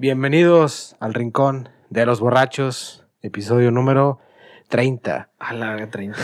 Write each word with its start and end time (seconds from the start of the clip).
Bienvenidos 0.00 0.94
al 1.00 1.12
Rincón 1.12 1.70
de 1.90 2.06
los 2.06 2.20
Borrachos, 2.20 3.04
episodio 3.20 3.72
número 3.72 4.20
30. 4.68 5.28
A 5.40 5.52
la 5.52 5.90
30. 5.90 6.16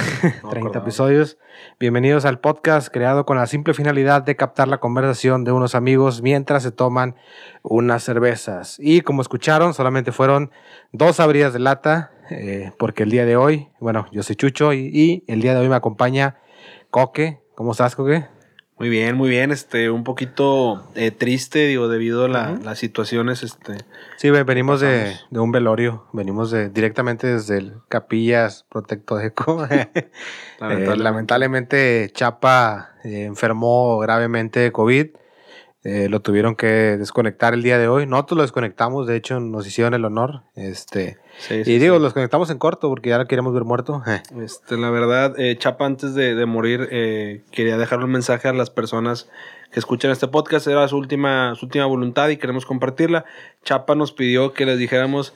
30 0.49 0.79
episodios. 0.79 1.39
Bienvenidos 1.81 2.25
al 2.25 2.39
podcast 2.39 2.87
creado 2.93 3.27
con 3.27 3.37
la 3.37 3.49
simple 3.49 3.75
finalidad 3.75 4.23
de 4.23 4.37
captar 4.37 4.69
la 4.69 4.79
conversación 4.79 5.43
de 5.43 5.51
unos 5.51 5.75
amigos 5.75 6.23
mientras 6.23 6.63
se 6.63 6.71
toman 6.71 7.17
unas 7.65 8.05
cervezas. 8.05 8.77
Y 8.79 9.01
como 9.01 9.23
escucharon, 9.23 9.75
solamente 9.75 10.13
fueron 10.13 10.53
dos 10.93 11.19
abridas 11.19 11.53
de 11.53 11.59
lata, 11.59 12.13
eh, 12.31 12.71
porque 12.79 13.03
el 13.03 13.11
día 13.11 13.25
de 13.25 13.35
hoy, 13.35 13.71
bueno, 13.81 14.07
yo 14.13 14.23
soy 14.23 14.37
Chucho 14.37 14.73
y, 14.73 14.89
y 14.93 15.25
el 15.27 15.41
día 15.41 15.53
de 15.53 15.59
hoy 15.59 15.69
me 15.69 15.75
acompaña 15.75 16.37
Coque. 16.91 17.41
¿Cómo 17.57 17.73
estás, 17.73 17.97
Coque? 17.97 18.29
Muy 18.77 18.89
bien, 18.89 19.15
muy 19.17 19.29
bien. 19.29 19.53
Este, 19.53 19.89
un 19.91 20.03
poquito 20.03 20.91
eh, 20.97 21.13
triste, 21.13 21.67
digo, 21.69 21.89
debido 21.89 22.25
a 22.25 22.29
la- 22.29 22.59
las 22.63 22.79
situaciones, 22.81 23.43
este. 23.45 23.77
Sí, 24.17 24.31
ve- 24.31 24.43
venimos 24.43 24.81
de, 24.81 25.15
de 25.31 25.41
un 25.41 25.53
velorio, 25.53 26.07
venimos 26.13 26.51
de, 26.51 26.71
directamente 26.71 27.29
desde 27.29 27.59
el 27.59 27.75
Capillas 27.89 28.67
Protecto 28.69 29.21
Eco. 29.21 29.67
Eh, 29.71 29.89
Lamentablemente. 30.61 31.03
lamentablemente 31.05 32.11
Chapa 32.15 32.93
eh, 33.05 33.25
enfermó 33.25 33.99
gravemente 33.99 34.61
de 34.61 34.73
COVID. 34.73 35.09
Eh, 35.85 36.09
lo 36.09 36.21
tuvieron 36.21 36.57
que 36.57 36.67
desconectar 36.67 37.53
el 37.53 37.63
día 37.63 37.79
de 37.79 37.89
hoy. 37.89 38.07
Nosotros 38.07 38.37
lo 38.39 38.43
desconectamos, 38.43 39.07
de 39.07 39.17
hecho 39.17 39.39
nos 39.39 39.67
hicieron 39.67 39.93
el 39.93 40.05
honor. 40.07 40.43
Este, 40.55 41.19
Sí, 41.39 41.57
y 41.67 41.79
digo, 41.79 41.97
sí. 41.97 42.03
los 42.03 42.15
conectamos 42.15 42.49
en 42.51 42.59
corto 42.59 42.89
porque 42.89 43.11
ya 43.11 43.19
lo 43.19 43.27
queremos 43.27 43.53
ver 43.53 43.65
muerto. 43.65 44.03
Este, 44.43 44.77
la 44.79 44.91
verdad, 44.91 45.39
eh, 45.39 45.57
Chapa, 45.59 45.85
antes 45.85 46.15
de, 46.15 46.35
de 46.35 46.47
morir, 46.47 46.89
eh, 46.91 47.43
quería 47.51 47.77
dejarle 47.77 48.07
un 48.07 48.13
mensaje 48.13 48.49
a 48.49 48.53
las 48.53 48.71
personas 48.71 49.29
que 49.71 49.79
escuchan 49.79 50.11
este 50.11 50.27
podcast. 50.29 50.67
Era 50.69 50.89
su 50.89 50.97
última, 50.97 51.55
su 51.55 51.67
última 51.67 51.85
voluntad 51.87 52.29
y 52.31 52.39
queremos 52.39 52.65
compartirla. 52.65 53.25
Chapa 53.63 53.95
nos 53.95 54.13
pidió 54.13 54.53
que 54.55 54.65
les 54.65 54.79
dijéramos. 54.79 55.35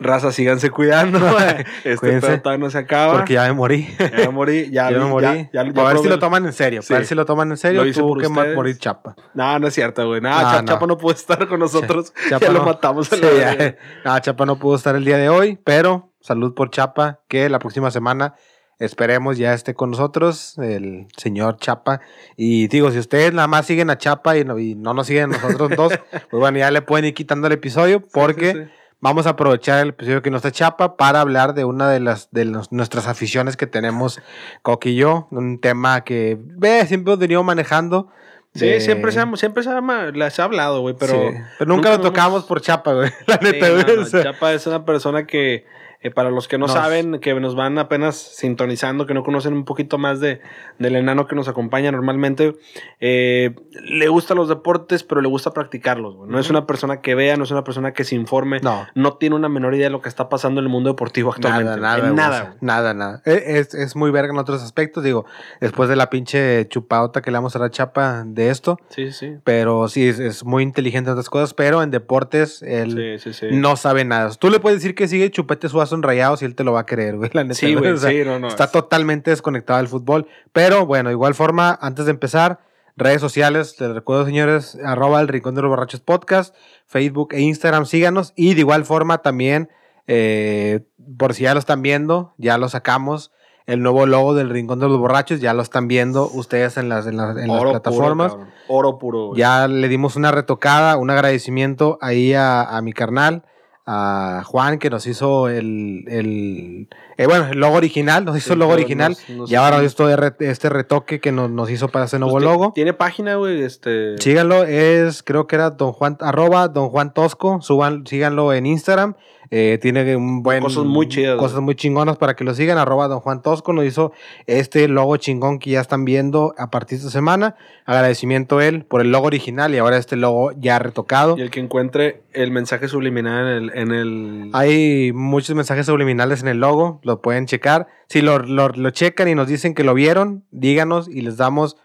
Raza, 0.00 0.30
síganse 0.32 0.70
cuidando. 0.70 1.18
este 1.84 1.96
Cuídense, 1.96 2.38
todavía 2.38 2.64
no 2.64 2.70
se 2.70 2.78
acaba. 2.78 3.14
Porque 3.14 3.34
ya 3.34 3.44
me 3.44 3.52
morí. 3.52 3.88
Ya 3.98 4.10
me 4.26 4.28
morí. 4.28 4.68
Ya, 4.70 4.90
Ya 4.90 4.98
me 4.98 5.04
morí. 5.06 5.26
ya- 5.26 5.50
ya- 5.52 5.64
ya 5.64 5.72
Para 5.72 5.88
ver 5.88 5.98
si 5.98 6.08
lo 6.08 6.18
toman 6.18 6.46
en 6.46 6.52
serio. 6.52 6.82
Sí. 6.82 6.88
Para 6.88 6.98
ver 7.00 7.06
si 7.06 7.14
lo 7.14 7.24
toman 7.24 7.50
en 7.50 7.56
serio. 7.56 7.84
Lo 7.84 7.92
Tuvo 7.92 8.16
que 8.16 8.26
ustedes. 8.26 8.54
morir 8.54 8.78
Chapa. 8.78 9.16
No, 9.34 9.58
no 9.58 9.66
es 9.66 9.74
cierto, 9.74 10.06
güey. 10.06 10.20
No, 10.20 10.30
No, 10.30 10.40
Cha- 10.40 10.62
no. 10.62 10.68
Chapa 10.68 10.86
no 10.86 10.98
pudo 10.98 11.12
estar 11.14 11.48
con 11.48 11.58
nosotros. 11.60 12.12
Chapa 12.28 12.46
ya 12.46 12.52
lo 12.52 12.62
matamos 12.64 13.12
a 13.12 13.16
Sí, 13.16 13.22
ya. 13.38 13.76
No, 14.04 14.18
Chapa 14.20 14.46
no 14.46 14.58
pudo 14.58 14.76
estar 14.76 14.94
el 14.94 15.04
día 15.04 15.16
de 15.18 15.28
hoy, 15.28 15.58
pero 15.64 16.12
salud 16.20 16.54
por 16.54 16.70
Chapa, 16.70 17.20
que 17.28 17.48
la 17.48 17.58
próxima 17.58 17.90
semana 17.90 18.34
esperemos 18.78 19.36
ya 19.38 19.54
esté 19.54 19.74
con 19.74 19.90
nosotros 19.90 20.56
el 20.58 21.08
señor 21.16 21.56
Chapa. 21.56 22.00
Y 22.36 22.68
digo, 22.68 22.92
si 22.92 22.98
ustedes 23.00 23.32
nada 23.34 23.48
más 23.48 23.66
siguen 23.66 23.90
a 23.90 23.98
Chapa 23.98 24.36
y 24.36 24.44
no, 24.44 24.56
y 24.60 24.76
no 24.76 24.94
nos 24.94 25.08
siguen 25.08 25.34
a 25.34 25.38
nosotros 25.38 25.70
dos, 25.76 25.92
pues 26.10 26.40
bueno, 26.40 26.58
ya 26.58 26.70
le 26.70 26.82
pueden 26.82 27.06
ir 27.06 27.14
quitando 27.14 27.48
el 27.48 27.54
episodio 27.54 28.00
porque 28.12 28.52
sí. 28.52 28.60
Vamos 29.00 29.26
a 29.26 29.30
aprovechar 29.30 29.80
el 29.80 29.90
episodio 29.90 30.22
que 30.22 30.30
no 30.30 30.36
está 30.38 30.50
Chapa 30.50 30.96
para 30.96 31.20
hablar 31.20 31.54
de 31.54 31.64
una 31.64 31.88
de 31.90 32.00
las 32.00 32.30
de 32.32 32.44
los- 32.44 32.72
nuestras 32.72 33.06
aficiones 33.06 33.56
que 33.56 33.66
tenemos 33.66 34.20
Coqui 34.62 34.90
y 34.90 34.96
yo, 34.96 35.28
un 35.30 35.60
tema 35.60 36.02
que 36.02 36.36
ve, 36.40 36.84
siempre 36.86 37.12
hemos 37.12 37.20
venido 37.20 37.42
manejando. 37.42 38.08
Sí, 38.54 38.66
de- 38.66 38.80
siempre 38.80 39.12
se 39.12 39.20
ha, 39.20 39.30
siempre 39.36 39.62
se 39.62 39.70
ha, 39.70 39.80
ma- 39.80 40.06
la- 40.12 40.30
se 40.30 40.40
ha 40.42 40.46
hablado, 40.46 40.80
güey, 40.80 40.96
pero... 40.98 41.12
sí, 41.12 41.36
pero 41.58 41.68
nunca, 41.74 41.90
lo 41.90 42.00
tocamos 42.00 42.44
por 42.44 42.60
Chapa, 42.60 42.92
güey. 42.94 43.10
La 43.26 43.36
Sí, 43.38 43.44
neta, 43.44 43.68
no, 43.68 43.96
no, 43.96 44.04
sea. 44.06 44.22
Chapa 44.24 44.52
es 44.52 44.66
una 44.66 44.84
persona 44.84 45.26
que, 45.26 45.64
eh, 46.00 46.10
para 46.10 46.30
los 46.30 46.46
que 46.48 46.58
no 46.58 46.66
Nos- 46.66 46.74
saben, 46.74 47.18
que 47.20 47.34
nos 47.40 47.54
van 47.56 47.78
apenas 47.78 48.16
sintonizando, 48.16 49.06
que 49.06 49.14
no 49.14 49.22
conocen 49.24 49.52
un 49.52 49.64
poquito 49.64 49.98
más 49.98 50.20
de, 50.20 50.40
del 50.78 50.96
enano 50.96 51.26
que 51.26 51.34
nos 51.34 51.48
acompaña 51.48 51.90
normalmente, 51.90 52.54
eh, 53.00 53.54
le 53.82 54.08
gustan 54.08 54.36
los 54.36 54.48
deportes, 54.48 55.02
pero 55.02 55.20
le 55.20 55.28
gusta 55.28 55.52
practicarlos, 55.52 56.16
güey. 56.16 56.30
No 56.30 56.38
es 56.38 56.50
una 56.50 56.66
persona 56.66 57.00
que 57.00 57.14
vea, 57.14 57.36
no 57.36 57.44
es 57.44 57.50
una 57.50 57.64
persona 57.64 57.92
que 57.92 58.04
se 58.04 58.14
informe, 58.14 58.60
No. 58.60 58.86
no 58.94 59.14
tiene 59.14 59.36
una 59.36 59.48
menor 59.48 59.74
idea 59.74 59.86
de 59.86 59.90
lo 59.90 60.00
que 60.00 60.08
está 60.08 60.28
pasando 60.28 60.60
en 60.60 60.66
el 60.66 60.70
mundo 60.70 60.90
deportivo 60.90 61.32
actualmente. 61.32 61.80
Nada, 61.80 61.98
nada, 61.98 62.12
nada. 62.12 62.40
güey. 62.42 62.54
nada, 62.60 62.94
nada. 62.94 63.22
E- 63.24 63.58
Es, 63.58 63.74
es 63.74 63.96
muy 63.96 64.10
verga 64.10 64.32
en 64.32 64.38
otros 64.38 64.62
aspectos, 64.62 65.02
digo, 65.04 65.24
después 65.60 65.88
de 65.88 65.96
la 65.96 66.10
pinche 66.10 66.66
chupaota 66.68 67.22
que 67.22 67.30
le 67.30 67.38
vamos 67.38 67.54
a 67.56 67.58
dar 67.58 67.68
a 67.68 67.70
Chapa 67.70 68.24
de 68.26 68.50
esto, 68.50 68.78
Sí, 68.88 69.12
sí. 69.12 69.34
pero 69.44 69.88
sí, 69.88 70.08
es, 70.08 70.18
es 70.18 70.44
muy 70.44 70.62
inteligente 70.62 71.08
en 71.10 71.12
otras 71.12 71.30
cosas, 71.30 71.54
pero 71.54 71.82
en 71.82 71.90
deportes 71.90 72.62
él 72.62 73.18
Sí, 73.20 73.32
sí, 73.32 73.48
sí. 73.48 73.56
no 73.56 73.76
sabe 73.76 74.04
nada. 74.04 74.30
Tú 74.34 74.50
le 74.50 74.60
puedes 74.60 74.80
decir 74.80 74.94
que 74.94 75.08
sigue 75.08 75.30
chupete 75.30 75.68
en 75.94 76.02
rayados 76.02 76.42
y 76.42 76.44
él 76.44 76.54
te 76.54 76.64
lo 76.64 76.72
va 76.72 76.80
a 76.80 76.86
creer, 76.86 77.16
güey, 77.16 77.30
la 77.32 77.42
neta. 77.44 77.54
Sí, 77.54 77.74
güey, 77.74 77.90
o 77.92 77.96
sea, 77.96 78.10
sí, 78.10 78.22
no, 78.24 78.38
no. 78.38 78.48
Está 78.48 78.64
es- 78.64 78.72
totalmente 78.72 79.30
desconectado 79.30 79.78
del 79.78 79.88
fútbol, 79.88 80.26
pero 80.52 80.86
bueno, 80.86 81.10
igual 81.10 81.34
forma, 81.34 81.78
antes 81.80 82.04
de 82.06 82.10
empezar, 82.12 82.60
redes 82.96 83.20
sociales, 83.20 83.76
les 83.80 83.92
recuerdo, 83.94 84.24
señores, 84.26 84.76
arroba 84.84 85.20
el 85.20 85.28
Rincón 85.28 85.54
de 85.54 85.62
los 85.62 85.68
Borrachos 85.68 86.00
Podcast, 86.00 86.54
Facebook 86.86 87.28
e 87.32 87.40
Instagram, 87.40 87.86
síganos, 87.86 88.32
y 88.34 88.54
de 88.54 88.60
igual 88.60 88.84
forma 88.84 89.18
también, 89.18 89.68
eh, 90.06 90.80
por 91.16 91.34
si 91.34 91.44
ya 91.44 91.52
lo 91.54 91.60
están 91.60 91.82
viendo, 91.82 92.34
ya 92.38 92.58
lo 92.58 92.68
sacamos, 92.68 93.30
el 93.66 93.82
nuevo 93.82 94.06
logo 94.06 94.34
del 94.34 94.48
Rincón 94.48 94.80
de 94.80 94.88
los 94.88 94.98
Borrachos, 94.98 95.40
ya 95.40 95.52
lo 95.52 95.60
están 95.62 95.88
viendo 95.88 96.26
ustedes 96.26 96.78
en 96.78 96.88
las, 96.88 97.06
en 97.06 97.18
las, 97.18 97.36
en 97.36 97.48
las 97.48 97.60
oro 97.60 97.70
plataformas. 97.72 98.32
Puro, 98.32 98.48
oro 98.68 98.98
puro, 98.98 99.26
güey. 99.28 99.38
Ya 99.38 99.68
le 99.68 99.88
dimos 99.88 100.16
una 100.16 100.32
retocada, 100.32 100.96
un 100.96 101.10
agradecimiento 101.10 101.98
ahí 102.00 102.32
a, 102.32 102.62
a 102.62 102.80
mi 102.80 102.94
carnal, 102.94 103.44
a 103.90 104.42
Juan, 104.44 104.78
que 104.78 104.90
nos 104.90 105.06
hizo 105.06 105.48
el, 105.48 106.04
el 106.08 106.88
eh, 107.16 107.26
bueno, 107.26 107.46
el 107.50 107.58
logo 107.58 107.76
original, 107.76 108.24
nos 108.26 108.36
hizo 108.36 108.48
Sí, 108.48 108.52
el 108.52 108.58
logo 108.58 108.72
original. 108.74 109.16
nos 109.30 109.50
y 109.50 109.54
ahora 109.54 109.82
esto 109.82 110.14
re- 110.14 110.34
este 110.40 110.68
retoque 110.68 111.20
que 111.20 111.32
nos, 111.32 111.48
nos 111.50 111.70
hizo 111.70 111.88
para 111.88 112.04
ese 112.04 112.18
nuevo 112.18 112.34
Pues, 112.34 112.44
logo. 112.44 112.72
Tiene 112.74 112.92
página, 112.92 113.36
güey, 113.36 113.62
este... 113.62 114.18
Síganlo, 114.18 114.64
es, 114.64 115.22
creo 115.22 115.46
que 115.46 115.56
era 115.56 115.70
Don 115.70 115.92
Juan, 115.92 116.18
arroba 116.20 116.68
Don 116.68 116.90
Juan 116.90 117.14
Tosco, 117.14 117.62
suban, 117.62 118.06
síganlo 118.06 118.52
en 118.52 118.66
Instagram. 118.66 119.14
Eh, 119.50 119.78
tiene 119.80 120.14
un 120.16 120.42
buen. 120.42 120.62
Cosas 120.62 120.84
muy 120.84 121.08
chidas, 121.08 121.36
Cosas 121.38 121.60
muy 121.60 121.74
chingonas 121.74 122.16
para 122.18 122.34
que 122.36 122.44
lo 122.44 122.54
sigan. 122.54 122.78
Arroba 122.78 123.08
Don 123.08 123.20
Juan 123.20 123.40
Tosco 123.42 123.72
nos 123.72 123.84
hizo 123.84 124.12
este 124.46 124.88
logo 124.88 125.16
chingón 125.16 125.58
que 125.58 125.70
ya 125.70 125.80
están 125.80 126.04
viendo 126.04 126.54
a 126.58 126.70
partir 126.70 126.98
de 126.98 127.06
esta 127.06 127.10
semana. 127.18 127.56
Agradecimiento 127.86 128.58
a 128.58 128.66
él 128.66 128.84
por 128.84 129.00
el 129.00 129.10
logo 129.10 129.26
original 129.28 129.74
y 129.74 129.78
ahora 129.78 129.96
este 129.96 130.16
logo 130.16 130.52
ya 130.58 130.78
retocado. 130.78 131.36
Y 131.38 131.40
el 131.40 131.50
que 131.50 131.60
encuentre 131.60 132.22
el 132.34 132.50
mensaje 132.50 132.88
subliminal 132.88 133.46
en 133.46 133.62
el... 133.64 133.70
En 133.74 133.92
el... 133.92 134.50
Hay 134.52 135.12
muchos 135.14 135.56
mensajes 135.56 135.86
subliminales 135.86 136.42
en 136.42 136.48
el 136.48 136.58
logo, 136.58 137.00
lo 137.02 137.22
pueden 137.22 137.46
checar. 137.46 137.86
Si 138.08 138.20
lo, 138.20 138.38
lo, 138.40 138.68
lo 138.68 138.90
checan 138.90 139.28
y 139.28 139.34
nos 139.34 139.48
dicen 139.48 139.74
que 139.74 139.84
lo 139.84 139.94
vieron, 139.94 140.44
díganos 140.50 141.08
y 141.08 141.22
les 141.22 141.36
damos. 141.38 141.76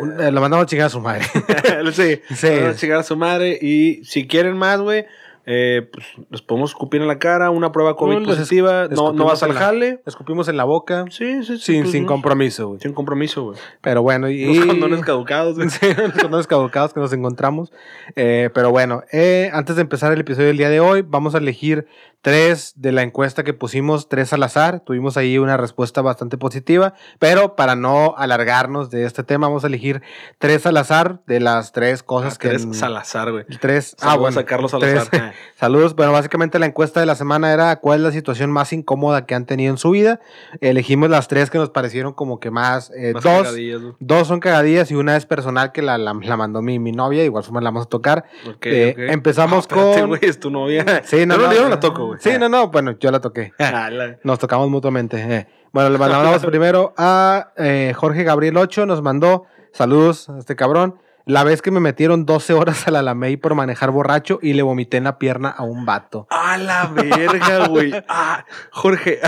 un- 0.00 0.20
eh, 0.20 0.32
lo 0.32 0.40
mandamos 0.40 0.64
a 0.64 0.66
chingar 0.66 0.86
a 0.86 0.90
su 0.90 1.00
madre. 1.00 1.24
sí, 1.92 2.20
Sí. 2.34 2.48
van 2.48 2.66
a 2.66 2.72
llegar 2.72 2.98
a 2.98 3.02
su 3.04 3.16
madre. 3.16 3.58
Y 3.60 4.04
si 4.04 4.26
quieren 4.26 4.56
más, 4.56 4.80
güey, 4.80 5.06
eh, 5.46 5.88
pues 5.92 6.06
les 6.30 6.42
podemos 6.42 6.70
escupir 6.70 7.02
en 7.02 7.08
la 7.08 7.18
cara, 7.18 7.50
una 7.50 7.70
prueba 7.72 7.96
COVID 7.96 8.18
No, 8.20 8.26
positiva. 8.26 8.88
No, 8.88 9.12
no 9.12 9.24
vas 9.26 9.42
al 9.42 9.54
la- 9.54 9.60
jale. 9.60 10.00
Escupimos 10.06 10.48
en 10.48 10.56
la 10.56 10.64
boca. 10.64 11.04
Sí, 11.10 11.44
sí, 11.44 11.58
sí. 11.58 11.72
Sin, 11.72 11.82
pues, 11.82 11.92
sin 11.92 12.06
compromiso, 12.06 12.68
güey. 12.68 12.80
Sin 12.80 12.92
compromiso, 12.92 13.44
güey. 13.44 13.58
Pero 13.80 14.02
bueno, 14.02 14.28
y. 14.30 14.44
Los 14.56 14.66
condones 14.66 15.00
caducados, 15.02 15.56
güey. 15.56 15.68
Sí, 15.70 15.86
los 15.96 16.12
condones 16.12 16.46
caducados 16.46 16.94
que 16.94 17.00
nos 17.00 17.12
encontramos. 17.12 17.72
Eh, 18.16 18.50
pero 18.54 18.70
bueno, 18.70 19.02
eh, 19.12 19.50
antes 19.52 19.76
de 19.76 19.82
empezar 19.82 20.12
el 20.12 20.20
episodio 20.20 20.48
del 20.48 20.56
día 20.56 20.70
de 20.70 20.80
hoy, 20.80 21.02
vamos 21.06 21.34
a 21.34 21.38
elegir 21.38 21.86
tres 22.24 22.72
de 22.76 22.90
la 22.90 23.02
encuesta 23.02 23.44
que 23.44 23.52
pusimos, 23.52 24.08
tres 24.08 24.32
al 24.32 24.42
azar. 24.42 24.80
Tuvimos 24.80 25.18
ahí 25.18 25.36
una 25.36 25.58
respuesta 25.58 26.00
bastante 26.00 26.38
positiva, 26.38 26.94
pero 27.18 27.54
para 27.54 27.76
no 27.76 28.14
alargarnos 28.16 28.88
de 28.88 29.04
este 29.04 29.24
tema, 29.24 29.46
vamos 29.48 29.62
a 29.62 29.66
elegir 29.66 30.00
tres 30.38 30.64
al 30.64 30.78
azar 30.78 31.20
de 31.26 31.38
las 31.40 31.72
tres 31.72 32.02
cosas 32.02 32.38
que. 32.38 32.48
Tres 32.48 32.66
Salazar, 32.72 33.30
güey. 33.30 33.44
Tres. 33.60 33.94
Ah, 34.00 34.12
Ah, 34.12 34.16
bueno. 34.16 34.40
a 34.40 34.44
Carlos 34.46 34.72
tres. 34.72 35.04
Salazar. 35.04 35.20
Ah. 35.20 35.32
Saludos. 35.54 35.94
Bueno, 35.96 36.12
básicamente 36.12 36.58
la 36.58 36.64
encuesta 36.64 36.98
de 36.98 37.04
la 37.04 37.14
semana 37.14 37.52
era 37.52 37.76
cuál 37.76 37.98
es 37.98 38.04
la 38.04 38.12
situación 38.12 38.50
más 38.50 38.72
incómoda 38.72 39.26
que 39.26 39.34
han 39.34 39.44
tenido 39.44 39.70
en 39.70 39.76
su 39.76 39.90
vida. 39.90 40.18
Elegimos 40.62 41.10
las 41.10 41.28
tres 41.28 41.50
que 41.50 41.58
nos 41.58 41.68
parecieron 41.68 42.14
como 42.14 42.40
que 42.40 42.50
más. 42.50 42.90
eh, 42.96 43.12
Más 43.12 43.22
dos, 43.22 43.42
cagadillas, 43.42 43.80
güey. 43.82 43.94
dos 44.00 44.28
son 44.28 44.40
cagadillas 44.40 44.90
y 44.90 44.94
una 44.94 45.18
es 45.18 45.26
personal 45.26 45.72
que 45.72 45.82
la, 45.82 45.98
la, 45.98 46.14
la 46.14 46.36
mandó 46.38 46.62
mi, 46.62 46.78
mi 46.78 46.92
novia. 46.92 47.22
Igual 47.22 47.44
forma 47.44 47.60
la 47.60 47.68
vamos 47.68 47.84
a 47.84 47.88
tocar. 47.90 48.24
Ok, 48.48 48.64
Eh, 48.64 48.94
empezamos 49.10 49.44
Ah, 49.44 49.58
espérate, 49.60 50.00
con- 50.00 50.08
güey, 50.08 50.20
es 50.24 50.40
tu 50.40 50.50
novia. 50.50 51.02
Sí, 51.04 51.26
no, 51.26 51.36
no, 51.36 51.52
yo 51.52 51.64
no 51.64 51.68
la 51.68 51.80
toco, 51.80 52.06
güey. 52.06 52.13
Sí, 52.20 52.30
no, 52.38 52.48
no. 52.48 52.68
Bueno, 52.68 52.92
yo 52.98 53.10
la 53.10 53.20
toqué. 53.20 53.52
Ah, 53.58 53.90
la- 53.90 54.16
Nos 54.24 54.38
tocamos 54.38 54.68
mutuamente. 54.70 55.16
eh. 55.20 55.46
Bueno, 55.72 55.90
le 55.90 55.98
mandamos 55.98 56.44
primero 56.46 56.94
a 56.96 57.52
eh, 57.56 57.92
Jorge 57.96 58.22
Gabriel 58.24 58.56
8. 58.56 58.86
Nos 58.86 59.02
mandó 59.02 59.44
saludos 59.72 60.28
a 60.28 60.38
este 60.38 60.56
cabrón. 60.56 60.98
La 61.26 61.42
vez 61.42 61.62
que 61.62 61.70
me 61.70 61.80
metieron 61.80 62.26
12 62.26 62.52
horas 62.52 62.86
al 62.86 62.96
Alamey 62.96 63.38
por 63.38 63.54
manejar 63.54 63.90
borracho 63.90 64.38
y 64.42 64.52
le 64.52 64.62
vomité 64.62 64.98
en 64.98 65.04
la 65.04 65.18
pierna 65.18 65.48
a 65.48 65.62
un 65.62 65.86
vato. 65.86 66.26
A 66.28 66.58
la 66.58 66.84
verga, 66.86 67.66
güey. 67.68 67.92
Ah, 68.08 68.44
Jorge. 68.70 69.20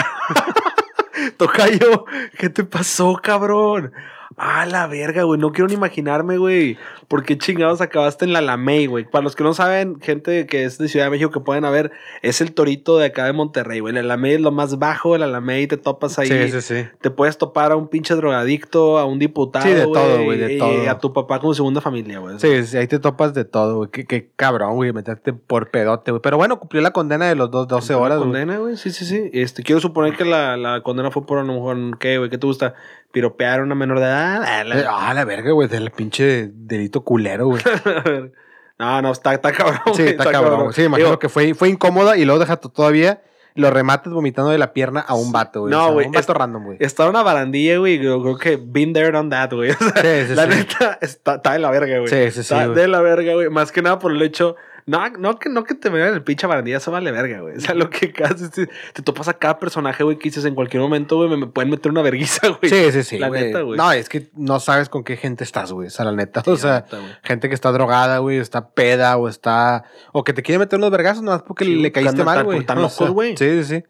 Tocayo, 1.38 2.04
¿qué 2.38 2.50
te 2.50 2.64
pasó, 2.64 3.18
cabrón? 3.22 3.92
Ah, 4.38 4.66
la 4.66 4.86
verga, 4.86 5.22
güey. 5.22 5.40
No 5.40 5.50
quiero 5.52 5.68
ni 5.68 5.74
imaginarme, 5.74 6.36
güey. 6.36 6.76
¿Por 7.08 7.24
qué 7.24 7.38
chingados 7.38 7.80
acabaste 7.80 8.26
en 8.26 8.32
la 8.34 8.42
Lamey, 8.42 8.86
güey? 8.86 9.04
Para 9.08 9.24
los 9.24 9.34
que 9.34 9.42
no 9.42 9.54
saben, 9.54 9.98
gente 10.00 10.46
que 10.46 10.64
es 10.64 10.76
de 10.76 10.88
Ciudad 10.88 11.06
de 11.06 11.10
México 11.10 11.30
que 11.30 11.40
pueden 11.40 11.62
ver, 11.70 11.90
es 12.20 12.40
el 12.42 12.52
torito 12.52 12.98
de 12.98 13.06
acá 13.06 13.24
de 13.24 13.32
Monterrey, 13.32 13.80
güey. 13.80 13.94
La 13.94 14.02
Lamey 14.02 14.34
es 14.34 14.40
lo 14.40 14.52
más 14.52 14.78
bajo 14.78 15.14
de 15.14 15.20
la 15.20 15.26
Lamey. 15.26 15.66
Te 15.66 15.78
topas 15.78 16.18
ahí. 16.18 16.26
Sí, 16.26 16.48
sí, 16.50 16.60
sí. 16.60 16.86
Te 17.00 17.10
puedes 17.10 17.38
topar 17.38 17.72
a 17.72 17.76
un 17.76 17.88
pinche 17.88 18.14
drogadicto, 18.14 18.98
a 18.98 19.06
un 19.06 19.18
diputado. 19.18 19.64
Sí, 19.64 19.72
de 19.72 19.84
todo, 19.84 20.24
güey, 20.24 20.38
de 20.38 20.54
y 20.54 20.58
todo. 20.58 20.90
a 20.90 20.98
tu 20.98 21.12
papá 21.14 21.40
como 21.40 21.54
segunda 21.54 21.80
familia, 21.80 22.18
güey. 22.18 22.38
Sí, 22.38 22.66
sí, 22.66 22.76
ahí 22.76 22.86
te 22.86 22.98
topas 22.98 23.32
de 23.32 23.46
todo, 23.46 23.76
güey. 23.76 23.90
Qué, 23.90 24.04
qué 24.04 24.28
cabrón, 24.36 24.74
güey, 24.74 24.92
meterte 24.92 25.32
por 25.32 25.70
pedote, 25.70 26.10
güey. 26.10 26.20
Pero 26.20 26.36
bueno, 26.36 26.58
cumplió 26.60 26.82
la 26.82 26.90
condena 26.90 27.26
de 27.26 27.36
los 27.36 27.50
dos, 27.50 27.68
12 27.68 27.94
¿Cumplió 27.94 27.96
la 27.98 28.04
horas, 28.04 28.18
güey. 28.18 28.30
condena, 28.30 28.58
güey? 28.58 28.76
Sí, 28.76 28.90
sí, 28.90 29.06
sí. 29.06 29.30
Este, 29.32 29.62
quiero 29.62 29.80
suponer 29.80 30.14
que 30.14 30.26
la, 30.26 30.56
la 30.58 30.82
condena 30.82 31.10
fue 31.10 31.24
por 31.24 31.38
a 31.38 31.42
lo 31.42 31.54
mejor, 31.54 31.98
¿qué, 31.98 32.18
güey? 32.18 32.28
¿Qué 32.28 32.36
te 32.36 32.46
gusta? 32.46 32.74
Piropear 33.12 33.60
a 33.60 33.62
una 33.62 33.74
menor 33.74 33.98
de 34.00 34.04
edad. 34.06 34.42
Ah, 34.44 34.64
la- 34.64 34.90
Ah, 35.08 35.14
la 35.14 35.24
verga, 35.24 35.52
güey, 35.52 35.68
del 35.68 35.90
pinche 35.90 36.50
delito 36.52 37.02
culero, 37.02 37.46
güey. 37.46 37.62
no, 38.78 39.02
no, 39.02 39.12
está, 39.12 39.32
está 39.34 39.52
cabrón. 39.52 39.80
Sí, 39.94 40.02
güey, 40.02 40.08
está 40.10 40.30
cabrón. 40.30 40.60
güey. 40.64 40.72
Sí, 40.74 40.82
imagino 40.82 41.08
Digo, 41.08 41.18
que 41.18 41.28
fue, 41.28 41.54
fue 41.54 41.68
incómoda 41.68 42.16
y 42.16 42.24
luego 42.24 42.40
deja 42.40 42.56
todavía 42.56 43.22
los 43.54 43.72
remates 43.72 44.12
vomitando 44.12 44.50
de 44.50 44.58
la 44.58 44.74
pierna 44.74 45.00
a 45.00 45.14
un 45.14 45.32
vato, 45.32 45.60
güey. 45.62 45.70
No, 45.70 45.78
O 45.80 45.84
sea, 45.84 45.92
güey, 45.94 46.06
Un 46.08 46.12
vato 46.12 46.32
es- 46.32 46.38
random, 46.38 46.64
güey. 46.64 46.76
Está 46.80 47.04
en 47.04 47.10
una 47.10 47.22
barandilla, 47.22 47.78
güey. 47.78 47.98
Creo, 47.98 48.20
creo 48.22 48.36
que 48.36 48.58
been 48.62 48.92
there, 48.92 49.12
done 49.12 49.30
that, 49.30 49.50
güey. 49.52 49.70
O 49.72 49.74
sea, 49.78 49.92
Sí, 50.02 50.28
sí, 50.28 50.34
la 50.34 50.42
sí. 50.42 50.48
neta 50.50 50.98
está, 51.00 51.34
está 51.36 51.52
de 51.54 51.58
la 51.60 51.70
verga, 51.70 51.98
güey. 52.00 52.08
Sí, 52.08 52.16
sí, 52.26 52.30
sí, 52.32 52.40
Está 52.40 52.66
güey. 52.66 52.76
de 52.78 52.88
la 52.88 53.00
verga, 53.00 53.32
güey. 53.32 53.48
Más 53.48 53.72
que 53.72 53.80
nada 53.80 53.98
por 53.98 54.12
el 54.12 54.20
hecho. 54.20 54.56
No, 54.88 55.10
no, 55.10 55.36
que, 55.40 55.48
no 55.48 55.64
que 55.64 55.74
te 55.74 55.88
vean 55.88 56.14
el 56.14 56.22
pinche 56.22 56.46
barandilla, 56.46 56.76
eso 56.76 56.92
vale 56.92 57.10
verga, 57.10 57.40
güey. 57.40 57.56
O 57.56 57.60
sea, 57.60 57.74
lo 57.74 57.90
que 57.90 58.12
haces, 58.22 58.52
te, 58.52 58.68
te 58.92 59.02
topas 59.02 59.26
a 59.26 59.34
cada 59.34 59.58
personaje, 59.58 60.04
güey, 60.04 60.16
que 60.16 60.28
dices 60.28 60.44
en 60.44 60.54
cualquier 60.54 60.80
momento, 60.80 61.16
güey, 61.16 61.28
me, 61.28 61.36
me 61.36 61.46
pueden 61.48 61.70
meter 61.70 61.90
una 61.90 62.02
verguiza, 62.02 62.48
güey. 62.60 62.70
Sí, 62.70 62.92
sí, 62.92 63.02
sí. 63.02 63.18
La 63.18 63.26
güey. 63.26 63.46
neta, 63.46 63.62
güey. 63.62 63.76
No, 63.76 63.90
es 63.90 64.08
que 64.08 64.30
no 64.34 64.60
sabes 64.60 64.88
con 64.88 65.02
qué 65.02 65.16
gente 65.16 65.42
estás, 65.42 65.72
güey. 65.72 65.88
O 65.88 65.90
sea, 65.90 66.04
la 66.04 66.12
neta. 66.12 66.42
Sí, 66.44 66.50
o 66.50 66.56
sea, 66.56 66.84
neta, 66.84 67.18
gente 67.24 67.48
que 67.48 67.56
está 67.56 67.72
drogada, 67.72 68.18
güey, 68.18 68.38
está 68.38 68.70
peda 68.70 69.16
o 69.16 69.28
está. 69.28 69.82
O 70.12 70.22
que 70.22 70.32
te 70.32 70.42
quiere 70.42 70.60
meter 70.60 70.78
unos 70.78 70.92
vergazos 70.92 71.24
nomás 71.24 71.42
porque 71.42 71.64
Sí, 71.64 71.74
le 71.74 71.90
caíste 71.90 72.22
mal, 72.22 72.44
güey. 72.44 72.60
están 72.60 72.80
locos, 72.82 73.10
güey. 73.10 73.36
Sí, 73.36 73.64
sí, 73.64 73.64
sí. 73.64 73.84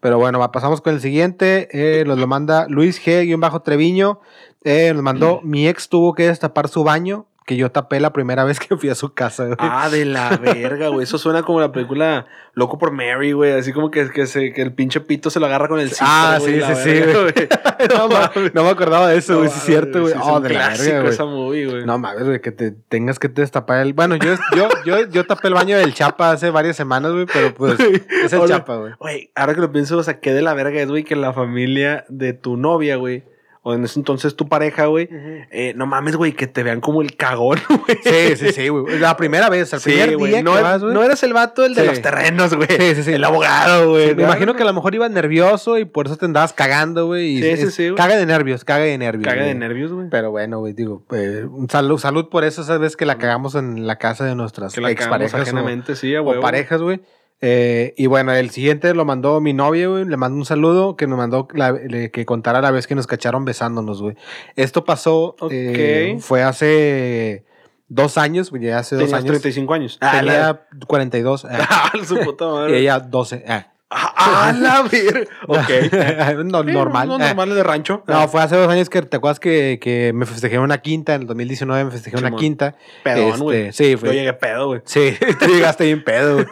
Pero 0.00 0.18
bueno, 0.18 0.38
va, 0.38 0.52
pasamos 0.52 0.82
con 0.82 0.92
el 0.92 1.00
siguiente. 1.00 1.68
Eh, 1.72 2.04
nos 2.04 2.18
lo 2.18 2.26
manda 2.26 2.66
Luis 2.68 3.02
G-Treviño. 3.02 4.20
Eh, 4.64 4.92
nos 4.94 5.02
mandó: 5.02 5.40
Mi 5.42 5.66
ex 5.66 5.88
tuvo 5.88 6.12
que 6.14 6.26
destapar 6.26 6.68
su 6.68 6.84
baño 6.84 7.26
que 7.46 7.56
yo 7.56 7.70
tapé 7.72 7.98
la 8.00 8.12
primera 8.12 8.44
vez 8.44 8.60
que 8.60 8.76
fui 8.76 8.88
a 8.88 8.94
su 8.94 9.14
casa, 9.14 9.44
güey. 9.44 9.56
Ah, 9.58 9.88
de 9.90 10.04
la 10.04 10.36
verga, 10.42 10.88
güey. 10.88 11.04
Eso 11.04 11.18
suena 11.18 11.42
como 11.42 11.60
la 11.60 11.72
película 11.72 12.26
Loco 12.54 12.78
por 12.78 12.92
Mary, 12.92 13.32
güey. 13.32 13.52
Así 13.52 13.72
como 13.72 13.90
que, 13.90 14.10
que, 14.10 14.26
se, 14.26 14.52
que 14.52 14.62
el 14.62 14.74
pinche 14.74 15.00
pito 15.00 15.30
se 15.30 15.40
lo 15.40 15.46
agarra 15.46 15.68
con 15.68 15.80
el 15.80 15.88
citro, 15.90 16.06
Ah, 16.08 16.38
sí, 16.40 16.60
sí, 16.60 16.74
sí, 16.84 17.00
güey. 17.00 17.48
no, 17.96 18.08
ma- 18.08 18.30
no 18.54 18.62
me 18.64 18.70
acordaba 18.70 19.08
de 19.08 19.16
eso, 19.18 19.38
güey. 19.38 19.48
Sí, 19.50 19.58
es 19.58 19.64
cierto, 19.64 20.02
güey. 20.02 20.12
Sí, 20.14 20.20
Oh, 20.22 20.40
de 20.40 20.50
la 20.50 20.68
verga, 20.68 21.00
güey. 21.00 21.12
esa 21.12 21.24
movie, 21.24 21.66
güey. 21.66 21.84
No 21.84 21.98
mames, 21.98 22.24
güey, 22.24 22.40
que 22.40 22.52
te 22.52 22.70
tengas 22.70 23.18
que 23.18 23.28
destapar 23.28 23.80
el. 23.80 23.92
Bueno, 23.94 24.16
yo, 24.16 24.34
yo, 24.54 24.68
yo, 24.84 25.08
yo 25.08 25.24
tapé 25.26 25.48
el 25.48 25.54
baño 25.54 25.76
del 25.78 25.94
Chapa 25.94 26.30
hace 26.30 26.50
varias 26.50 26.76
semanas, 26.76 27.12
güey, 27.12 27.26
pero 27.32 27.52
pues 27.54 27.78
es 28.24 28.32
el 28.32 28.46
Chapa, 28.46 28.76
güey. 28.76 28.92
Güey, 28.98 29.30
ahora 29.34 29.54
que 29.54 29.60
lo 29.60 29.72
pienso, 29.72 29.96
o 29.98 30.02
sea, 30.02 30.20
qué 30.20 30.32
de 30.32 30.42
la 30.42 30.54
verga 30.54 30.80
es, 30.80 30.88
güey, 30.88 31.04
que 31.04 31.16
la 31.16 31.32
familia 31.32 32.04
de 32.08 32.32
tu 32.34 32.56
novia, 32.56 32.96
güey, 32.96 33.24
o 33.64 33.74
en 33.74 33.84
ese 33.84 34.00
entonces 34.00 34.34
tu 34.34 34.48
pareja, 34.48 34.86
güey, 34.86 35.08
eh, 35.52 35.72
no 35.76 35.86
mames, 35.86 36.16
güey, 36.16 36.32
que 36.32 36.48
te 36.48 36.64
vean 36.64 36.80
como 36.80 37.00
el 37.00 37.14
cagón, 37.16 37.60
güey. 37.68 37.98
Sí, 38.02 38.36
sí, 38.36 38.52
sí, 38.52 38.68
güey. 38.68 38.98
La 38.98 39.16
primera 39.16 39.48
vez, 39.48 39.72
el 39.72 39.78
Sí, 39.80 39.90
primer 39.90 40.16
güey. 40.16 40.32
día 40.32 40.42
No, 40.42 40.56
que 40.56 40.62
vas, 40.62 40.82
güey. 40.82 40.92
no 40.92 41.02
eres 41.04 41.22
el 41.22 41.32
vato, 41.32 41.64
el 41.64 41.74
de 41.76 41.84
los 41.86 42.02
terrenos, 42.02 42.54
güey. 42.54 42.68
Sí, 42.68 42.94
sí, 42.96 43.02
sí. 43.04 43.12
El 43.12 43.22
abogado, 43.22 43.90
güey. 43.90 44.08
Sí, 44.08 44.14
me 44.16 44.24
imagino 44.24 44.54
que 44.56 44.62
a 44.62 44.66
lo 44.66 44.72
mejor 44.72 44.94
ibas 44.96 45.12
nervioso 45.12 45.78
y 45.78 45.84
por 45.84 46.06
eso 46.06 46.16
te 46.16 46.24
andabas 46.24 46.52
cagando, 46.52 47.06
güey. 47.06 47.38
y 47.38 47.42
Sí, 47.42 47.56
sí, 47.56 47.70
sí, 47.70 47.82
güey. 47.90 47.94
Caga 47.94 48.16
de 48.16 48.26
nervios, 48.26 48.64
caga 48.64 48.82
de 48.84 48.98
nervios. 48.98 49.24
Caga 49.28 49.42
de 49.44 49.50
güey. 49.50 49.58
nervios, 49.60 49.92
güey. 49.92 50.08
Pero 50.10 50.32
bueno, 50.32 50.58
güey, 50.58 50.72
digo, 50.72 51.04
eh, 51.12 51.46
un 51.48 51.70
salud, 51.70 51.98
salud 51.98 52.28
por 52.30 52.42
eso, 52.44 52.62
esa 52.62 52.78
vez 52.78 52.96
que 52.96 53.06
la 53.06 53.16
cagamos 53.18 53.54
en 53.54 53.86
la 53.86 53.96
casa 53.96 54.24
de 54.24 54.34
nuestras 54.34 54.74
Que 54.74 54.80
la 54.80 54.90
exparejas 54.90 55.38
o, 55.38 55.42
ajenamente, 55.42 55.94
sí, 55.94 56.14
a 56.16 56.22
o 56.22 56.40
parejas, 56.40 56.80
güey. 56.82 57.00
Eh, 57.44 57.92
y 57.96 58.06
bueno, 58.06 58.32
el 58.32 58.50
siguiente 58.50 58.94
lo 58.94 59.04
mandó 59.04 59.40
mi 59.40 59.52
novia, 59.52 59.88
güey. 59.88 60.04
Le 60.04 60.16
mando 60.16 60.38
un 60.38 60.44
saludo 60.44 60.96
que 60.96 61.08
nos 61.08 61.18
mandó 61.18 61.48
la- 61.52 61.72
le- 61.72 62.12
que 62.12 62.24
contara 62.24 62.60
la 62.60 62.70
vez 62.70 62.86
que 62.86 62.94
nos 62.94 63.08
cacharon 63.08 63.44
besándonos, 63.44 64.00
güey. 64.00 64.14
Esto 64.54 64.84
pasó, 64.84 65.34
eh, 65.50 66.12
Ok. 66.14 66.22
fue 66.22 66.44
hace 66.44 67.44
dos 67.88 68.16
años, 68.16 68.50
güey, 68.50 68.62
ya 68.62 68.78
hace 68.78 68.94
dos 68.94 69.04
Tenías 69.06 69.18
años. 69.18 69.26
35 69.32 69.74
años. 69.74 69.98
Ah, 70.00 70.22
la- 70.22 70.32
Tenía 70.70 70.86
42. 70.86 71.44
eh, 71.44 71.48
Ah, 71.68 71.90
su 72.06 72.16
puta 72.20 72.44
y 72.44 72.48
madre. 72.48 72.78
ella 72.78 73.00
12. 73.00 73.44
eh. 73.46 73.64
Ah, 73.94 74.12
ah, 74.16 74.52
la 74.58 74.82
verga. 74.82 75.30
Ok. 75.46 76.44
no, 76.44 76.62
Sí, 76.64 76.72
normal. 76.72 77.08
No, 77.08 77.18
normal 77.18 77.54
de 77.54 77.62
rancho. 77.62 78.02
No, 78.06 78.26
fue 78.28 78.40
hace 78.42 78.56
dos 78.56 78.68
años 78.70 78.88
que 78.88 79.02
te 79.02 79.16
acuerdas 79.18 79.38
que, 79.40 79.78
que 79.82 80.12
me 80.14 80.24
festejé 80.24 80.58
una 80.58 80.78
quinta, 80.78 81.14
en 81.14 81.22
el 81.22 81.26
2019 81.26 81.84
me 81.84 81.90
festejé 81.90 82.16
una 82.16 82.28
Simón. 82.28 82.40
quinta. 82.40 82.76
Pedón, 83.04 83.28
Este, 83.32 83.42
güey. 83.42 83.72
sí, 83.72 83.90
Yo 83.92 83.98
fue. 83.98 84.12
llegué 84.14 84.32
pedo, 84.32 84.66
güey. 84.68 84.80
Sí, 84.84 85.16
tú 85.40 85.46
llegaste 85.46 85.84
bien 85.84 86.02
pedo. 86.04 86.34
güey. 86.36 86.46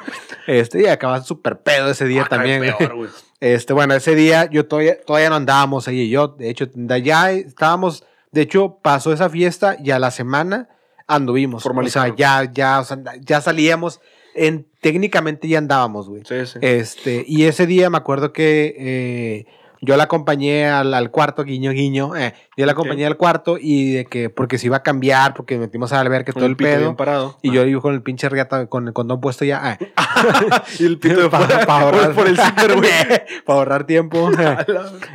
Este, 0.46 0.82
y 0.82 0.87
acabaste 0.87 1.26
súper 1.28 1.60
pedo 1.60 1.90
ese 1.90 2.04
día 2.04 2.22
Ah, 2.26 2.28
también. 2.28 2.58
güey. 2.58 2.76
peor, 2.76 2.94
güey. 2.96 3.10
Este, 3.40 3.72
bueno, 3.72 3.94
ese 3.94 4.14
día 4.14 4.50
yo 4.50 4.66
todavía, 4.66 5.00
todavía 5.00 5.31
no 5.31 5.36
andábamos 5.36 5.88
ahí 5.88 6.00
y 6.00 6.10
yo. 6.10 6.28
De 6.28 6.50
hecho, 6.50 6.66
de 6.72 7.02
ya 7.02 7.31
estábamos. 7.32 8.04
De 8.32 8.43
hecho, 8.43 8.78
pasó 8.82 9.12
esa 9.12 9.31
fiesta 9.31 9.76
y 9.82 9.90
a 9.93 9.98
la 9.98 10.10
semana 10.10 10.69
anduvimos. 11.06 11.64
O 11.66 11.88
sea, 11.88 12.14
ya, 12.14 12.44
ya, 12.52 12.81
o 12.81 12.84
sea, 12.84 12.98
ya 13.20 13.40
salíamos. 13.40 14.00
En, 14.40 14.66
técnicamente 14.81 15.48
ya 15.48 15.58
andábamos, 15.58 16.08
güey. 16.08 16.22
Sí, 16.25 16.46
sí. 16.46 16.58
Este, 16.62 17.25
y 17.26 17.44
ese 17.44 17.66
día 17.66 17.90
me 17.90 17.98
acuerdo 17.98 18.32
que 18.32 18.75
eh, 18.78 19.46
yo 19.81 19.97
la 19.97 20.05
acompañé 20.05 20.67
al, 20.69 20.93
al 20.94 21.11
cuarto, 21.11 21.44
guiño, 21.44 21.71
guiño. 21.73 22.17
eh, 22.17 22.35
yo 22.56 22.67
la 22.67 22.73
acompañé 22.73 23.06
al 23.06 23.17
cuarto 23.17 23.56
y 23.61 23.93
de 23.94 24.05
que, 24.05 24.29
porque 24.29 24.59
se 24.59 24.67
iba 24.67 24.77
a 24.79 24.82
cambiar, 24.82 25.32
porque 25.35 25.56
metimos 25.59 25.93
al 25.93 26.00
albergue 26.00 26.32
todo 26.32 26.44
el 26.47 26.56
pedo. 26.56 26.97
parado. 26.97 27.38
Y 27.43 27.50
yo 27.53 27.65
iba 27.65 27.81
con 27.81 27.94
el 27.94 28.03
pinche 28.03 28.29
riata, 28.29 28.67
con 28.67 28.87
el 28.87 28.93
condón 28.93 29.21
puesto 29.21 29.44
ya. 29.44 29.79
eh. 29.81 29.93
y 30.79 30.85
el 30.85 30.99
pito 30.99 31.21
de 31.23 31.29
Pa- 31.31 31.38
fuera 31.41 31.67
pa 31.67 31.81
ahorrar, 31.81 32.12
por 32.15 32.27
el 32.29 32.37
para 33.47 33.59
ahorrar 33.59 33.85
tiempo. 33.87 34.31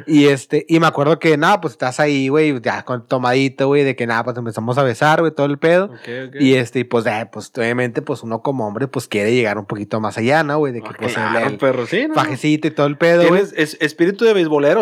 y 0.08 0.26
este, 0.28 0.66
y 0.68 0.80
me 0.80 0.88
acuerdo 0.88 1.20
que 1.20 1.38
nada, 1.38 1.62
pues 1.62 1.74
estás 1.74 2.00
ahí, 2.00 2.28
güey, 2.30 2.60
ya 2.62 2.84
con 2.84 3.08
tomadito, 3.08 3.68
güey, 3.68 3.84
de 3.84 3.96
que 3.96 4.08
nada, 4.08 4.24
pues 4.24 4.38
empezamos 4.38 4.78
a 4.78 4.84
besar, 4.84 5.20
güey, 5.22 5.32
todo 5.34 5.46
el 5.46 5.58
pedo. 5.60 5.86
Ok, 5.86 6.10
ok. 6.30 6.36
Y 6.40 6.56
este, 6.56 6.80
y 6.80 6.84
pues, 6.84 7.06
eh, 7.06 7.28
pues 7.32 7.52
obviamente, 7.58 8.02
pues 8.02 8.24
uno 8.24 8.42
como 8.42 8.68
hombre, 8.68 8.88
pues 8.88 9.08
quiere 9.08 9.34
llegar 9.34 9.58
un 9.58 9.66
poquito 9.66 10.00
más 10.00 10.18
allá, 10.18 10.44
¿no, 10.44 10.58
güey? 10.58 10.74
De 10.74 10.82
que 10.82 10.90
Ah, 10.90 10.96
pues 11.00 11.14
claro, 11.14 11.40
el, 11.46 11.54
el 11.54 11.58
perro, 11.58 11.86
sí, 11.86 12.08
¿no? 12.08 12.16
fajecito 12.16 12.68
y 12.68 12.72
todo 12.72 12.88
el 12.88 12.98
pedo, 12.98 13.28
güey. 13.28 13.44
Es- 13.56 13.78
espíritu 13.80 14.26
de 14.26 14.34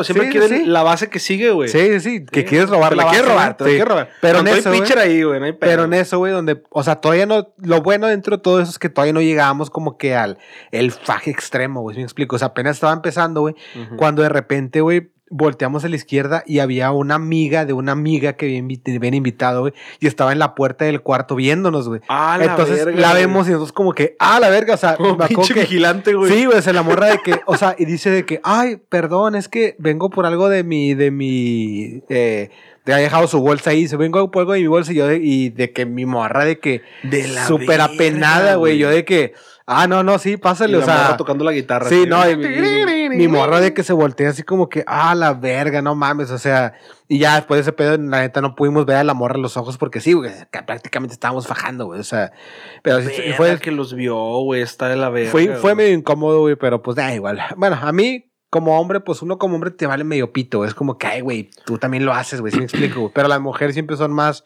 Siempre 0.03 0.27
Sí, 0.27 0.31
quieres 0.31 0.49
sí. 0.49 0.65
la 0.65 0.83
base 0.83 1.09
que 1.09 1.19
sigue, 1.19 1.51
güey. 1.51 1.69
Sí, 1.69 1.79
sí, 1.79 1.99
sí, 1.99 2.25
que 2.25 2.45
quieres 2.45 2.69
robar 2.69 2.95
la 2.95 3.05
base, 3.05 3.17
quieres 3.17 3.31
robar, 3.31 3.57
te 3.57 3.63
la 3.63 3.69
quieres 3.69 3.87
robar. 3.87 4.09
Pero 4.21 4.39
en 4.39 4.47
eso, 4.47 4.71
pitcher 4.71 4.99
ahí, 4.99 5.23
güey, 5.23 5.39
no 5.39 5.45
hay 5.45 5.53
pedo. 5.53 5.69
Pero 5.69 5.83
en 5.85 5.93
eso, 5.93 6.17
güey, 6.17 6.31
donde, 6.31 6.61
o 6.69 6.83
sea, 6.83 6.95
todavía 6.97 7.25
no, 7.25 7.53
lo 7.57 7.81
bueno 7.81 8.07
dentro 8.07 8.37
de 8.37 8.43
todo 8.43 8.59
eso 8.61 8.71
es 8.71 8.79
que 8.79 8.89
todavía 8.89 9.13
no 9.13 9.21
llegábamos 9.21 9.69
como 9.69 9.97
que 9.97 10.15
al 10.15 10.37
el 10.71 10.91
faje 10.91 11.31
extremo, 11.31 11.81
güey, 11.81 11.95
¿sí 11.95 11.99
me 11.99 12.05
explico. 12.05 12.35
O 12.35 12.39
sea, 12.39 12.49
apenas 12.49 12.77
estaba 12.77 12.93
empezando, 12.93 13.41
güey, 13.41 13.55
cuando 13.97 14.21
de 14.21 14.29
repente, 14.29 14.81
güey, 14.81 15.12
volteamos 15.35 15.83
a 15.83 15.89
la 15.89 15.95
izquierda 15.95 16.43
y 16.45 16.59
había 16.59 16.91
una 16.91 17.15
amiga 17.15 17.65
de 17.65 17.73
una 17.73 17.91
amiga 17.91 18.33
que 18.33 18.45
habían 18.45 19.13
invitado, 19.15 19.61
güey, 19.61 19.73
y 19.99 20.05
estaba 20.05 20.31
en 20.31 20.37
la 20.37 20.53
puerta 20.53 20.85
del 20.85 21.01
cuarto 21.01 21.35
viéndonos, 21.35 21.87
güey. 21.89 22.01
Ah, 22.07 22.35
la 22.37 22.45
Entonces 22.45 22.85
verga, 22.85 23.01
la 23.01 23.09
güey. 23.11 23.21
vemos 23.25 23.47
y 23.47 23.51
nosotros 23.51 23.71
como 23.73 23.93
que, 23.93 24.15
ah, 24.19 24.39
la 24.39 24.49
verga, 24.49 24.75
o 24.75 24.77
sea, 24.77 24.95
Como 24.95 25.17
me 25.17 25.27
pinche 25.27 25.55
que- 25.55 25.61
vigilante, 25.61 26.13
güey. 26.13 26.31
Sí, 26.31 26.45
güey, 26.45 26.61
se 26.61 26.71
la 26.71 26.83
morra 26.83 27.07
de 27.07 27.17
que, 27.23 27.39
o 27.47 27.57
sea, 27.57 27.75
y 27.77 27.85
dice 27.85 28.11
de 28.11 28.25
que, 28.25 28.39
ay, 28.43 28.77
perdón, 28.89 29.33
es 29.35 29.49
que 29.49 29.75
vengo 29.79 30.09
por 30.11 30.25
algo 30.27 30.49
de 30.49 30.63
mi, 30.63 30.93
de 30.93 31.09
mi, 31.09 32.03
eh, 32.09 32.51
de 32.85 32.93
haber 32.93 33.05
dejado 33.05 33.27
su 33.27 33.39
bolsa 33.39 33.71
ahí, 33.71 33.87
se 33.87 33.97
vengo 33.97 34.29
por 34.29 34.41
algo 34.41 34.53
de 34.53 34.59
mi 34.59 34.67
bolsa 34.67 34.91
y 34.91 34.95
yo 34.95 35.07
de, 35.07 35.17
y 35.17 35.49
de 35.49 35.71
que 35.71 35.85
mi 35.85 36.05
morra 36.05 36.45
de 36.45 36.59
que, 36.59 36.81
De 37.01 37.27
la 37.27 37.47
súper 37.47 37.81
apenada, 37.81 38.55
güey, 38.55 38.77
yo 38.77 38.89
de 38.89 39.03
que, 39.05 39.33
ah, 39.65 39.87
no, 39.87 40.03
no, 40.03 40.17
sí, 40.19 40.31
Y 40.31 40.37
pásale, 40.37 40.77
la 40.77 40.79
o 40.79 40.85
sea, 40.85 40.95
morra 40.95 41.17
tocando 41.17 41.43
la 41.43 41.51
guitarra. 41.51 41.89
sí, 41.89 42.01
así, 42.01 42.09
no, 42.09 42.29
y 42.29 42.35
güey. 42.35 43.09
mi, 43.09 43.27
morra 43.27 43.59
de 43.59 43.73
que 43.73 43.83
se 43.83 43.93
voltea 43.93 44.29
así 44.29 44.43
como 44.43 44.69
que, 44.69 44.83
ah, 44.87 45.15
la 45.15 45.33
verga, 45.33 45.81
no 45.81 45.95
mames, 45.95 46.31
o 46.31 46.37
sea, 46.37 46.73
y 47.07 47.19
ya 47.19 47.35
después 47.35 47.57
de 47.57 47.61
ese 47.61 47.73
pedo, 47.73 47.97
la 47.97 48.21
neta, 48.21 48.41
no 48.41 48.55
pudimos 48.55 48.85
ver 48.85 48.97
a 48.97 49.03
la 49.03 49.13
morra 49.13 49.37
los 49.37 49.57
ojos 49.57 49.77
porque 49.77 50.01
sí, 50.01 50.13
güey, 50.13 50.31
que 50.51 50.63
prácticamente 50.63 51.13
estábamos 51.13 51.47
fajando, 51.47 51.85
güey, 51.85 51.99
o 51.99 52.03
sea, 52.03 52.31
pero 52.81 53.01
sí, 53.01 53.11
fue, 53.37 53.59
que 53.59 53.71
los 53.71 53.93
vio, 53.93 54.15
güey, 54.15 54.61
está 54.61 54.89
de 54.89 54.95
la 54.95 55.09
verga. 55.09 55.31
fue, 55.31 55.55
fue 55.55 55.75
medio 55.75 55.93
incómodo, 55.93 56.41
güey, 56.41 56.55
pero 56.55 56.81
pues 56.81 56.95
da 56.95 57.13
igual. 57.13 57.39
Bueno, 57.55 57.77
a 57.81 57.91
mí, 57.91 58.29
como 58.53 58.79
hombre, 58.79 58.99
pues 58.99 59.23
uno 59.23 59.39
como 59.39 59.55
hombre 59.55 59.71
te 59.71 59.87
vale 59.87 60.03
medio 60.03 60.31
pito. 60.31 60.63
Es 60.63 60.75
como 60.75 60.99
que, 60.99 61.07
ay, 61.07 61.21
güey, 61.21 61.49
tú 61.65 61.79
también 61.79 62.05
lo 62.05 62.13
haces, 62.13 62.39
güey, 62.39 62.51
si 62.51 62.59
me 62.59 62.65
explico, 62.65 62.99
güey. 62.99 63.11
Pero 63.11 63.27
las 63.27 63.41
mujeres 63.41 63.73
siempre 63.73 63.97
son 63.97 64.13
más, 64.13 64.45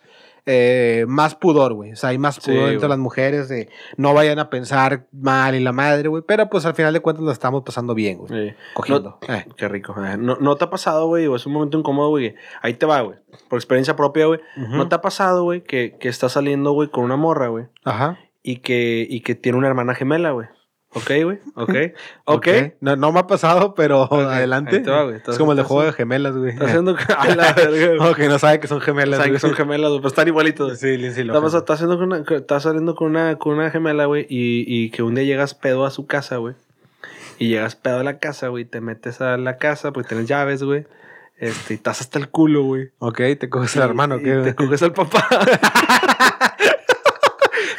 eh, 0.50 1.06
más 1.08 1.36
pudor, 1.36 1.74
güey. 1.74 1.92
O 1.92 1.96
sea, 1.96 2.10
hay 2.10 2.18
más 2.18 2.36
Sí, 2.36 2.51
pudor 2.51 2.70
entre 2.72 2.88
las 2.88 2.98
mujeres 2.98 3.50
de 3.50 3.70
no 3.98 4.13
vayan 4.13 4.39
a 4.39 4.50
pensar 4.50 5.06
mal 5.12 5.54
y 5.56 5.60
la 5.60 5.74
madre, 5.74 6.08
güey. 6.08 6.24
Pero 6.25 6.50
pues 6.50 6.66
al 6.66 6.74
final 6.74 6.94
de 6.94 7.01
cuentas 7.01 7.24
lo 7.25 7.32
estamos 7.32 7.63
pasando 7.63 7.94
bien, 7.94 8.18
güey. 8.18 8.50
Sí. 8.50 8.56
Cogiendo. 8.74 9.20
Eh. 9.27 9.46
Qué 9.58 9.68
rico. 9.68 9.94
eh. 10.04 10.16
No, 10.18 10.38
no 10.39 10.56
te 10.56 10.63
ha 10.63 10.70
pasado, 10.70 11.08
güey, 11.08 11.27
o 11.27 11.36
es 11.36 11.46
un 11.46 11.54
momento 11.54 11.77
incómodo, 11.77 12.10
güey. 12.10 12.34
Ahí 12.62 12.74
te 12.75 12.86
va, 12.86 13.01
güey. 13.01 13.18
Por 13.50 13.58
experiencia 13.60 13.96
propia, 13.96 14.25
güey. 14.25 14.39
¿No 14.56 14.88
te 14.88 14.96
ha 14.96 15.01
pasado, 15.01 15.44
güey, 15.44 15.62
que, 15.63 15.98
que 16.00 16.08
estás 16.08 16.32
saliendo, 16.32 16.72
güey, 16.72 16.88
con 16.89 17.04
una 17.04 17.18
morra, 17.18 17.50
güey? 17.50 17.66
Ajá. 17.84 18.18
Y 18.42 18.58
que, 18.58 19.06
y 19.10 19.20
que 19.22 19.36
tiene 19.36 19.58
una 19.58 19.68
hermana 19.68 19.94
gemela, 19.96 20.32
güey. 20.32 20.48
Ok, 20.94 21.12
güey. 21.24 21.39
Ok. 21.56 21.74
Ok. 22.25 22.48
No, 22.82 22.96
no 22.96 23.12
me 23.12 23.20
ha 23.20 23.27
pasado, 23.27 23.74
pero 23.75 24.03
Ok, 24.03 24.13
adelante. 24.13 24.79
va, 24.82 25.03
güey. 25.03 25.17
es 25.27 25.38
como 25.38 25.51
el 25.51 25.58
de 25.58 25.63
juego 25.63 25.84
de 25.84 25.94
gemelas, 25.94 26.36
güey. 26.36 26.51
Estás 26.51 26.70
haciendo. 26.70 26.96
A 27.17 27.36
la 27.36 27.53
verga. 27.56 28.10
Ok, 28.10 28.20
no 28.20 28.39
sabe 28.39 28.60
que 28.60 28.67
son 28.67 28.79
gemelas. 28.82 29.17
Saben 29.17 29.34
que 29.34 29.39
son 29.39 29.53
gemelas, 29.53 29.89
güey, 29.89 30.00
pero 30.00 30.08
están 30.10 30.27
igualitos. 30.27 30.79
Sí, 30.79 30.98
sí, 30.98 31.12
sí. 31.12 31.24
lo 31.24 31.36
Estás, 31.36 31.53
estás 31.53 31.75
haciendo 31.75 31.98
con 31.98 32.12
una, 32.13 32.24
estás 32.38 32.63
saliendo 32.63 32.96
con 32.96 33.08
una, 33.10 33.36
con 33.38 33.53
una 33.56 33.70
gemela, 33.70 34.06
güey, 34.06 34.25
y, 34.29 34.63
y 34.67 34.89
que 34.91 35.03
un 35.03 35.15
día 35.15 35.24
llegas 35.25 35.53
pedo 35.53 35.86
a 35.86 35.91
su 35.91 36.08
casa, 36.08 36.38
güey. 36.38 36.56
Y 37.39 37.50
llegas 37.50 37.75
pedo 37.75 38.00
a 38.00 38.03
la 38.03 38.17
casa, 38.17 38.48
güey, 38.48 38.65
te 38.65 38.82
metes 38.82 39.22
a 39.22 39.38
la 39.38 39.58
casa 39.58 39.91
porque 39.91 40.10
tienes 40.10 40.27
llaves, 40.27 40.63
güey. 40.63 40.86
Este, 41.38 41.75
y 41.75 41.77
estás 41.77 42.01
hasta 42.01 42.17
el 42.17 42.29
culo, 42.29 42.63
güey. 42.63 42.89
Ok, 42.98 43.17
te 43.39 43.48
coges 43.50 43.75
el 43.75 43.84
hermano, 43.84 44.17
¿qué? 44.17 44.38
Te 44.38 44.56
coges 44.56 44.82
al 44.82 44.94
papá. 44.94 45.27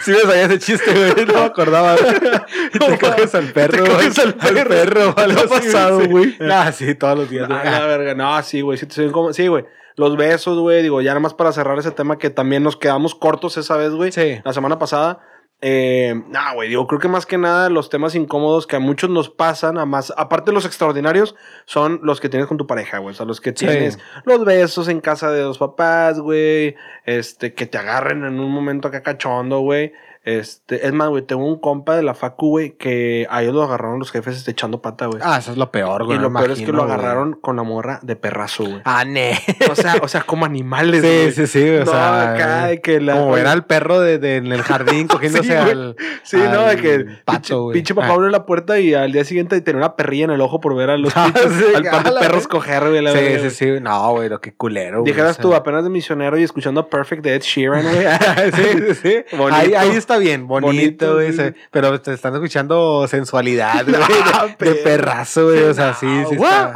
Sí 0.09 0.15
me 0.15 0.21
sabía 0.21 0.45
ese 0.45 0.59
chiste, 0.59 0.91
güey. 0.91 1.27
No 1.27 1.35
me 1.35 1.45
acordaba. 1.45 1.97
Te 2.73 2.99
coges 2.99 3.35
al 3.35 3.53
perro, 3.53 3.85
Te 3.85 3.91
coges 3.91 4.19
al 4.19 4.35
perro. 4.35 5.15
o 5.15 5.21
algo 5.21 5.41
¿Te 5.43 5.45
ha 5.45 5.49
pasado, 5.49 6.09
güey? 6.09 6.35
Ah, 6.51 6.73
sí, 6.73 6.95
todos 6.95 7.19
los 7.19 7.29
días. 7.29 7.47
Ah, 7.51 7.61
güey. 7.63 7.73
la 7.73 7.87
verga. 7.87 8.15
No, 8.15 8.43
sí, 8.43 8.63
güey. 8.63 8.79
Sí, 8.79 9.47
güey. 9.49 9.67
Los 9.97 10.17
besos, 10.17 10.59
güey. 10.59 10.83
Digo, 10.83 11.03
ya 11.03 11.11
nada 11.11 11.21
más 11.21 11.35
para 11.35 11.53
cerrar 11.53 11.79
ese 11.79 11.91
tema 11.91 12.17
que 12.17 12.31
también 12.31 12.63
nos 12.63 12.79
quedamos 12.79 13.15
cortos 13.15 13.59
esa 13.59 13.77
vez, 13.77 13.91
güey. 13.91 14.13
Sí. 14.13 14.41
La 14.45 14.55
semana 14.55 14.79
pasada. 14.79 15.21
Eh, 15.61 16.15
nah, 16.29 16.55
güey. 16.55 16.69
Digo, 16.69 16.87
creo 16.87 17.01
que 17.01 17.09
más 17.09 17.27
que 17.27 17.37
nada 17.37 17.69
los 17.69 17.91
temas 17.91 18.15
incómodos 18.15 18.67
que 18.69 18.77
a 18.77 18.79
muchos 18.79 19.11
nos 19.11 19.29
pasan, 19.29 19.77
a 19.79 19.87
más, 19.87 20.13
aparte 20.17 20.51
de 20.51 20.55
los 20.55 20.65
extraordinarios, 20.65 21.35
son 21.65 21.99
los 22.05 22.21
que 22.21 22.29
tienes 22.29 22.47
con 22.47 22.59
tu 22.59 22.67
pareja, 22.67 22.99
güey. 22.99 23.13
O 23.13 23.17
sea, 23.17 23.27
los 23.27 23.41
que 23.41 23.51
Sí. 23.51 23.67
tienes 23.67 23.99
los 24.25 24.45
besos 24.45 24.87
en 24.89 25.01
casa 25.01 25.33
de 25.33 25.43
los 25.43 25.59
papás, 25.59 26.21
güey. 26.21 26.77
Este, 27.07 27.55
que 27.55 27.67
te 27.67 27.77
agarren 27.79 28.25
en 28.25 28.39
un 28.39 28.51
momento 28.53 28.87
acá 28.89 29.03
cachondo, 29.03 29.59
güey. 29.61 29.93
Este, 30.29 30.87
es 30.87 30.93
más, 30.93 31.09
güey, 31.09 31.23
tengo 31.23 31.47
un 31.47 31.59
compa 31.59 31.97
de 31.97 32.03
la 32.03 32.13
Facu, 32.15 32.49
güey, 32.51 32.77
que 32.77 33.27
a 33.31 33.43
ellos 33.43 33.55
lo 33.55 33.63
agarraron 33.63 33.99
los 33.99 34.11
jefes 34.11 34.37
este, 34.37 34.51
echando 34.51 34.83
pata, 34.83 35.07
güey. 35.07 35.21
Ah, 35.25 35.39
eso 35.39 35.53
es 35.53 35.57
lo 35.57 35.71
peor, 35.71 36.05
güey. 36.05 36.19
y 36.19 36.21
lo 36.21 36.31
peor 36.31 36.51
es 36.51 36.59
que 36.61 36.67
lo 36.71 36.83
güey. 36.85 36.93
agarraron 36.93 37.33
con 37.41 37.57
la 37.57 37.63
morra 37.63 37.99
de 38.03 38.15
perrazo, 38.15 38.65
güey. 38.65 38.83
Ah, 38.85 39.05
ne. 39.07 39.41
O 39.71 39.75
sea, 39.75 39.97
o 40.03 40.09
sea, 40.09 40.23
como 40.25 40.45
animales, 40.45 41.01
Sí, 41.01 41.07
güey. 41.07 41.33
sí, 41.33 41.47
sí. 41.47 41.69
O 41.71 41.85
No, 41.87 41.91
sea, 41.93 42.35
acá 42.35 42.67
de 42.67 42.81
que 42.83 43.01
la- 43.01 43.15
como 43.15 43.31
ver 43.33 43.47
al 43.47 43.65
perro 43.65 44.01
de, 44.01 44.19
de- 44.19 44.37
en 44.37 44.53
el 44.53 44.61
jardín 44.63 45.07
cogiéndose 45.09 45.45
Sí, 45.49 45.53
al. 45.55 45.97
Sí, 46.25 46.37
no, 46.37 46.67
de 46.67 46.77
que 46.77 46.99
pinche, 46.99 47.23
pato, 47.25 47.63
güey. 47.63 47.75
pinche 47.75 47.95
papá 47.95 48.09
Ah. 48.09 48.13
abrió 48.13 48.29
la 48.29 48.45
puerta 48.45 48.79
y 48.79 48.93
al 48.93 49.13
día 49.13 49.25
siguiente 49.25 49.59
tenía 49.63 49.79
una 49.79 49.97
perrilla 49.97 50.25
en 50.27 50.33
el 50.33 50.41
ojo 50.43 50.61
por 50.61 50.77
ver 50.77 50.91
a 50.91 50.99
los 50.99 51.11
Ah, 51.17 51.31
pinches- 51.33 51.53
sí, 51.59 51.75
al 51.75 51.85
par 51.85 52.05
de 52.05 52.21
perros 52.21 52.47
güey. 52.47 52.61
coger, 52.61 52.87
güey. 52.89 53.01
la 53.03 53.13
Sí, 53.13 53.19
sí, 53.43 53.51
sí. 53.51 53.67
No, 53.81 54.11
güey, 54.13 54.29
lo 54.29 54.41
que 54.43 54.53
culero. 54.53 55.01
güey, 55.01 55.13
Dijeras 55.13 55.39
o 55.39 55.43
tú, 55.43 55.55
apenas 55.55 55.85
de 55.85 55.91
misionero 55.91 56.37
y 56.39 56.43
escuchando 56.43 56.87
Perfect 56.91 57.23
de 57.25 57.35
Ed 57.37 57.41
Sheeran, 57.43 57.83
güey. 57.83 58.07
sí, 58.55 58.63
sí, 58.89 58.95
sí. 59.31 59.37
Ahí, 59.53 59.73
ahí 59.75 59.91
está 59.97 60.18
bien, 60.19 60.47
bonito, 60.47 61.15
Bonito. 61.15 61.43
Pero 61.71 62.01
te 62.01 62.13
están 62.13 62.35
escuchando 62.35 63.07
sensualidad, 63.09 63.85
güey. 63.89 64.01
Ah, 64.35 64.47
de, 64.59 64.75
perrazo, 64.77 65.45
güey. 65.47 65.63
O 65.65 65.75
sea, 65.75 65.95
sí, 65.95 66.07
sí. 66.29 66.35
Está- 66.35 66.73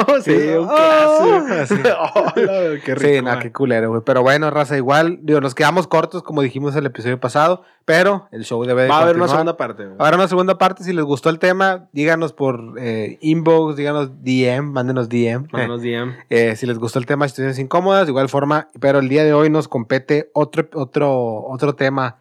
ah, 0.08 0.20
Sí, 0.22 0.32
un 0.32 0.68
Ah, 0.70 1.44
clásico. 1.46 1.82
sí. 2.34 2.40
Hola, 2.40 2.80
qué 2.84 2.94
rico. 2.94 3.14
Sí, 3.14 3.22
no, 3.22 3.38
qué 3.38 3.52
culero, 3.52 3.90
güey. 3.90 4.02
Pero 4.04 4.22
bueno, 4.22 4.50
raza, 4.50 4.76
igual, 4.76 5.18
digo, 5.22 5.40
nos 5.40 5.54
quedamos 5.54 5.86
cortos, 5.86 6.22
como 6.22 6.42
dijimos 6.42 6.74
el 6.76 6.86
episodio 6.86 7.20
pasado, 7.20 7.62
pero 7.84 8.28
el 8.32 8.44
show 8.44 8.64
debe 8.64 8.82
de 8.82 8.88
Va 8.88 8.98
a 8.98 9.02
haber 9.02 9.16
una 9.16 9.28
segunda 9.28 9.56
parte. 9.56 9.86
Va 9.86 9.96
a 9.98 10.08
haber 10.08 10.14
una 10.14 10.28
segunda 10.28 10.58
parte. 10.58 10.84
Si 10.84 10.92
les 10.92 11.04
gustó 11.04 11.30
el 11.30 11.38
tema, 11.38 11.88
díganos 11.92 12.32
por 12.32 12.74
eh, 12.78 13.18
inbox, 13.20 13.76
díganos 13.76 14.22
DM, 14.22 14.72
mándenos 14.72 15.08
DM. 15.08 15.48
Mándanos 15.52 15.82
DM. 15.82 16.14
Eh, 16.30 16.56
si 16.56 16.66
les 16.66 16.78
gustó 16.78 16.98
el 16.98 17.06
tema, 17.06 17.28
situaciones 17.28 17.58
incómodas, 17.58 18.06
de 18.06 18.12
igual 18.12 18.28
forma, 18.28 18.70
pero 18.80 18.98
el 18.98 19.08
día 19.08 19.24
de 19.24 19.32
hoy 19.32 19.50
nos 19.50 19.68
compete 19.68 20.30
otro, 20.32 20.68
otro, 20.74 21.44
otro 21.44 21.74
tema 21.74 22.18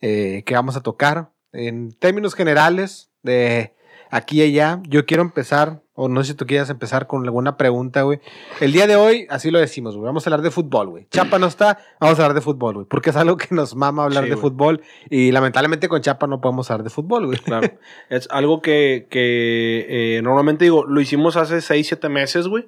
eh, 0.00 0.42
que 0.44 0.54
vamos 0.54 0.76
a 0.76 0.82
tocar. 0.82 1.30
En 1.52 1.92
términos 1.92 2.34
generales, 2.34 3.10
de 3.22 3.74
aquí 4.10 4.42
y 4.42 4.42
allá, 4.42 4.80
yo 4.88 5.06
quiero 5.06 5.22
empezar, 5.22 5.80
o 5.96 6.08
no 6.08 6.22
sé 6.22 6.30
si 6.32 6.36
tú 6.36 6.46
quieras 6.46 6.70
empezar 6.70 7.06
con 7.08 7.24
alguna 7.24 7.56
pregunta, 7.56 8.02
güey. 8.02 8.20
El 8.60 8.72
día 8.72 8.86
de 8.86 8.94
hoy, 8.94 9.26
así 9.28 9.50
lo 9.50 9.58
decimos, 9.58 9.96
güey, 9.96 10.06
vamos 10.06 10.24
a 10.24 10.30
hablar 10.30 10.42
de 10.42 10.50
fútbol, 10.52 10.88
güey. 10.90 11.06
Chapa 11.10 11.38
no 11.40 11.46
está, 11.48 11.78
vamos 12.00 12.18
a 12.20 12.22
hablar 12.22 12.34
de 12.34 12.40
fútbol, 12.42 12.74
güey, 12.74 12.86
porque 12.86 13.10
es 13.10 13.16
algo 13.16 13.36
que 13.36 13.48
nos 13.54 13.74
mama 13.74 14.04
hablar 14.04 14.24
Sí, 14.24 14.30
de 14.30 14.36
güey. 14.36 14.42
fútbol 14.42 14.82
y 15.10 15.32
lamentablemente 15.32 15.88
con 15.88 16.00
Chapa 16.00 16.26
no 16.28 16.40
podemos 16.40 16.70
hablar 16.70 16.84
de 16.84 16.90
fútbol, 16.90 17.26
güey. 17.26 17.38
Claro. 17.38 17.68
Es 18.10 18.28
algo 18.30 18.62
que, 18.62 19.06
que 19.10 19.86
eh, 20.18 20.22
normalmente 20.22 20.64
digo, 20.64 20.84
lo 20.84 21.00
hicimos 21.00 21.36
hace 21.36 21.60
6, 21.60 21.86
7 21.88 22.08
meses, 22.08 22.46
güey. 22.46 22.66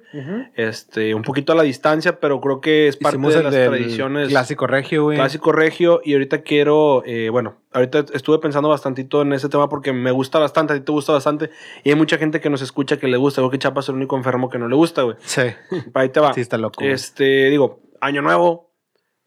Este, 0.55 1.13
un 1.13 1.21
poquito 1.21 1.53
a 1.53 1.55
la 1.55 1.63
distancia, 1.63 2.19
pero 2.19 2.41
creo 2.41 2.61
que 2.61 2.87
es 2.87 2.97
parte 2.97 3.15
Hicimos 3.17 3.33
de 3.35 3.43
las 3.43 3.53
tradiciones. 3.53 4.29
clásico 4.29 4.67
regio, 4.67 5.03
güey. 5.03 5.17
Clásico 5.17 5.51
regio. 5.51 6.01
Y 6.03 6.13
ahorita 6.13 6.41
quiero, 6.41 7.03
eh, 7.05 7.29
bueno, 7.29 7.55
ahorita 7.73 8.05
estuve 8.13 8.39
pensando 8.39 8.69
bastantito 8.69 9.21
en 9.21 9.33
ese 9.33 9.49
tema 9.49 9.69
porque 9.69 9.93
me 9.93 10.11
gusta 10.11 10.39
bastante, 10.39 10.73
a 10.73 10.75
ti 10.77 10.81
te 10.83 10.91
gusta 10.91 11.13
bastante. 11.13 11.49
Y 11.83 11.89
hay 11.89 11.95
mucha 11.95 12.17
gente 12.17 12.39
que 12.41 12.49
nos 12.49 12.61
escucha 12.61 12.97
que 12.97 13.07
le 13.07 13.17
gusta. 13.19 13.41
Creo 13.41 13.51
que 13.51 13.59
Chapa 13.59 13.81
es 13.81 13.89
el 13.89 13.95
único 13.95 14.17
enfermo 14.17 14.49
que 14.49 14.57
no 14.57 14.67
le 14.67 14.75
gusta, 14.75 15.03
güey. 15.03 15.15
Sí, 15.19 15.41
Ahí 15.93 16.09
te 16.09 16.19
va. 16.19 16.33
sí 16.33 16.41
está 16.41 16.57
loco. 16.57 16.81
güey. 16.81 16.91
Este, 16.91 17.49
digo, 17.49 17.81
año 18.01 18.21
nuevo, 18.23 18.71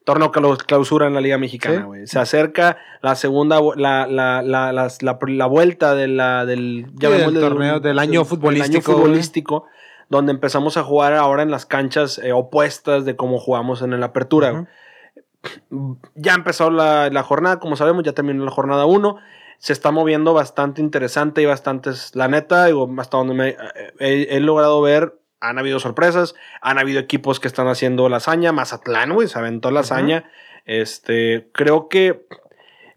torneo 0.04 0.32
clau- 0.32 0.56
clausura 0.66 1.06
en 1.06 1.14
la 1.14 1.20
Liga 1.20 1.38
Mexicana, 1.38 1.76
Sí. 1.76 1.82
güey. 1.84 2.06
Se 2.08 2.18
acerca 2.18 2.78
la 3.02 3.14
segunda, 3.14 3.60
la, 3.76 4.06
la, 4.08 4.42
la, 4.42 4.72
la, 4.72 4.88
la 5.00 5.46
vuelta 5.46 5.94
de 5.94 6.08
del, 6.08 6.16
del 6.46 6.86
llamémosle 6.98 7.40
torneo, 7.40 7.78
del 7.80 7.98
año 8.00 8.24
futbolístico, 8.24 8.92
güey. 8.92 9.04
futbolístico, 9.04 9.66
donde 10.08 10.32
empezamos 10.32 10.76
a 10.76 10.82
jugar 10.82 11.14
ahora 11.14 11.42
en 11.42 11.50
las 11.50 11.66
canchas 11.66 12.18
eh, 12.18 12.32
opuestas 12.32 13.04
de 13.04 13.14
cómo 13.16 13.38
jugamos 13.38 13.80
en 13.82 13.98
la 14.00 14.06
apertura. 14.06 14.50
güey. 14.50 14.64
Ujú. 15.70 15.98
Ya 16.14 16.34
empezó 16.34 16.70
la, 16.70 17.10
la 17.10 17.22
jornada, 17.22 17.58
como 17.58 17.76
sabemos, 17.76 18.04
ya 18.04 18.12
terminó 18.12 18.44
la 18.44 18.50
jornada 18.50 18.86
1. 18.86 19.16
Se 19.58 19.72
está 19.72 19.90
moviendo 19.90 20.34
bastante 20.34 20.80
interesante 20.80 21.42
y 21.42 21.46
bastantes, 21.46 22.14
la 22.16 22.28
neta, 22.28 22.66
digo, 22.66 22.88
hasta 22.98 23.16
donde 23.16 23.34
me 23.34 23.48
eh, 23.50 23.56
he, 24.00 24.36
he 24.36 24.40
logrado 24.40 24.80
ver, 24.82 25.18
han 25.40 25.58
habido 25.58 25.78
sorpresas, 25.80 26.34
han 26.60 26.78
habido 26.78 27.00
equipos 27.00 27.40
que 27.40 27.48
están 27.48 27.68
haciendo 27.68 28.08
la 28.08 28.18
hazaña, 28.18 28.52
Mazatlán, 28.52 29.12
güey, 29.12 29.28
se 29.28 29.38
aventó 29.38 29.70
la 29.70 29.80
hazaña. 29.80 30.30
Este, 30.64 31.48
creo 31.52 31.88
que 31.88 32.26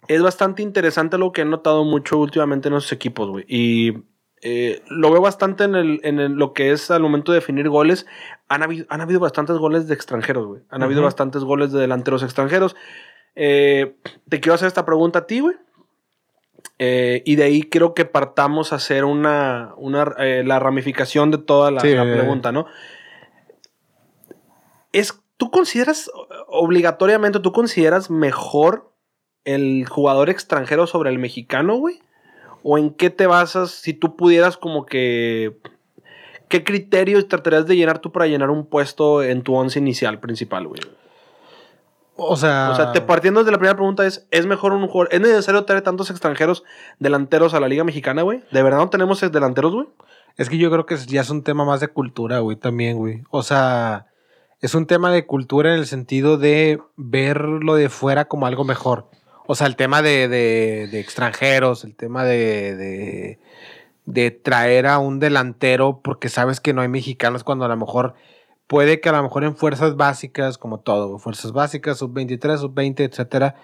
es 0.07 0.21
bastante 0.21 0.61
interesante 0.61 1.17
lo 1.17 1.31
que 1.31 1.41
he 1.41 1.45
notado 1.45 1.83
mucho 1.83 2.17
últimamente 2.17 2.67
en 2.67 2.75
esos 2.75 2.91
equipos, 2.91 3.29
güey. 3.29 3.45
Y 3.47 4.03
eh, 4.43 4.83
lo 4.89 5.09
veo 5.09 5.21
bastante 5.21 5.63
en, 5.63 5.73
el, 5.73 5.99
en 6.03 6.19
el- 6.19 6.33
lo 6.33 6.53
que 6.53 6.71
es 6.71 6.91
al 6.91 7.01
momento 7.01 7.31
de 7.31 7.39
definir 7.39 7.67
goles. 7.69 8.05
Han 8.47 8.61
habido, 8.61 8.85
han 8.89 9.01
habido 9.01 9.19
bastantes 9.19 9.57
goles 9.57 9.87
de 9.87 9.95
extranjeros, 9.95 10.45
güey. 10.45 10.61
Han 10.69 10.83
habido 10.83 11.01
bastantes 11.05 11.43
goles 11.43 11.71
de 11.71 11.79
delanteros 11.81 12.21
extranjeros. 12.21 12.75
Eh, 13.35 13.95
te 14.29 14.39
quiero 14.39 14.53
hacer 14.53 14.67
esta 14.67 14.85
pregunta 14.85 15.19
a 15.19 15.25
ti, 15.25 15.39
güey. 15.39 15.55
Eh, 16.77 17.23
y 17.25 17.35
de 17.37 17.43
ahí 17.43 17.63
creo 17.63 17.93
que 17.93 18.03
partamos 18.05 18.73
a 18.73 18.77
hacer 18.77 19.05
una, 19.05 19.73
una 19.77 20.13
eh, 20.19 20.43
la 20.45 20.59
ramificación 20.59 21.31
de 21.31 21.37
toda 21.37 21.71
la, 21.71 21.79
Sí, 21.79 21.93
la 21.93 22.03
pregunta, 22.03 22.51
¿no? 22.51 22.65
Es, 24.91 25.21
¿Tú 25.37 25.51
consideras 25.51 26.09
obligatoriamente, 26.47 27.39
tú 27.39 27.51
consideras 27.51 28.09
mejor 28.09 28.91
el 29.43 29.85
jugador 29.87 30.29
extranjero 30.29 30.87
sobre 30.87 31.09
el 31.09 31.19
mexicano, 31.19 31.75
güey? 31.75 31.99
¿O 32.63 32.77
en 32.77 32.91
qué 32.91 33.09
te 33.09 33.27
basas 33.27 33.71
si 33.71 33.93
tú 33.93 34.15
pudieras 34.15 34.57
como 34.57 34.85
que... 34.85 35.57
¿Qué 36.47 36.63
criterios 36.63 37.27
tratarías 37.27 37.65
de 37.65 37.75
llenar 37.75 37.99
tú 37.99 38.11
para 38.11 38.27
llenar 38.27 38.49
un 38.49 38.65
puesto 38.65 39.23
en 39.23 39.41
tu 39.41 39.55
once 39.55 39.79
inicial 39.79 40.19
principal, 40.19 40.67
güey? 40.67 40.79
O 42.17 42.37
sea, 42.37 42.69
O 42.71 42.75
sea, 42.75 42.91
te 42.93 43.01
partiendo 43.01 43.43
de 43.43 43.51
la 43.51 43.57
primera 43.57 43.75
pregunta 43.75 44.05
es, 44.05 44.25
¿es 44.31 44.45
mejor 44.45 44.71
un 44.73 44.87
jugador? 44.87 45.09
¿Es 45.13 45.19
necesario 45.19 45.65
traer 45.65 45.81
tantos 45.81 46.09
extranjeros 46.09 46.63
delanteros 46.99 47.53
a 47.53 47.59
la 47.59 47.67
Liga 47.67 47.83
Mexicana, 47.83 48.21
güey? 48.21 48.41
¿De 48.51 48.63
verdad 48.63 48.77
no 48.79 48.89
tenemos 48.89 49.19
delanteros, 49.19 49.73
güey? 49.73 49.87
es 50.37 50.49
que 50.49 50.57
yo 50.57 50.69
creo 50.69 50.85
que 50.85 50.97
ya 50.97 51.21
es 51.21 51.29
un 51.29 51.43
tema 51.43 51.63
más 51.63 51.79
de 51.79 51.87
cultura, 51.87 52.39
güey, 52.39 52.57
también, 52.57 52.97
güey. 52.97 53.23
O 53.31 53.41
sea, 53.41 54.07
es 54.59 54.75
un 54.75 54.85
tema 54.85 55.09
de 55.11 55.25
cultura 55.25 55.73
en 55.73 55.79
el 55.79 55.85
sentido 55.87 56.37
de 56.37 56.79
verlo 56.97 57.75
de 57.75 57.87
fuera 57.89 58.25
como 58.25 58.45
algo 58.45 58.63
mejor. 58.65 59.07
O 59.47 59.55
sea, 59.55 59.67
el 59.67 59.75
tema 59.77 60.01
de, 60.01 60.27
de- 60.27 60.87
de 60.91 60.99
extranjeros, 60.99 61.83
el 61.85 61.95
tema 61.95 62.23
de, 62.25 62.75
de, 62.75 63.39
de 64.05 64.31
traer 64.31 64.87
a 64.87 64.99
un 64.99 65.19
delantero 65.19 66.01
porque 66.03 66.27
sabes 66.29 66.59
que 66.59 66.73
no 66.73 66.81
hay 66.81 66.89
mexicanos 66.89 67.43
cuando 67.45 67.63
a 67.65 67.69
lo 67.69 67.77
mejor 67.77 68.15
puede 68.67 68.99
que 68.99 69.09
a 69.09 69.13
lo 69.13 69.23
mejor 69.23 69.43
en 69.43 69.55
fuerzas 69.55 69.95
básicas, 69.95 70.57
como 70.57 70.79
todo, 70.79 71.17
fuerzas 71.19 71.51
básicas, 71.51 71.97
sub-23, 71.97 72.57
sub-20, 72.57 72.99
etcétera, 73.01 73.55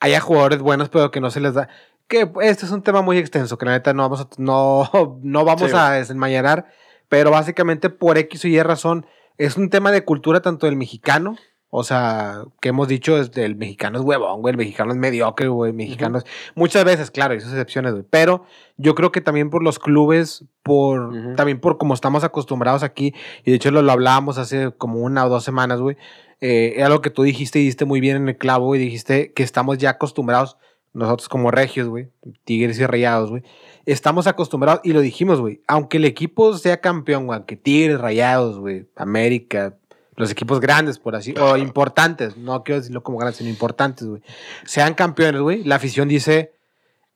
haya 0.00 0.20
jugadores 0.20 0.60
buenos, 0.60 0.88
pero 0.88 1.10
que 1.10 1.20
no 1.20 1.30
se 1.30 1.40
les 1.40 1.54
da. 1.54 1.68
Que 2.06 2.30
este 2.42 2.66
es 2.66 2.72
un 2.72 2.82
tema 2.82 3.02
muy 3.02 3.18
extenso, 3.18 3.58
que 3.58 3.66
la 3.66 3.72
neta 3.72 3.94
no 3.94 4.02
vamos 4.02 4.20
a, 4.20 4.28
no, 4.38 5.18
no 5.22 5.44
vamos 5.44 5.70
Sí, 5.70 5.76
a 5.76 5.90
desenmañanar, 5.90 6.66
pero 7.08 7.30
básicamente 7.30 7.90
por 7.90 8.18
X 8.18 8.44
o 8.44 8.48
Y 8.48 8.62
razón 8.62 9.06
es 9.38 9.56
un 9.56 9.70
tema 9.70 9.90
de 9.90 10.04
cultura 10.04 10.40
tanto 10.40 10.66
del 10.66 10.76
mexicano, 10.76 11.36
o 11.76 11.82
sea, 11.82 12.44
que 12.60 12.68
hemos 12.68 12.86
dicho 12.86 13.20
del 13.24 13.56
mexicano 13.56 13.98
es 13.98 14.04
huevón, 14.04 14.42
güey, 14.42 14.52
el 14.52 14.58
mexicano 14.58 14.92
es 14.92 14.96
mediocre, 14.96 15.48
güey, 15.48 15.72
el 15.72 15.76
mexicano 15.76 16.18
es... 16.18 16.24
Muchas 16.54 16.84
veces, 16.84 17.10
claro, 17.10 17.34
hay 17.34 17.40
sus 17.40 17.50
excepciones, 17.50 17.94
güey, 17.94 18.04
pero 18.08 18.44
yo 18.76 18.94
creo 18.94 19.10
que 19.10 19.20
también 19.20 19.50
por 19.50 19.64
los 19.64 19.80
clubes, 19.80 20.44
por 20.62 21.34
también 21.34 21.58
por 21.58 21.76
como 21.76 21.92
estamos 21.92 22.22
acostumbrados 22.22 22.84
aquí, 22.84 23.12
y 23.44 23.50
de 23.50 23.56
hecho 23.56 23.72
lo, 23.72 23.82
lo 23.82 23.90
hablábamos 23.90 24.38
hace 24.38 24.70
como 24.78 25.00
una 25.00 25.26
o 25.26 25.28
dos 25.28 25.42
semanas, 25.42 25.80
güey, 25.80 25.96
eh, 26.40 26.74
era 26.76 26.88
lo 26.88 27.00
que 27.00 27.10
tú 27.10 27.24
dijiste 27.24 27.58
y 27.58 27.64
diste 27.64 27.84
muy 27.84 27.98
bien 27.98 28.18
en 28.18 28.28
el 28.28 28.38
clavo, 28.38 28.76
y 28.76 28.78
dijiste 28.78 29.32
que 29.32 29.42
estamos 29.42 29.78
ya 29.78 29.90
acostumbrados 29.90 30.56
nosotros 30.92 31.28
como 31.28 31.50
regios, 31.50 31.88
güey, 31.88 32.08
Tigres 32.44 32.78
y 32.78 32.86
Rayados, 32.86 33.30
güey, 33.30 33.42
estamos 33.84 34.28
acostumbrados, 34.28 34.80
y 34.84 34.92
lo 34.92 35.00
dijimos, 35.00 35.40
güey, 35.40 35.60
aunque 35.66 35.96
el 35.96 36.04
equipo 36.04 36.56
sea 36.56 36.80
campeón, 36.80 37.26
güey, 37.26 37.38
aunque 37.38 37.56
Tigres, 37.56 38.00
Rayados, 38.00 38.60
güey, 38.60 38.86
América, 38.94 39.74
los 40.16 40.30
equipos 40.30 40.60
grandes, 40.60 40.98
por 40.98 41.16
así, 41.16 41.34
o 41.40 41.56
importantes, 41.56 42.36
no 42.36 42.62
quiero 42.64 42.80
decirlo 42.80 43.02
como 43.02 43.18
grandes, 43.18 43.38
sino 43.38 43.50
importantes, 43.50 44.06
güey, 44.06 44.22
sean 44.64 44.94
campeones, 44.94 45.40
güey, 45.40 45.64
la 45.64 45.76
afición 45.76 46.08
dice, 46.08 46.52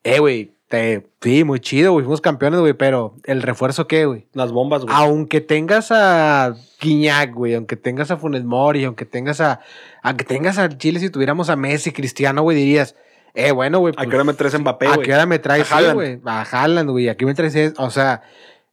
eh, 0.05 0.19
güey, 0.19 0.53
te, 0.69 1.07
sí, 1.23 1.45
muy 1.45 1.61
chido, 1.61 1.93
güey, 1.93 2.05
fuimos 2.05 2.21
campeones, 2.21 2.61
güey, 2.61 2.75
pero 2.75 3.15
¿el 3.25 3.41
refuerzo 3.43 3.87
qué, 3.87 4.05
güey? 4.05 4.27
Las 4.35 4.53
bombas, 4.53 4.83
güey. 4.85 4.95
Aunque 4.95 5.41
tengas 5.41 5.91
a 5.91 6.55
Guiñac, 6.81 7.33
güey, 7.33 7.55
aunque 7.55 7.77
tengas 7.77 8.11
a 8.11 8.17
Funes 8.19 8.45
Mori, 8.45 8.85
aunque 8.85 9.07
tengas 9.07 9.41
a, 9.41 9.61
aunque 10.03 10.25
tengas 10.25 10.59
a 10.59 10.69
Chile, 10.77 11.01
si 11.01 11.09
tuviéramos 11.09 11.49
a 11.49 11.57
Messi, 11.57 11.91
Cristiano, 11.93 12.43
güey, 12.43 12.57
dirías, 12.57 12.97
eh, 13.35 13.53
bueno, 13.53 13.79
güey. 13.79 13.95
¿A 13.97 14.05
qué 14.05 14.15
hora 14.15 14.25
me 14.25 14.35
traes 14.35 14.59
Mbappé, 14.59 14.87
¿A 14.89 14.95
güey? 14.97 15.07
qué 15.07 15.15
hora 15.15 15.25
me 15.25 15.39
traes, 15.39 15.71
A 15.73 15.77
Haaland. 15.77 15.91
sí, 15.93 15.95
güey? 15.95 16.21
A 16.27 16.43
Haaland, 16.43 16.91
güey. 16.91 17.09
Aquí 17.09 17.25
me 17.25 17.35
traes, 17.35 17.55
es- 17.55 17.75
o 17.79 17.91
sea, 17.91 18.23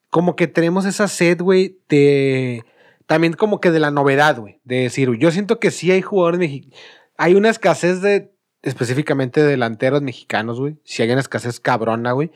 como 0.10 0.36
que 0.36 0.48
tenemos 0.48 0.86
esa 0.86 1.08
sed, 1.08 1.40
güey, 1.42 1.78
de, 1.88 2.64
también 3.08 3.34
como 3.34 3.60
que 3.60 3.72
de 3.72 3.80
la 3.80 3.92
novedad, 3.92 4.40
güey, 4.40 4.60
de 4.64 4.84
decir, 4.84 5.12
yo 5.18 5.32
siento 5.32 5.60
que 5.60 5.72
sí 5.72 5.92
hay 5.92 6.02
jugadores 6.02 6.40
mexicanos, 6.40 6.80
hay 7.18 7.36
una 7.36 7.50
escasez 7.50 8.02
de, 8.02 8.32
específicamente 8.62 9.42
de 9.42 9.48
delanteros 9.48 10.02
mexicanos, 10.02 10.60
güey, 10.60 10.78
sí 10.84 11.04
hay 11.04 11.12
una 11.12 11.22
escasez 11.22 11.60
cabrona, 11.60 12.12
güey, 12.14 12.32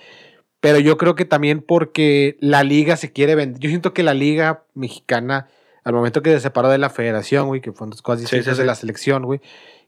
pero 0.59 0.79
yo 0.79 0.97
creo 0.97 1.15
que 1.15 1.25
también 1.25 1.61
porque 1.61 2.37
la 2.39 2.63
liga 2.63 2.97
se 2.97 3.11
quiere 3.11 3.35
vender, 3.35 3.59
yo 3.59 3.69
siento 3.69 3.93
que 3.93 4.03
la 4.03 4.13
liga 4.13 4.65
mexicana, 4.73 5.47
al 5.83 5.93
momento 5.93 6.21
que 6.21 6.31
se 6.31 6.39
separó 6.39 6.69
de 6.69 6.77
la 6.77 6.89
federación, 6.89 7.47
güey, 7.47 7.61
que 7.61 7.71
fueron 7.71 7.91
dos 7.91 8.01
cosas 8.01 8.21
distintas 8.21 8.55
sí, 8.55 8.61
de 8.61 8.67
la 8.67 8.75
selección, 8.75 9.23
güey, 9.23 9.41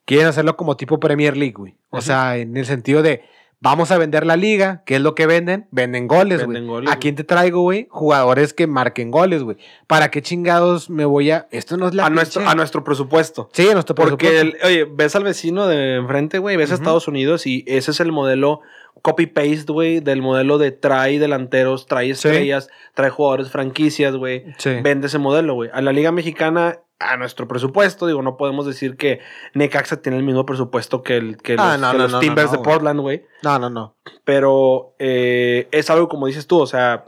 quieren 0.06 0.28
hacerlo 0.28 0.58
como 0.58 0.78
tipo 0.78 1.00
Premier 1.00 1.38
League, 1.38 1.56
güey. 1.56 1.76
O 1.90 2.02
sea, 2.02 2.38
en 2.38 2.58
el 2.58 2.66
sentido 2.66 3.02
de 3.02 3.24
vamos 3.62 3.92
a 3.92 3.98
vender 3.98 4.26
la 4.26 4.36
liga, 4.36 4.84
¿qué 4.86 4.96
es 4.98 5.02
lo 5.02 5.16
que 5.16 5.28
venden? 5.28 5.68
Venden 5.72 6.08
goles, 6.08 6.40
güey. 6.40 6.48
Venden 6.56 6.68
goles, 6.68 6.92
¿A 6.92 6.98
quién 6.98 7.16
te 7.16 7.24
traigo, 7.24 7.62
güey? 7.62 7.88
Jugadores 7.90 8.54
que 8.54 8.68
marquen 8.68 9.12
goles, 9.12 9.44
güey. 9.44 9.58
¿Para 9.88 10.12
qué 10.12 10.22
chingados 10.22 10.90
me 10.90 11.06
voy 11.06 11.32
a 11.32 11.48
esto 11.52 11.78
no 11.78 11.88
es 11.88 11.94
la 11.94 12.08
A 12.08 12.10
nuestro, 12.10 12.42
pinche- 12.42 12.52
a 12.52 12.56
nuestro 12.56 12.84
presupuesto. 12.84 13.50
Sí, 13.54 13.70
a 13.70 13.74
nuestro 13.74 13.96
Porque, 13.96 14.28
presupuesto. 14.28 14.58
el- 14.68 14.72
oye, 14.72 14.88
ves 14.94 15.16
al 15.16 15.24
vecino 15.24 15.68
de 15.68 15.96
enfrente, 15.96 16.40
güey, 16.40 16.58
ves 16.58 16.72
a. 16.72 16.74
Estados 16.76 17.08
Unidos 17.08 17.46
y 17.48 17.64
ese 17.68 17.92
es 17.92 18.00
el 18.00 18.12
modelo 18.12 18.62
copy-paste, 19.04 19.72
güey, 19.72 20.00
del 20.00 20.22
modelo 20.22 20.58
de 20.58 20.72
trae 20.72 21.18
delanteros, 21.20 21.86
trae 21.88 22.10
estrellas, 22.12 22.70
trae 22.94 23.10
jugadores 23.10 23.50
franquicias, 23.50 24.16
güey. 24.16 24.44
Sí. 24.58 24.72
Vende 24.84 25.08
ese 25.08 25.18
modelo, 25.18 25.54
güey. 25.56 25.70
A 25.74 25.82
la 25.82 25.92
Liga 25.92 26.12
Mexicana, 26.12 26.80
a 27.10 27.18
nuestro 27.18 27.48
presupuesto, 27.48 28.08
digo, 28.08 28.22
no 28.22 28.38
podemos 28.38 28.66
decir 28.66 28.96
que 28.98 29.20
Necaxa 29.54 30.02
tiene 30.02 30.18
el 30.18 30.24
mismo 30.24 30.46
presupuesto 30.46 31.04
que, 31.04 31.18
el, 31.18 31.38
que 31.38 31.56
Ah, 31.58 31.78
los, 31.78 31.82
no, 31.82 31.92
que 31.92 31.98
no, 31.98 32.04
los 32.04 32.12
no, 32.12 32.18
no, 32.18 32.22
Timbers 32.22 32.52
de. 32.52 32.58
Portland, 32.60 33.00
güey. 33.00 33.26
No, 33.44 33.60
no, 33.60 33.70
no. 33.70 33.96
Pero 34.24 34.94
eh, 35.00 35.68
es 35.72 35.90
algo 35.90 36.08
como 36.08 36.28
dices 36.28 36.48
tú, 36.48 36.60
o 36.60 36.68
sea, 36.68 37.06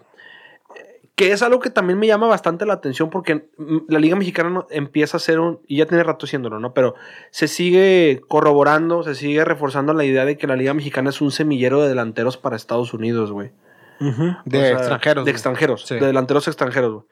que 1.16 1.32
es 1.32 1.44
algo 1.44 1.60
que 1.60 1.70
también 1.70 2.00
me 2.00 2.08
llama 2.08 2.28
bastante 2.28 2.66
la 2.66 2.74
atención 2.74 3.12
porque 3.12 3.48
la 3.88 4.00
Liga 4.00 4.16
Mexicana 4.16 4.66
empieza 4.72 5.18
a 5.18 5.20
ser 5.20 5.40
un, 5.40 5.60
y 5.68 5.78
ya 5.78 5.86
tiene 5.86 6.04
rato 6.04 6.26
haciéndolo, 6.26 6.60
¿no? 6.60 6.74
Pero 6.74 6.96
se 7.30 7.48
sigue 7.48 8.22
corroborando, 8.28 9.04
se 9.04 9.14
sigue 9.14 9.46
reforzando 9.46 9.94
la 9.94 10.06
idea 10.06 10.26
de 10.26 10.38
que 10.38 10.48
la 10.48 10.56
Liga 10.56 10.74
Mexicana 10.74 11.12
es 11.12 11.22
un 11.22 11.30
semillero 11.32 11.82
de 11.82 11.90
delanteros 11.90 12.38
para 12.38 12.56
Estados 12.56 12.94
Unidos, 12.96 13.32
güey. 13.32 13.52
De 14.00 14.58
O 14.58 14.62
sea, 14.62 14.72
extranjeros. 14.72 15.26
De 15.26 15.32
extranjeros, 15.32 15.86
Sí. 15.86 15.96
de 15.96 16.06
delanteros 16.08 16.48
extranjeros, 16.48 16.94
güey. 16.94 17.06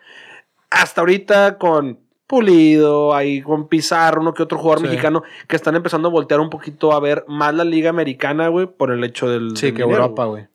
Hasta 0.71 1.01
ahorita 1.01 1.57
con 1.57 1.99
Pulido, 2.31 3.13
ahí 3.13 3.41
con 3.41 3.67
Pizarro, 3.67 4.21
uno 4.21 4.33
que 4.33 4.41
otro 4.41 4.57
jugador 4.57 4.79
Sí. 4.79 4.85
mexicano 4.85 5.21
que 5.49 5.57
están 5.57 5.75
empezando 5.75 6.07
a 6.07 6.11
voltear 6.11 6.39
un 6.39 6.49
poquito 6.49 6.93
a 6.93 6.99
ver 7.01 7.25
más 7.27 7.53
la 7.53 7.65
Liga 7.65 7.89
Americana, 7.89 8.47
güey, 8.47 8.67
por 8.67 8.89
el 8.91 9.03
hecho 9.03 9.29
del. 9.29 9.57
Sí, 9.57 9.67
del 9.67 9.75
que 9.75 9.83
dinero, 9.83 10.03
Europa, 10.03 10.23
güey. 10.25 10.43
güey. 10.43 10.51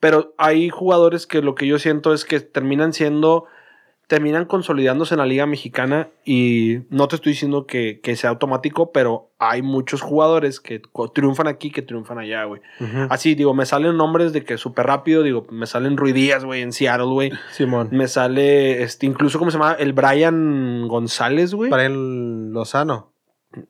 Pero 0.00 0.32
hay 0.38 0.70
jugadores 0.70 1.26
que 1.26 1.42
lo 1.42 1.54
que 1.54 1.66
yo 1.66 1.78
siento 1.78 2.14
es 2.14 2.24
que 2.24 2.40
terminan 2.40 2.94
siendo, 2.94 3.44
terminan 4.08 4.46
consolidándose 4.46 5.14
en 5.14 5.18
la 5.18 5.26
liga 5.26 5.44
mexicana 5.44 6.08
y 6.24 6.80
no 6.88 7.08
te 7.08 7.16
estoy 7.16 7.32
diciendo 7.32 7.66
que, 7.66 8.00
que 8.00 8.16
sea 8.16 8.30
automático, 8.30 8.90
pero 8.90 9.30
hay 9.38 9.60
muchos 9.60 10.00
jugadores 10.00 10.60
que 10.60 10.80
triunfan 11.14 11.46
aquí, 11.46 11.70
que 11.70 11.82
triunfan 11.82 12.18
allá, 12.18 12.44
güey. 12.44 12.62
Así, 13.10 13.34
digo, 13.34 13.52
me 13.52 13.66
salen 13.66 13.98
nombres 13.98 14.32
de 14.32 14.44
que 14.44 14.56
súper 14.56 14.86
rápido, 14.86 15.22
digo, 15.22 15.46
me 15.50 15.66
salen 15.66 15.98
Ruidías, 15.98 16.46
güey, 16.46 16.62
en 16.62 16.72
Seattle, 16.72 17.08
güey. 17.08 17.32
Simón. 17.52 17.90
Me 17.92 18.08
sale, 18.08 18.82
este, 18.82 19.04
incluso, 19.04 19.38
¿cómo 19.38 19.50
se 19.50 19.58
llama? 19.58 19.76
El 19.78 19.92
Brian 19.92 20.88
González, 20.88 21.52
güey. 21.52 21.70
Brian 21.70 22.52
Lozano. 22.52 23.12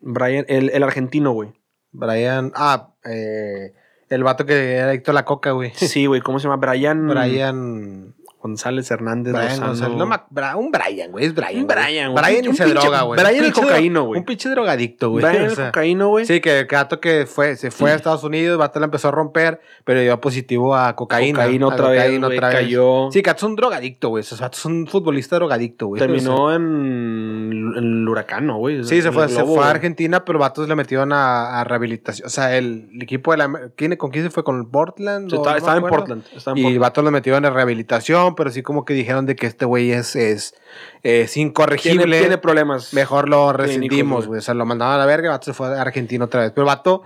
Brian, 0.00 0.44
el, 0.48 0.70
el 0.70 0.82
argentino, 0.84 1.32
güey. 1.32 1.52
Brian. 1.90 2.52
Ah, 2.54 2.94
eh, 3.04 3.72
el 4.08 4.22
vato 4.22 4.46
que 4.46 4.74
era 4.74 4.90
adicto 4.90 5.10
a 5.10 5.14
la 5.14 5.24
coca, 5.24 5.50
güey. 5.50 5.72
Sí, 5.74 6.06
güey, 6.06 6.20
¿cómo 6.20 6.38
se 6.38 6.48
llama? 6.48 6.64
Brian, 6.64 7.08
Brian. 7.08 8.14
González 8.40 8.90
Hernández. 8.90 9.32
Brian 9.32 9.48
Lozano. 9.50 9.66
González. 9.68 9.96
No, 9.98 10.06
Bra- 10.30 10.54
un 10.56 10.70
Brian, 10.70 11.10
güey. 11.10 11.24
Es 11.26 11.34
Brian. 11.34 11.56
Un. 11.62 11.66
Brian, 11.66 12.12
güey. 12.12 12.24
Brian 12.24 12.44
y 12.52 12.56
se 12.56 12.66
droga, 12.66 13.02
güey. 13.02 13.20
Brian 13.22 13.44
el 13.44 13.52
cocaíno, 13.52 14.04
güey. 14.04 14.20
Un 14.20 14.24
pinche 14.24 14.48
drogadicto, 14.48 15.10
güey. 15.10 15.24
Brian 15.24 15.42
O 15.46 15.46
el 15.46 15.56
sea, 15.56 15.66
cocaíno, 15.66 16.08
güey. 16.08 16.24
Sí, 16.24 16.40
que 16.40 16.60
el 16.60 16.66
gato 16.66 17.00
que 17.00 17.26
fue, 17.26 17.56
se 17.56 17.70
fue 17.70 17.90
a 17.90 17.94
Estados 17.94 18.22
Unidos, 18.24 18.56
vato 18.58 18.78
la 18.78 18.84
empezó 18.86 19.08
a 19.08 19.10
romper, 19.10 19.60
pero 19.84 20.00
dio 20.00 20.20
positivo 20.20 20.76
a 20.76 20.94
cocaína. 20.94 21.40
Cocaína 21.40 21.64
a 21.66 21.68
otra 21.68 21.88
vez, 21.88 22.00
cocaína 22.02 22.26
güey, 22.28 22.38
otra 22.38 22.48
vez. 22.48 22.56
cayó. 22.58 23.08
Sí, 23.10 23.20
Gato 23.22 23.36
es 23.38 23.42
un 23.42 23.56
drogadicto, 23.56 24.08
güey. 24.10 24.20
Esos 24.20 24.40
vatos 24.40 24.60
son 24.60 24.72
un 24.72 24.86
futbolista 24.86 25.36
drogadicto, 25.36 25.86
güey. 25.88 26.00
O 26.00 26.06
Terminó 26.06 26.54
en, 26.54 27.72
el 27.76 28.08
huracán, 28.08 28.46
¿no, 28.46 28.58
güey. 28.58 28.76
sea, 28.84 28.84
sí, 28.84 29.02
se 29.02 29.12
fue, 29.12 29.28
se 29.28 29.44
fue 29.44 29.64
a. 29.64 29.70
Argentina, 29.70 30.24
pero 30.24 30.38
vatos 30.38 30.68
le 30.68 30.74
metieron 30.74 31.12
a, 31.12 31.60
a 31.60 31.64
rehabilitación. 31.64 32.26
O 32.26 32.30
sea, 32.30 32.56
el, 32.56 32.88
el 32.94 33.02
equipo 33.02 33.32
de 33.32 33.38
la. 33.38 33.50
¿quién, 33.76 33.96
¿Con 33.96 34.10
quién 34.10 34.24
se 34.24 34.30
fue? 34.30 34.44
¿Con 34.44 34.70
Portland? 34.70 35.28
Sí, 35.30 35.36
O 35.36 35.38
estaba, 35.38 35.50
no 35.50 35.52
me 35.54 35.58
estaba 35.58 35.76
en. 35.78 35.82
Portland. 35.88 36.24
Estaba 36.36 36.52
en 36.54 36.58
Y 36.58 36.62
Portland. 36.62 36.80
vatos 36.80 37.04
lo 37.04 37.10
metieron 37.10 37.44
en 37.44 37.54
rehabilitación, 37.54 38.27
pero 38.34 38.50
sí 38.50 38.62
como 38.62 38.84
que 38.84 38.94
dijeron 38.94 39.26
de 39.26 39.36
que 39.36 39.46
este 39.46 39.64
güey 39.64 39.92
es, 39.92 40.16
es, 40.16 40.54
es 41.02 41.36
incorregible. 41.36 42.04
Tiene, 42.04 42.18
tiene 42.20 42.38
problemas. 42.38 42.92
Mejor 42.94 43.28
lo 43.28 43.52
rescindimos, 43.52 44.26
güey. 44.26 44.38
O 44.38 44.42
sea, 44.42 44.54
lo 44.54 44.64
mandaban 44.66 44.94
a 44.94 44.98
la 44.98 45.06
verga, 45.06 45.28
el 45.28 45.32
vato 45.32 45.44
se 45.46 45.52
fue 45.54 45.68
a 45.68 45.80
Argentina 45.80 46.24
otra 46.24 46.42
vez. 46.42 46.50
Pero 46.52 46.62
el 46.62 46.66
vato 46.68 47.02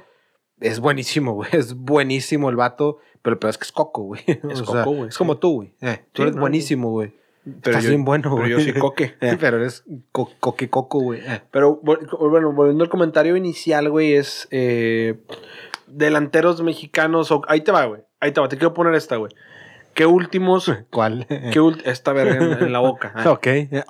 es 0.60 0.80
buenísimo, 0.80 1.34
güey. 1.34 1.50
Es 1.52 1.74
buenísimo 1.74 2.50
el 2.50 2.56
vato. 2.56 2.98
Pero 3.22 3.38
peor 3.38 3.50
es 3.50 3.58
que 3.58 3.64
es 3.64 3.72
coco, 3.72 4.02
güey. 4.02 4.22
Es 4.50 4.60
O 4.62 4.64
coco, 4.64 4.90
güey, 4.92 5.08
Es 5.08 5.14
sí. 5.14 5.18
como 5.18 5.38
tú, 5.38 5.54
güey. 5.54 5.74
Eh, 5.80 6.04
tú 6.12 6.22
Sí, 6.22 6.22
eres 6.22 6.34
no, 6.34 6.40
buenísimo, 6.40 6.90
güey. 6.90 7.14
Pero 7.44 7.56
Estás 7.76 7.82
yo- 7.84 7.90
bien 7.90 8.04
bueno, 8.04 8.22
pero 8.34 8.36
güey. 8.36 8.50
yo 8.50 8.60
soy 8.60 8.72
coque. 8.74 9.14
Eh, 9.20 9.36
pero 9.38 9.56
eres 9.56 9.84
co 10.12 10.30
coque 10.40 10.70
coco, 10.70 11.00
güey. 11.00 11.20
Eh. 11.26 11.42
Pero 11.50 11.80
bueno, 11.82 12.52
volviendo 12.52 12.84
al 12.84 12.90
comentario 12.90 13.36
inicial, 13.36 13.90
güey, 13.90 14.14
es 14.14 14.46
eh, 14.52 15.20
delanteros 15.88 16.62
mexicanos. 16.62 17.32
ahí 17.48 17.60
te 17.62 17.72
va, 17.72 17.84
güey. 17.86 18.02
Ahí 18.20 18.32
te 18.32 18.40
va. 18.40 18.48
Te 18.48 18.56
quiero 18.56 18.74
poner 18.74 18.94
esta, 18.94 19.16
güey. 19.16 19.32
¿Qué 19.94 20.06
últimos? 20.06 20.72
¿Cuál? 20.90 21.26
¿Qué 21.28 21.60
ult- 21.60 21.82
esta 21.84 22.12
verga 22.12 22.36
en, 22.36 22.64
en 22.64 22.72
la 22.72 22.78
boca. 22.80 23.12
ah. 23.16 23.30
ok. 23.30 23.46
Eh, 23.46 23.84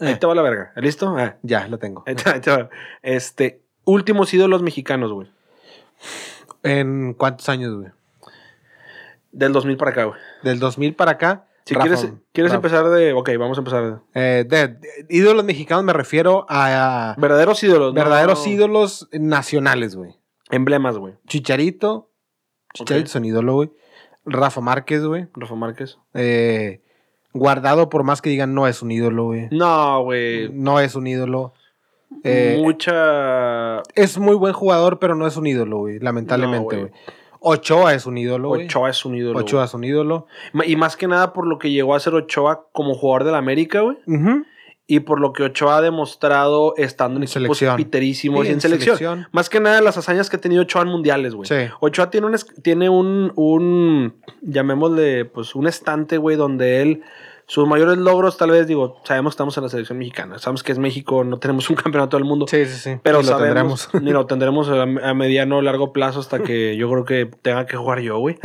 Ahí 0.00 0.16
te 0.18 0.26
va 0.26 0.34
la 0.34 0.42
verga. 0.42 0.72
¿Listo? 0.76 1.14
Ah. 1.18 1.36
Ya, 1.42 1.66
lo 1.68 1.78
tengo. 1.78 2.04
Ahí 2.06 2.14
te- 2.14 2.30
ahí 2.30 2.40
te 2.40 2.50
va. 2.50 2.68
Este, 3.02 3.62
últimos 3.84 4.32
ídolos 4.34 4.62
mexicanos, 4.62 5.12
güey. 5.12 5.28
¿En 6.62 7.14
cuántos 7.14 7.48
años, 7.48 7.74
güey? 7.76 7.90
Del 9.32 9.52
2000 9.52 9.76
para 9.76 9.90
acá, 9.92 10.04
güey. 10.04 10.20
Del 10.42 10.58
2000 10.58 10.94
para 10.94 11.12
acá. 11.12 11.46
Si 11.64 11.74
Rafa- 11.74 11.82
quieres, 11.86 12.12
quieres 12.32 12.52
Rafa. 12.52 12.56
empezar 12.56 12.88
de. 12.90 13.12
Ok, 13.12 13.30
vamos 13.38 13.56
a 13.56 13.60
empezar. 13.60 14.00
Eh, 14.14 14.44
de, 14.48 14.68
de 14.68 15.06
ídolos 15.08 15.44
mexicanos 15.44 15.84
me 15.84 15.92
refiero 15.92 16.44
a, 16.48 17.12
a 17.12 17.14
Verdaderos 17.16 17.62
ídolos. 17.62 17.94
no- 17.94 18.00
verdaderos 18.00 18.46
ídolos 18.46 19.08
nacionales, 19.12 19.94
güey. 19.96 20.16
Emblemas, 20.50 20.98
güey. 20.98 21.14
Chicharito. 21.26 22.10
Chicharito 22.74 23.04
Ok. 23.04 23.08
es 23.10 23.14
un 23.14 23.24
ídolo, 23.24 23.54
güey. 23.54 23.72
Rafa 24.24 24.60
Márquez, 24.60 25.04
güey. 25.04 25.26
Rafa 25.34 25.54
Márquez. 25.54 25.98
Eh, 26.14 26.80
guardado, 27.32 27.88
por 27.88 28.04
más 28.04 28.22
que 28.22 28.30
digan, 28.30 28.54
no 28.54 28.66
es 28.66 28.82
un 28.82 28.90
ídolo, 28.90 29.24
güey. 29.24 29.48
No, 29.50 30.02
güey. 30.04 30.50
No 30.52 30.80
es 30.80 30.94
un 30.94 31.06
ídolo. 31.06 31.54
Eh, 32.24 32.60
Mucha. 32.62 33.82
es 33.94 34.18
muy 34.18 34.36
buen 34.36 34.52
jugador, 34.52 34.98
pero 34.98 35.14
no 35.14 35.26
es 35.26 35.36
un 35.36 35.46
ídolo, 35.46 35.78
güey. 35.78 35.98
Lamentablemente, 35.98 36.76
güey. 36.76 36.92
Ochoa 37.40 37.94
es 37.94 38.06
un 38.06 38.18
ídolo, 38.18 38.48
güey. 38.48 38.66
Ochoa 38.66 38.90
es 38.90 39.04
un 39.04 39.16
ídolo. 39.16 39.38
Ochoa 39.38 39.64
es 39.64 39.74
un 39.74 39.82
ídolo. 39.82 40.26
Y 40.64 40.76
más 40.76 40.96
que 40.96 41.08
nada 41.08 41.32
por 41.32 41.46
lo 41.46 41.58
que 41.58 41.70
llegó 41.70 41.94
a 41.94 42.00
ser 42.00 42.14
Ochoa 42.14 42.66
como 42.72 42.94
jugador 42.94 43.24
de 43.24 43.32
la 43.32 43.38
América, 43.38 43.80
güey. 43.80 43.96
Ujú. 44.06 44.44
Y 44.86 45.00
por 45.00 45.20
lo 45.20 45.32
que 45.32 45.44
Ochoa 45.44 45.76
ha 45.78 45.80
demostrado 45.80 46.74
estando 46.76 47.16
en 47.16 47.22
En 47.22 47.28
equipos 47.28 47.56
selección. 47.58 47.76
piterísimos 47.76 48.40
Sí, 48.42 48.46
y 48.46 48.48
en 48.50 48.54
en 48.54 48.60
selección. 48.60 48.96
selección. 48.98 49.28
Más 49.32 49.48
que 49.48 49.60
nada 49.60 49.80
las 49.80 49.96
hazañas 49.96 50.28
que 50.28 50.36
ha 50.36 50.40
tenido 50.40 50.62
Ochoa 50.62 50.82
en 50.82 50.88
mundiales, 50.88 51.34
güey. 51.34 51.48
Sí. 51.48 51.72
Ochoa 51.80 52.10
tiene 52.10 52.26
un, 52.26 52.36
tiene 52.62 52.88
un, 52.88 53.32
un, 53.36 54.14
llamémosle, 54.42 55.24
pues 55.26 55.54
un 55.54 55.66
estante, 55.68 56.18
güey, 56.18 56.36
donde 56.36 56.82
él, 56.82 57.02
sus 57.46 57.66
mayores 57.68 57.98
logros, 57.98 58.36
tal 58.38 58.50
vez, 58.50 58.66
digo, 58.66 59.00
sabemos 59.04 59.32
que 59.32 59.34
estamos 59.34 59.56
en 59.58 59.62
la 59.64 59.68
selección 59.68 59.98
mexicana, 59.98 60.38
sabemos 60.38 60.62
que 60.62 60.72
es 60.72 60.78
México, 60.78 61.22
no 61.24 61.38
tenemos 61.38 61.68
un 61.68 61.76
campeonato 61.82 62.16
del 62.16 62.24
mundo, 62.24 62.46
Sí, 62.48 62.64
sí, 62.66 62.76
sí. 62.78 62.96
pero 63.02 63.18
lo 63.18 63.24
sabemos, 63.24 63.88
tendremos. 63.88 64.04
ni 64.06 64.12
lo 64.12 64.26
tendremos 64.26 64.68
a, 64.70 64.82
a 64.82 65.14
mediano 65.14 65.58
o 65.58 65.62
largo 65.62 65.92
plazo 65.92 66.20
hasta 66.20 66.38
que 66.42 66.76
yo 66.78 66.90
creo 66.90 67.04
que 67.04 67.26
tenga 67.42 67.66
que 67.66 67.76
jugar 67.76 68.00
yo, 68.00 68.18
güey. 68.18 68.38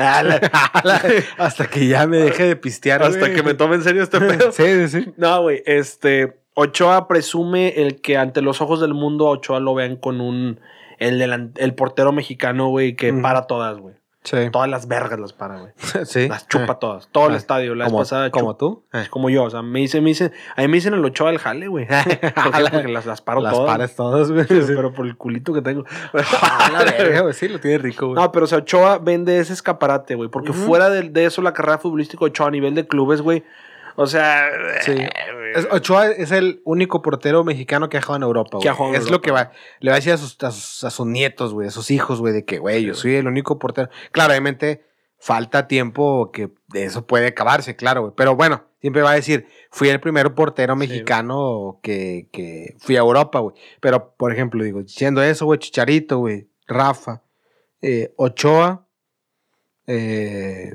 Hasta 1.37 1.67
que 1.67 1.87
ya 1.87 2.07
me 2.07 2.17
deje 2.17 2.43
de 2.47 2.55
pistear, 2.55 3.03
hasta 3.03 3.19
güey. 3.19 3.35
que 3.35 3.43
me 3.43 3.53
tome 3.53 3.75
en 3.75 3.83
serio 3.83 4.03
este 4.03 4.19
pedo. 4.19 4.51
Sí, 4.51 4.63
sí, 4.87 5.03
sí. 5.03 5.13
No, 5.17 5.41
güey, 5.41 5.61
este, 5.65 6.39
Ochoa 6.53 7.07
presume 7.07 7.69
el 7.81 8.01
que 8.01 8.17
ante 8.17 8.41
los 8.41 8.61
ojos 8.61 8.81
del 8.81 8.93
mundo 8.93 9.27
a 9.27 9.31
Ochoa 9.31 9.59
lo 9.59 9.73
vean 9.75 9.95
con 9.97 10.21
un 10.21 10.59
el, 10.99 11.19
delan- 11.21 11.51
el 11.57 11.75
portero 11.75 12.11
mexicano, 12.11 12.69
güey, 12.69 12.95
que 12.95 13.13
para 13.13 13.43
todas, 13.47 13.77
güey. 13.77 13.95
Sí. 14.29 14.49
Todas 14.51 14.69
las 14.69 14.89
vergas 14.89 15.19
las 15.19 15.31
para, 15.31 15.57
güey. 15.59 15.71
sí. 16.05 16.27
Las 16.27 16.47
chupa 16.49 16.79
todas. 16.79 17.07
Todo 17.11 17.27
el 17.27 17.35
Ah. 17.35 17.37
estadio. 17.37 17.75
La 17.75 17.85
vez 17.85 17.93
pasada 17.93 18.29
como 18.29 18.57
tú. 18.57 18.83
Eh. 18.91 19.05
Como 19.09 19.29
yo, 19.29 19.45
o 19.45 19.49
sea, 19.49 19.61
me 19.61 19.79
dicen, 19.79 20.03
me 20.03 20.09
dicen, 20.09 20.33
a 20.55 20.61
mí 20.61 20.67
me 20.67 20.73
dicen 20.75 20.93
el 20.93 21.05
Ochoa 21.05 21.29
del 21.29 21.39
jale, 21.39 21.67
güey. 21.69 21.87
Porque 22.71 22.89
las, 22.89 23.05
las 23.05 23.21
paro 23.21 23.39
Las 23.39 23.53
todas. 23.53 23.71
pares 23.71 23.95
todas, 23.95 24.29
güey. 24.31 24.45
Pero, 24.45 24.93
por 24.93 25.05
el 25.05 25.15
culito 25.15 25.53
que 25.53 25.61
tengo. 25.61 25.85
La 26.73 26.83
verga, 26.83 27.21
güey. 27.21 27.33
Sí, 27.33 27.47
lo 27.47 27.59
tiene 27.59 27.77
rico, 27.77 28.07
güey. 28.07 28.15
No, 28.21 28.31
pero 28.31 28.43
o 28.45 28.47
sea, 28.47 28.57
Ochoa 28.57 28.97
vende 28.97 29.39
ese 29.39 29.53
escaparate, 29.53 30.15
güey. 30.15 30.29
Porque 30.29 30.51
fuera 30.51 30.89
de, 30.89 31.03
de 31.03 31.25
eso, 31.25 31.41
la 31.41 31.53
carrera 31.53 31.77
futbolística 31.77 32.19
de 32.25 32.31
Ochoa 32.31 32.47
a 32.47 32.51
nivel 32.51 32.75
de 32.75 32.85
clubes, 32.85 33.21
güey. 33.21 33.43
O 33.99 34.05
sea. 34.07 34.47
Sí. 34.81 34.91
eh, 34.91 35.09
Es- 35.55 35.67
Ochoa 35.71 36.07
es 36.11 36.31
el 36.31 36.61
único 36.65 37.01
portero 37.01 37.43
mexicano 37.43 37.89
que 37.89 37.97
ha 37.97 38.01
jugado 38.01 38.17
en 38.17 38.23
Europa, 38.23 38.59
güey. 38.61 38.95
Es 38.95 39.09
lo 39.09 39.21
que 39.21 39.31
va, 39.31 39.51
le 39.79 39.89
va 39.89 39.95
a 39.95 39.99
decir 39.99 40.13
a 40.13 40.17
sus, 40.17 40.37
a 40.43 40.51
sus, 40.51 40.83
a 40.83 40.89
sus 40.91 41.05
nietos, 41.07 41.53
güey, 41.53 41.67
a 41.67 41.71
sus 41.71 41.89
hijos, 41.89 42.19
güey, 42.19 42.31
de 42.33 42.45
que, 42.45 42.59
güey, 42.59 42.83
yo 42.85 42.93
soy 42.93 43.15
el 43.15 43.27
único 43.27 43.57
portero. 43.59 43.89
Claro, 44.11 44.31
obviamente 44.31 44.85
falta 45.19 45.67
tiempo 45.67 46.31
que 46.31 46.51
eso 46.75 47.07
puede 47.07 47.27
acabarse, 47.27 47.75
claro, 47.75 48.01
güey. 48.01 48.13
Pero 48.15 48.35
bueno, 48.35 48.65
siempre 48.81 49.01
va 49.01 49.11
a 49.11 49.15
decir, 49.15 49.47
fui 49.71 49.89
el 49.89 49.99
primer 49.99 50.35
portero 50.35 50.73
Sí. 50.75 50.79
mexicano 50.79 51.79
que, 51.81 52.29
que 52.31 52.75
fui 52.77 52.97
a 52.97 52.99
Europa, 52.99 53.39
güey. 53.39 53.55
Pero, 53.81 54.13
por 54.15 54.31
ejemplo, 54.31 54.63
digo, 54.63 54.83
diciendo 54.83 55.23
eso, 55.23 55.45
güey, 55.45 55.57
Chicharito, 55.59 56.19
güey, 56.19 56.49
Rafa, 56.67 57.23
eh, 57.81 58.13
Ochoa, 58.17 58.85
eh, 59.87 60.73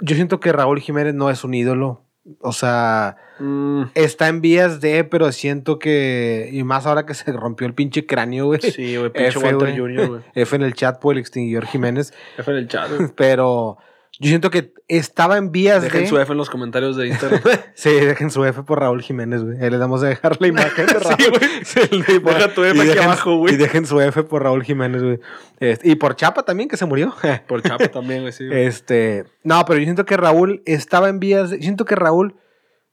yo 0.00 0.14
siento 0.14 0.38
que 0.38 0.52
Raúl 0.52 0.80
Jiménez 0.80 1.14
no 1.14 1.30
es 1.30 1.42
un 1.44 1.54
ídolo. 1.54 2.01
O 2.40 2.52
sea, 2.52 3.16
mm, 3.40 3.82
está 3.94 4.28
en 4.28 4.40
vías 4.40 4.80
de, 4.80 5.02
pero 5.04 5.32
siento 5.32 5.78
que. 5.78 6.48
Y 6.52 6.62
más 6.62 6.86
ahora 6.86 7.04
que 7.04 7.14
se 7.14 7.32
rompió 7.32 7.66
el 7.66 7.74
pinche 7.74 8.06
cráneo, 8.06 8.46
güey. 8.46 8.60
sí, 8.60 8.96
güey, 8.96 9.12
pinche 9.12 9.38
F, 9.38 9.38
Walter. 9.40 9.76
Jr., 9.76 10.08
güey. 10.08 10.22
F 10.34 10.56
en 10.56 10.62
el 10.62 10.74
chat 10.74 11.00
por 11.00 11.14
el 11.14 11.20
extinguidor 11.20 11.66
Jiménez. 11.66 12.14
F 12.38 12.50
en 12.50 12.58
el 12.58 12.68
chat, 12.68 12.90
güey. 12.90 13.10
Pero 13.16 13.78
yo 14.20 14.28
siento 14.28 14.50
que 14.50 14.72
estaba 14.88 15.38
en 15.38 15.50
vías 15.52 15.82
Dejen 15.82 16.02
de. 16.02 16.06
su 16.08 16.18
F 16.20 16.30
en 16.32 16.38
los 16.38 16.50
comentarios 16.50 16.96
de 16.96 17.08
Instagram. 17.08 17.40
Sí, 17.74 17.90
dejen 17.90 18.30
su 18.30 18.44
F 18.44 18.62
por 18.62 18.78
Raúl 18.80 19.02
Jiménez, 19.02 19.42
güey. 19.42 19.56
Ahí 19.62 19.70
les 19.70 19.80
vamos 19.80 20.02
a 20.02 20.06
dejar 20.08 20.36
la 20.40 20.46
imagen 20.48 20.86
de 20.86 20.92
Raúl. 21.00 21.16
Sí, 21.18 21.28
güey. 21.30 22.04
Sí, 22.04 22.20
Deja 22.22 22.54
tu 22.54 22.62
F 22.64 22.76
y 22.76 22.80
aquí 22.80 22.90
dejen- 22.90 23.04
abajo, 23.04 23.36
güey. 23.38 23.54
Y 23.54 23.56
dejen 23.56 23.86
su 23.86 24.00
F 24.00 24.22
por 24.24 24.42
Raúl 24.42 24.62
Jiménez, 24.64 25.02
güey. 25.02 25.18
Este, 25.60 25.88
y 25.88 25.94
por 25.94 26.14
Chapa 26.14 26.42
también, 26.44 26.68
que 26.68 26.76
se 26.76 26.84
murió. 26.84 27.14
Por 27.48 27.62
Chapa 27.62 27.88
también, 27.88 28.20
güey, 28.20 28.32
sí. 28.32 28.46
güey. 28.46 28.66
Este, 28.66 29.24
no, 29.44 29.64
pero 29.64 29.78
yo 29.78 29.84
siento 29.84 30.04
que 30.04 30.16
Raúl 30.16 30.62
estaba 30.66 31.08
en 31.08 31.18
vías. 31.18 31.50
de- 31.50 31.58
siento 31.60 31.84
que 31.84 31.94
Raúl 31.96 32.36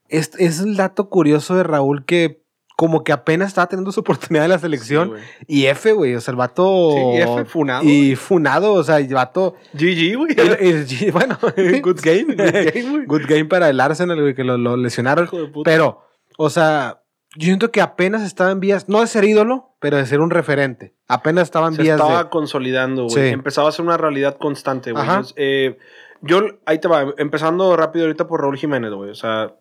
es, 0.08 0.32
es 0.40 0.60
el 0.62 0.76
dato 0.78 1.10
curioso 1.10 1.56
de 1.56 1.64
Raúl 1.64 2.06
que 2.06 2.42
como 2.80 3.04
que 3.04 3.12
apenas 3.12 3.50
estaba 3.50 3.68
teniendo 3.68 3.92
su 3.92 4.00
oportunidad 4.00 4.46
en 4.46 4.52
la 4.52 4.58
selección. 4.58 5.12
Sí, 5.40 5.46
y 5.48 5.66
F, 5.66 5.92
güey, 5.92 6.16
o 6.16 6.22
sea, 6.22 6.32
el 6.32 6.38
vato. 6.38 6.94
Sí, 6.94 7.18
y 7.18 7.18
F 7.18 7.44
funado, 7.44 7.84
Y 7.84 8.16
funado, 8.16 8.72
o 8.72 8.84
sea, 8.86 9.00
el 9.00 9.14
vato. 9.14 9.56
GG, 9.74 10.16
güey. 10.16 10.34
bueno, 11.12 11.38
good 11.82 12.00
game. 12.02 12.36
Good 12.36 12.74
game, 12.74 12.90
güey. 12.90 13.06
Good 13.06 13.24
game 13.28 13.46
para 13.46 13.70
el 13.70 13.82
Arsenal, 13.82 14.22
güey, 14.22 14.34
que 14.34 14.46
lo, 14.46 14.58
lo 14.58 14.78
lesionaron. 14.78 15.26
Hijo 15.26 15.42
de 15.42 15.48
puta. 15.48 15.70
Pero, 15.70 16.06
o 16.38 16.50
sea, 16.50 17.02
yo 17.36 17.48
siento 17.48 17.70
que 17.70 17.82
apenas 17.82 18.22
estaba 18.22 18.50
en 18.52 18.62
vías, 18.62 18.88
no 18.88 19.02
de 19.02 19.08
ser 19.08 19.26
ídolo, 19.26 19.76
pero 19.82 19.98
de 19.98 20.06
ser 20.06 20.22
un 20.22 20.30
referente. 20.30 20.96
Apenas 21.10 21.44
estaba 21.44 21.68
en 21.68 21.74
Se 21.74 21.82
vías 21.82 22.00
estaba 22.00 22.24
de. 22.24 22.30
consolidando, 22.30 23.08
güey. 23.10 23.28
Sí. 23.28 23.34
Empezaba 23.34 23.68
a 23.68 23.74
ser 23.74 23.84
una 23.84 23.98
realidad 23.98 24.38
constante, 24.38 24.94
güey. 24.94 25.06
Eh, 25.36 25.78
yo, 26.22 26.44
ahí 26.66 26.80
te 26.80 26.88
va, 26.88 27.14
empezando 27.18 27.76
rápido 27.76 28.06
ahorita 28.06 28.26
por 28.26 28.40
Raúl 28.40 28.56
Jiménez, 28.56 28.94
güey. 28.94 29.10
O 29.10 29.16
sea, 29.16 29.54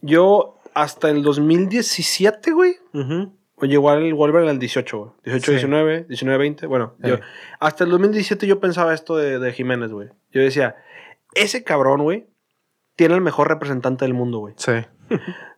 yo 0.00 0.59
hasta 0.74 1.10
el 1.10 1.22
2017, 1.22 2.52
güey. 2.52 2.74
Ujú. 2.92 3.32
O 3.56 3.66
llegó 3.66 3.90
al 3.90 4.14
Wolverine 4.14 4.50
al 4.50 4.58
18, 4.58 4.98
güey. 4.98 5.10
18, 5.24 5.44
Sí. 5.46 5.50
19, 5.52 6.04
19, 6.08 6.38
20. 6.38 6.66
Bueno, 6.66 6.94
yo, 7.00 7.16
Eh. 7.16 7.20
hasta 7.58 7.84
el 7.84 7.90
2017 7.90 8.46
yo 8.46 8.58
pensaba 8.60 8.94
esto 8.94 9.16
de, 9.16 9.38
de 9.38 9.52
Jiménez, 9.52 9.90
güey. 9.92 10.08
Yo 10.32 10.40
decía, 10.40 10.76
ese 11.34 11.62
cabrón, 11.62 12.02
güey, 12.02 12.26
tiene 12.96 13.14
el 13.14 13.20
mejor 13.20 13.48
representante 13.48 14.04
del 14.04 14.14
mundo, 14.14 14.38
güey. 14.38 14.54
Sí. 14.56 14.72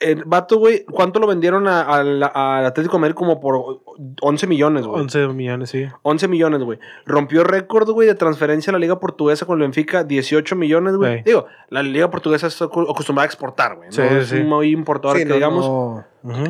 El 0.00 0.24
vato, 0.24 0.58
güey, 0.58 0.84
¿cuánto 0.86 1.20
lo 1.20 1.28
vendieron 1.28 1.68
a- 1.68 1.82
al 1.82 2.20
Atlético 2.66 2.96
de 2.96 3.00
Madrid? 3.02 3.14
Como 3.14 3.38
por 3.38 3.82
11 4.20 4.48
millones, 4.48 4.84
güey. 4.84 5.00
11 5.00 5.28
millones, 5.28 5.70
sí. 5.70 5.86
11 6.02 6.26
millones, 6.26 6.60
güey. 6.64 6.80
Rompió 7.06 7.44
récord, 7.44 7.88
güey, 7.90 8.08
de 8.08 8.16
transferencia 8.16 8.72
a 8.72 8.72
la 8.72 8.80
Liga 8.80 8.98
Portuguesa 8.98 9.46
con 9.46 9.58
el 9.58 9.62
Benfica, 9.62 10.02
18 10.02 10.56
millones, 10.56 10.96
güey. 10.96 11.18
Sí. 11.18 11.22
Digo, 11.26 11.46
la 11.68 11.84
Liga 11.84 12.10
Portuguesa 12.10 12.48
está 12.48 12.64
acostumbrada 12.64 13.22
a 13.22 13.26
exportar, 13.26 13.76
güey. 13.76 13.90
¿no? 13.90 13.92
Sí, 13.92 14.02
es 14.02 14.26
sí. 14.30 14.40
muy 14.42 14.70
importador 14.72 15.18
Sí, 15.18 15.22
que 15.22 15.28
no, 15.28 15.34
digamos. 15.36 15.64
no. 15.64 16.04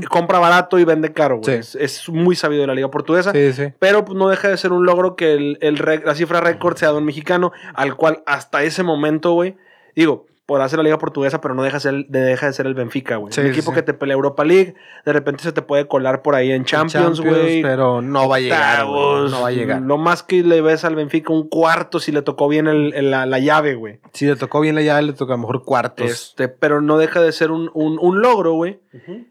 Compra 0.09 0.39
barato 0.39 0.79
y 0.79 0.85
vende 0.87 1.13
caro, 1.13 1.41
güey. 1.41 1.45
Sí. 1.45 1.53
Es, 1.53 1.75
es 1.75 2.09
muy 2.09 2.35
sabido 2.35 2.63
de 2.63 2.69
la 2.69 2.75
Liga 2.75 2.91
Portuguesa. 2.91 3.33
Sí, 3.33 3.53
sí. 3.53 3.65
Pero 3.79 4.07
pues, 4.07 4.17
no 4.17 4.31
deja 4.31 4.49
de 4.49 4.57
ser 4.57 4.73
un 4.73 4.87
logro 4.87 5.15
que 5.15 5.35
el, 5.35 5.59
la 6.07 6.15
cifra 6.15 6.41
récord 6.41 6.77
sea 6.79 6.91
de 6.93 6.97
un 6.97 7.05
mexicano, 7.05 7.53
al 7.75 7.97
cual 7.97 8.23
hasta 8.25 8.63
ese 8.63 8.83
momento, 8.83 9.33
güey, 9.33 9.57
digo, 9.95 10.25
podrá 10.53 10.69
ser 10.69 10.77
la 10.81 10.83
Liga 10.83 10.99
Portuguesa, 10.99 11.41
pero 11.41 11.55
no 11.55 11.63
deja, 11.63 11.81
ser, 11.81 12.05
de- 12.09 12.21
deja 12.21 12.45
de 12.47 12.53
ser 12.53 12.67
el 12.67 12.75
Benfica, 12.75 13.17
güey. 13.17 13.33
Sí, 13.33 13.41
un 13.41 13.47
equipo 13.47 13.71
sí. 13.71 13.77
que 13.77 13.83
te 13.83 13.95
pelea 13.95 14.13
Europa 14.15 14.45
League, 14.45 14.75
de 15.07 15.13
repente 15.15 15.43
se 15.43 15.53
te 15.53 15.63
puede 15.63 15.89
colar 15.89 16.21
por 16.21 16.35
ahí 16.35 16.53
en 16.53 16.67
Champions, 16.67 17.23
güey. 17.23 17.63
Pero 17.63 18.03
no 18.03 18.29
va 18.29 18.37
a 18.37 18.41
llegar, 18.41 18.85
güey. 18.85 19.31
No 19.31 19.41
va 19.41 19.49
a 19.49 19.51
llegar. 19.53 19.81
Lo 19.81 19.97
más 19.97 20.23
que 20.23 20.43
le 20.43 20.61
ves 20.61 20.85
al 20.85 20.95
Benfica, 20.95 21.33
un 21.33 21.49
cuarto 21.49 22.01
si 22.01 22.13
le 22.13 22.21
tocó 22.21 22.49
bien 22.49 22.67
el- 22.67 22.93
el- 22.93 23.11
la, 23.11 23.25
la 23.25 23.39
llave, 23.39 23.77
güey. 23.77 24.01
Si 24.13 24.27
le 24.27 24.37
tocó 24.37 24.61
bien 24.61 24.75
la 24.75 24.83
llave, 24.83 25.01
le 25.01 25.13
tocó 25.15 25.33
a 25.33 25.37
lo 25.37 25.41
mejor 25.41 25.65
cuartos. 25.65 26.11
Este, 26.11 26.49
pero 26.49 26.83
no 26.83 26.99
deja 26.99 27.23
de 27.23 27.33
ser 27.33 27.51
un, 27.51 27.71
un- 27.73 27.97
un 27.99 28.21
logro, 28.21 28.53
güey. 28.53 28.79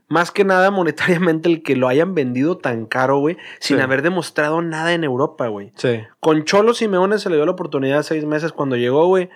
Más 0.07 0.31
que 0.31 0.43
nada 0.43 0.71
monetariamente 0.71 1.47
el 1.49 1.61
que 1.61 1.75
lo 1.75 1.87
hayan 1.87 2.15
vendido 2.15 2.57
tan 2.57 2.87
caro, 2.87 3.19
güey, 3.19 3.37
sin 3.59 3.77
Sí. 3.77 3.83
haber 3.83 4.01
demostrado 4.01 4.63
nada 4.63 4.93
en 4.93 5.03
Europa, 5.03 5.47
güey. 5.49 5.71
Sí. 5.75 5.99
Con 6.19 6.45
Cholo 6.45 6.73
Simeone 6.73 7.19
se 7.19 7.29
le 7.29 7.35
dio 7.35 7.45
la 7.45 7.51
oportunidad 7.51 8.01
seis 8.01 8.25
meses 8.25 8.51
cuando 8.53 8.75
llegó, 8.75 9.05
güey. 9.05 9.29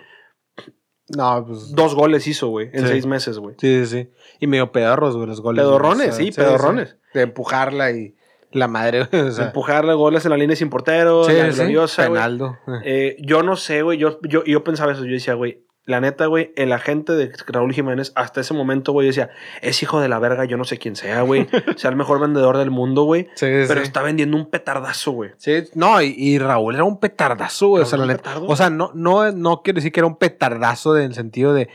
No, 1.10 1.46
pues. 1.46 1.72
Dos 1.76 1.94
goles 1.94 2.26
hizo, 2.28 2.48
güey, 2.48 2.70
en 2.74 2.82
Sí. 2.82 2.88
seis 2.88 3.06
meses, 3.06 3.38
güey. 3.38 3.56
Sí, 3.60 3.86
sí, 3.86 4.04
sí. 4.04 4.10
Y 4.39 4.48
medio 4.48 4.72
pedorros, 4.72 5.15
güey, 5.15 5.28
los 5.28 5.41
goles. 5.41 5.63
Pedorrones, 5.63 6.15
sí, 6.15 6.32
pedorrones. 6.32 6.98
De 7.13 7.22
empujarla 7.22 7.91
y 7.91 8.15
la 8.52 8.68
madre, 8.68 9.06
güey. 9.06 9.22
O 9.24 9.32
sea, 9.32 9.46
Empujarle 9.48 9.94
goles 9.94 10.26
en 10.26 10.32
la 10.32 10.38
línea 10.38 10.56
sin 10.56 10.70
portero, 10.70 11.26
sí, 11.26 11.34
la 11.34 11.50
gloriosa. 11.50 12.04
Penaldo. 12.08 12.58
Eh, 12.84 13.18
yo 13.20 13.44
no 13.44 13.56
sé, 13.56 13.82
güey. 13.84 13.98
Yo, 14.00 14.20
yo, 14.24 14.44
yo 14.46 14.63
pensaba 14.63 14.94
eso. 14.94 15.06
Yo 15.06 15.12
decía, 15.12 15.34
güey, 15.36 15.64
la 15.86 16.02
neta, 16.02 16.26
güey, 16.26 16.52
el 16.56 16.71
agente 16.71 17.13
de 17.13 17.32
Raúl 17.48 17.71
Jiménez, 17.74 18.12
hasta 18.15 18.41
ese 18.41 18.54
momento, 18.56 18.91
güey, 18.91 19.08
decía, 19.08 19.30
es 19.62 19.84
hijo 19.84 20.00
de 20.02 20.08
la 20.10 20.17
verga, 20.17 20.45
yo 20.45 20.58
no 20.58 20.63
sé 20.63 20.80
quién 20.80 20.95
sea, 20.95 21.21
güey. 21.21 21.48
sea 21.76 21.91
el 21.91 21.95
mejor 21.95 22.19
vendedor 22.19 22.58
del 22.58 22.71
mundo, 22.71 23.04
güey. 23.04 23.26
Sí, 23.36 23.45
Pero 23.45 23.76
sí. 23.76 23.82
está 23.84 24.02
vendiendo 24.02 24.36
un 24.36 24.50
petardazo, 24.50 25.12
güey. 25.12 25.32
Sí, 25.38 25.63
no, 25.76 26.02
y, 26.02 26.15
y 26.17 26.39
Raúl 26.39 26.74
era 26.76 26.84
un 26.84 27.00
petardazo, 27.00 27.67
güey. 27.67 27.84
O 27.84 27.86
sea, 27.86 28.00
la 28.00 28.08
neta. 28.08 28.24
petardo. 28.24 28.48
O 28.48 28.56
sea, 28.56 28.69
no, 28.71 28.91
no, 28.95 29.32
no 29.32 29.62
quiero 29.62 29.76
decir 29.78 29.91
que 29.91 30.00
era 30.00 30.08
un 30.08 30.17
petardazo 30.17 30.98
en 30.98 31.04
el 31.04 31.13
sentido 31.13 31.54
de. 31.54 31.69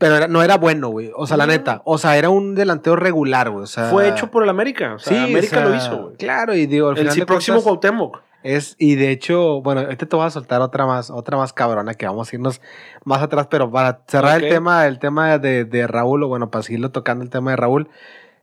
Pero 0.00 0.16
era- 0.16 0.28
no 0.28 0.42
era 0.42 0.56
bueno, 0.56 0.88
güey. 0.88 1.12
O 1.14 1.26
sea, 1.26 1.36
la 1.36 1.46
neta. 1.46 1.82
O 1.84 1.98
sea, 1.98 2.16
era 2.16 2.30
un 2.30 2.54
delantero 2.54 2.96
regular, 2.96 3.50
güey. 3.50 3.64
O 3.64 3.66
sea, 3.66 3.84
Fue 3.90 4.08
hecho 4.08 4.30
por 4.30 4.42
el 4.42 4.48
América. 4.48 4.94
O 4.94 4.98
sea, 4.98 5.12
Sí, 5.26 5.30
América 5.30 5.58
o 5.58 5.60
sea, 5.60 5.68
lo 5.68 5.74
hizo, 5.76 6.02
güey. 6.04 6.16
Claro, 6.16 6.54
y 6.54 6.66
digo, 6.66 6.88
al 6.88 6.92
El 6.94 6.98
final 7.00 7.14
sí, 7.14 7.20
de 7.20 7.26
próximo 7.26 7.62
cuentas, 7.62 7.90
Cuauhtémoc. 7.90 8.20
Es, 8.42 8.76
y 8.78 8.94
de 8.94 9.10
hecho, 9.10 9.60
bueno, 9.60 9.80
ahorita 9.82 10.06
te 10.06 10.16
voy 10.16 10.26
a 10.26 10.30
soltar 10.30 10.60
otra 10.60 10.86
más, 10.86 11.10
otra 11.10 11.36
más 11.36 11.52
cabrona 11.52 11.94
que 11.94 12.06
vamos 12.06 12.32
a 12.32 12.36
irnos 12.36 12.60
más 13.04 13.22
atrás, 13.22 13.48
pero 13.50 13.70
para 13.70 14.02
cerrar 14.06 14.42
el 14.42 14.48
tema, 14.48 14.86
el 14.86 14.98
tema 14.98 15.38
de, 15.38 15.64
de 15.64 15.86
Raúl, 15.86 16.22
o 16.22 16.28
bueno, 16.28 16.50
para 16.50 16.62
seguirlo 16.62 16.90
tocando 16.90 17.24
el 17.24 17.30
tema 17.30 17.50
de 17.50 17.56
Raúl. 17.56 17.88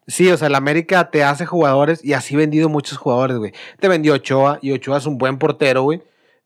Sí, 0.07 0.29
o 0.29 0.37
sea, 0.37 0.47
el 0.47 0.55
América 0.55 1.09
te 1.11 1.23
hace 1.23 1.45
jugadores 1.45 2.03
y 2.03 2.13
así 2.13 2.35
vendido 2.35 2.67
muchos 2.67 2.97
jugadores, 2.97 3.37
güey. 3.37 3.53
Te 3.79 3.87
vendió 3.87 4.13
Ochoa 4.13 4.59
y 4.61 4.71
Ochoa 4.71 4.97
es 4.97 5.05
un 5.05 5.17
buen 5.17 5.37
portero, 5.37 5.83
güey. 5.83 6.01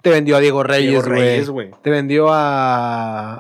Te 0.08 0.14
vendió 0.14 0.38
a 0.38 0.40
Diego 0.40 0.64
Reyes, 0.64 1.06
güey. 1.06 1.46
Güey. 1.48 1.72
Te 1.82 1.90
vendió 1.90 2.30
a, 2.30 3.34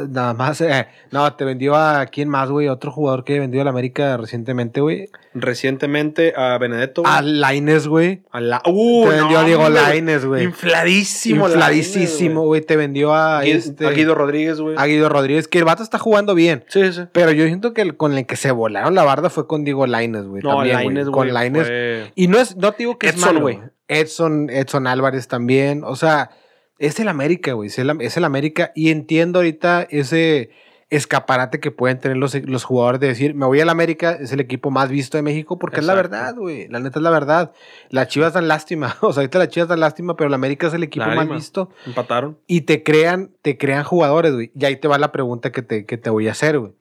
a- 0.00 0.06
nada 0.08 0.34
más, 0.34 0.60
eh, 0.60 0.86
no, 1.10 1.32
te 1.34 1.44
vendió 1.44 1.74
a 1.74 2.06
quién 2.06 2.28
más, 2.28 2.50
güey, 2.50 2.68
otro 2.68 2.90
jugador 2.90 3.24
que 3.24 3.38
vendió 3.40 3.60
a 3.60 3.64
la 3.64 3.70
América 3.70 4.16
recientemente, 4.16 4.80
güey. 4.80 5.08
Recientemente 5.34 6.32
a 6.36 6.58
Benedetto, 6.58 7.02
güey. 7.02 7.12
A 7.14 7.22
Laines, 7.22 7.88
güey. 7.88 8.22
A 8.30 8.40
la... 8.40 8.62
Uh, 8.66 9.04
te 9.08 9.16
vendió 9.16 9.38
a 9.38 9.44
Diego 9.44 9.68
Laines, 9.68 10.24
güey. 10.24 10.44
Infladísimo. 10.44 11.46
Infladísimo, 11.48 12.42
güey. 12.42 12.60
Te 12.60 12.76
vendió 12.76 13.14
a, 13.14 13.38
güey. 13.38 13.52
Este, 13.52 13.86
A 13.86 13.90
Guido 13.90 14.14
Rodríguez, 14.14 14.60
güey. 14.60 14.76
a 14.78 14.86
Guido 14.86 15.08
Rodríguez, 15.08 15.48
que 15.48 15.58
el 15.58 15.64
vato 15.64 15.82
está 15.82 15.98
jugando 15.98 16.34
bien. 16.34 16.64
Sí, 16.68 16.92
sí. 16.92 17.02
Pero 17.12 17.32
yo 17.32 17.46
siento 17.46 17.72
que 17.74 17.82
el, 17.82 17.96
con 17.96 18.16
el 18.16 18.26
que 18.26 18.36
se 18.36 18.50
volaron 18.52 18.94
la 18.94 19.04
barda 19.04 19.30
fue 19.30 19.46
con 19.46 19.64
Diego 19.64 19.86
Laines, 19.86 20.24
güey. 20.26 20.42
No, 20.42 20.62
Lainez, 20.64 21.08
güey. 21.08 21.28
Con 21.28 21.34
Lainez. 21.34 21.66
fue- 21.66 22.12
Y 22.14 22.28
no 22.28 22.38
es, 22.38 22.56
no 22.56 22.72
te 22.72 22.78
digo 22.78 22.98
que 22.98 23.08
es 23.08 23.14
Edson, 23.14 23.26
malo, 23.28 23.40
güey. 23.40 23.60
Edson, 23.88 24.50
Edson 24.50 24.86
Álvarez 24.86 25.28
también. 25.28 25.84
O 25.84 25.96
sea, 25.96 26.30
es 26.78 26.98
el 27.00 27.08
América, 27.08 27.52
güey. 27.52 27.68
Es 27.68 27.78
el, 27.78 28.00
es 28.00 28.16
el 28.16 28.24
América. 28.24 28.72
Y 28.74 28.90
entiendo 28.90 29.38
ahorita 29.38 29.86
ese 29.90 30.50
escaparate 30.90 31.60
que 31.60 31.70
pueden 31.70 31.98
tener 31.98 32.16
los, 32.16 32.34
los 32.34 32.64
jugadores 32.64 33.00
de 33.00 33.08
decir, 33.08 33.34
me 33.34 33.46
voy 33.46 33.60
al 33.60 33.68
América, 33.68 34.12
es 34.12 34.32
el 34.32 34.40
equipo 34.40 34.70
más 34.70 34.90
visto 34.90 35.16
de 35.16 35.22
México, 35.22 35.58
porque 35.58 35.80
es 35.80 35.86
la 35.86 35.94
verdad, 35.94 36.34
güey. 36.36 36.68
La 36.68 36.78
neta 36.78 36.98
es 36.98 37.02
la 37.02 37.10
verdad. 37.10 37.52
Las 37.90 38.08
Chivas 38.08 38.34
dan 38.34 38.48
lástima. 38.48 38.96
O 39.00 39.12
sea, 39.12 39.22
ahorita 39.22 39.38
las 39.38 39.48
Chivas 39.48 39.68
dan 39.68 39.80
lástima, 39.80 40.16
pero 40.16 40.28
el 40.28 40.34
América 40.34 40.66
es 40.66 40.74
el 40.74 40.82
equipo 40.82 41.06
más 41.06 41.28
visto. 41.28 41.70
Empataron. 41.86 42.38
Y 42.46 42.62
te 42.62 42.82
crean, 42.82 43.32
te 43.42 43.58
crean 43.58 43.84
jugadores, 43.84 44.32
güey. 44.32 44.52
Y 44.54 44.64
ahí 44.64 44.76
te 44.76 44.88
va 44.88 44.98
la 44.98 45.12
pregunta 45.12 45.52
que 45.52 45.62
te, 45.62 45.84
que 45.84 45.96
te 45.96 46.10
voy 46.10 46.28
a 46.28 46.32
hacer, 46.32 46.58
güey. 46.58 46.72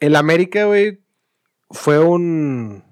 El 0.00 0.16
América, 0.16 0.64
güey, 0.64 1.00
fue 1.70 1.98
un. 1.98 2.84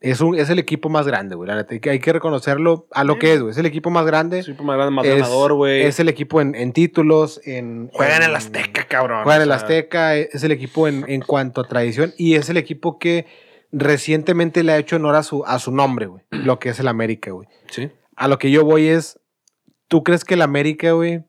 Es, 0.00 0.20
un, 0.20 0.38
es 0.38 0.50
el 0.50 0.58
equipo 0.58 0.88
más 0.88 1.06
grande, 1.06 1.34
güey. 1.36 1.48
La 1.48 1.56
neta, 1.56 1.72
hay 1.72 1.80
que, 1.80 1.90
hay 1.90 1.98
que 1.98 2.12
reconocerlo 2.12 2.86
a 2.92 3.02
lo 3.02 3.18
que 3.18 3.32
es, 3.32 3.40
güey. 3.40 3.52
Es 3.52 3.58
el 3.58 3.66
equipo 3.66 3.90
más 3.90 4.04
grande. 4.04 4.40
Es 4.40 4.46
el 4.46 4.52
equipo 4.52 4.64
más 4.64 4.76
grande, 4.76 4.94
más 4.94 5.06
es, 5.06 5.14
ganador, 5.14 5.54
güey. 5.54 5.82
Es 5.82 5.98
el 5.98 6.08
equipo 6.08 6.40
en, 6.40 6.54
en 6.54 6.72
títulos, 6.72 7.40
en... 7.44 7.88
Juegan 7.92 8.22
en 8.22 8.30
el 8.30 8.36
Azteca, 8.36 8.84
cabrón. 8.84 9.24
Juegan 9.24 9.42
en 9.42 9.48
el 9.48 9.52
Azteca, 9.52 10.16
es 10.16 10.44
el 10.44 10.52
equipo 10.52 10.86
en, 10.86 11.04
en 11.08 11.22
cuanto 11.22 11.62
a 11.62 11.68
tradición 11.68 12.12
y 12.18 12.34
es 12.34 12.50
el 12.50 12.58
equipo 12.58 12.98
que 12.98 13.26
recientemente 13.72 14.62
le 14.62 14.72
ha 14.72 14.78
hecho 14.78 14.96
honor 14.96 15.16
a 15.16 15.22
su, 15.22 15.44
a 15.46 15.58
su 15.58 15.72
nombre, 15.72 16.06
güey. 16.06 16.24
Lo 16.30 16.58
que 16.58 16.70
es 16.70 16.80
el 16.80 16.88
América, 16.88 17.30
güey. 17.30 17.48
Sí. 17.70 17.90
A 18.16 18.28
lo 18.28 18.38
que 18.38 18.50
yo 18.50 18.64
voy 18.64 18.88
es, 18.88 19.18
¿tú 19.88 20.02
crees 20.02 20.24
que 20.24 20.34
el 20.34 20.42
América, 20.42 20.92
güey? 20.92 21.24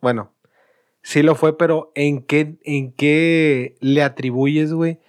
Bueno, 0.00 0.32
sí 1.02 1.22
lo 1.22 1.34
fue, 1.34 1.58
pero 1.58 1.92
¿en 1.94 2.22
qué, 2.22 2.58
en 2.64 2.92
qué 2.92 3.76
le 3.80 4.02
atribuyes, 4.02 4.72
güey, 4.72 5.00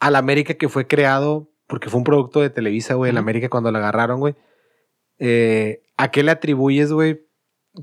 al 0.00 0.16
América 0.16 0.54
que 0.54 0.68
fue 0.68 0.86
creado, 0.86 1.51
porque 1.72 1.88
fue 1.88 1.96
un 1.96 2.04
producto 2.04 2.42
de 2.42 2.50
Televisa, 2.50 2.92
güey, 2.96 3.12
Ujú. 3.12 3.18
América 3.18 3.48
cuando 3.48 3.72
lo 3.72 3.78
agarraron, 3.78 4.20
güey? 4.20 4.34
Eh, 5.18 5.80
¿A 5.96 6.10
qué 6.10 6.22
le 6.22 6.30
atribuyes, 6.30 6.92
güey, 6.92 7.22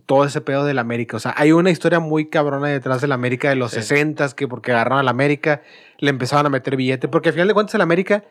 todo 0.05 0.25
ese 0.25 0.41
pedo 0.41 0.63
del 0.63 0.77
América? 0.77 1.17
O 1.17 1.19
sea, 1.19 1.33
hay 1.35 1.53
una 1.53 1.71
historia 1.71 1.99
muy 1.99 2.29
cabrona 2.29 2.67
detrás 2.67 3.01
del 3.01 3.13
América 3.13 3.49
de 3.49 3.55
los 3.55 3.71
Sí. 3.71 3.81
60 3.81 4.29
que 4.35 4.47
porque 4.47 4.73
agarraron 4.73 4.99
al 4.99 5.07
América, 5.07 5.63
le 5.97 6.11
empezaban 6.11 6.45
a 6.45 6.49
meter 6.49 6.75
billete, 6.75 7.07
porque 7.07 7.29
al 7.29 7.33
final 7.33 7.47
de 7.47 7.55
cuentas 7.55 7.73
el 7.73 7.81
América 7.81 8.25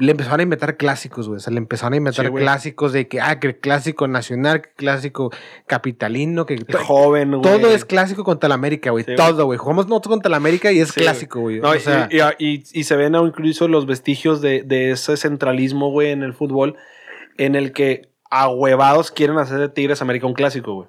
le 0.00 0.10
empezaron 0.12 0.40
a 0.40 0.42
inventar 0.42 0.76
clásicos, 0.76 1.28
güey. 1.28 1.36
O 1.36 1.40
sea, 1.40 1.52
le 1.52 1.58
empezaron 1.58 1.92
a 1.94 1.96
inventar 1.98 2.26
Sí, 2.26 2.32
clásicos 2.32 2.92
de 2.92 3.06
que, 3.06 3.20
ah, 3.20 3.38
que 3.38 3.48
el 3.48 3.58
clásico 3.58 4.08
nacional, 4.08 4.62
que 4.62 4.70
clásico 4.76 5.30
capitalino, 5.66 6.46
que 6.46 6.58
joven, 6.84 7.30
güey. 7.30 7.42
todo 7.42 7.68
es 7.72 7.84
clásico 7.84 8.24
contra 8.24 8.46
el 8.48 8.52
América, 8.52 8.90
güey. 8.90 9.04
Sí, 9.04 9.14
todo, 9.14 9.44
güey. 9.44 9.58
Jugamos 9.58 9.86
nosotros 9.86 10.12
contra 10.14 10.28
el 10.28 10.34
América 10.34 10.72
y 10.72 10.80
es 10.80 10.88
Sí, 10.88 11.00
clásico, 11.00 11.40
güey. 11.40 11.60
No, 11.60 11.70
o 11.70 11.74
y- 11.74 11.80
sea, 11.80 12.08
y, 12.10 12.20
y- 12.44 12.62
y 12.72 12.84
se 12.84 12.96
ven 12.96 13.14
incluso 13.14 13.68
los 13.68 13.86
vestigios 13.86 14.40
de, 14.40 14.62
de 14.62 14.90
ese 14.90 15.16
centralismo, 15.16 15.90
güey, 15.90 16.10
en 16.10 16.22
el 16.22 16.32
fútbol, 16.34 16.76
en 17.38 17.54
el 17.54 17.72
que 17.72 18.10
ahuevados 18.30 19.10
quieren 19.10 19.38
hacer 19.38 19.58
de 19.58 19.68
Tigres 19.68 20.02
América 20.02 20.26
un 20.26 20.34
clásico, 20.34 20.74
güey. 20.74 20.88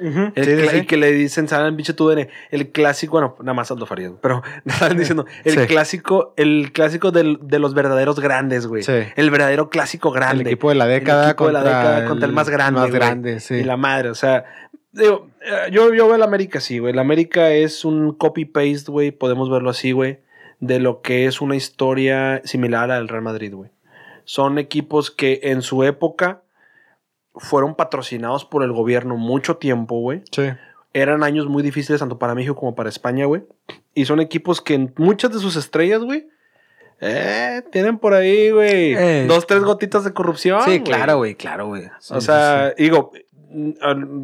Ujú, 0.00 0.32
El 0.34 0.44
sí, 0.44 0.68
sí. 0.68 0.76
Y 0.78 0.86
que 0.86 0.96
le 0.96 1.12
dicen, 1.12 1.48
saben, 1.48 1.76
bicho 1.76 1.94
tú, 1.94 2.10
el 2.10 2.72
clásico, 2.72 3.12
bueno, 3.12 3.36
nada 3.40 3.54
más 3.54 3.70
Aldo 3.70 3.86
Farías, 3.86 4.12
pero 4.20 4.42
estaban 4.64 4.96
diciendo, 4.98 5.26
el 5.44 5.66
clásico, 5.66 6.34
el 6.36 6.72
clásico 6.72 7.10
del- 7.10 7.38
de 7.42 7.58
los 7.58 7.74
verdaderos 7.74 8.20
grandes, 8.20 8.66
güey. 8.66 8.82
El 9.16 9.30
verdadero 9.30 9.70
clásico 9.70 10.10
grande. 10.12 10.42
El 10.42 10.46
equipo 10.48 10.68
de 10.68 10.74
la 10.76 10.86
década, 10.86 11.30
equipo 11.30 11.46
de 11.46 11.52
la 11.52 11.60
contra, 11.62 11.78
década 11.78 12.04
contra 12.06 12.26
el 12.26 12.32
más 12.32 12.48
grande, 12.48 12.80
Más 12.80 12.90
grande, 12.90 13.40
sí. 13.40 13.54
Y 13.54 13.64
la 13.64 13.76
madre, 13.76 14.10
o 14.10 14.14
sea, 14.14 14.44
digo, 14.92 15.28
eh, 15.42 15.70
yo, 15.70 15.92
yo 15.94 16.06
veo 16.06 16.14
el 16.16 16.22
América 16.22 16.58
así, 16.58 16.78
güey. 16.78 16.92
El 16.92 16.98
América 16.98 17.50
es 17.52 17.84
un 17.84 18.12
copy-paste, 18.14 18.90
güey, 18.90 19.10
podemos 19.10 19.50
verlo 19.50 19.70
así, 19.70 19.92
güey, 19.92 20.18
de 20.60 20.78
lo 20.80 21.02
que 21.02 21.26
es 21.26 21.40
una 21.40 21.54
historia 21.56 22.40
similar 22.44 22.90
al 22.90 23.08
Real 23.08 23.22
Madrid, 23.22 23.54
güey. 23.54 23.70
Son 24.24 24.58
equipos 24.58 25.10
que 25.10 25.40
en 25.44 25.62
su 25.62 25.84
época 25.84 26.42
fueron 27.38 27.74
patrocinados 27.74 28.44
por 28.44 28.62
el 28.62 28.72
gobierno 28.72 29.16
mucho 29.16 29.56
tiempo, 29.56 30.00
güey. 30.00 30.22
Sí. 30.30 30.42
Eran 30.94 31.22
años 31.22 31.46
muy 31.48 31.62
difíciles 31.62 32.00
tanto 32.00 32.18
para 32.18 32.34
México 32.34 32.54
como 32.56 32.74
para 32.74 32.88
España, 32.88 33.26
güey. 33.26 33.42
Y 33.94 34.04
son 34.06 34.20
equipos 34.20 34.60
que 34.60 34.74
en 34.74 34.92
muchas 34.96 35.32
de 35.32 35.38
sus 35.38 35.56
estrellas, 35.56 36.00
güey, 36.02 36.26
eh, 37.00 37.62
tienen 37.70 37.98
por 37.98 38.14
ahí, 38.14 38.50
güey, 38.50 38.94
Eh. 38.94 39.26
dos, 39.28 39.46
tres 39.46 39.62
gotitas 39.62 40.02
de 40.04 40.12
corrupción. 40.12 40.62
Sí, 40.64 40.80
claro, 40.80 41.18
güey, 41.18 41.34
claro, 41.34 41.66
güey. 41.68 41.84
Sí, 42.00 42.14
O 42.14 42.20
sea, 42.20 42.74
sí. 42.76 42.82
digo, 42.84 43.12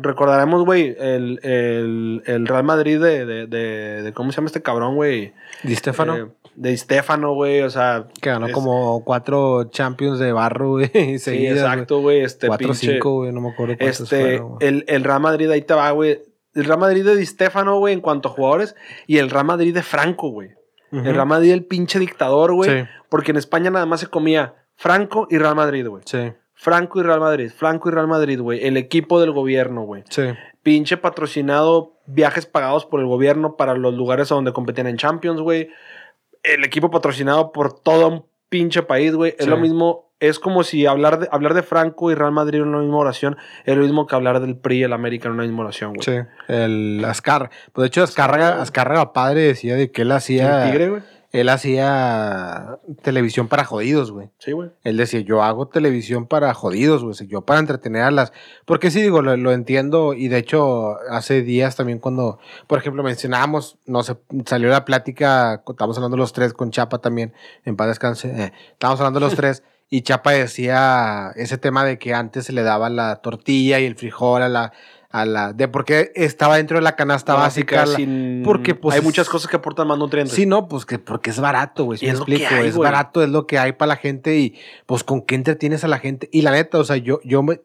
recordaremos, 0.03 0.65
güey, 0.65 0.97
el, 0.99 1.41
el, 1.43 2.23
el 2.27 2.47
Real 2.47 2.65
Madrid 2.65 3.01
de, 3.01 3.25
de, 3.27 3.47
de, 3.47 4.03
de- 4.03 4.13
¿Cómo 4.13 4.33
se 4.33 4.37
llama 4.37 4.47
este 4.47 4.63
cabrón, 4.63 4.97
güey? 4.97 5.33
Di 5.63 5.75
Stefano, 5.77 6.17
Eh, 6.17 6.27
de 6.57 6.77
Stefano, 6.77 7.35
güey, 7.35 7.63
o 7.63 7.71
sea. 7.71 8.07
que 8.21 8.31
ganó 8.31 8.47
es- 8.47 8.53
como 8.53 9.03
cuatro 9.05 9.65
Champions 9.71 10.19
de 10.19 10.33
barro, 10.33 10.71
güey. 10.73 10.91
Sí, 10.95 11.19
seguidas, 11.19 11.59
exacto, 11.59 12.01
güey. 12.01 12.21
Este 12.23 12.47
Cuatro 12.49 12.69
o 12.69 12.73
pinche- 12.73 12.93
cinco, 12.95 13.15
güey, 13.15 13.33
no 13.33 13.41
me 13.41 13.51
acuerdo 13.51 13.77
cuántos 13.79 14.01
Este, 14.01 14.21
fueron, 14.39 14.57
el, 14.61 14.85
el 14.89 15.05
Real 15.05 15.21
Madrid, 15.21 15.51
ahí 15.51 15.63
te 15.63 15.75
va, 15.75 15.91
güey. 15.91 16.21
El 16.55 16.65
Real 16.65 16.79
Madrid 16.79 17.05
de 17.05 17.17
Di 17.17 17.27
Stefano, 17.27 17.79
güey, 17.79 17.95
en 17.95 18.01
cuanto 18.01 18.29
a 18.29 18.33
jugadores, 18.33 18.77
y 19.07 19.19
el 19.19 19.29
Real 19.31 19.45
Madrid 19.45 19.75
de 19.75 19.83
Franco, 19.83 20.29
güey. 20.31 20.51
El 20.93 21.13
Real 21.15 21.27
Madrid, 21.27 21.51
el 21.51 21.65
pinche 21.65 21.99
dictador, 21.99 22.55
güey. 22.55 22.71
Sí, 22.71 22.87
Porque 23.09 23.33
en 23.33 23.37
España 23.39 23.69
nada 23.71 23.85
más 23.85 23.99
se 23.99 24.07
comía 24.07 24.55
Franco 24.77 25.27
y 25.29 25.39
Real 25.39 25.57
Madrid, 25.57 25.87
güey. 25.89 26.05
sí, 26.07 26.33
Franco 26.57 27.01
y 27.01 27.03
Real 27.03 27.19
Madrid, 27.19 27.51
Franco 27.55 27.89
y 27.89 27.93
Real 27.93 28.07
Madrid, 28.07 28.41
güey. 28.41 28.65
El 28.65 28.77
equipo 28.77 29.21
del 29.21 29.33
gobierno, 29.33 29.83
güey. 29.83 30.05
sí. 30.09 30.23
pinche 30.63 30.97
patrocinado, 30.97 31.99
viajes 32.07 32.47
pagados 32.47 32.87
por 32.87 33.01
el 33.01 33.07
gobierno 33.07 33.57
para 33.57 33.75
los 33.75 33.93
lugares 33.95 34.31
a 34.31 34.37
donde 34.37 34.53
competían 34.53 34.87
en 34.87 34.97
Champions, 34.97 35.41
güey. 35.41 35.69
El 36.45 36.65
equipo 36.65 36.91
patrocinado 36.91 37.51
por 37.51 37.81
todo 37.81 38.07
un 38.09 38.27
pinche 38.49 38.83
país, 38.83 39.13
güey. 39.15 39.35
Es 39.39 39.47
Sí. 39.47 39.51
lo 39.51 39.57
mismo, 39.57 40.13
es 40.21 40.39
como 40.39 40.63
si 40.63 40.87
hablar 40.87 41.19
de, 41.19 41.29
hablar 41.33 41.55
de 41.55 41.63
Franco 41.65 42.11
y 42.11 42.15
Real 42.15 42.31
Madrid 42.31 42.61
en 42.61 42.69
una 42.69 42.79
misma 42.79 42.99
oración 42.99 43.37
es 43.65 43.77
lo 43.77 43.83
mismo 43.83 44.07
que 44.07 44.15
hablar 44.15 44.39
del 44.41 44.57
PRI 44.57 44.79
y 44.79 44.83
el 44.85 44.93
América 44.93 45.27
en 45.29 45.35
una 45.35 45.43
misma 45.43 45.63
oración, 45.63 45.95
güey. 45.95 46.05
Sí, 46.05 46.25
el 46.49 47.05
Azcárraga. 47.05 47.51
Pues 47.73 47.83
de 47.83 47.87
hecho, 47.89 48.03
Azcárraga, 48.05 48.63
Azcárraga 48.63 49.13
padre 49.13 49.41
decía 49.43 49.75
de 49.75 49.91
que 49.91 50.03
él 50.03 50.13
hacía. 50.13 50.65
El 50.67 50.71
Tigre, 50.71 50.91
güey. 50.91 51.03
Él 51.35 51.49
hacía 51.49 52.79
televisión 53.03 53.49
para 53.49 53.65
jodidos, 53.65 54.13
güey. 54.13 54.31
Sí, 54.39 54.53
güey. 54.53 54.71
Él 54.85 54.97
decía, 54.97 55.19
yo 55.19 55.43
hago 55.43 55.67
televisión 55.67 56.29
para 56.29 56.55
jodidos, 56.55 57.03
güey. 57.03 57.17
Yo 57.27 57.41
para 57.41 57.59
entretener 57.59 58.03
a 58.03 58.13
las... 58.13 58.33
Porque 58.67 58.93
sí, 58.93 59.03
digo, 59.03 59.21
lo, 59.21 59.37
lo 59.37 59.51
entiendo. 59.51 60.15
Y 60.15 60.29
de 60.29 60.39
hecho, 60.39 60.97
hace 61.11 61.43
días 61.43 61.75
también 61.75 61.99
cuando, 61.99 62.39
por 62.69 62.79
ejemplo, 62.79 63.03
mencionábamos, 63.03 63.79
no 63.85 64.05
sé, 64.05 64.17
salió 64.47 64.69
la 64.69 64.85
plática, 64.85 65.65
estábamos 65.69 65.97
hablando 65.97 66.17
los 66.17 66.33
tres 66.33 66.53
con 66.53 66.71
Chapa 66.71 66.99
también, 66.99 67.33
en 67.65 67.75
paz 67.75 67.89
descanse. 67.89 68.29
eh, 68.29 68.53
estábamos 68.71 69.01
hablando 69.01 69.19
los 69.19 69.35
tres. 69.35 69.65
Y 69.91 70.03
Chapa 70.03 70.31
decía 70.31 71.33
ese 71.35 71.59
tema 71.59 71.85
de 71.85 71.99
que 71.99 72.15
antes 72.15 72.47
se 72.47 72.53
le 72.53 72.63
daba 72.63 72.91
la 72.91 73.17
tortilla 73.17 73.81
y 73.81 73.87
el 73.87 73.97
frijol 73.97 74.43
a 74.43 74.49
la... 74.49 74.73
A 75.17 75.25
la 75.25 75.53
de 75.53 75.69
por 75.69 75.85
qué 75.85 76.11
estaba 76.17 76.57
dentro 76.57 76.77
de 76.77 76.83
la 76.83 76.97
canasta 76.97 77.35
básica. 77.35 77.87
sin- 77.87 78.43
porque, 78.45 78.75
pues, 78.75 78.95
hay 78.95 78.99
es- 78.99 79.05
muchas 79.05 79.29
cosas 79.29 79.49
que 79.49 79.57
aportan 79.57 79.87
más 79.87 79.97
nutrientes. 79.97 80.35
Sí, 80.35 80.45
no, 80.45 80.67
pues 80.67 80.85
que 80.85 80.99
porque 80.99 81.31
es 81.31 81.39
barato, 81.39 81.85
güey. 81.85 82.01
Si 82.01 82.07
me 82.07 82.13
es 82.13 82.19
lo 82.19 82.25
que 82.25 82.33
explico, 82.35 82.55
hay, 82.63 82.69
es 82.69 82.77
barato, 82.77 83.23
es 83.23 83.29
lo 83.29 83.47
que 83.47 83.59
hay 83.59 83.73
para 83.75 83.91
la 83.91 83.97
gente 83.97 84.37
y 84.39 84.57
pues 84.87 85.05
con 85.05 85.23
qué 85.23 85.37
entretienes 85.37 85.85
a 85.85 85.89
la 85.89 85.99
gente. 86.01 86.29
Y 86.33 86.43
la 86.43 86.51
neta, 86.51 86.79
o 86.79 86.85
sea, 86.85 86.97
yo, 86.97 87.21
yo 87.23 87.45
me, 87.45 87.61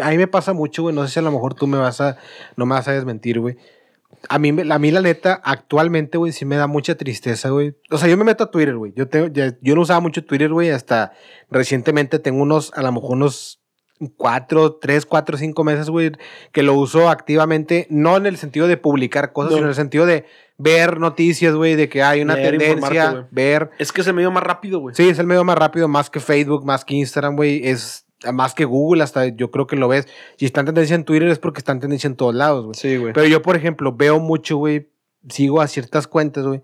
a 0.00 0.10
mí 0.10 0.16
me 0.16 0.28
pasa 0.28 0.52
mucho, 0.52 0.82
güey. 0.82 0.94
No 0.94 1.04
sé 1.04 1.12
si 1.14 1.18
a 1.18 1.22
lo 1.22 1.32
mejor 1.32 1.54
tú 1.54 1.66
me 1.66 1.76
vas 1.76 2.00
a, 2.00 2.18
no 2.56 2.66
me 2.66 2.74
vas 2.76 2.86
a 2.86 2.92
desmentir, 2.92 3.40
güey. 3.40 3.56
A 4.28 4.38
mí, 4.38 4.52
me- 4.52 4.72
a 4.72 4.78
mí 4.78 4.92
la 4.92 5.00
neta, 5.00 5.40
actualmente, 5.42 6.18
güey, 6.18 6.30
sí 6.30 6.44
me 6.44 6.54
da 6.54 6.68
mucha 6.68 6.94
tristeza, 6.94 7.48
güey. 7.48 7.74
O 7.90 7.98
sea, 7.98 8.08
yo 8.08 8.16
me 8.16 8.22
meto 8.22 8.44
a 8.44 8.50
Twitter, 8.52 8.76
güey. 8.76 8.92
Yo, 8.94 9.08
tengo, 9.08 9.26
yo 9.26 9.74
no 9.74 9.80
usaba 9.80 9.98
mucho 9.98 10.24
Twitter, 10.24 10.52
güey, 10.52 10.70
hasta 10.70 11.14
recientemente 11.50 12.20
tengo 12.20 12.42
unos, 12.42 12.72
a 12.76 12.82
lo 12.82 12.92
mejor 12.92 13.10
unos 13.12 13.58
cuatro, 14.16 14.74
tres, 14.74 15.06
cuatro, 15.06 15.36
cinco 15.36 15.64
meses, 15.64 15.88
güey, 15.90 16.12
que 16.52 16.62
lo 16.62 16.74
uso 16.74 17.08
activamente, 17.08 17.86
no 17.90 18.16
en 18.16 18.26
el 18.26 18.36
sentido 18.36 18.66
de 18.66 18.76
publicar 18.76 19.32
cosas, 19.32 19.52
No. 19.52 19.56
sino 19.56 19.66
en 19.66 19.70
el 19.70 19.74
sentido 19.76 20.06
de 20.06 20.24
ver 20.58 20.98
noticias, 21.00 21.54
güey, 21.54 21.74
de 21.74 21.88
que 21.88 22.02
hay 22.02 22.22
una 22.22 22.34
Leer, 22.36 22.58
tendencia, 22.58 23.28
ver. 23.30 23.70
Es 23.78 23.92
que 23.92 24.00
es 24.02 24.06
el 24.06 24.14
medio 24.14 24.30
más 24.30 24.42
rápido, 24.42 24.78
güey. 24.80 24.94
Sí, 24.94 25.08
es 25.08 25.18
el 25.18 25.26
medio 25.26 25.44
más 25.44 25.56
rápido, 25.58 25.88
más 25.88 26.10
que 26.10 26.20
Facebook, 26.20 26.64
más 26.64 26.84
que 26.84 26.94
Instagram, 26.94 27.36
güey, 27.36 27.66
es 27.66 28.06
más 28.32 28.54
que 28.54 28.64
Google, 28.64 29.02
hasta 29.02 29.26
yo 29.26 29.50
creo 29.50 29.66
que 29.66 29.74
lo 29.74 29.88
ves. 29.88 30.06
Si 30.36 30.46
está 30.46 30.60
en 30.60 30.66
tendencia 30.66 30.94
en 30.94 31.04
Twitter 31.04 31.28
es 31.28 31.40
porque 31.40 31.58
está 31.58 31.72
en 31.72 31.80
tendencia 31.80 32.06
en 32.06 32.14
todos 32.14 32.34
lados, 32.34 32.64
güey. 32.64 32.74
Sí, 32.74 32.96
güey. 32.96 33.12
Pero 33.12 33.26
yo, 33.26 33.42
por 33.42 33.56
ejemplo, 33.56 33.92
veo 33.92 34.20
mucho, 34.20 34.56
güey, 34.58 34.90
sigo 35.28 35.60
a 35.60 35.66
ciertas 35.66 36.06
cuentas, 36.06 36.46
güey, 36.46 36.62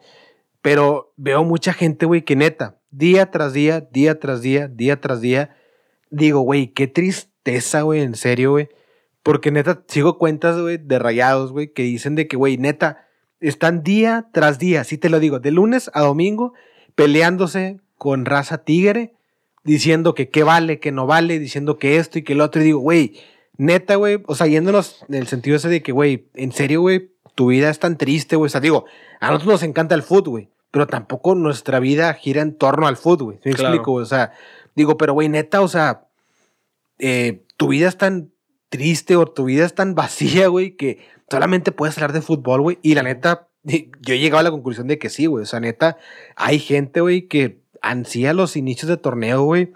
pero 0.62 1.12
veo 1.16 1.42
mucha 1.44 1.72
gente, 1.72 2.06
güey, 2.06 2.22
que 2.22 2.36
neta, 2.36 2.78
día 2.90 3.30
tras 3.30 3.52
día, 3.52 3.80
día 3.80 4.18
tras 4.20 4.40
día, 4.42 4.68
día 4.68 5.00
tras 5.00 5.20
día, 5.20 5.56
digo, 6.10 6.40
güey, 6.40 6.68
qué 6.68 6.86
tristeza, 6.86 7.82
güey, 7.82 8.00
en 8.02 8.14
serio, 8.14 8.52
güey. 8.52 8.68
Porque 9.22 9.50
neta, 9.50 9.82
sigo 9.88 10.18
cuentas, 10.18 10.58
güey, 10.60 10.78
de 10.78 10.98
rayados, 10.98 11.52
güey, 11.52 11.72
que 11.72 11.82
dicen 11.82 12.14
de 12.14 12.26
que, 12.28 12.36
güey, 12.36 12.56
neta, 12.56 13.06
están 13.40 13.82
día 13.82 14.28
tras 14.32 14.58
día, 14.58 14.84
sí 14.84 14.98
te 14.98 15.08
lo 15.10 15.20
digo, 15.20 15.38
de 15.38 15.50
lunes 15.50 15.90
a 15.94 16.00
domingo, 16.02 16.54
peleándose 16.94 17.78
con 17.96 18.24
raza 18.24 18.58
tigre, 18.64 19.14
diciendo 19.64 20.14
que 20.14 20.28
qué 20.30 20.42
vale, 20.42 20.80
que 20.80 20.92
no 20.92 21.06
vale, 21.06 21.38
diciendo 21.38 21.78
que 21.78 21.96
esto 21.96 22.18
y 22.18 22.22
que 22.22 22.34
lo 22.34 22.44
otro. 22.44 22.60
Y 22.60 22.64
digo, 22.64 22.80
güey, 22.80 23.14
neta, 23.56 23.96
güey, 23.96 24.22
o 24.26 24.34
sea, 24.34 24.46
yéndonos 24.46 25.04
en 25.08 25.14
el 25.14 25.26
sentido 25.26 25.56
ese 25.56 25.68
de 25.68 25.82
que, 25.82 25.92
güey, 25.92 26.28
en 26.34 26.52
serio, 26.52 26.80
güey, 26.80 27.12
tu 27.34 27.48
vida 27.48 27.70
es 27.70 27.78
tan 27.78 27.96
triste, 27.98 28.36
güey. 28.36 28.46
O 28.46 28.50
sea, 28.50 28.60
digo, 28.60 28.84
a 29.20 29.26
nosotros 29.30 29.52
nos 29.54 29.62
encanta 29.62 29.94
el 29.94 30.02
fútbol, 30.02 30.30
güey, 30.30 30.48
pero 30.70 30.86
tampoco 30.86 31.34
nuestra 31.34 31.78
vida 31.80 32.12
gira 32.14 32.42
en 32.42 32.56
torno 32.56 32.86
al 32.86 32.96
fútbol, 32.96 33.34
güey. 33.34 33.38
¿Sí 33.42 33.48
¿Me 33.50 33.54
Claro. 33.54 33.74
explico? 33.74 33.92
O 33.94 34.04
sea, 34.04 34.32
digo, 34.78 34.96
pero, 34.96 35.12
güey, 35.12 35.28
neta, 35.28 35.60
o 35.60 35.68
sea, 35.68 36.06
eh, 36.98 37.42
tu 37.56 37.68
vida 37.68 37.88
es 37.88 37.98
tan 37.98 38.32
triste 38.68 39.16
o 39.16 39.26
tu 39.26 39.44
vida 39.44 39.64
es 39.66 39.74
tan 39.74 39.94
vacía, 39.94 40.48
güey, 40.48 40.76
que 40.76 41.06
solamente 41.30 41.72
puedes 41.72 41.96
hablar 41.98 42.12
de 42.12 42.22
fútbol, 42.22 42.62
güey. 42.62 42.78
Y 42.82 42.94
la 42.94 43.02
neta, 43.02 43.48
yo 43.64 44.14
he 44.14 44.18
llegado 44.18 44.40
a 44.40 44.44
la 44.44 44.50
conclusión 44.50 44.86
de 44.86 44.98
que 44.98 45.10
sí, 45.10 45.26
güey. 45.26 45.42
O 45.42 45.46
sea, 45.46 45.60
neta, 45.60 45.98
hay 46.36 46.58
gente, 46.58 47.00
güey, 47.00 47.28
que 47.28 47.60
ansía 47.82 48.32
los 48.32 48.56
inicios 48.56 48.88
de 48.88 48.96
torneo, 48.96 49.42
güey, 49.42 49.72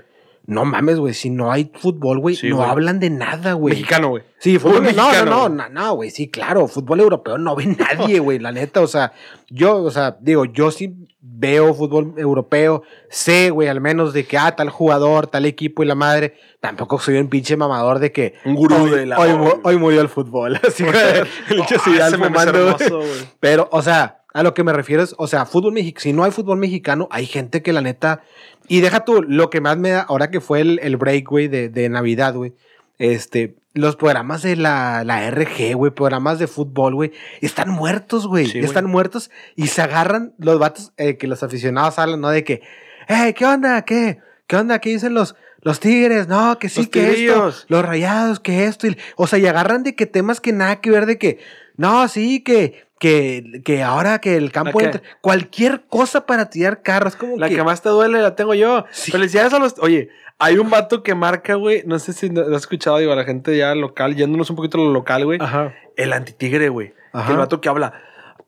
no 0.46 0.64
mames, 0.64 0.98
güey, 0.98 1.14
si 1.14 1.30
no 1.30 1.52
hay 1.52 1.70
fútbol, 1.74 2.18
güey, 2.18 2.34
Sí, 2.36 2.48
no 2.50 2.62
hablan 2.62 2.98
de 3.00 3.10
nada, 3.10 3.52
güey. 3.52 3.74
Mexicano, 3.74 4.08
güey. 4.10 4.22
Sí, 4.38 4.58
Fútbol 4.58 4.78
fútbol 4.78 4.96
no, 4.96 5.02
mexicano, 5.06 5.30
no, 5.30 5.40
güey. 5.48 5.56
no, 5.56 5.68
no, 5.68 5.94
güey, 5.94 6.10
sí, 6.10 6.28
claro, 6.28 6.66
fútbol 6.66 6.98
europeo 7.00 7.38
no 7.38 7.54
ve 7.54 7.66
nadie, 7.78 8.18
güey, 8.18 8.38
la 8.40 8.50
neta, 8.52 8.80
o 8.80 8.86
sea, 8.88 9.12
yo, 9.48 9.76
o 9.82 9.90
sea, 9.90 10.16
digo, 10.20 10.44
yo 10.46 10.70
sí 10.72 10.94
veo 11.20 11.72
fútbol 11.74 12.14
europeo, 12.16 12.82
sé, 13.08 13.50
güey, 13.50 13.68
al 13.68 13.80
menos 13.80 14.12
de 14.12 14.24
que, 14.26 14.36
ah, 14.36 14.56
tal 14.56 14.68
jugador, 14.70 15.28
tal 15.28 15.44
equipo 15.44 15.84
y 15.84 15.86
la 15.86 15.94
madre, 15.94 16.34
tampoco 16.60 16.98
soy 16.98 17.16
un 17.18 17.28
pinche 17.28 17.56
mamador 17.56 18.00
de 18.00 18.10
que 18.10 18.34
Un 18.44 18.56
gurú 18.56 18.74
hoy, 18.84 18.90
de 18.90 19.06
la- 19.06 19.18
hoy, 19.20 19.30
hoy 19.62 19.76
murió 19.76 20.00
el 20.00 20.08
fútbol, 20.08 20.56
así 20.66 20.82
que 21.68 21.74
el 21.74 21.80
Zidane 21.80 22.16
ese 22.16 22.24
fumando, 22.24 22.58
hermoso, 22.68 22.98
güey. 22.98 23.10
pero, 23.38 23.68
o 23.70 23.80
sea, 23.82 24.21
a 24.32 24.42
lo 24.42 24.54
que 24.54 24.64
me 24.64 24.72
refiero 24.72 25.02
es, 25.02 25.14
o 25.18 25.26
sea, 25.26 25.44
fútbol 25.46 25.72
mexicano, 25.72 26.00
si 26.02 26.12
no 26.12 26.24
hay 26.24 26.30
fútbol 26.30 26.58
mexicano, 26.58 27.08
hay 27.10 27.26
gente 27.26 27.62
que 27.62 27.72
la 27.72 27.80
neta, 27.82 28.22
y 28.68 28.80
deja 28.80 29.04
tú, 29.04 29.22
lo 29.22 29.50
que 29.50 29.60
más 29.60 29.76
me 29.78 29.90
da, 29.90 30.02
ahora 30.02 30.30
que 30.30 30.40
fue 30.40 30.60
el, 30.60 30.78
el 30.82 30.96
break, 30.96 31.28
güey, 31.28 31.48
de, 31.48 31.68
de 31.68 31.88
Navidad, 31.88 32.34
güey, 32.34 32.52
este, 32.98 33.54
los 33.74 33.96
programas 33.96 34.42
de 34.42 34.56
la, 34.56 35.02
la 35.04 35.26
RG, 35.30 35.74
güey, 35.74 35.90
programas 35.92 36.38
de 36.38 36.46
fútbol, 36.46 36.94
güey, 36.94 37.12
están 37.40 37.70
muertos, 37.70 38.26
güey, 38.26 38.46
Sí, 38.46 38.52
güey. 38.58 38.64
están 38.64 38.84
muertos 38.86 39.30
y 39.56 39.66
se 39.68 39.82
agarran 39.82 40.34
los 40.38 40.58
vatos 40.58 40.92
eh, 40.96 41.16
que 41.16 41.26
los 41.26 41.42
aficionados 41.42 41.98
hablan, 41.98 42.20
¿no? 42.20 42.28
De 42.30 42.44
que, 42.44 42.60
hey, 43.08 43.32
¿qué 43.34 43.44
onda? 43.46 43.82
¿Qué? 43.84 44.18
¿Qué 44.46 44.56
onda? 44.56 44.78
¿Qué 44.78 44.90
dicen 44.90 45.14
los, 45.14 45.34
los 45.62 45.80
tigres? 45.80 46.28
No, 46.28 46.58
que 46.58 46.68
sí, 46.68 46.80
Los 46.80 46.88
que 46.90 47.26
esto, 47.26 47.52
los 47.68 47.84
rayados, 47.84 48.40
que 48.40 48.66
esto, 48.66 48.86
y- 48.86 48.96
o 49.16 49.26
sea, 49.26 49.38
y 49.38 49.46
agarran 49.46 49.82
de 49.82 49.94
que 49.94 50.06
temas 50.06 50.40
que 50.40 50.52
nada 50.52 50.80
que 50.80 50.90
ver 50.90 51.06
de 51.06 51.16
que, 51.18 51.38
no, 51.76 52.06
sí, 52.08 52.40
que, 52.42 52.84
que, 53.02 53.62
que 53.64 53.82
ahora 53.82 54.20
que 54.20 54.36
el 54.36 54.52
campo 54.52 54.78
¿La 54.78 54.90
qué? 54.90 54.96
entra, 54.96 55.02
cualquier 55.20 55.82
cosa 55.88 56.24
para 56.24 56.50
tirar 56.50 56.82
carros, 56.82 57.16
como 57.16 57.36
La 57.36 57.48
que, 57.48 57.56
que 57.56 57.64
más 57.64 57.82
te 57.82 57.88
duele 57.88 58.22
la 58.22 58.36
tengo 58.36 58.54
yo. 58.54 58.84
Sí. 58.92 59.10
Felicidades 59.10 59.52
a 59.52 59.58
los. 59.58 59.74
Oye, 59.80 60.10
hay 60.38 60.58
un 60.58 60.70
vato 60.70 61.02
que 61.02 61.16
marca, 61.16 61.56
güey. 61.56 61.82
No 61.84 61.98
sé 61.98 62.12
si 62.12 62.28
lo 62.28 62.42
has 62.42 62.62
escuchado, 62.62 62.98
digo, 62.98 63.12
a 63.12 63.16
la 63.16 63.24
gente 63.24 63.56
ya 63.56 63.74
local, 63.74 64.14
yéndonos 64.14 64.50
un 64.50 64.54
poquito 64.54 64.78
a 64.78 64.84
lo 64.84 64.92
local, 64.92 65.24
güey. 65.24 65.40
Ajá. 65.42 65.74
El 65.96 66.12
antitigre, 66.12 66.68
güey. 66.68 66.94
Ajá. 67.12 67.26
Que 67.26 67.32
El 67.32 67.38
vato 67.38 67.60
que 67.60 67.68
habla. 67.68 67.92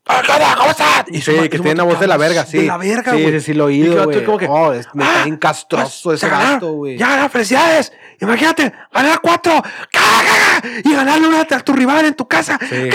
"Ah, 0.07 0.23
¿qué 0.25 0.33
onda? 0.33 0.55
¿Cómo 0.57 0.71
estás? 0.71 1.05
Y 1.09 1.21
Sí, 1.21 1.33
que 1.49 1.59
tiene 1.59 1.73
una 1.73 1.85
voz 1.85 2.01
de 2.01 2.07
la 2.07 2.17
verga, 2.17 2.45
sí. 2.45 2.59
De 2.59 2.67
la 2.67 2.77
verga, 2.77 3.13
Sí, 3.13 3.23
güey. 3.23 3.33
sí, 3.35 3.41
sí, 3.41 3.55
lo 3.55 3.69
he 3.69 3.75
Y 3.75 3.83
que 3.83 3.91
oído, 3.91 4.05
güey. 4.05 4.25
como 4.25 4.39
que, 4.39 4.47
Oh, 4.49 4.73
es, 4.73 4.87
me 4.95 5.03
está 5.05 5.21
"Ah, 5.21 5.25
bien 5.25 5.37
castroso 5.37 6.01
pues, 6.11 6.23
ese 6.23 6.31
vato, 6.33 6.73
güey. 6.73 6.97
Ya, 6.99 7.29
felicidades. 7.29 7.93
Imagínate, 8.21 8.73
ganar 8.93 9.21
cuatro. 9.23 9.63
Y 10.85 10.93
ganarle 10.95 11.29
una 11.29 11.41
a 11.43 11.45
tu 11.61 11.73
rival 11.73 12.05
en 12.07 12.15
tu 12.15 12.27
casa. 12.27 12.59
Sí. 12.69 12.91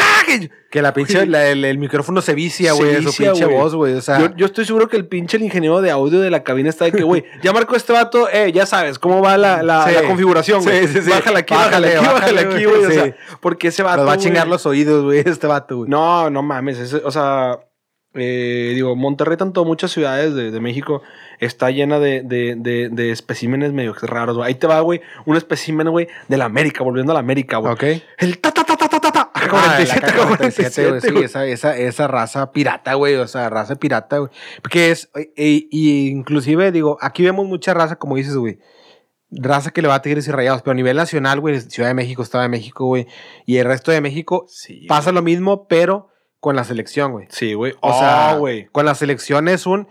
Que 0.71 0.83
la 0.83 0.93
pinche, 0.93 1.23
el, 1.23 1.77
micrófono 1.79 2.21
se 2.21 2.35
vicia, 2.35 2.73
güey, 2.73 3.01
su 3.01 3.11
pinche 3.15 3.45
voz, 3.45 3.73
güey. 3.73 3.95
O 3.95 4.01
sea, 4.01 4.31
yo, 4.35 4.45
estoy 4.45 4.65
seguro 4.65 4.87
que 4.87 4.97
el 4.97 5.07
pinche 5.07 5.37
el 5.37 5.43
ingeniero 5.43 5.81
de 5.81 5.89
audio 5.89 6.19
de 6.19 6.29
la 6.29 6.43
cabina 6.43 6.69
está 6.69 6.85
de 6.85 6.91
que, 6.91 7.01
güey, 7.03 7.25
ya 7.43 7.51
marcó 7.53 7.75
este 7.75 7.91
vato, 7.91 8.29
eh, 8.29 8.51
ya 8.51 8.67
sabes 8.67 8.99
cómo 8.99 9.19
va 9.21 9.35
la, 9.37 9.63
la, 9.63 9.87
Sí. 9.87 9.93
la 9.95 10.03
configuración, 10.03 10.61
güey. 10.63 10.87
Sí, 10.87 10.93
sí, 10.93 11.01
sí. 11.03 11.09
Bájale 11.09 11.39
aquí, 11.39 11.53
Bájale, 11.55 11.95
bájale, 11.95 11.97
aquí, 11.97 12.05
bájale, 12.05 12.33
bájale, 12.43 12.55
aquí, 12.55 12.65
güey. 12.65 12.85
O 12.85 12.91
sea, 12.91 13.05
Sí. 13.05 13.13
porque 13.39 13.67
ese 13.69 13.81
vato. 13.81 13.97
nos 13.97 14.07
va 14.09 14.13
a 14.13 14.17
chingar 14.17 14.47
los 14.47 14.65
oídos, 14.67 15.03
güey, 15.05 15.23
este 15.25 15.47
vato, 15.47 15.77
güey. 15.77 15.89
No, 15.89 16.29
no 16.29 16.43
mames. 16.43 16.77
ese- 16.77 16.98
o 17.05 17.12
sea, 17.12 17.59
eh, 18.15 18.71
digo, 18.73 18.95
Monterrey, 18.95 19.38
tanto 19.38 19.65
muchas 19.65 19.91
ciudades 19.91 20.33
de, 20.33 20.49
de 20.49 20.59
México, 20.59 21.01
está 21.39 21.69
llena 21.69 21.99
de, 21.99 22.23
de, 22.23 22.55
de, 22.89 23.12
especímenes 23.12 23.71
medio 23.71 23.93
raros, 23.93 24.38
güey. 24.38 24.47
Ahí 24.47 24.55
te 24.55 24.65
va, 24.65 24.79
güey, 24.81 25.01
un 25.25 25.38
especímen, 25.38 25.89
güey, 25.89 26.07
de 26.27 26.38
la 26.38 26.45
América, 26.45 26.83
volviendo 26.83 27.12
a 27.12 27.15
la 27.15 27.19
América, 27.19 27.57
güey. 27.57 27.73
Ok. 27.73 27.83
El 28.17 28.39
ta 28.39 28.51
ta 28.51 28.63
ta 28.63 28.75
ta 28.75 28.88
ta 28.89 28.99
ta 28.99 29.12
ta. 29.12 29.31
Ah, 29.33 29.47
47, 29.47 30.07
la 30.07 30.13
K-47, 30.13 30.89
güey, 30.89 31.01
sí, 31.01 31.12
güey. 31.12 31.23
esa, 31.25 31.45
esa, 31.45 31.77
esa 31.77 32.07
raza 32.07 32.51
pirata, 32.51 32.95
güey, 32.95 33.15
o 33.15 33.27
sea, 33.27 33.49
raza 33.49 33.75
pirata, 33.75 34.17
güey. 34.17 34.31
Porque 34.62 34.91
es, 34.91 35.12
e- 35.15 35.67
y 35.69 36.09
inclusive, 36.09 36.71
digo, 36.71 36.97
aquí 37.01 37.23
vemos 37.23 37.45
mucha 37.45 37.75
raza, 37.75 37.97
como 37.97 38.15
dices, 38.15 38.35
güey, 38.35 38.57
raza 39.31 39.69
que 39.69 39.83
le 39.83 39.88
va 39.88 39.95
a 39.95 40.01
Tigres 40.01 40.27
y 40.27 40.31
Rayados, 40.31 40.63
pero 40.63 40.71
a 40.71 40.75
nivel 40.75 40.97
nacional, 40.97 41.39
güey, 41.39 41.59
Ciudad 41.62 41.89
de 41.89 41.93
México, 41.93 42.23
Estado 42.23 42.41
de 42.41 42.49
México, 42.49 42.85
güey, 42.85 43.07
y 43.45 43.57
el 43.57 43.65
resto 43.65 43.91
de 43.91 44.01
México 44.01 44.45
Sí, 44.49 44.88
pasa 44.88 45.12
lo 45.12 45.21
mismo, 45.21 45.67
pero 45.67 46.08
con 46.39 46.56
la 46.56 46.63
selección, 46.63 47.12
güey. 47.12 47.28
Sí, 47.30 47.54
güey. 47.54 47.73
O 47.82 47.91
sea, 47.91 48.30
sea, 48.30 48.36
güey. 48.38 48.67
con 48.71 48.86
la 48.86 48.95
selección 48.95 49.47
es 49.47 49.65
un, 49.65 49.88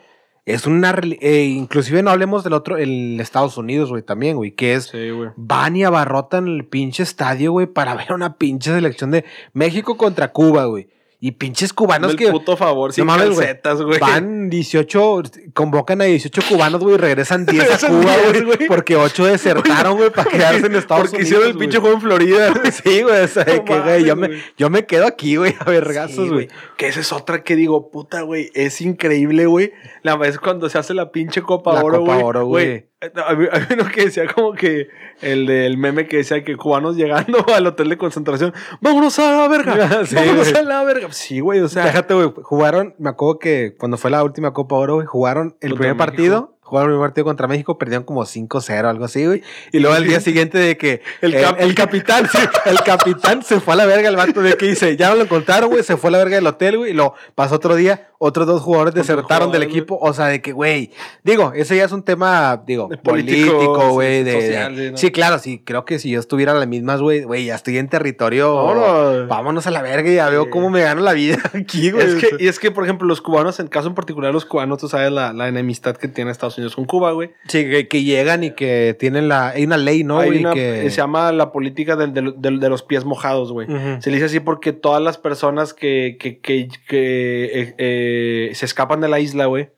es 0.47 0.67
una, 0.67 0.99
eh, 1.21 1.45
inclusive 1.45 2.03
no 2.03 2.11
hablemos 2.11 2.43
del 2.45 2.55
otro, 2.55 2.79
el 2.79 3.21
Estados 3.21 3.59
Unidos, 3.59 3.91
güey, 3.91 4.03
también, 4.03 4.37
güey, 4.37 4.53
que 4.53 4.75
es, 4.75 4.85
Sí, 4.85 5.11
güey. 5.11 5.31
van 5.37 5.77
y 5.77 5.85
abarrotan 5.85 6.47
el 6.49 6.67
pinche 6.67 7.03
estadio, 7.03 7.53
güey, 7.53 7.67
para 7.67 7.95
ver 7.97 8.13
una 8.13 8.37
pinche 8.37 8.73
selección 8.73 9.11
de 9.11 9.25
México 9.53 9.97
contra 9.97 10.33
Cuba, 10.33 10.65
güey. 10.65 10.89
Y 11.21 11.33
pinches 11.33 11.73
cubanos 11.73 12.11
Hazme 12.11 12.19
que 12.19 12.25
el 12.27 12.31
puto 12.31 12.57
favor, 12.57 12.93
sin 12.93 13.05
calcetas, 13.05 13.83
güey. 13.83 13.99
van 13.99 14.49
18, 14.51 15.23
convocan 15.53 16.01
a 16.01 16.05
18 16.05 16.43
cubanos, 16.49 16.81
güey, 16.81 16.95
y 16.95 16.99
regresan 16.99 17.45
10 17.47 17.83
a 17.85 17.89
Cuba, 17.89 18.17
10, 18.17 18.45
güey, 18.45 18.57
güey. 18.57 18.69
porque 18.69 18.95
8 18.95 19.25
desertaron, 19.27 19.97
güey, 19.97 20.11
para 20.11 20.31
quedarse 20.31 20.67
en 20.67 20.77
Estados 20.77 21.11
Porque 21.11 21.17
Unidos. 21.17 21.27
hicieron 21.27 21.47
el 21.49 21.53
güey. 21.55 21.61
pinche 21.67 21.79
juego 21.81 21.97
en 21.97 22.03
Florida. 22.03 22.53
Sí, 22.71 23.03
güey, 23.03 23.25
o 23.25 23.27
sea, 23.27 23.43
de 23.43 23.57
No 23.57 23.65
que, 23.65 23.81
güey, 23.81 24.05
yo 24.05 24.15
me, 24.15 24.29
yo 24.57 24.71
me 24.71 24.87
quedo 24.87 25.07
aquí, 25.09 25.35
güey, 25.35 25.57
a 25.59 25.65
vergazos, 25.65 26.25
Sí, 26.25 26.29
güey. 26.29 26.49
Que 26.77 26.87
esa 26.87 27.01
es 27.01 27.13
otra 27.13 27.43
que 27.43 27.57
digo, 27.57 27.91
puta, 27.91 28.23
güey, 28.23 28.51
es 28.55 28.81
increíble, 28.81 29.47
güey. 29.47 29.73
La 30.03 30.15
vez 30.17 30.39
cuando 30.39 30.69
se 30.69 30.79
hace 30.79 30.95
la 30.95 31.11
pinche 31.11 31.43
Copa 31.43 31.73
La 31.75 31.83
Oro, 31.83 31.99
Copa 32.01 32.43
güey. 32.43 32.87
Oro, 33.01 33.11
güey. 33.23 33.25
A 33.27 33.35
mí, 33.35 33.47
a 33.53 33.59
mí 33.61 33.67
uno 33.81 33.85
que 33.95 34.05
decía 34.07 34.27
como 34.33 34.53
que 34.55 34.89
el 35.23 35.47
del 35.47 35.79
meme 35.79 36.07
que 36.07 36.19
decía 36.19 36.43
que 36.45 36.57
cubanos 36.57 36.97
llegando 36.97 37.45
al 37.55 37.67
hotel 37.67 37.89
de 37.89 37.97
concentración, 37.99 38.53
vámonos 38.81 39.19
a 39.19 39.33
la 39.33 39.49
verga, 39.49 40.05
Sí, 40.07 40.15
vámonos 40.15 40.51
güey. 40.51 40.61
a 40.63 40.63
la 40.67 40.85
verga. 40.85 41.09
Sí, 41.13 41.41
güey, 41.41 41.61
o 41.61 41.69
sea, 41.69 41.85
Déjate, 41.85 42.15
güey. 42.15 42.33
Jugaron, 42.43 42.95
me 42.99 43.11
acuerdo 43.11 43.39
que 43.39 43.75
cuando 43.79 43.97
fue 43.97 44.11
la 44.11 44.23
última 44.25 44.53
Copa 44.53 44.77
Oro, 44.77 44.95
güey, 44.97 45.07
jugaron 45.07 45.57
el 45.61 45.75
primer 45.75 45.95
México. 45.95 45.99
partido. 45.99 46.58
Jugaron 46.69 46.93
el 46.93 46.99
partido 47.01 47.25
contra 47.25 47.49
México, 47.49 47.79
perdieron 47.79 48.05
como 48.05 48.23
5-0, 48.25 48.85
algo 48.85 49.07
así, 49.07 49.25
güey. 49.25 49.43
Y 49.73 49.79
luego 49.79 49.97
al 49.97 50.05
día 50.05 50.21
siguiente 50.21 50.59
de 50.59 50.77
que 50.77 51.01
el, 51.23 51.33
El 51.35 51.45
el, 51.59 51.75
capi- 51.75 51.75
capitán, 51.75 52.29
el 52.67 52.81
capitán 52.83 53.43
se 53.43 53.59
fue 53.61 53.73
a 53.75 53.77
la 53.79 53.87
verga, 53.87 54.09
el 54.09 54.17
vato 54.17 54.43
de 54.43 54.55
que 54.57 54.67
dice, 54.67 54.97
ya 54.97 55.15
lo 55.15 55.23
encontraron, 55.23 55.71
güey, 55.71 55.83
se 55.83 55.97
fue 55.97 56.09
a 56.09 56.13
la 56.13 56.19
verga 56.19 56.37
del 56.37 56.47
hotel, 56.47 56.77
güey. 56.79 56.91
Y 56.91 56.95
lo 56.95 57.15
pasó 57.35 57.55
otro 57.55 57.75
día, 57.75 58.09
otros 58.19 58.47
dos 58.47 58.61
jugadores 58.63 58.95
desertaron 58.95 59.51
del 59.51 59.63
equipo. 59.63 59.99
O 60.01 60.13
sea, 60.13 60.27
de 60.27 60.43
que, 60.43 60.53
güey, 60.53 60.91
digo, 61.25 61.53
ese 61.55 61.77
ya 61.77 61.85
es 61.85 61.93
un 61.93 62.03
tema, 62.03 62.63
digo, 62.67 62.89
De 62.91 62.99
político, 62.99 63.91
güey. 63.93 64.19
sí, 64.19 64.25
de, 64.25 64.71
sí, 64.77 64.91
¿no? 64.93 64.97
sí, 64.99 65.11
claro, 65.11 65.39
sí, 65.39 65.63
creo 65.65 65.85
que 65.85 65.99
si 65.99 66.11
yo 66.11 66.21
estuviera 66.21 66.53
en 66.53 66.59
las 66.61 66.69
mismas, 66.69 67.01
güey, 67.01 67.23
güey, 67.23 67.47
ya 67.47 67.55
estoy 67.55 67.79
en 67.79 67.89
territorio. 67.89 68.55
Vámonos. 68.55 69.29
Vámonos 69.29 69.67
a 69.67 69.71
la 69.71 69.83
verga 69.83 70.11
y 70.11 70.17
ya 70.17 70.29
veo 70.29 70.51
cómo 70.51 70.69
me 70.71 70.83
gano 70.83 71.01
la 71.01 71.13
vida 71.13 71.39
aquí, 71.55 71.91
güey. 71.91 72.07
es 72.07 72.15
que, 72.17 72.29
y 72.39 72.49
es 72.49 72.59
que, 72.59 72.71
por 72.71 72.85
ejemplo, 72.85 73.07
los 73.07 73.21
cubanos, 73.23 73.59
en 73.61 73.69
caso 73.69 73.89
en 73.89 73.95
particular, 73.95 74.33
los 74.33 74.45
cubanos, 74.45 74.79
tú 74.79 74.89
sabes 74.89 75.13
la, 75.13 75.33
la 75.33 75.49
enemistad 75.49 75.97
que 75.97 76.09
tiene 76.09 76.31
Estados 76.31 76.57
Unidos 76.58 76.58
con 76.75 76.85
Cuba, 76.85 77.13
güey. 77.13 77.31
Sí, 77.49 77.69
que, 77.69 77.89
que 77.89 78.03
llegan 78.03 78.45
y 78.45 78.51
que 78.53 78.97
tienen 78.99 79.29
la. 79.29 79.49
Hay 79.49 79.65
una 79.65 79.77
ley, 79.77 80.05
¿no? 80.05 80.19
Hay 80.21 80.29
güey? 80.29 80.41
una- 80.45 80.53
que... 80.55 80.83
Se 80.91 80.97
llama 80.97 81.33
la 81.33 81.53
política 81.53 81.97
del- 81.97 82.13
del- 82.13 82.35
del- 82.41 82.61
de 82.61 82.69
los 82.69 82.83
pies 82.83 83.05
mojados, 83.05 83.53
güey. 83.53 83.67
Ujú. 83.71 84.01
Se 84.03 84.11
le 84.11 84.17
dice 84.17 84.27
así 84.27 84.41
porque 84.41 84.73
todas 84.73 85.03
las 85.03 85.19
personas 85.19 85.75
que, 85.75 86.17
que, 86.21 86.39
que, 86.41 86.69
que, 86.89 87.45
eh, 87.61 87.75
eh, 87.79 88.51
se 88.55 88.65
escapan 88.67 89.01
de 89.01 89.09
la 89.09 89.21
isla, 89.21 89.47
güey. 89.47 89.71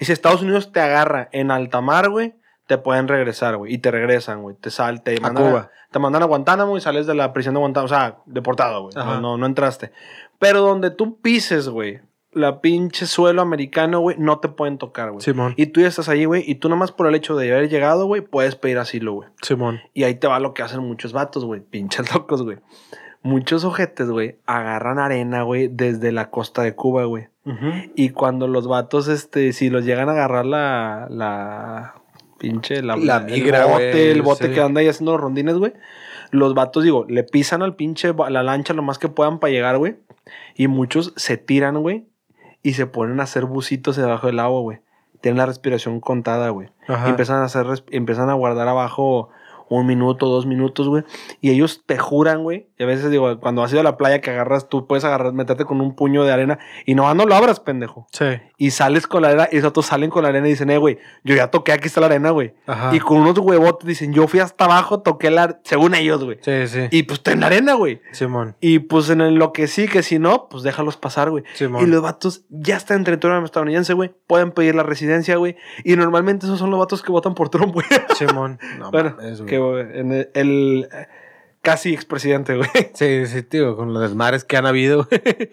Y 0.00 0.04
si 0.04 0.12
Estados 0.12 0.42
Unidos 0.42 0.72
te 0.72 0.80
agarra 0.80 1.28
en 1.32 1.50
alta 1.50 1.80
mar, 1.80 2.10
güey, 2.10 2.34
te 2.66 2.78
pueden 2.78 3.08
regresar, 3.08 3.56
güey. 3.56 3.74
Y 3.74 3.78
te 3.78 3.90
regresan, 3.90 4.42
güey. 4.42 4.56
Te 4.60 4.70
sal, 4.70 5.02
te 5.02 5.20
mandan 5.20 5.44
Cuba. 5.50 5.70
te 5.90 5.98
mandan 5.98 6.22
a 6.22 6.26
Guantánamo 6.26 6.76
y 6.76 6.80
sales 6.80 7.06
de 7.06 7.14
la 7.14 7.32
prisión 7.32 7.54
de 7.54 7.60
Guantánamo. 7.60 7.86
O 7.86 7.88
sea, 7.88 8.16
deportado, 8.26 8.82
güey. 8.82 8.94
No, 8.94 9.20
no, 9.20 9.36
no 9.36 9.46
entraste. 9.46 9.92
Pero 10.38 10.60
donde 10.60 10.90
tú 10.90 11.20
pises, 11.20 11.68
güey, 11.68 12.00
la 12.32 12.60
pinche 12.60 13.06
suelo 13.06 13.42
americano, 13.42 14.00
güey, 14.00 14.16
no 14.18 14.38
te 14.38 14.48
pueden 14.48 14.78
tocar, 14.78 15.10
güey. 15.10 15.22
Simón. 15.22 15.54
Y 15.56 15.66
tú 15.66 15.80
ya 15.80 15.88
estás 15.88 16.08
ahí, 16.08 16.24
güey. 16.24 16.42
Y 16.46 16.56
tú 16.56 16.68
nomás 16.68 16.92
por 16.92 17.06
el 17.06 17.14
hecho 17.14 17.36
de 17.36 17.52
haber 17.52 17.68
llegado, 17.68 18.06
güey, 18.06 18.22
puedes 18.22 18.56
pedir 18.56 18.78
asilo, 18.78 19.12
güey. 19.12 19.28
Simón. 19.42 19.80
Y 19.92 20.04
ahí 20.04 20.14
te 20.14 20.26
va 20.26 20.40
lo 20.40 20.54
que 20.54 20.62
hacen 20.62 20.80
muchos 20.80 21.12
vatos, 21.12 21.44
güey. 21.44 21.60
Pinches 21.60 22.12
locos, 22.14 22.42
güey. 22.42 22.58
Muchos 23.22 23.64
ojetes, 23.64 24.10
güey, 24.10 24.36
agarran 24.46 24.98
arena, 24.98 25.42
güey, 25.42 25.68
desde 25.68 26.10
la 26.10 26.30
costa 26.30 26.62
de 26.62 26.74
Cuba, 26.74 27.04
güey. 27.04 27.28
Y 27.94 28.10
cuando 28.10 28.48
los 28.48 28.66
vatos, 28.66 29.08
este, 29.08 29.52
si 29.52 29.68
los 29.68 29.84
llegan 29.84 30.08
a 30.08 30.12
agarrar 30.12 30.44
la, 30.44 31.06
la 31.08 31.94
pinche, 32.38 32.82
la, 32.82 32.96
La 32.96 33.18
el 33.18 33.26
migra, 33.26 33.66
bote, 33.66 33.92
güey, 33.92 34.08
el 34.08 34.22
bote 34.22 34.48
sí. 34.48 34.54
que 34.54 34.60
anda 34.60 34.80
ahí 34.80 34.88
haciendo 34.88 35.12
los 35.12 35.20
rondines, 35.20 35.56
güey. 35.56 35.72
Los 36.32 36.54
vatos, 36.54 36.82
digo, 36.82 37.04
le 37.08 37.22
pisan 37.22 37.62
al 37.62 37.76
pinche, 37.76 38.12
la 38.12 38.42
lancha 38.42 38.74
lo 38.74 38.82
más 38.82 38.98
que 38.98 39.08
puedan 39.08 39.38
para 39.38 39.52
llegar, 39.52 39.78
güey. 39.78 39.96
Y 40.56 40.66
muchos 40.66 41.12
se 41.16 41.36
tiran, 41.36 41.80
güey. 41.80 42.04
Y 42.62 42.74
se 42.74 42.86
ponen 42.86 43.20
a 43.20 43.24
hacer 43.24 43.44
bucitos 43.44 43.96
debajo 43.96 44.26
del 44.26 44.40
agua, 44.40 44.60
güey. 44.60 44.80
Tienen 45.20 45.38
la 45.38 45.46
respiración 45.46 46.00
contada, 46.00 46.48
güey. 46.50 46.70
Empiezan 47.06 47.42
a 47.42 47.44
hacer, 47.44 47.66
empiezan 47.90 48.28
a 48.30 48.34
guardar 48.34 48.68
abajo 48.68 49.30
un 49.78 49.86
minuto, 49.86 50.26
dos 50.26 50.46
minutos, 50.46 50.88
güey. 50.88 51.04
Y 51.40 51.50
ellos 51.50 51.82
te 51.86 51.98
juran, 51.98 52.42
güey. 52.42 52.68
Y 52.78 52.82
a 52.82 52.86
veces 52.86 53.10
digo, 53.10 53.38
cuando 53.40 53.62
has 53.62 53.70
ido 53.72 53.80
a 53.80 53.84
la 53.84 53.96
playa 53.96 54.20
que 54.20 54.30
agarras, 54.30 54.68
tú 54.68 54.86
puedes 54.86 55.04
agarrar, 55.04 55.32
meterte 55.32 55.64
con 55.64 55.80
un 55.80 55.94
puño 55.94 56.24
de 56.24 56.32
arena 56.32 56.58
y 56.86 56.94
no, 56.94 57.12
no 57.14 57.24
lo 57.24 57.34
abras, 57.34 57.60
pendejo. 57.60 58.06
Sí. 58.12 58.26
Y 58.56 58.70
sales 58.70 59.06
con 59.06 59.22
la 59.22 59.28
arena 59.28 59.48
y 59.50 59.58
esos 59.58 59.70
otros 59.70 59.86
salen 59.86 60.10
con 60.10 60.22
la 60.22 60.30
arena 60.30 60.46
y 60.46 60.50
dicen, 60.50 60.70
eh, 60.70 60.78
güey, 60.78 60.98
yo 61.24 61.34
ya 61.34 61.50
toqué, 61.50 61.72
aquí 61.72 61.88
está 61.88 62.00
la 62.00 62.06
arena, 62.06 62.30
güey. 62.30 62.54
Ajá. 62.66 62.94
Y 62.94 63.00
con 63.00 63.18
unos 63.18 63.38
huevotes 63.38 63.86
dicen, 63.86 64.12
yo 64.12 64.26
fui 64.26 64.40
hasta 64.40 64.64
abajo, 64.64 65.00
toqué 65.00 65.30
la, 65.30 65.60
según 65.64 65.94
ellos, 65.94 66.24
güey. 66.24 66.38
Sí, 66.42 66.66
sí. 66.66 66.80
Y 66.90 67.04
pues 67.04 67.18
está 67.20 67.32
en 67.32 67.40
la 67.40 67.46
arena, 67.46 67.74
güey. 67.74 68.00
Simón. 68.12 68.56
Y 68.60 68.80
pues 68.80 69.10
en 69.10 69.38
lo 69.38 69.52
que 69.52 69.66
sí, 69.66 69.86
que 69.88 70.02
si 70.02 70.18
no, 70.18 70.48
pues 70.48 70.62
déjalos 70.62 70.96
pasar, 70.96 71.30
güey. 71.30 71.44
Simón. 71.54 71.82
Y 71.82 71.86
los 71.86 72.02
vatos 72.02 72.44
ya 72.50 72.76
están 72.76 72.98
en 72.98 73.04
territorio 73.04 73.42
estadounidense, 73.44 73.94
güey. 73.94 74.12
Pueden 74.26 74.52
pedir 74.52 74.74
la 74.74 74.82
residencia, 74.82 75.36
güey. 75.36 75.56
Y 75.84 75.96
normalmente 75.96 76.46
esos 76.46 76.58
son 76.58 76.70
los 76.70 76.78
vatos 76.78 77.02
que 77.02 77.12
votan 77.12 77.34
por 77.34 77.48
Trump, 77.48 77.72
güey. 77.72 77.86
Simón. 78.14 78.58
No, 78.78 78.90
bueno, 78.90 79.14
mames, 79.16 79.38
güey. 79.40 79.50
que 79.50 79.58
güey, 79.70 79.86
en 79.98 80.12
el, 80.12 80.30
el, 80.34 80.88
casi 81.62 81.94
expresidente, 81.94 82.56
güey. 82.56 82.68
Sí, 82.94 83.26
sí, 83.26 83.42
tío, 83.42 83.76
con 83.76 83.92
los 83.94 84.02
desmares 84.02 84.44
que 84.44 84.56
han 84.56 84.66
habido, 84.66 85.06
güey. 85.08 85.50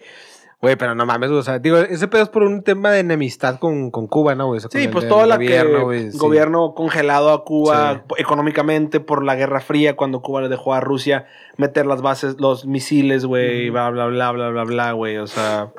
Güey, 0.62 0.76
pero 0.76 0.94
no 0.94 1.06
mames, 1.06 1.30
o 1.30 1.42
sea, 1.42 1.58
digo, 1.58 1.78
ese 1.78 2.06
pedo 2.06 2.22
es 2.24 2.28
por 2.28 2.42
un 2.42 2.62
tema 2.62 2.90
de 2.90 3.00
enemistad 3.00 3.58
con, 3.58 3.90
con 3.90 4.06
Cuba, 4.08 4.34
¿no, 4.34 4.48
güey? 4.48 4.58
O 4.58 4.60
sea, 4.60 4.68
con 4.68 4.78
Sí, 4.78 4.88
pues 4.88 5.08
todo 5.08 5.24
el 5.24 5.32
gobierno, 5.32 5.84
güey, 5.84 6.12
sí. 6.12 6.18
gobierno 6.18 6.74
congelado 6.74 7.32
a 7.32 7.44
Cuba 7.46 8.04
Sí. 8.06 8.14
económicamente 8.18 9.00
por 9.00 9.24
la 9.24 9.36
Guerra 9.36 9.60
Fría, 9.60 9.96
cuando 9.96 10.20
Cuba 10.20 10.42
le 10.42 10.50
dejó 10.50 10.74
a 10.74 10.80
Rusia 10.80 11.26
meter 11.56 11.86
las 11.86 12.02
bases, 12.02 12.36
los 12.38 12.66
misiles, 12.66 13.24
güey, 13.24 13.70
bla, 13.70 13.88
bla, 13.88 14.04
bla, 14.08 14.32
bla, 14.32 14.50
bla, 14.50 14.64
bla, 14.64 14.92
güey. 14.92 15.16
O 15.16 15.26
sea, 15.26 15.72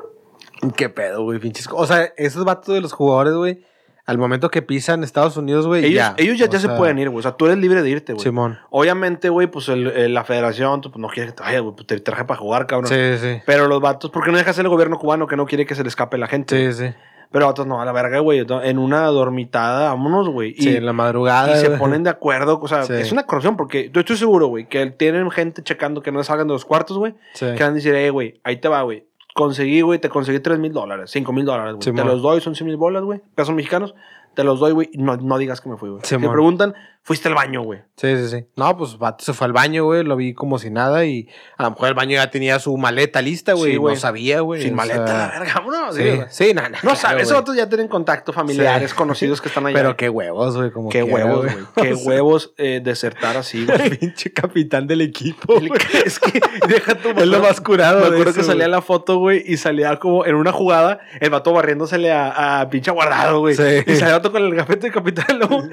¿Qué 0.76 0.90
pedo, 0.90 1.24
güey? 1.24 1.38
Pinches. 1.38 1.68
O 1.72 1.86
sea, 1.86 2.12
esos 2.18 2.44
vatos 2.44 2.74
de 2.74 2.82
los 2.82 2.92
jugadores, 2.94 3.34
güey, 3.36 3.64
al 4.06 4.18
momento 4.18 4.50
que 4.50 4.62
pisan 4.62 5.04
Estados 5.04 5.38
Unidos, 5.38 5.68
güey, 5.68 5.86
ellos 5.86 5.96
ya. 5.96 6.16
ellos 6.18 6.38
ya, 6.38 6.60
se 6.60 6.70
pueden 6.70 7.00
ir, 7.00 7.10
güey. 7.10 7.20
O 7.20 7.22
sea, 7.22 7.34
tú 7.34 7.46
eres 7.46 7.58
libre 7.58 7.82
de 7.84 7.90
irte, 7.90 8.14
güey. 8.14 8.24
Simón. 8.24 8.58
Obviamente, 8.70 9.30
güey, 9.30 9.48
pues 9.48 9.70
el- 9.70 9.88
el- 9.88 10.14
la 10.14 10.24
federación 10.24 10.82
tú, 10.82 10.92
pues, 10.92 11.02
no 11.02 11.08
quiere 11.08 11.30
que 11.34 11.42
te 11.44 11.60
güey. 11.60 11.76
pues, 11.76 11.88
te 11.88 12.00
traje 12.00 12.26
para 12.26 12.40
jugar, 12.40 12.68
cabrón. 12.68 12.90
Sí, 12.90 13.18
sí. 13.20 13.42
Pero 13.46 13.68
los 13.68 13.80
vatos, 13.82 14.12
¿por 14.12 14.24
qué 14.24 14.32
no 14.32 14.38
dejas 14.38 14.58
el 14.60 14.68
gobierno 14.70 14.98
cubano 15.00 15.28
que 15.28 15.36
no 15.38 15.46
quiere 15.46 15.66
que 15.66 15.76
se 15.76 15.84
le 15.84 15.90
escape 15.90 16.18
la 16.18 16.28
gente? 16.28 16.74
Sí, 16.74 16.88
sí. 16.88 16.94
Pero 17.32 17.46
vatos, 17.46 17.66
no, 17.66 17.82
a 17.82 17.86
la 17.86 17.94
verga, 17.94 18.20
güey. 18.20 18.46
En 18.64 18.78
una 18.78 19.06
dormitada, 19.06 19.88
vámonos, 19.90 20.28
güey. 20.28 20.54
Sí, 20.56 20.76
en 20.76 20.86
la 20.86 20.92
madrugada. 20.92 21.56
y 21.56 21.62
se 21.62 21.70
ponen 21.70 22.04
de 22.04 22.10
acuerdo. 22.10 22.60
O 22.62 22.68
sea, 22.68 22.84
Sí. 22.84 22.92
es 22.94 23.12
una 23.14 23.24
corrupción 23.26 23.56
porque 23.56 23.90
yo 23.94 24.02
estoy 24.02 24.18
seguro, 24.18 24.48
güey, 24.48 24.68
que 24.68 24.86
tienen 24.88 25.32
gente 25.32 25.64
checando 25.64 26.02
que 26.02 26.12
no 26.12 26.22
salgan 26.26 26.48
de 26.48 26.54
los 26.54 26.66
cuartos, 26.66 26.98
güey. 26.98 27.14
Sí. 27.34 27.46
Que 27.56 27.64
van 27.64 27.72
a 27.72 27.76
decir, 27.76 27.96
eh, 27.96 28.10
güey, 28.10 28.42
ahí 28.44 28.58
te 28.58 28.68
va, 28.68 28.82
güey. 28.82 29.06
Conseguí, 29.34 29.82
güey, 29.82 30.00
te 30.00 30.10
conseguí 30.10 30.40
3 30.40 30.60
mil 30.60 30.74
dólares, 30.74 31.12
5 31.12 31.32
mil 31.34 31.46
dólares, 31.46 31.74
güey. 31.76 31.80
te 31.80 31.92
Simón. 31.92 32.08
los 32.08 32.22
doy, 32.22 32.42
son 32.42 32.56
100 32.56 32.68
mil 32.68 32.78
bolas, 32.78 33.04
güey. 33.04 33.22
Pesos 33.36 33.56
mexicanos. 33.56 33.96
Te 34.34 34.44
los 34.44 34.60
doy, 34.60 34.72
güey. 34.72 34.90
No, 34.94 35.18
no 35.18 35.38
digas 35.38 35.62
que 35.62 35.70
me 35.70 35.78
fui, 35.78 35.90
güey. 35.90 36.02
Si 36.04 36.18
te 36.18 36.30
preguntan, 36.30 36.74
fuiste 37.04 37.28
al 37.30 37.36
baño, 37.36 37.62
güey. 37.64 37.80
Sí, 37.98 38.16
sí, 38.16 38.30
sí. 38.30 38.46
No, 38.56 38.78
pues 38.78 38.98
vato 38.98 39.24
se 39.24 39.34
fue 39.34 39.46
al 39.46 39.54
baño, 39.54 39.86
güey, 39.86 40.04
lo 40.04 40.16
vi 40.16 40.34
como 40.34 40.60
si 40.60 40.70
nada 40.70 41.04
y 41.06 41.28
a 41.58 41.64
lo 41.64 41.72
mejor 41.72 41.90
el 41.90 41.94
baño 41.94 42.12
ya 42.14 42.30
tenía 42.32 42.60
su 42.60 42.76
maleta 42.78 43.22
lista, 43.22 43.54
güey. 43.54 43.74
Sí, 43.74 43.80
no 43.80 43.96
sabía, 43.96 44.42
güey. 44.42 44.62
Sin 44.62 44.74
o 44.74 44.76
maleta, 44.76 45.08
sea, 45.08 45.18
la 45.18 45.28
verga, 45.40 45.54
vámonos. 45.56 45.96
Sí, 45.96 46.04
sí, 46.30 46.54
no, 46.54 46.62
no. 46.64 46.70
No 46.70 46.78
claro, 46.80 46.96
sabes, 46.96 47.24
esos 47.24 47.38
otros 47.38 47.56
ya 47.58 47.68
tienen 47.70 47.88
contacto 47.88 48.34
familiares, 48.34 48.92
Sí. 48.92 48.96
conocidos 48.96 49.42
que 49.42 49.48
están 49.50 49.66
allá. 49.68 49.76
Pero 49.76 49.98
qué 49.98 50.10
huevos, 50.10 50.56
güey, 50.56 50.72
qué 50.92 51.04
huevos, 51.04 51.46
güey. 51.46 51.66
Qué 51.76 51.94
huevos 52.06 52.54
eh, 52.58 52.82
desertar 52.84 53.36
así, 53.38 53.66
güey. 53.66 53.82
El 53.82 53.98
pinche 53.98 54.32
capitán 54.32 54.86
del 54.88 55.02
equipo, 55.02 55.58
El- 55.58 55.72
es 56.06 56.20
que 56.20 56.40
deja 56.68 56.96
tu 56.96 57.10
Es 57.10 57.28
lo 57.28 57.40
más 57.40 57.62
curado 57.62 58.00
Me 58.02 58.06
acuerdo 58.08 58.30
eso, 58.32 58.40
que 58.40 58.46
salía 58.46 58.68
la 58.68 58.82
foto, 58.82 59.18
güey, 59.18 59.44
y 59.46 59.58
salía 59.58 59.98
como 59.98 60.26
en 60.26 60.36
una 60.36 60.52
jugada, 60.52 61.00
el 61.20 61.30
vato 61.30 61.52
barriéndosele 61.54 62.12
a, 62.12 62.62
a 62.62 62.70
pinche 62.70 62.92
guardado, 62.92 63.40
güey. 63.40 63.54
Y 63.54 63.58
salía 63.58 64.08
el 64.08 64.12
vato 64.14 64.32
con 64.32 64.44
el 64.44 64.54
gafete 64.56 64.88
de 64.88 64.94
capitán. 64.94 65.40
Luego 65.40 65.64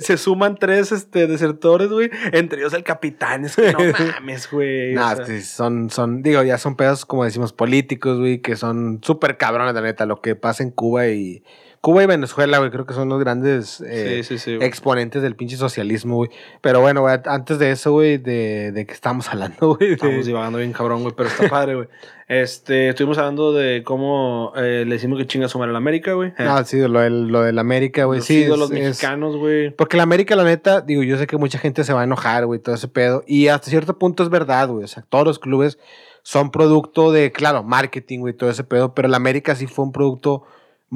se 0.00 0.16
suman 0.16 0.54
tres 0.56 0.75
este, 0.76 1.26
desertores, 1.26 1.88
güey. 1.88 2.10
Entre 2.32 2.58
ellos 2.60 2.72
el 2.74 2.84
capitán. 2.84 3.44
Es 3.44 3.56
que 3.56 3.72
no 3.72 3.78
mames, 4.14 4.50
güey. 4.50 4.92
o 4.92 5.00
Nah, 5.00 5.16
sea, 5.16 5.26
sí, 5.26 5.42
son, 5.42 5.90
son, 5.90 6.22
digo, 6.22 6.42
ya 6.42 6.58
son 6.58 6.76
pedos, 6.76 7.04
como 7.06 7.24
decimos, 7.24 7.52
políticos, 7.52 8.18
güey, 8.18 8.40
que 8.40 8.56
son 8.56 9.00
súper 9.02 9.36
cabrones, 9.36 9.74
la 9.74 9.80
neta, 9.82 10.06
lo 10.06 10.20
que 10.20 10.34
pasa 10.36 10.62
en 10.62 10.70
Cuba 10.70 11.08
y... 11.08 11.42
Cuba 11.82 12.02
y 12.02 12.06
Venezuela, 12.06 12.58
güey, 12.58 12.70
creo 12.72 12.84
que 12.84 12.94
son 12.94 13.08
los 13.08 13.20
grandes 13.20 13.80
eh, 13.86 14.22
sí, 14.24 14.38
sí, 14.38 14.38
sí. 14.44 14.56
güey. 14.56 14.66
exponentes 14.66 15.22
del 15.22 15.36
pinche 15.36 15.56
socialismo, 15.56 16.16
güey. 16.16 16.30
Pero 16.60 16.80
bueno, 16.80 17.02
güey, 17.02 17.16
antes 17.26 17.60
de 17.60 17.70
eso, 17.70 17.92
güey, 17.92 18.18
de, 18.18 18.72
de 18.72 18.86
que 18.86 18.92
estamos 18.92 19.28
hablando, 19.30 19.76
güey. 19.76 19.90
de- 19.90 19.94
Estamos 19.94 20.26
divagando 20.26 20.58
bien 20.58 20.72
cabrón, 20.72 21.02
güey, 21.02 21.14
pero 21.16 21.28
está 21.28 21.48
padre, 21.48 21.76
güey. 21.76 21.88
Este, 22.28 22.88
estuvimos 22.88 23.18
hablando 23.18 23.52
de 23.52 23.84
cómo 23.84 24.52
eh, 24.56 24.84
le 24.84 24.94
decimos 24.96 25.16
que 25.18 25.26
chinga 25.26 25.46
su 25.48 25.58
madre 25.58 25.70
a 25.70 25.72
la 25.74 25.78
América, 25.78 26.12
güey. 26.14 26.32
Ah, 26.38 26.64
sí, 26.64 26.76
lo 26.80 26.98
del, 27.00 27.28
lo 27.28 27.42
del 27.42 27.56
América, 27.58 28.04
güey. 28.04 28.18
Los 28.18 28.26
Sí, 28.26 28.42
es- 28.42 28.50
es- 28.50 28.70
mexicanos, 28.70 29.36
güey. 29.36 29.70
Porque 29.70 29.96
la 29.96 30.02
América, 30.02 30.34
la 30.34 30.42
neta, 30.42 30.80
digo, 30.80 31.04
yo 31.04 31.18
sé 31.18 31.28
que 31.28 31.36
mucha 31.36 31.58
gente 31.58 31.84
se 31.84 31.92
va 31.92 32.00
a 32.00 32.04
enojar, 32.04 32.44
güey, 32.46 32.58
todo 32.58 32.74
ese 32.74 32.88
pedo. 32.88 33.22
Y 33.28 33.46
hasta 33.46 33.70
cierto 33.70 33.96
punto 33.98 34.24
es 34.24 34.28
verdad, 34.28 34.68
güey. 34.68 34.82
O 34.84 34.88
sea, 34.88 35.04
todos 35.08 35.24
los 35.24 35.38
clubes 35.38 35.78
son 36.22 36.50
producto 36.50 37.12
de, 37.12 37.30
claro, 37.30 37.62
marketing, 37.62 38.18
güey, 38.18 38.34
todo 38.34 38.50
ese 38.50 38.64
pedo. 38.64 38.92
Pero 38.92 39.06
la 39.06 39.18
América 39.18 39.54
sí 39.54 39.68
fue 39.68 39.84
un 39.84 39.92
producto 39.92 40.42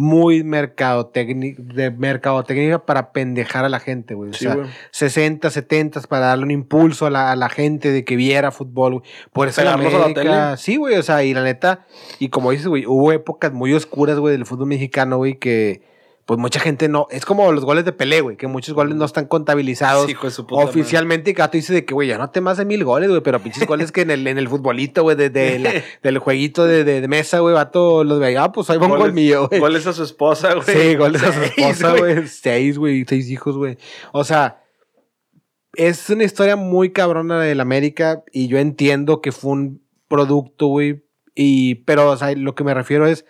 muy 0.01 0.43
mercadotecni- 0.43 1.57
de 1.57 1.91
mercadotecnia 1.91 2.79
para 2.79 3.13
pendejar 3.13 3.67
a 3.67 3.69
la 3.69 3.81
gente, 3.81 4.15
güey. 4.15 4.31
O 4.31 4.33
Sí, 4.33 4.45
sea, 4.47 4.55
güey. 4.55 4.67
60, 4.93 5.51
70 5.51 6.01
para 6.09 6.27
darle 6.27 6.45
un 6.45 6.51
impulso 6.51 7.05
a 7.07 7.11
la, 7.11 7.31
a 7.33 7.37
la 7.37 7.51
gente 7.51 7.93
de 7.93 8.03
que 8.05 8.17
viera 8.17 8.51
fútbol, 8.51 8.93
güey. 9.01 9.05
Por 9.33 9.49
eso 9.49 9.63
la 9.63 9.71
la 9.71 9.75
América, 9.75 10.15
tele. 10.15 10.57
sí, 10.57 10.77
güey, 10.77 10.97
o 10.97 11.03
sea, 11.03 11.23
y 11.23 11.35
la 11.35 11.43
neta, 11.43 11.87
y 12.19 12.29
como 12.31 12.51
dices, 12.51 12.67
güey, 12.67 12.87
hubo 12.87 13.13
épocas 13.13 13.53
muy 13.53 13.75
oscuras, 13.75 14.19
güey, 14.19 14.33
del 14.33 14.47
fútbol 14.47 14.69
mexicano, 14.69 15.19
güey, 15.19 15.39
que 15.39 15.83
pues 16.31 16.39
mucha 16.39 16.61
gente 16.61 16.89
no, 16.89 17.09
es 17.11 17.25
como 17.25 17.51
los 17.51 17.65
goles 17.65 17.85
de 17.85 17.91
Pelé, 17.91 18.21
güey, 18.21 18.37
que 18.37 18.47
muchos 18.47 18.73
goles 18.73 18.95
no 18.95 19.05
están 19.05 19.27
contabilizados 19.27 20.07
Sí, 20.07 20.15
oficialmente, 20.53 21.33
y 21.33 21.35
Gato 21.35 21.57
dice 21.57 21.75
de 21.75 21.85
que, 21.85 21.93
güey, 21.93 22.07
ya 22.07 22.19
no 22.19 22.31
te 22.31 22.41
más 22.41 22.57
de 22.57 22.65
mil 22.65 22.85
goles, 22.85 23.09
güey, 23.09 23.21
pero 23.21 23.41
pinches 23.43 23.67
goles 23.67 23.91
que 23.91 24.03
en 24.03 24.13
el, 24.13 24.25
en 24.29 24.39
el 24.39 24.49
futbolito, 24.49 25.03
güey, 25.03 25.17
de, 25.17 25.29
de 25.29 25.83
del 26.05 26.19
jueguito 26.19 26.67
de, 26.67 27.09
mesa, 27.09 27.41
güey, 27.41 27.53
vato, 27.53 28.05
los 28.05 28.21
veía, 28.21 28.45
ah, 28.45 28.53
pues 28.53 28.71
ahí 28.71 28.79
va 28.79 28.87
un 28.87 28.97
gol 28.97 29.13
mío, 29.13 29.49
güey. 29.49 29.59
Goles 29.59 29.89
a 29.89 29.93
su 29.93 30.05
esposa, 30.05 30.55
güey. 30.55 30.67
Sí, 30.69 30.95
goles 30.95 31.21
a 31.25 31.33
su 31.33 31.43
esposa, 31.59 31.97
güey. 31.97 32.29
Seis, 32.29 32.79
güey. 32.79 33.05
Seis 33.09 33.29
hijos, 33.29 33.57
güey. 33.57 33.77
O 34.13 34.23
sea, 34.23 34.63
es 35.75 36.11
una 36.11 36.23
historia 36.23 36.55
muy 36.55 36.93
cabrona 36.93 37.41
del 37.41 37.59
América 37.59 38.23
y 38.31 38.47
yo 38.47 38.59
entiendo 38.59 39.21
que 39.21 39.33
fue 39.33 39.51
un 39.51 39.83
producto, 40.07 40.69
güey. 40.69 41.03
Y, 41.35 41.75
pero, 41.87 42.09
o 42.09 42.17
sea, 42.17 42.31
lo 42.37 42.55
que 42.55 42.63
me 42.63 42.73
refiero 42.73 43.09
es 43.09 43.27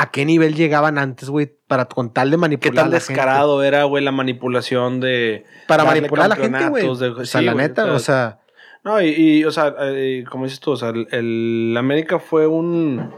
a 0.00 0.10
qué 0.10 0.24
nivel 0.24 0.54
llegaban 0.54 0.96
antes, 0.98 1.28
güey, 1.28 1.52
para 1.66 1.86
con 1.86 2.12
tal 2.12 2.30
de 2.30 2.36
¿Qué 2.36 2.40
manipular 2.40 2.74
tan 2.74 2.86
a 2.86 2.88
la 2.88 3.00
gente. 3.00 3.12
descarado 3.12 3.62
era, 3.64 3.84
güey, 3.84 4.04
la 4.04 4.12
manipulación 4.12 5.00
de. 5.00 5.44
Para 5.66 5.84
manipular 5.84 6.26
a 6.26 6.28
la 6.28 6.36
gente, 6.36 6.68
güey. 6.68 6.84
de- 6.84 6.88
O 6.88 6.94
sea, 6.94 7.40
sí, 7.40 7.44
la 7.44 7.52
güey, 7.52 7.66
neta, 7.66 7.84
o 7.92 7.98
sea, 7.98 8.38
No, 8.84 9.02
y, 9.02 9.08
y, 9.08 9.44
o 9.44 9.50
sea, 9.50 9.74
eh, 9.80 10.24
como 10.30 10.44
dices 10.44 10.60
tú, 10.60 10.70
o 10.70 10.76
sea, 10.76 10.90
el, 10.90 11.08
el 11.10 11.76
América 11.76 12.18
fue 12.20 12.46
un. 12.46 13.12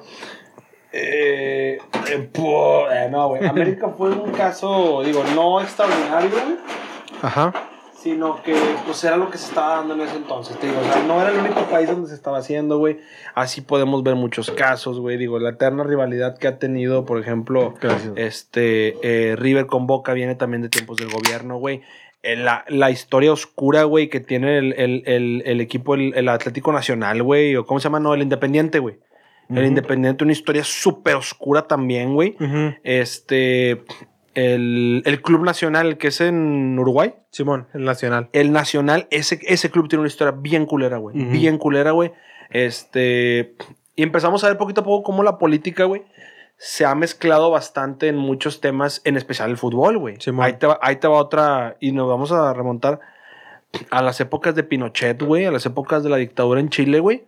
Eh, 0.93 1.78
eh, 2.09 2.31
eh, 2.35 3.09
no, 3.11 3.28
güey. 3.28 3.47
América 3.47 3.91
fue 3.97 4.11
un 4.11 4.33
caso, 4.33 5.03
digo, 5.05 5.22
no 5.37 5.61
extraordinario, 5.61 6.31
güey, 6.31 6.57
ajá. 7.22 7.53
Sino 8.03 8.42
que 8.42 8.55
pues 8.86 9.03
era 9.05 9.16
lo 9.16 9.30
que 9.30 9.36
se 9.38 9.46
estaba 9.48 9.76
dando 9.76 9.94
en 9.94 10.01
ese 10.03 10.16
entonces, 10.16 10.59
te 10.59 10.66
digo, 10.68 10.78
o 10.80 10.92
sea, 10.92 11.03
no 11.05 11.20
era 11.20 11.30
el 11.30 11.38
único 11.38 11.61
país 11.64 11.88
donde 11.88 12.09
se 12.09 12.14
estaba 12.14 12.38
haciendo, 12.38 12.78
güey. 12.78 12.98
Así 13.34 13.61
podemos 13.61 14.03
ver 14.03 14.14
muchos 14.14 14.51
casos, 14.51 14.98
güey. 14.98 15.16
Digo, 15.18 15.38
la 15.38 15.51
eterna 15.51 15.84
rivalidad 15.84 16.38
que 16.38 16.48
ha 16.48 16.59
tenido, 16.59 17.05
por 17.05 17.20
ejemplo, 17.20 17.74
Gracias. 17.80 18.12
este, 18.16 18.96
eh, 19.03 19.36
River 19.36 19.66
con 19.66 19.86
Boca 19.86 20.12
viene 20.14 20.34
también 20.34 20.62
de 20.62 20.68
tiempos 20.70 20.96
del 20.96 21.11
gobierno, 21.11 21.59
güey. 21.59 21.82
Eh, 22.22 22.36
La, 22.36 22.64
la 22.68 22.90
historia 22.90 23.32
oscura, 23.32 23.84
güey, 23.84 24.09
que 24.09 24.20
tiene 24.20 24.59
el, 24.59 24.72
el- 24.78 25.03
el- 25.07 25.42
el 25.46 25.61
equipo, 25.61 25.94
el, 25.94 26.12
el 26.14 26.28
Atlético 26.28 26.72
Nacional, 26.72 27.22
güey, 27.22 27.57
o 27.57 27.64
cómo 27.66 27.80
se 27.80 27.84
llama, 27.84 28.01
no, 28.01 28.14
el 28.14 28.22
Independiente, 28.22 28.78
güey. 28.78 28.96
El. 29.48 29.66
Independiente, 29.66 30.22
una 30.22 30.32
historia 30.32 30.62
súper 30.62 31.16
oscura 31.16 31.66
también, 31.66 32.14
güey. 32.14 32.36
Este, 32.84 33.82
el, 34.35 35.03
el 35.05 35.22
Club 35.22 35.45
Nacional, 35.45 35.99
que 35.99 36.09
es 36.09 36.20
en 36.20 36.78
Uruguay. 36.78 37.14
Simón, 37.31 37.66
el 37.74 37.85
Nacional. 37.85 38.28
El 38.33 38.53
Nacional, 38.53 39.07
ese, 39.11 39.41
ese 39.43 39.70
club 39.70 39.89
tiene 39.89 40.01
una 40.01 40.09
historia 40.09 40.33
bien 40.33 40.66
culera, 40.66 40.99
güey. 40.99 41.16
Bien 41.16 41.59
culera, 41.59 41.93
güey. 41.93 42.12
Este. 42.51 43.55
Y 43.97 44.03
empezamos 44.03 44.45
a 44.45 44.49
ver 44.49 44.57
poquito 44.57 44.81
a 44.81 44.85
poco 44.85 45.03
cómo 45.03 45.22
la 45.22 45.39
política, 45.39 45.85
güey, 45.85 46.03
se 46.57 46.85
ha 46.85 46.95
mezclado 46.95 47.51
bastante 47.51 48.09
en 48.09 48.16
muchos 48.16 48.61
temas, 48.61 49.03
en 49.05 49.16
especial 49.16 49.51
el 49.51 49.57
fútbol, 49.59 49.99
güey. 49.99 50.16
Simón. 50.20 50.47
Ahí, 50.47 50.55
te 50.55 50.66
va, 50.66 50.78
ahí 50.83 50.97
te 50.97 51.09
va 51.09 51.18
otra. 51.18 51.76
Y 51.81 51.93
nos 51.93 52.09
vamos 52.09 52.33
a 52.33 52.53
remontar 52.53 53.01
a 53.91 54.03
las 54.03 54.20
épocas 54.20 54.55
de 54.55 54.64
Pinochet, 54.64 55.22
güey, 55.22 55.45
a 55.45 55.51
las 55.51 55.64
épocas 55.66 56.03
de 56.03 56.11
la 56.11 56.16
dictadura 56.16 56.61
en 56.61 56.70
Chile, 56.70 56.99
güey, 57.01 57.24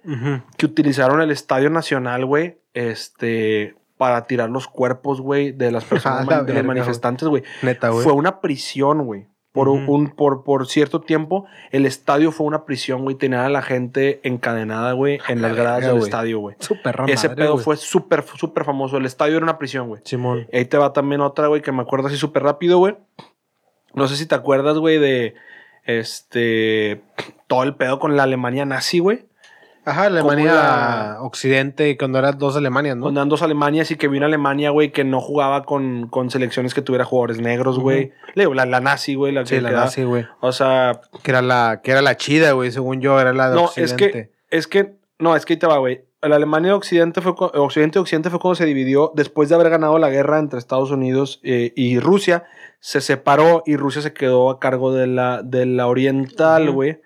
que 0.56 0.66
utilizaron 0.66 1.20
el 1.20 1.30
Estadio 1.30 1.70
Nacional, 1.70 2.26
güey, 2.26 2.58
este. 2.74 3.74
Para 4.02 4.26
tirar 4.26 4.50
los 4.50 4.66
cuerpos, 4.66 5.20
güey, 5.20 5.52
de 5.52 5.70
las 5.70 5.84
personas, 5.84 6.26
la 6.26 6.42
de 6.42 6.54
los 6.54 6.64
manifestantes, 6.64 7.28
güey. 7.28 7.44
Neta, 7.62 7.90
güey. 7.90 8.02
Fue 8.02 8.12
una 8.12 8.40
prisión, 8.40 9.04
güey. 9.04 9.28
Por, 9.52 9.68
un- 9.68 10.08
por, 10.16 10.42
por 10.42 10.66
cierto 10.66 11.02
tiempo, 11.02 11.46
el 11.70 11.86
estadio 11.86 12.32
fue 12.32 12.48
una 12.48 12.64
prisión, 12.64 13.02
güey. 13.02 13.14
Tenían 13.14 13.42
a 13.42 13.48
la 13.48 13.62
gente 13.62 14.18
encadenada, 14.24 14.90
güey, 14.94 15.20
en 15.28 15.40
las 15.40 15.54
gradas 15.54 15.86
del 15.86 15.98
estadio, 15.98 16.40
güey. 16.40 16.56
Súper 16.58 16.96
Ese 17.06 17.28
madre, 17.28 17.44
pedo 17.44 17.58
fue 17.58 17.76
súper, 17.76 18.24
súper 18.34 18.64
famoso. 18.64 18.96
El 18.96 19.06
estadio 19.06 19.36
era 19.36 19.44
una 19.44 19.58
prisión, 19.58 19.86
güey. 19.86 20.00
Simón. 20.04 20.48
Ahí 20.52 20.64
te 20.64 20.78
va 20.78 20.92
también 20.92 21.20
otra, 21.20 21.46
güey, 21.46 21.62
que 21.62 21.70
me 21.70 21.82
acuerdo 21.82 22.08
así 22.08 22.16
súper 22.16 22.42
rápido, 22.42 22.78
güey. 22.78 22.96
No 23.94 24.08
sé 24.08 24.16
si 24.16 24.26
te 24.26 24.34
acuerdas, 24.34 24.78
güey, 24.78 24.98
de 24.98 25.34
este. 25.84 27.02
Todo 27.46 27.62
el 27.62 27.76
pedo 27.76 27.98
con 27.98 28.16
la 28.16 28.24
Alemania 28.24 28.64
nazi, 28.64 28.98
güey. 28.98 29.26
Ajá, 29.84 30.04
Alemania 30.04 31.16
Occidente 31.20 31.90
y 31.90 31.96
cuando 31.96 32.18
eran 32.18 32.38
dos 32.38 32.56
Alemanias, 32.56 32.96
¿no? 32.96 33.02
Cuando 33.02 33.20
eran 33.20 33.28
dos 33.28 33.42
Alemanias 33.42 33.90
y 33.90 33.96
que 33.96 34.06
vino 34.06 34.26
Alemania, 34.26 34.70
güey, 34.70 34.92
que 34.92 35.02
no 35.02 35.20
jugaba 35.20 35.64
con, 35.64 36.06
con 36.08 36.30
selecciones 36.30 36.72
que 36.72 36.82
tuviera 36.82 37.04
jugadores 37.04 37.40
negros, 37.40 37.80
güey. 37.80 38.12
La, 38.34 38.64
la 38.64 38.80
nazi, 38.80 39.16
güey. 39.16 39.32
La 39.32 39.44
sí, 39.44 39.60
la 39.60 39.72
nazi, 39.72 40.04
güey. 40.04 40.24
O 40.40 40.52
sea... 40.52 41.00
Que 41.22 41.32
era 41.32 41.42
la, 41.42 41.80
que 41.82 41.90
era 41.90 42.00
la 42.00 42.16
chida, 42.16 42.52
güey, 42.52 42.70
según 42.70 43.00
yo, 43.00 43.18
era 43.18 43.32
la 43.32 43.50
de 43.50 43.56
no, 43.56 43.64
Occidente. 43.64 44.04
es 44.04 44.12
que, 44.12 44.30
es 44.50 44.66
que, 44.68 44.94
no, 45.18 45.34
es 45.34 45.44
que 45.44 45.54
ahí 45.54 45.58
te 45.58 45.66
va, 45.66 45.78
güey. 45.78 46.04
La 46.20 46.36
Alemania 46.36 46.76
Occidente 46.76 47.20
fue, 47.20 47.32
Occidente 47.36 47.98
Occidente 47.98 48.30
fue 48.30 48.38
cuando 48.38 48.54
se 48.54 48.64
dividió 48.64 49.10
después 49.16 49.48
de 49.48 49.56
haber 49.56 49.70
ganado 49.70 49.98
la 49.98 50.10
guerra 50.10 50.38
entre 50.38 50.60
Estados 50.60 50.92
Unidos 50.92 51.40
eh, 51.42 51.72
y 51.74 51.98
Rusia. 51.98 52.44
Se 52.78 53.00
separó 53.00 53.64
y 53.66 53.76
Rusia 53.76 54.02
se 54.02 54.12
quedó 54.12 54.50
a 54.50 54.60
cargo 54.60 54.92
de 54.92 55.08
la, 55.08 55.42
de 55.42 55.66
la 55.66 55.88
Oriental, 55.88 56.70
güey 56.70 57.00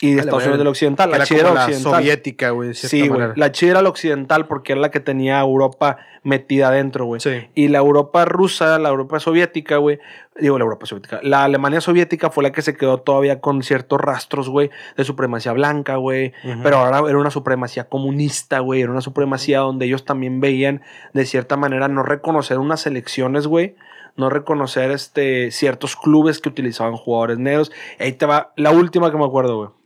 y 0.00 0.14
de 0.14 0.20
Estados 0.20 0.44
Unidos 0.44 0.58
del 0.58 0.68
Occidental. 0.68 1.10
La 1.10 1.24
chida 1.24 1.40
era 1.40 1.52
occidental. 1.52 1.92
soviética, 1.92 2.50
güey. 2.50 2.74
Sí, 2.74 3.08
güey. 3.08 3.28
La 3.34 3.50
chida 3.50 3.72
era 3.72 3.82
la 3.82 3.88
occidental 3.88 4.46
porque 4.46 4.72
era 4.72 4.80
la 4.80 4.90
que 4.90 5.00
tenía 5.00 5.40
Europa 5.40 5.98
metida 6.22 6.68
adentro, 6.68 7.04
güey. 7.06 7.20
Sí. 7.20 7.48
Y 7.54 7.68
la 7.68 7.78
Europa 7.78 8.24
rusa, 8.24 8.78
la 8.78 8.90
Europa 8.90 9.18
soviética, 9.18 9.78
güey. 9.78 9.98
Digo, 10.38 10.56
la 10.56 10.64
Europa 10.64 10.86
soviética. 10.86 11.18
La 11.22 11.42
Alemania 11.42 11.80
soviética 11.80 12.30
fue 12.30 12.44
la 12.44 12.52
que 12.52 12.62
se 12.62 12.76
quedó 12.76 12.98
todavía 12.98 13.40
con 13.40 13.64
ciertos 13.64 14.00
rastros, 14.00 14.48
güey, 14.48 14.70
de 14.96 15.02
supremacía 15.02 15.52
blanca, 15.52 15.96
güey. 15.96 16.32
Pero 16.62 16.78
ahora 16.78 16.98
era 17.08 17.18
una 17.18 17.32
supremacía 17.32 17.88
comunista, 17.88 18.60
güey. 18.60 18.82
Era 18.82 18.92
una 18.92 19.00
supremacía 19.00 19.60
donde 19.60 19.86
ellos 19.86 20.04
también 20.04 20.40
veían, 20.40 20.82
de 21.12 21.26
cierta 21.26 21.56
manera, 21.56 21.88
no 21.88 22.04
reconocer 22.04 22.58
unas 22.58 22.86
elecciones, 22.86 23.46
güey 23.46 23.74
no 24.16 24.30
reconocer 24.30 24.90
este, 24.90 25.52
ciertos 25.52 25.94
clubes 25.94 26.40
que 26.40 26.48
utilizaban 26.48 26.96
jugadores 26.96 27.38
negros. 27.38 27.70
Ahí 28.00 28.10
te 28.14 28.26
va 28.26 28.52
la 28.56 28.72
última 28.72 29.12
que 29.12 29.16
me 29.16 29.24
acuerdo, 29.24 29.56
güey 29.56 29.77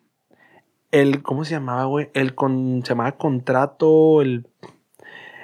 el, 0.93 1.22
¿cómo 1.22 1.45
se 1.45 1.55
llamaba, 1.55 1.86
güey? 1.86 2.11
El 2.14 2.34
con, 2.36 2.82
se 2.84 2.90
llamaba 2.90 3.12
contrato, 3.12 4.22
el, 4.22 4.47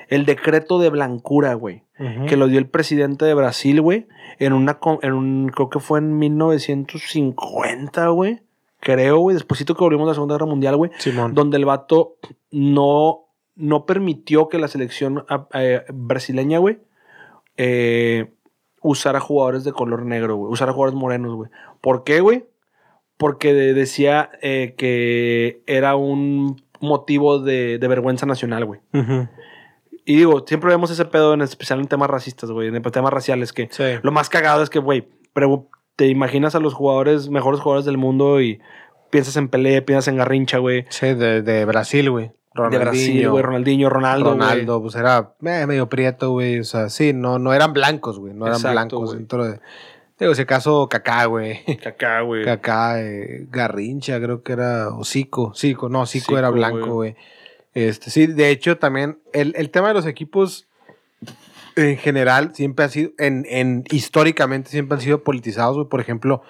el 0.08 0.24
decreto 0.24 0.78
de 0.78 0.90
blancura, 0.90 1.54
güey. 1.54 1.82
Que 2.28 2.36
lo 2.36 2.46
dio 2.46 2.60
el 2.60 2.68
presidente 2.68 3.24
de 3.24 3.34
Brasil, 3.34 3.80
güey. 3.80 4.06
En 4.38 4.52
una, 4.52 4.78
en 5.02 5.14
un, 5.14 5.48
creo 5.48 5.68
que 5.68 5.80
fue 5.80 5.98
en 5.98 6.16
1950, 6.16 8.06
güey. 8.10 8.40
Creo, 8.78 9.18
güey. 9.18 9.34
Despuésito 9.34 9.74
que 9.74 9.82
volvimos 9.82 10.04
a 10.04 10.10
la 10.10 10.14
Segunda 10.14 10.36
Guerra 10.36 10.46
Mundial, 10.46 10.76
güey. 10.76 10.92
Donde 11.34 11.56
el 11.56 11.64
vato 11.64 12.14
no, 12.52 13.24
no 13.56 13.84
permitió 13.84 14.48
que 14.48 14.58
la 14.58 14.68
selección 14.68 15.24
eh, 15.54 15.82
brasileña, 15.92 16.58
güey, 16.58 16.78
eh, 17.56 18.32
usara 18.80 19.18
jugadores 19.18 19.64
de 19.64 19.72
color 19.72 20.06
negro, 20.06 20.36
güey. 20.36 20.52
Usara 20.52 20.72
jugadores 20.72 20.96
morenos, 20.96 21.34
güey. 21.34 21.50
¿Por 21.80 22.04
qué, 22.04 22.20
güey? 22.20 22.44
Porque 23.18 23.52
decía 23.52 24.30
eh, 24.40 24.74
que 24.78 25.62
era 25.66 25.96
un 25.96 26.62
motivo 26.80 27.40
de, 27.40 27.78
vergüenza 27.80 28.24
nacional, 28.24 28.64
güey. 28.64 28.80
Y 30.06 30.16
digo, 30.16 30.44
siempre 30.46 30.70
vemos 30.70 30.90
ese 30.90 31.04
pedo, 31.04 31.34
en 31.34 31.42
especial 31.42 31.80
en 31.80 31.86
temas 31.86 32.08
racistas, 32.08 32.50
güey, 32.50 32.68
en 32.68 32.80
temas 32.82 33.12
raciales, 33.12 33.52
que 33.52 33.68
lo 34.02 34.12
más 34.12 34.30
cagado 34.30 34.62
es 34.62 34.70
que, 34.70 34.78
güey, 34.78 35.06
te 35.96 36.06
imaginas 36.06 36.54
a 36.54 36.60
los 36.60 36.74
jugadores, 36.74 37.28
mejores 37.28 37.60
jugadores 37.60 37.84
del 37.84 37.98
mundo 37.98 38.40
y 38.40 38.60
piensas 39.10 39.36
en 39.36 39.48
Pelé, 39.48 39.82
piensas 39.82 40.08
en 40.08 40.16
Garrincha, 40.16 40.58
güey. 40.58 40.86
Sí, 40.88 41.12
de, 41.12 41.64
Brasil, 41.64 42.10
güey. 42.10 42.30
De 42.70 42.78
Brasil, 42.78 43.28
güey, 43.28 43.42
Ronaldinho, 43.42 43.90
Ronaldo. 43.90 44.30
Ronaldo, 44.30 44.80
pues 44.80 44.94
era 44.94 45.34
eh, 45.44 45.66
medio 45.66 45.88
prieto, 45.88 46.30
güey. 46.30 46.60
O 46.60 46.64
sea, 46.64 46.88
sí, 46.88 47.12
no, 47.12 47.38
no 47.38 47.52
eran 47.52 47.72
blancos, 47.72 48.18
güey. 48.18 48.32
No 48.32 48.46
eran 48.46 48.62
blancos 48.62 49.12
dentro 49.12 49.44
de. 49.44 49.60
Digo, 50.18 50.32
ese 50.32 50.46
caso, 50.46 50.88
Cacá, 50.88 51.26
güey. 51.26 51.64
Cacá, 51.82 52.22
güey. 52.22 52.44
Cacá, 52.44 53.00
eh, 53.00 53.46
Garrincha, 53.50 54.20
creo 54.20 54.42
que 54.42 54.52
era, 54.52 54.88
o 54.88 55.04
Zico. 55.04 55.54
Zico, 55.54 55.88
no, 55.88 56.06
Zico, 56.06 56.36
era 56.36 56.50
blanco, 56.50 56.94
güey. 56.94 57.16
Este, 57.74 58.10
sí, 58.10 58.26
de 58.26 58.50
hecho, 58.50 58.78
también 58.78 59.18
el, 59.32 59.54
el, 59.56 59.70
tema 59.70 59.88
de 59.88 59.94
los 59.94 60.06
equipos 60.06 60.66
en 61.76 61.96
general 61.96 62.52
siempre 62.54 62.84
ha 62.84 62.88
sido, 62.88 63.12
en, 63.18 63.46
en 63.48 63.84
históricamente 63.90 64.70
siempre 64.70 64.96
han 64.96 65.00
sido 65.00 65.22
politizados, 65.22 65.76
güey. 65.76 65.88
Por 65.88 66.00
ejemplo, 66.00 66.42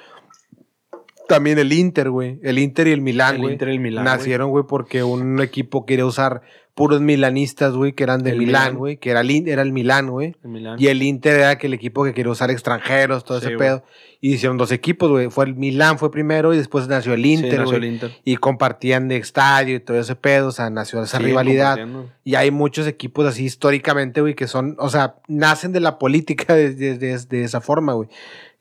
también 1.29 1.59
el 1.59 1.73
Inter, 1.73 2.09
güey. 2.09 2.41
El 2.43 2.59
Inter 2.59 2.89
y 2.89 2.93
el 2.93 3.03
Milán, 3.03 3.37
güey. 3.37 3.49
El 3.49 3.53
Inter 3.53 3.69
y 3.69 3.73
el 3.73 3.81
Milán. 3.81 4.05
Nacieron, 4.05 4.49
güey, 4.49 4.65
porque 4.67 5.05
un 5.05 5.41
equipo 5.43 5.85
quería 5.85 6.07
usar 6.07 6.41
puros 6.79 7.01
milanistas, 7.01 7.75
güey, 7.75 7.93
que 7.93 8.05
eran 8.05 8.23
de 8.23 8.35
Milán, 8.35 8.77
güey, 8.77 8.99
que 8.99 9.11
era 9.11 9.23
el, 9.23 9.49
era 9.49 9.63
el 9.63 9.73
Milán, 9.73 10.11
güey. 10.11 10.37
Y 10.79 10.87
el 10.87 11.03
Inter 11.03 11.41
era 11.41 11.53
el 11.55 11.75
equipo 11.75 12.05
que 12.05 12.15
quería 12.15 12.31
usar 12.31 12.53
extranjeros, 12.53 13.25
todo 13.25 13.39
ese 13.39 13.51
pedo. 13.57 13.83
Y 14.21 14.35
hicieron 14.35 14.59
dos 14.59 14.71
equipos, 14.71 15.11
güey. 15.11 15.29
Fue 15.29 15.47
el 15.47 15.57
Milán 15.57 15.99
fue 15.99 16.13
primero 16.13 16.55
y 16.55 16.57
después 16.57 16.87
nació 16.87 17.15
el 17.15 17.27
Inter, 17.27 17.65
güey. 17.65 18.01
Y 18.25 18.37
compartían 18.37 19.09
de 19.09 19.17
estadio 19.17 19.75
y 19.75 19.81
todo 19.81 19.99
ese 19.99 20.15
pedo, 20.15 20.47
o 20.47 20.53
sea, 20.53 20.71
nació 20.71 21.03
esa 21.03 21.19
rivalidad. 21.19 21.81
Y 22.23 22.37
hay 22.37 22.53
muchos 22.53 22.87
equipos 22.87 23.27
así 23.27 23.47
históricamente, 23.47 24.21
güey, 24.21 24.37
que 24.37 24.47
son, 24.47 24.77
o 24.79 24.89
sea, 24.89 25.17
nacen 25.27 25.73
de 25.73 25.81
la 25.81 25.99
política 25.99 26.55
de, 26.55 27.43
esa 27.43 27.61
forma, 27.61 27.95
güey. 27.95 28.09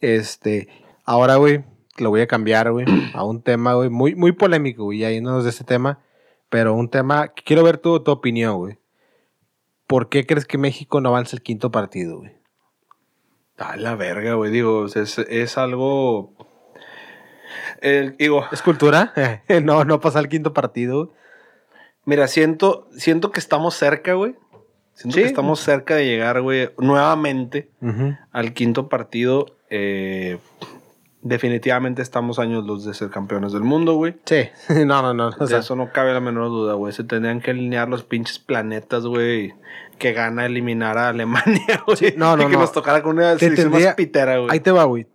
Este, 0.01 0.69
ahora, 1.05 1.35
güey, 1.35 1.63
lo 1.99 2.09
voy 2.09 2.21
a 2.21 2.27
cambiar, 2.27 2.71
güey, 2.71 2.87
a 3.13 3.23
un 3.23 3.43
tema, 3.43 3.75
güey, 3.75 3.91
muy, 3.91 4.15
muy 4.15 4.31
polémico, 4.31 4.85
güey, 4.85 5.05
y 5.05 5.21
no 5.21 5.43
de 5.43 5.51
ese 5.51 5.63
tema 5.63 5.99
pero 6.49 6.73
un 6.73 6.89
tema, 6.89 7.29
quiero 7.29 7.63
ver 7.63 7.77
tu, 7.77 7.99
tu 8.01 8.11
opinión, 8.11 8.57
güey. 8.57 8.79
¿Por 9.87 10.09
qué 10.09 10.25
crees 10.25 10.45
que 10.45 10.57
México 10.57 10.99
no 11.01 11.09
avanza 11.09 11.35
el 11.35 11.41
quinto 11.41 11.71
partido, 11.71 12.19
güey? 12.19 12.31
A 13.57 13.77
la 13.77 13.95
verga, 13.95 14.33
güey. 14.33 14.51
Digo, 14.51 14.85
es, 14.85 15.17
es 15.17 15.57
algo. 15.57 16.33
digo. 18.17 18.45
¿Es 18.51 18.61
cultura? 18.61 19.13
no, 19.63 19.85
no 19.85 19.99
pasa 19.99 20.19
el 20.19 20.29
quinto 20.29 20.53
partido. 20.53 21.13
Mira, 22.05 22.27
siento, 22.27 22.87
siento 22.95 23.31
que 23.31 23.39
estamos 23.39 23.75
cerca, 23.75 24.13
güey. 24.13 24.35
Siento 24.93 25.17
que 25.17 25.25
estamos 25.25 25.59
cerca 25.59 25.95
de 25.95 26.05
llegar, 26.05 26.41
güey, 26.41 26.71
nuevamente 26.79 27.69
al 28.31 28.53
quinto 28.53 28.89
partido. 28.89 29.57
Eh, 29.69 30.39
definitivamente 31.27 32.01
estamos 32.01 32.39
años 32.39 32.65
los 32.65 32.85
de 32.85 32.93
ser 32.93 33.09
campeones 33.09 33.53
del 33.53 33.63
mundo, 33.63 33.95
güey. 33.95 34.15
Sí, 34.25 34.49
no, 34.85 35.01
no, 35.01 35.13
no. 35.13 35.29
O 35.39 35.47
sea, 35.47 35.59
eso 35.59 35.75
no 35.75 35.91
cabe 35.91 36.13
la 36.13 36.19
menor 36.19 36.49
duda, 36.49 36.73
güey. 36.73 36.93
Se 36.93 37.03
tendrían 37.03 37.41
que 37.41 37.51
alinear 37.51 37.89
los 37.89 38.03
pinches 38.03 38.39
planetas, 38.39 39.05
güey. 39.05 39.53
Que 39.97 40.13
gana 40.13 40.45
eliminar 40.45 40.97
a 40.97 41.09
Alemania, 41.09 41.83
güey. 41.87 42.15
no, 42.17 42.37
no, 42.37 42.43
y 42.43 42.51
que 42.51 42.57
nos 42.57 42.71
tocara 42.71 43.01
con 43.01 43.17
una 43.17 43.37
selección 43.37 43.71
más 43.71 43.95
pitera, 43.95 44.37
güey. 44.37 44.51
Ahí 44.51 44.59
te 44.59 44.71
va, 44.71 44.83
güey. 44.83 45.07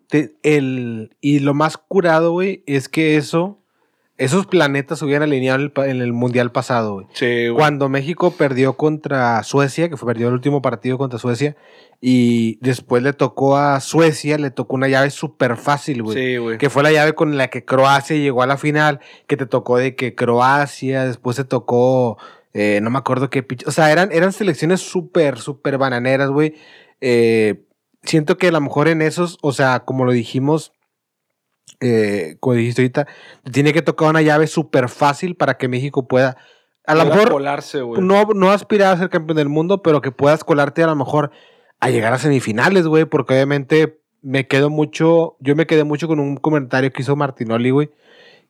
el, 0.43 1.17
y 1.21 1.39
lo 1.39 1.55
más 1.55 1.77
curado, 1.77 2.33
güey, 2.33 2.65
es 2.67 2.89
que 2.89 3.17
eso 3.17 3.62
esos 4.25 4.47
planetas 4.47 4.99
se 4.99 5.05
hubieran 5.05 5.25
alineado 5.25 5.61
en 5.85 6.01
el, 6.01 6.13
Mundial 6.13 6.53
pasado, 6.53 6.95
güey. 6.95 7.07
Sí, 7.13 7.49
güey. 7.49 7.55
Cuando 7.55 7.89
México 7.89 8.31
perdió 8.31 8.75
contra 8.75 9.43
Suecia, 9.43 9.89
que 9.89 9.97
fue 9.97 10.07
perdió 10.07 10.29
el 10.29 10.35
último 10.35 10.63
partido 10.63 10.99
contra 10.99 11.19
Suecia, 11.19 11.57
y 12.01 12.59
después 12.61 13.03
le 13.03 13.13
tocó 13.13 13.57
a 13.57 13.81
Suecia, 13.81 14.39
le 14.39 14.51
tocó 14.51 14.75
una 14.75 14.89
llave 14.89 15.11
súper 15.11 15.57
fácil, 15.57 16.03
güey. 16.03 16.17
Sí, 16.17 16.37
güey. 16.37 16.59
Que 16.59 16.71
fue 16.71 16.83
la 16.83 16.93
llave 16.93 17.15
con 17.15 17.37
la 17.37 17.49
que 17.49 17.65
Croacia 17.65 18.17
llegó 18.17 18.43
a 18.43 18.47
la 18.47 18.57
final, 18.57 19.01
que 19.27 19.37
te 19.37 19.47
tocó 19.47 19.79
de 19.79 19.95
que 19.97 20.15
Croacia, 20.15 21.05
después 21.05 21.37
se 21.37 21.45
tocó, 21.45 22.19
eh, 22.55 22.81
no 22.83 22.91
me 22.91 22.99
acuerdo 22.99 23.31
qué, 23.31 23.47
o 23.67 23.71
sea, 23.71 23.91
eran, 23.91 24.11
eran 24.13 24.33
selecciones 24.33 24.81
súper, 24.81 25.39
súper 25.39 25.79
bananeras, 25.79 26.31
güey. 26.31 26.55
Eh, 27.01 27.65
siento 28.03 28.37
que 28.37 28.49
a 28.49 28.53
lo 28.53 28.61
mejor 28.61 28.89
en 28.89 29.03
esos, 29.03 29.39
o 29.43 29.53
sea, 29.53 29.81
como 29.81 30.05
lo 30.05 30.13
dijimos, 30.13 30.73
eh, 31.81 32.37
como 32.41 32.55
dijiste 32.55 32.83
ahorita, 32.83 33.07
tiene 33.51 33.73
que 33.73 33.83
tocar 33.83 34.11
una 34.11 34.23
llave 34.23 34.47
súper 34.47 34.89
fácil 34.89 35.35
para 35.37 35.59
que 35.59 35.69
México 35.69 36.07
pueda, 36.07 36.37
a 36.87 36.95
lo 36.95 37.05
mejor, 37.05 37.43
no, 38.01 38.25
no 38.35 38.51
aspirar 38.51 38.95
a 38.95 38.99
ser 38.99 39.11
campeón 39.11 39.37
del 39.37 39.49
mundo, 39.49 39.83
pero 39.83 40.01
que 40.01 40.13
puedas 40.13 40.45
colarte 40.45 40.83
a 40.83 40.87
lo 40.87 40.97
mejor 40.97 41.31
a 41.81 41.91
llegar 41.91 42.13
a 42.13 42.19
semifinales, 42.19 42.87
güey, 42.87 43.05
porque 43.05 43.35
obviamente 43.35 44.01
me 44.23 44.47
quedo 44.47 44.71
mucho, 44.71 45.37
yo 45.41 45.57
me 45.57 45.67
quedé 45.67 45.85
mucho 45.85 46.07
con 46.07 46.21
un 46.21 46.37
comentario 46.37 46.93
que 46.93 47.03
hizo 47.03 47.17
Martinoli, 47.17 47.71
güey, 47.71 47.91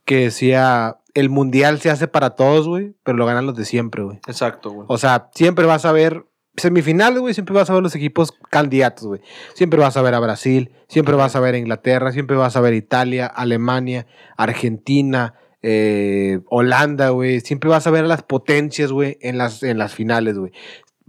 que 0.04 0.24
decía, 0.24 0.98
el 1.14 1.30
mundial 1.30 1.80
se 1.80 1.90
hace 1.90 2.08
para 2.08 2.30
todos, 2.30 2.68
güey, 2.68 2.94
pero 3.02 3.16
lo 3.16 3.26
ganan 3.26 3.46
los 3.46 3.56
de 3.56 3.64
siempre, 3.64 4.02
güey. 4.02 4.18
Exacto, 4.26 4.70
güey. 4.70 4.86
O 4.88 4.98
sea, 4.98 5.30
siempre 5.34 5.64
vas 5.64 5.84
a 5.84 5.92
ver 5.92 6.26
semifinales, 6.56 7.20
güey, 7.20 7.34
siempre 7.34 7.54
vas 7.54 7.70
a 7.70 7.74
ver 7.74 7.82
los 7.82 7.94
equipos 7.94 8.32
candidatos, 8.50 9.06
güey. 9.06 9.20
Siempre 9.54 9.80
vas 9.80 9.96
a 9.96 10.02
ver 10.02 10.14
a 10.14 10.20
Brasil, 10.20 10.70
siempre 10.88 11.14
vas 11.14 11.34
a 11.36 11.40
ver 11.40 11.54
a 11.54 11.58
Inglaterra, 11.58 12.12
siempre 12.12 12.36
vas 12.36 12.56
a 12.56 12.60
ver 12.60 12.74
Italia, 12.74 13.26
Alemania, 13.26 14.06
Argentina, 14.36 15.34
eh, 15.62 16.40
Holanda, 16.48 17.10
güey. 17.10 17.40
Siempre 17.40 17.70
vas 17.70 17.86
a 17.86 17.90
ver 17.90 18.04
a 18.04 18.08
las 18.08 18.22
potencias, 18.22 18.92
güey, 18.92 19.18
en 19.20 19.38
las, 19.38 19.62
en 19.62 19.78
las 19.78 19.94
finales, 19.94 20.38
güey. 20.38 20.52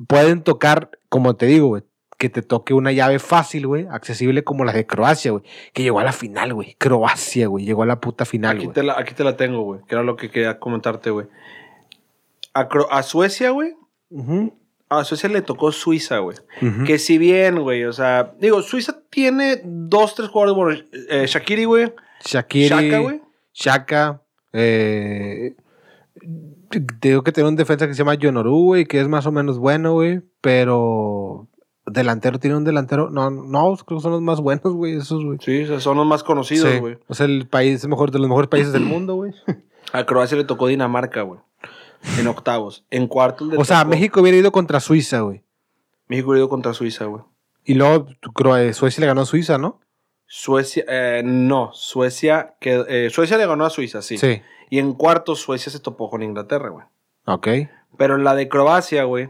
Pueden 0.07 0.43
tocar, 0.43 0.91
como 1.09 1.35
te 1.35 1.45
digo, 1.45 1.67
güey, 1.67 1.83
que 2.17 2.29
te 2.29 2.41
toque 2.41 2.73
una 2.73 2.93
llave 2.93 3.19
fácil, 3.19 3.67
güey, 3.67 3.85
accesible 3.91 4.45
como 4.45 4.63
la 4.63 4.71
de 4.71 4.85
Croacia, 4.85 5.31
güey, 5.31 5.43
que 5.73 5.83
llegó 5.83 5.99
a 5.99 6.05
la 6.05 6.13
final, 6.13 6.53
güey. 6.53 6.75
Croacia, 6.75 7.47
güey, 7.47 7.65
llegó 7.65 7.83
a 7.83 7.85
la 7.85 7.99
puta 7.99 8.23
final, 8.23 8.57
aquí 8.57 8.67
Te 8.69 8.81
la, 8.81 8.97
aquí 8.97 9.13
te 9.13 9.25
la 9.25 9.35
tengo, 9.35 9.61
güey, 9.63 9.81
que 9.85 9.95
era 9.95 10.03
lo 10.03 10.15
que 10.15 10.31
quería 10.31 10.57
comentarte, 10.57 11.09
güey. 11.09 11.27
A, 12.53 12.69
a 12.91 13.03
Suecia, 13.03 13.49
güey, 13.49 13.75
a 14.99 15.03
Suecia 15.05 15.29
le 15.29 15.41
tocó 15.41 15.71
Suiza, 15.71 16.19
güey. 16.19 16.37
Que 16.85 16.97
si 16.99 17.17
bien, 17.17 17.59
güey, 17.61 17.83
o 17.85 17.93
sea, 17.93 18.33
digo, 18.39 18.61
Suiza 18.61 18.99
tiene 19.09 19.61
dos, 19.63 20.15
tres 20.15 20.29
jugadores, 20.29 20.55
bueno, 20.55 20.81
eh, 21.09 21.25
Shakiri, 21.27 21.65
güey. 21.65 21.93
Shakiri. 22.25 22.67
Shaka, 22.69 22.99
güey. 22.99 23.21
Shaka. 23.53 24.21
Eh, 24.53 25.55
digo 27.01 27.23
que 27.23 27.31
tiene 27.31 27.49
un 27.49 27.55
defensa 27.55 27.87
que 27.87 27.93
se 27.93 27.99
llama 27.99 28.15
Yonoru, 28.15 28.63
güey, 28.65 28.85
que 28.85 28.99
es 29.01 29.07
más 29.07 29.25
o 29.25 29.31
menos 29.31 29.57
bueno, 29.59 29.93
güey, 29.93 30.21
pero 30.41 31.47
delantero 31.85 32.39
tiene 32.39 32.55
un 32.55 32.63
delantero, 32.63 33.09
no, 33.09 33.29
no, 33.29 33.75
creo 33.85 33.97
que 33.99 34.03
son 34.03 34.11
los 34.13 34.21
más 34.21 34.39
buenos, 34.39 34.73
güey, 34.73 34.95
esos, 34.95 35.23
güey. 35.23 35.37
Sí, 35.41 35.65
son 35.79 35.97
los 35.97 36.05
más 36.05 36.23
conocidos, 36.23 36.71
Sí. 36.71 36.79
güey. 36.79 36.97
O 37.07 37.13
sea, 37.13 37.25
el 37.25 37.47
país 37.47 37.85
mejor 37.87 38.11
de 38.11 38.19
los 38.19 38.27
mejores 38.27 38.49
países 38.49 38.71
del 38.73 38.83
mundo, 38.83 39.15
güey. 39.15 39.33
A 39.91 40.05
Croacia 40.05 40.37
le 40.37 40.45
tocó 40.45 40.67
Dinamarca, 40.67 41.21
güey. 41.23 41.39
En 42.17 42.27
octavos. 42.27 42.85
En 42.91 43.07
cuartos 43.07 43.49
O 43.57 43.63
sea, 43.65 43.85
México 43.85 44.21
hubiera 44.21 44.37
ido 44.37 44.51
contra 44.51 44.79
Suiza, 44.79 45.21
güey. 45.21 45.43
México 46.07 46.29
hubiera 46.29 46.39
ido 46.41 46.49
contra 46.49 46.73
Suiza, 46.73 47.05
güey. 47.05 47.23
Y 47.65 47.75
luego 47.75 48.07
eh, 48.57 48.73
Suecia 48.73 49.01
le 49.01 49.07
ganó 49.07 49.21
a 49.21 49.25
Suiza, 49.25 49.57
¿no? 49.57 49.79
Suecia, 50.25 50.83
eh, 50.87 51.21
no, 51.23 51.71
Suecia, 51.73 52.55
que, 52.59 52.83
eh, 52.87 53.09
Suecia 53.09 53.37
le 53.37 53.45
ganó 53.45 53.65
a 53.65 53.69
Suiza, 53.69 54.01
sí. 54.01 54.17
Sí. 54.17 54.41
Y 54.69 54.79
en 54.79 54.93
cuartos 54.93 55.39
Suecia 55.39 55.71
se 55.71 55.79
topó 55.79 56.09
con 56.09 56.23
Inglaterra, 56.23 56.69
güey. 56.69 56.85
Ok. 57.25 57.47
Pero 57.97 58.15
en 58.15 58.23
la 58.23 58.35
de 58.35 58.49
Croacia, 58.49 59.03
güey. 59.03 59.29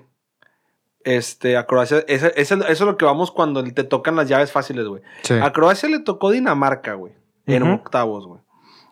Este, 1.04 1.58
a 1.58 1.66
Croacia, 1.66 2.00
ese- 2.08 2.32
ese- 2.38 2.54
eso 2.56 2.64
es 2.70 2.80
lo 2.82 2.98
que 2.98 3.04
vamos 3.06 3.32
cuando 3.32 3.62
te 3.64 3.84
tocan 3.84 4.16
las 4.16 4.30
llaves 4.30 4.52
fáciles, 4.54 4.86
güey. 4.88 5.02
Sí. 5.24 5.34
A 5.34 5.52
Croacia 5.52 5.90
le 5.90 6.00
tocó 6.00 6.32
Dinamarca, 6.32 6.94
güey. 6.94 7.14
En 7.46 7.64
octavos, 7.64 8.26
güey. 8.26 8.40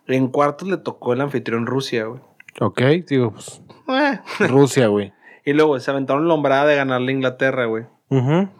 En 0.07 0.27
cuartos 0.27 0.67
le 0.67 0.75
tocó 0.77 1.13
el 1.13 1.21
anfitrión 1.21 1.65
Rusia, 1.65 2.03
güey. 2.05 2.19
Ok, 2.59 2.81
digo, 3.07 3.31
pues, 3.31 3.61
Eh. 3.87 4.19
Rusia, 4.47 4.87
güey. 4.87 5.13
Y 5.45 5.53
luego 5.53 5.79
se 5.79 5.89
aventaron 5.89 6.27
la 6.27 6.35
hombrada 6.35 6.65
de 6.67 6.75
ganarle 6.75 7.11
a 7.11 7.15
Inglaterra, 7.15 7.65
güey. 7.65 7.85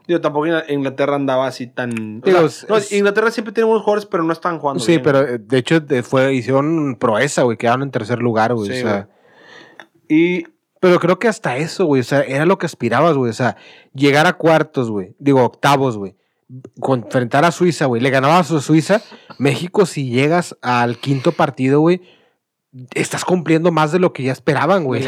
Digo, 0.07 0.21
tampoco 0.21 0.47
Ingl- 0.47 0.63
Inglaterra 0.69 1.15
andaba 1.15 1.45
así 1.45 1.67
tan. 1.67 1.91
o 2.23 2.25
Digo, 2.25 2.37
sea, 2.39 2.45
es- 2.47 2.65
no, 2.69 2.77
es- 2.77 2.91
Inglaterra 2.93 3.29
siempre 3.29 3.53
tiene 3.53 3.67
buenos 3.67 3.83
jugadores, 3.83 4.05
pero 4.07 4.23
no 4.23 4.31
están 4.33 4.57
jugando. 4.59 4.79
Sí, 4.81 4.93
bien, 4.93 5.03
pero 5.03 5.21
eh, 5.21 5.37
de 5.37 5.57
hecho 5.57 5.79
fue, 6.03 6.33
hicieron 6.33 6.95
proeza, 6.95 7.43
güey. 7.43 7.57
Quedaron 7.57 7.83
en 7.83 7.91
tercer 7.91 8.19
lugar, 8.19 8.53
güey. 8.55 8.71
Sí, 8.71 8.79
o 8.79 8.81
sea, 8.87 9.09
Y 10.09 10.43
pero 10.79 10.99
creo 10.99 11.19
que 11.19 11.27
hasta 11.27 11.57
eso, 11.57 11.85
güey. 11.85 12.01
O 12.01 12.03
sea, 12.03 12.21
era 12.21 12.45
lo 12.47 12.57
que 12.57 12.65
aspirabas, 12.65 13.15
güey. 13.15 13.29
O 13.29 13.33
sea, 13.33 13.57
llegar 13.93 14.25
a 14.25 14.33
cuartos, 14.33 14.89
güey. 14.89 15.15
Digo, 15.19 15.43
octavos, 15.43 15.97
güey. 15.97 16.15
Enfrentar 16.83 17.45
a 17.45 17.51
Suiza, 17.51 17.85
güey. 17.85 18.01
Le 18.01 18.09
ganabas 18.09 18.51
a 18.51 18.59
Suiza. 18.61 19.01
México, 19.37 19.85
si 19.85 20.09
llegas 20.09 20.57
al 20.61 20.97
quinto 20.97 21.31
partido, 21.33 21.79
güey, 21.81 22.01
estás 22.93 23.25
cumpliendo 23.25 23.71
más 23.71 23.91
de 23.91 23.99
lo 23.99 24.13
que 24.13 24.23
ya 24.23 24.31
esperaban, 24.31 24.85
güey. 24.85 25.03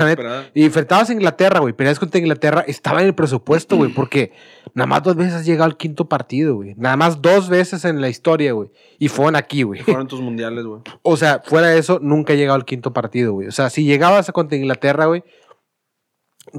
Y 0.54 0.66
enfrentabas 0.66 1.10
a 1.10 1.14
Inglaterra, 1.14 1.60
güey. 1.60 1.74
Peleas 1.74 2.00
contra 2.00 2.20
Inglaterra. 2.20 2.64
Estaba 2.68 3.02
en 3.02 3.08
el 3.08 3.16
presupuesto, 3.16 3.78
güey. 3.78 3.92
Porque 3.96 4.34
nada 4.74 4.88
más 4.88 5.04
dos 5.04 5.16
veces 5.16 5.34
has 5.34 5.46
llegado 5.46 5.66
al 5.66 5.78
quinto 5.78 6.10
partido, 6.10 6.56
güey. 6.56 6.76
Nada 6.76 6.98
más 6.98 7.22
dos 7.22 7.50
veces 7.50 7.86
en 7.86 8.02
la 8.02 8.10
historia, 8.10 8.52
güey. 8.54 8.72
Y 9.00 9.08
fueron 9.08 9.36
aquí, 9.36 9.64
güey. 9.64 9.82
fueron 9.82 10.08
tus 10.08 10.22
mundiales, 10.22 10.66
güey. 10.66 10.82
O 11.04 11.18
sea, 11.18 11.42
fuera 11.46 11.68
de 11.68 11.78
eso, 11.78 12.00
nunca 12.02 12.34
he 12.34 12.38
llegado 12.38 12.56
al 12.56 12.66
quinto 12.66 12.94
partido, 12.94 13.34
güey. 13.34 13.48
O 13.48 13.52
sea, 13.52 13.70
si 13.70 13.86
llegabas 13.86 14.30
a 14.30 14.34
contra 14.34 14.58
Inglaterra, 14.58 15.06
güey, 15.06 15.24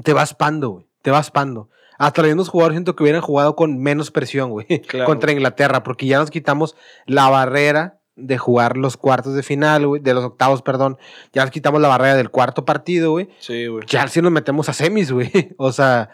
te 0.03 0.13
vas 0.13 0.33
pando, 0.33 0.69
güey. 0.69 0.87
Te 1.01 1.11
vas 1.11 1.29
pando. 1.29 1.69
Hasta 1.97 2.21
los 2.21 2.29
mismos 2.29 2.49
jugadores 2.49 2.75
siento 2.75 2.95
que 2.95 3.03
hubieran 3.03 3.21
jugado 3.21 3.55
con 3.55 3.77
menos 3.79 4.11
presión, 4.11 4.49
güey. 4.49 4.65
Claro. 4.87 5.05
Contra 5.05 5.31
Inglaterra, 5.31 5.83
porque 5.83 6.07
ya 6.07 6.19
nos 6.19 6.31
quitamos 6.31 6.75
la 7.05 7.29
barrera 7.29 8.01
de 8.15 8.37
jugar 8.37 8.77
los 8.77 8.97
cuartos 8.97 9.33
de 9.35 9.43
final, 9.43 9.87
güey. 9.87 10.01
De 10.01 10.13
los 10.13 10.23
octavos, 10.23 10.61
perdón. 10.61 10.97
Ya 11.33 11.43
nos 11.43 11.51
quitamos 11.51 11.81
la 11.81 11.87
barrera 11.87 12.15
del 12.15 12.29
cuarto 12.29 12.65
partido, 12.65 13.11
güey. 13.11 13.29
Sí, 13.39 13.67
güey. 13.67 13.85
Ya 13.87 14.07
si 14.07 14.21
nos 14.21 14.31
metemos 14.31 14.69
a 14.69 14.73
semis, 14.73 15.11
güey. 15.11 15.31
O 15.57 15.71
sea, 15.71 16.09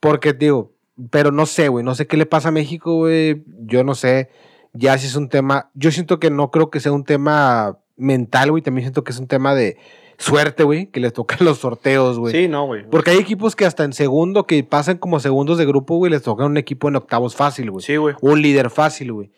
porque, 0.00 0.32
digo, 0.32 0.72
pero 1.10 1.30
no 1.32 1.46
sé, 1.46 1.68
güey. 1.68 1.84
No 1.84 1.94
sé 1.94 2.06
qué 2.06 2.16
le 2.16 2.26
pasa 2.26 2.48
a 2.48 2.52
México, 2.52 2.96
güey. 2.96 3.42
Yo 3.46 3.84
no 3.84 3.94
sé. 3.94 4.30
Ya 4.72 4.96
si 4.98 5.06
es 5.06 5.16
un 5.16 5.28
tema. 5.28 5.70
Yo 5.74 5.90
siento 5.90 6.18
que 6.18 6.30
no 6.30 6.50
creo 6.50 6.70
que 6.70 6.80
sea 6.80 6.92
un 6.92 7.04
tema 7.04 7.78
mental, 7.96 8.50
güey. 8.50 8.62
También 8.62 8.86
siento 8.86 9.04
que 9.04 9.12
es 9.12 9.18
un 9.18 9.26
tema 9.26 9.54
de 9.54 9.76
suerte, 10.18 10.64
güey. 10.64 10.86
Que 10.86 11.00
les 11.00 11.12
tocan 11.12 11.38
los 11.44 11.58
sorteos, 11.58 12.18
güey. 12.18 12.32
Sí, 12.32 12.48
no, 12.48 12.66
güey. 12.66 12.88
Porque 12.88 13.10
hay 13.10 13.18
equipos 13.18 13.54
que 13.54 13.66
hasta 13.66 13.84
en 13.84 13.92
segundo, 13.92 14.46
que 14.46 14.62
pasan 14.64 14.98
como 14.98 15.20
segundos 15.20 15.58
de 15.58 15.66
grupo, 15.66 15.96
güey, 15.96 16.10
les 16.10 16.22
tocan 16.22 16.46
un 16.46 16.56
equipo 16.56 16.88
en 16.88 16.96
octavos 16.96 17.36
fácil, 17.36 17.70
güey. 17.70 17.84
Sí, 17.84 17.96
güey. 17.96 18.16
Un 18.20 18.42
líder 18.42 18.70
fácil, 18.70 19.12
güey. 19.12 19.30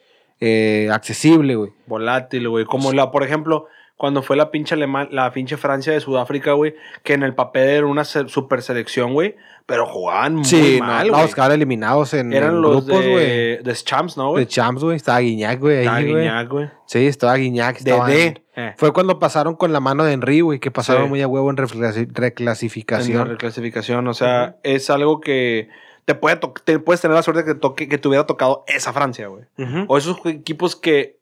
Eh, 0.45 0.89
accesible, 0.91 1.55
güey. 1.55 1.71
Volátil, 1.87 2.49
güey. 2.49 2.65
Como 2.65 2.93
la, 2.93 3.11
por 3.13 3.23
ejemplo, 3.23 3.67
cuando 3.97 4.23
fue 4.23 4.37
la 4.37 4.51
pinche 4.51 4.75
Alemán, 4.75 5.07
la 5.13 5.31
pinche 5.33 5.57
Francia 5.57 5.93
de 5.93 6.01
Sudáfrica, 6.01 6.53
güey, 6.55 6.75
que 7.05 7.13
en 7.15 7.23
el 7.23 7.35
papel 7.35 7.69
era 7.69 7.87
una 7.87 8.05
se- 8.05 8.29
super 8.29 8.61
selección, 8.61 9.13
güey, 9.13 9.37
pero 9.67 9.87
jugaban 9.87 10.35
muy 10.35 10.45
Sí, 10.45 10.79
mal, 10.81 11.07
no, 11.07 11.13
güey. 11.19 11.25
a 11.31 11.33
quedar 11.33 11.53
eliminados 11.53 12.13
en, 12.15 12.33
Eran 12.33 12.57
en 12.57 12.63
los 12.63 12.85
grupos, 12.85 13.07
güey. 13.07 13.27
de, 13.29 13.61
de 13.63 13.75
Champs, 13.75 14.17
¿no, 14.17 14.25
De 14.25 14.31
güey? 14.31 14.47
Champs, 14.47 14.83
güey. 14.83 14.97
Estaba 14.97 15.21
Guiñac, 15.21 15.61
güey. 15.61 15.79
Estaba. 15.79 16.01
Guiñac, 16.01 16.49
güey. 16.49 16.69
Sí, 16.87 17.07
estaba 17.07 17.37
Guiñac. 17.37 17.79
De. 17.81 18.43
Eh, 18.57 18.75
Fue 18.77 18.93
cuando 18.93 19.21
pasaron 19.21 19.55
con 19.55 19.73
la 19.73 19.79
mano 19.79 20.03
de 20.05 20.13
Henry, 20.15 20.41
güey, 20.41 20.59
que 20.59 20.73
pasaron 20.73 21.05
Sí. 21.05 21.09
muy 21.11 21.23
a 21.23 21.29
huevo 21.29 21.49
en 21.51 21.57
reclasi- 21.57 21.99
en 22.09 22.13
la 22.13 22.21
reclasificación. 22.21 23.29
reclasificación. 23.29 24.09
O 24.09 24.15
sea, 24.15 24.57
es 24.65 24.91
algo 24.91 25.21
que 25.21 25.69
te, 26.05 26.15
puede 26.15 26.39
te 26.65 26.79
puedes 26.79 27.01
tener 27.01 27.15
la 27.15 27.23
suerte 27.23 27.45
que, 27.45 27.55
toque, 27.55 27.89
que 27.89 27.99
te 27.99 28.09
hubiera 28.09 28.27
tocado 28.27 28.65
esa 28.67 28.93
Francia, 28.93 29.29
güey. 29.29 29.45
Ujú. 29.59 29.85
O 29.89 29.97
esos 29.97 30.19
equipos 30.27 30.77
que, 30.77 31.19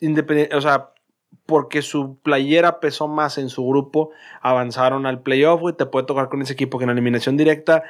independiente, 0.00 0.56
o 0.56 0.60
sea, 0.60 0.90
porque 1.46 1.82
su 1.82 2.18
playera 2.18 2.80
pesó 2.80 3.08
más 3.08 3.38
en 3.38 3.48
su 3.48 3.66
grupo, 3.66 4.10
avanzaron 4.40 5.06
al 5.06 5.20
playoff, 5.22 5.60
güey. 5.60 5.74
Te 5.74 5.86
puede 5.86 6.06
tocar 6.06 6.28
con 6.28 6.42
ese 6.42 6.54
equipo 6.54 6.78
que 6.78 6.84
en 6.84 6.88
la 6.88 6.94
eliminación 6.94 7.36
directa, 7.36 7.82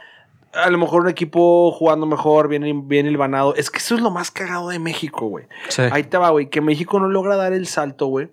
a 0.52 0.70
lo 0.70 0.78
mejor 0.78 1.02
un 1.02 1.08
equipo 1.08 1.70
jugando 1.72 2.06
mejor, 2.06 2.48
bien, 2.48 2.88
bien 2.88 3.06
hilvanado. 3.06 3.54
Es 3.54 3.70
que 3.70 3.78
eso 3.78 3.94
es 3.94 4.00
lo 4.00 4.10
más 4.10 4.30
cagado 4.30 4.68
de 4.68 4.78
México, 4.78 5.26
güey. 5.26 5.46
Sí. 5.68 5.82
Ahí 5.90 6.04
te 6.04 6.18
va, 6.18 6.30
güey, 6.30 6.48
que 6.48 6.60
México 6.60 6.98
no 7.00 7.08
logra 7.08 7.36
dar 7.36 7.52
el 7.52 7.66
salto, 7.66 8.06
güey. 8.06 8.30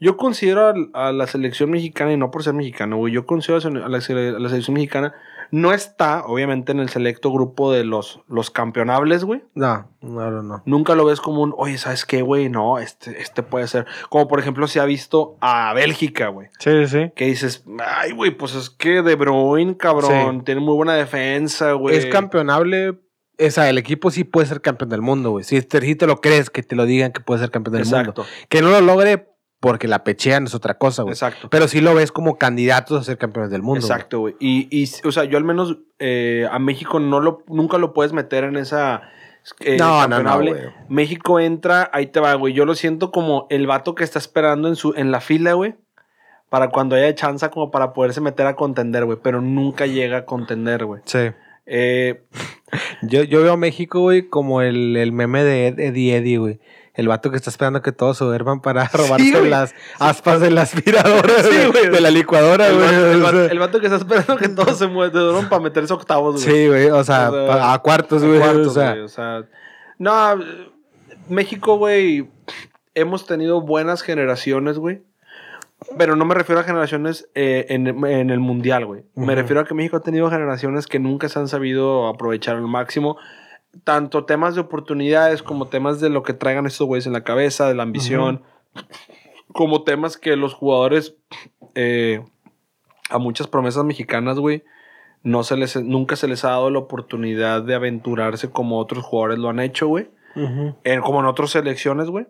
Yo 0.00 0.16
considero 0.16 0.72
a, 0.94 1.12
la 1.12 1.26
selección 1.26 1.70
mexicana, 1.70 2.12
y 2.12 2.16
no 2.16 2.30
por 2.30 2.42
ser 2.42 2.54
mexicano, 2.54 2.96
güey, 2.96 3.12
yo 3.12 3.26
considero 3.26 3.84
a 3.84 3.88
la 3.88 4.00
selección 4.00 4.74
mexicana, 4.74 5.14
no 5.50 5.72
está, 5.72 6.24
obviamente, 6.26 6.72
en 6.72 6.80
el 6.80 6.88
selecto 6.88 7.32
grupo 7.32 7.72
de 7.72 7.84
los, 7.84 8.20
los 8.28 8.50
campeonables, 8.50 9.24
güey. 9.24 9.42
No, 9.54 9.88
no, 10.00 10.30
no, 10.30 10.42
no. 10.42 10.62
Nunca 10.66 10.94
lo 10.94 11.04
ves 11.04 11.20
como 11.20 11.42
un, 11.42 11.54
oye, 11.56 11.78
¿sabes 11.78 12.04
qué, 12.04 12.22
güey? 12.22 12.48
No, 12.48 12.78
este, 12.78 13.20
este 13.20 13.42
puede 13.42 13.66
ser. 13.68 13.86
Como 14.10 14.28
por 14.28 14.40
ejemplo 14.40 14.66
se 14.68 14.80
ha 14.80 14.84
visto 14.84 15.36
a 15.40 15.72
Bélgica, 15.74 16.28
güey. 16.28 16.48
Sí, 16.58 16.86
sí. 16.86 17.10
Que 17.14 17.26
dices, 17.26 17.64
ay, 17.84 18.12
güey, 18.12 18.30
pues 18.30 18.54
es 18.54 18.70
que 18.70 19.02
De 19.02 19.14
Bruyne, 19.14 19.76
cabrón, 19.76 20.38
Sí. 20.38 20.44
tiene 20.44 20.60
muy 20.60 20.74
buena 20.74 20.94
defensa, 20.94 21.72
güey. 21.72 21.96
Es 21.96 22.06
campeonable. 22.06 22.98
O 23.40 23.50
sea, 23.50 23.70
el 23.70 23.78
equipo 23.78 24.10
sí 24.10 24.24
puede 24.24 24.48
ser 24.48 24.60
campeón 24.60 24.90
del 24.90 25.00
mundo, 25.00 25.30
güey. 25.30 25.44
Si 25.44 25.62
te, 25.62 25.80
si 25.80 25.94
te 25.94 26.08
lo 26.08 26.20
crees, 26.20 26.50
que 26.50 26.64
te 26.64 26.74
lo 26.74 26.86
digan 26.86 27.12
que 27.12 27.20
puede 27.20 27.38
ser 27.40 27.52
campeón 27.52 27.74
del 27.74 27.84
mundo. 27.84 27.98
Exacto, 28.00 28.24
Que 28.48 28.62
no 28.62 28.70
lo 28.70 28.80
logre 28.80 29.27
porque 29.60 29.88
la 29.88 30.04
pechean 30.04 30.44
es 30.44 30.54
otra 30.54 30.78
cosa, 30.78 31.02
güey. 31.02 31.12
exacto. 31.12 31.48
Pero 31.50 31.66
sí 31.68 31.80
lo 31.80 31.94
ves 31.94 32.12
como 32.12 32.38
candidatos 32.38 33.00
a 33.00 33.04
ser 33.04 33.18
campeones 33.18 33.50
del 33.50 33.62
mundo. 33.62 33.80
Exacto, 33.86 34.20
güey. 34.20 34.36
Y, 34.38 34.68
y, 34.70 34.88
o 35.06 35.12
sea, 35.12 35.24
yo 35.24 35.36
al 35.38 35.44
menos 35.44 35.78
eh, 35.98 36.46
a 36.50 36.58
México 36.58 37.00
no 37.00 37.20
lo, 37.20 37.42
nunca 37.48 37.78
lo 37.78 37.92
puedes 37.92 38.12
meter 38.12 38.44
en 38.44 38.56
esa. 38.56 39.02
eh, 39.60 39.76
No, 39.78 40.06
no, 40.06 40.22
no, 40.22 40.40
güey. 40.40 40.54
México 40.88 41.40
entra, 41.40 41.90
ahí 41.92 42.06
te 42.06 42.20
va, 42.20 42.34
güey. 42.34 42.54
Yo 42.54 42.64
lo 42.66 42.74
siento 42.74 43.10
como 43.10 43.46
el 43.50 43.66
vato 43.66 43.94
que 43.94 44.04
está 44.04 44.18
esperando 44.18 44.68
en, 44.68 44.76
su, 44.76 44.94
en 44.96 45.10
la 45.10 45.20
fila, 45.20 45.54
güey. 45.54 45.74
Para 46.50 46.70
cuando 46.70 46.96
haya 46.96 47.14
chance, 47.14 47.48
como 47.50 47.70
para 47.70 47.92
poderse 47.92 48.20
meter 48.22 48.46
a 48.46 48.56
contender, 48.56 49.04
güey. 49.04 49.18
Pero 49.22 49.40
nunca 49.42 49.86
llega 49.86 50.18
a 50.18 50.24
contender, 50.24 50.84
güey. 50.86 51.02
Sí. 51.04 51.18
Eh, 51.66 52.22
Yo, 53.02 53.22
yo 53.22 53.42
veo 53.42 53.52
a 53.54 53.56
México, 53.56 54.00
güey, 54.00 54.28
como 54.28 54.60
el, 54.62 54.96
el 54.96 55.12
meme 55.12 55.42
de 55.44 55.68
Ed- 55.68 55.78
Eddie 55.80 56.16
Eddie, 56.16 56.38
güey. 56.38 56.60
El 56.98 57.08
vato 57.08 57.30
que 57.30 57.36
está 57.36 57.48
esperando 57.48 57.80
que 57.80 57.92
todos 57.92 58.18
se 58.18 58.24
duerman 58.24 58.60
para 58.60 58.86
robarse 58.92 59.48
las 59.48 59.74
aspas 59.98 60.40
de 60.40 60.50
la 60.50 60.62
aspiradora, 60.62 61.42
Sí, 61.44 61.56
de- 61.56 61.66
güey. 61.68 61.88
de 61.88 62.00
la 62.00 62.10
licuadora, 62.10 62.66
el, 62.68 62.74
güey. 62.76 62.86
vato, 62.86 63.06
el 63.12 63.20
vato- 63.22 63.36
sea, 63.44 63.52
el 63.52 63.58
vato 63.58 63.80
que 63.80 63.86
está 63.86 63.96
esperando 63.98 64.36
que 64.36 64.48
todos 64.48 64.76
se 64.76 64.86
muevan 64.88 65.48
para 65.48 65.62
meterse 65.62 65.92
octavos, 65.94 66.44
güey. 66.44 66.54
Sí, 66.56 66.66
güey, 66.68 66.90
o 66.90 67.02
sea, 67.04 67.30
O 67.30 67.32
sea, 67.32 67.46
pa- 67.46 67.72
a 67.72 67.78
cuartos, 67.78 68.22
güey. 68.24 68.38
Cuartos, 68.40 68.66
o 68.66 68.70
sea, 68.74 68.90
güey, 68.90 69.02
o 69.04 69.08
sea, 69.08 69.44
no, 69.98 70.38
México, 71.28 71.76
güey, 71.78 72.28
hemos 72.94 73.26
tenido 73.26 73.60
buenas 73.60 74.02
generaciones, 74.02 74.78
güey. 74.78 75.02
Pero 75.96 76.16
no 76.16 76.24
me 76.24 76.34
refiero 76.34 76.60
a 76.60 76.64
generaciones 76.64 77.28
eh, 77.36 77.66
en, 77.68 77.86
en 78.04 78.30
el 78.30 78.40
mundial, 78.40 78.84
güey. 78.86 79.04
Me 79.14 79.36
refiero 79.36 79.60
a 79.60 79.64
que 79.64 79.74
México 79.74 79.96
ha 79.96 80.00
tenido 80.00 80.28
generaciones 80.28 80.88
que 80.88 80.98
nunca 80.98 81.28
se 81.28 81.38
han 81.38 81.46
sabido 81.46 82.08
aprovechar 82.08 82.56
al 82.56 82.62
máximo. 82.66 83.16
Tanto 83.84 84.24
temas 84.24 84.54
de 84.54 84.60
oportunidades 84.62 85.42
como 85.42 85.66
temas 85.66 86.00
de 86.00 86.08
lo 86.10 86.22
que 86.22 86.32
traigan 86.34 86.66
estos 86.66 86.86
güeyes 86.86 87.06
en 87.06 87.12
la 87.12 87.24
cabeza, 87.24 87.68
de 87.68 87.74
la 87.74 87.82
ambición. 87.84 88.42
Como 89.52 89.82
temas 89.82 90.16
que 90.16 90.36
los 90.36 90.54
jugadores, 90.54 91.16
eh, 91.74 92.22
a 93.10 93.18
muchas 93.18 93.46
promesas 93.46 93.84
mexicanas, 93.84 94.38
güey, 94.38 94.62
no 95.22 95.42
se 95.42 95.56
les, 95.56 95.76
nunca 95.82 96.16
se 96.16 96.28
les 96.28 96.44
ha 96.44 96.50
dado 96.50 96.70
la 96.70 96.78
oportunidad 96.78 97.62
de 97.62 97.74
aventurarse 97.74 98.50
como 98.50 98.78
otros 98.78 99.04
jugadores 99.04 99.38
lo 99.38 99.48
han 99.48 99.60
hecho, 99.60 99.86
güey. 99.88 100.10
En- 100.84 101.00
como 101.00 101.20
en 101.20 101.26
otras 101.26 101.50
selecciones, 101.50 102.08
güey. 102.08 102.26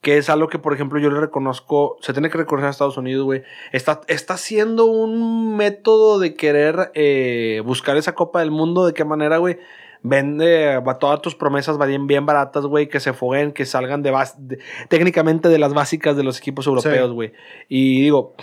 Que 0.00 0.18
es 0.18 0.28
algo 0.28 0.48
que, 0.48 0.58
por 0.58 0.74
ejemplo, 0.74 0.98
yo 0.98 1.10
le 1.10 1.20
reconozco, 1.20 1.96
se 2.00 2.12
tiene 2.12 2.28
que 2.28 2.36
reconocer 2.38 2.66
a 2.66 2.70
Estados 2.70 2.96
Unidos, 2.96 3.24
güey. 3.24 3.42
Está, 3.70 4.00
está 4.08 4.34
haciendo 4.34 4.84
un 4.86 5.56
método 5.56 6.18
de 6.18 6.34
querer 6.34 6.90
eh, 6.94 7.62
buscar 7.64 7.96
esa 7.96 8.14
Copa 8.14 8.40
del 8.40 8.50
Mundo. 8.50 8.84
¿De 8.84 8.94
qué 8.94 9.04
manera, 9.04 9.38
güey? 9.38 9.58
Vende 10.02 10.78
va, 10.78 10.98
todas 10.98 11.20
tus 11.22 11.34
promesas 11.34 11.78
bien, 11.86 12.06
bien 12.06 12.26
baratas, 12.26 12.64
güey. 12.66 12.88
Que 12.88 13.00
se 13.00 13.12
foguen, 13.12 13.52
que 13.52 13.64
salgan 13.66 14.02
de, 14.02 14.12
bas- 14.12 14.36
de- 14.38 14.58
técnicamente 14.88 15.48
de 15.48 15.58
las 15.58 15.74
básicas 15.74 16.16
de 16.16 16.22
los 16.24 16.38
equipos 16.38 16.66
europeos, 16.66 17.12
güey. 17.12 17.32
Y 17.68 18.02
digo, 18.02 18.34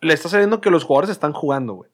le 0.00 0.14
está 0.14 0.28
saliendo 0.28 0.60
que 0.60 0.70
los 0.70 0.84
jugadores 0.84 1.10
están 1.10 1.32
jugando, 1.32 1.74
güey. 1.74 1.90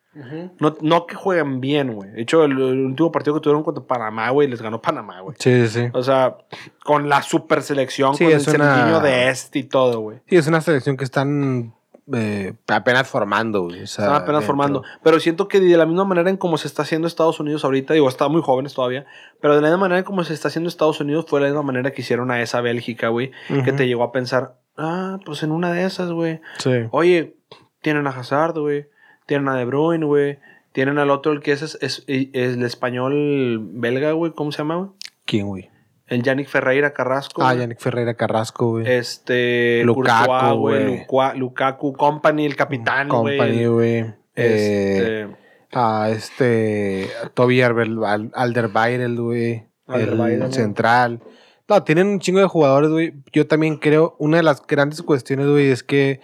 no, 0.61 0.75
no 0.81 1.07
que 1.07 1.14
jueguen 1.14 1.61
bien, 1.61 1.93
güey. 1.93 2.11
De 2.11 2.23
hecho, 2.23 2.43
el, 2.45 2.53
el 2.53 2.87
último 2.87 3.12
partido 3.12 3.35
que 3.35 3.41
tuvieron 3.43 3.62
contra 3.62 3.85
Panamá, 3.85 4.31
güey, 4.31 4.49
les 4.49 4.62
ganó 4.62 4.81
Panamá, 4.81 5.21
güey. 5.21 5.37
Sí, 5.39 5.69
sí. 5.69 5.89
O 5.93 6.03
sea, 6.03 6.39
con 6.85 7.09
la 7.11 7.21
super 7.23 7.61
selección, 7.62 8.14
Sí, 8.14 8.25
con 8.25 8.33
el 8.33 8.55
una- 8.55 9.01
de 9.01 9.29
este 9.29 9.59
y 9.59 9.64
todo, 9.64 10.01
güey. 10.01 10.19
Sí, 10.27 10.37
es 10.37 10.47
una 10.47 10.62
selección 10.62 10.97
que 10.97 11.05
están 11.05 11.75
eh, 12.13 12.55
apenas 12.69 13.09
formando, 13.09 13.63
güey. 13.63 13.83
o 13.83 13.87
sea, 13.87 14.05
Están 14.07 14.23
apenas 14.23 14.41
dentro. 14.41 14.47
formando. 14.47 14.83
Pero 15.03 15.19
siento 15.21 15.49
que 15.49 15.61
de 15.61 15.77
la 15.77 15.87
misma 15.87 16.05
manera 16.05 16.31
en 16.31 16.37
como 16.37 16.57
se 16.59 16.69
está 16.69 16.83
haciendo 16.83 17.09
Estados 17.09 17.41
Unidos 17.41 17.65
ahorita, 17.65 17.95
digo, 17.95 18.09
está 18.09 18.29
muy 18.29 18.43
jóvenes 18.43 18.75
todavía, 18.75 19.07
pero 19.41 19.55
de 19.57 19.61
la 19.63 19.69
misma 19.69 19.81
manera 19.83 19.99
en 19.99 20.05
como 20.05 20.23
se 20.25 20.35
está 20.35 20.49
haciendo 20.49 20.69
Estados 20.69 21.01
Unidos 21.01 21.27
fue 21.29 21.41
la 21.41 21.47
misma 21.47 21.63
manera 21.63 21.91
que 21.93 22.03
hicieron 22.03 22.31
a 22.31 22.41
esa 22.41 22.61
Bélgica, 22.61 23.09
güey, 23.09 23.33
que 23.65 23.73
te 23.73 23.87
llegó 23.89 24.05
a 24.05 24.13
pensar, 24.13 24.57
ah, 24.77 25.19
pues 25.25 25.43
en 25.43 25.51
una 25.53 25.73
de 25.73 25.85
esas, 25.85 26.11
güey. 26.13 26.41
Sí. 26.59 26.71
Oye, 26.91 27.37
tienen 27.83 28.07
a 28.07 28.11
Hazard, 28.11 28.59
güey. 28.59 28.87
Tienen 29.27 29.49
a 29.49 29.57
De 29.57 29.65
Bruyne, 29.65 30.05
güey. 30.07 30.39
Tienen 30.73 30.99
al 30.99 31.11
otro, 31.11 31.33
el 31.33 31.41
que 31.41 31.53
es, 31.53 31.63
es, 31.63 31.79
es- 31.81 32.05
es 32.07 32.55
el 32.55 32.63
español 32.63 33.59
belga, 33.73 34.13
güey. 34.13 34.33
¿Cómo 34.33 34.53
se 34.53 34.59
llama, 34.59 34.77
güey? 34.77 34.89
¿Quién, 35.25 35.47
güey? 35.47 35.71
El 36.07 36.23
Yannick 36.23 36.49
Ferreira 36.49 36.93
Carrasco. 36.93 37.43
Ah. 37.45 37.55
Yannick 37.55 37.81
Ferreira 37.81 38.15
Carrasco, 38.15 38.71
güey. 38.71 38.89
Este. 38.89 39.83
Lukaku, 39.85 40.57
güey. 40.57 41.07
Lukaku 41.35 41.93
Company, 41.95 42.47
el 42.47 42.55
capitán, 42.55 43.09
güey. 43.09 43.37
Company, 43.39 43.67
güey. 43.67 43.99
Eh, 44.37 45.27
Este. 45.27 45.37
a 45.73 46.11
este 46.11 47.11
Toby 47.35 47.63
Alderweireld, 47.63 49.19
güey. 49.19 49.65
El 49.89 50.53
central. 50.53 51.21
No, 51.69 51.83
tienen 51.83 52.07
un 52.07 52.21
chingo 52.21 52.39
de 52.39 52.47
jugadores, 52.47 52.91
güey. 52.91 53.15
Yo 53.33 53.49
también 53.49 53.77
creo, 53.77 54.15
una 54.21 54.37
de 54.37 54.45
las 54.45 54.65
grandes 54.65 55.03
cuestiones, 55.03 55.49
güey, 55.49 55.71
es 55.71 55.83
que, 55.83 56.21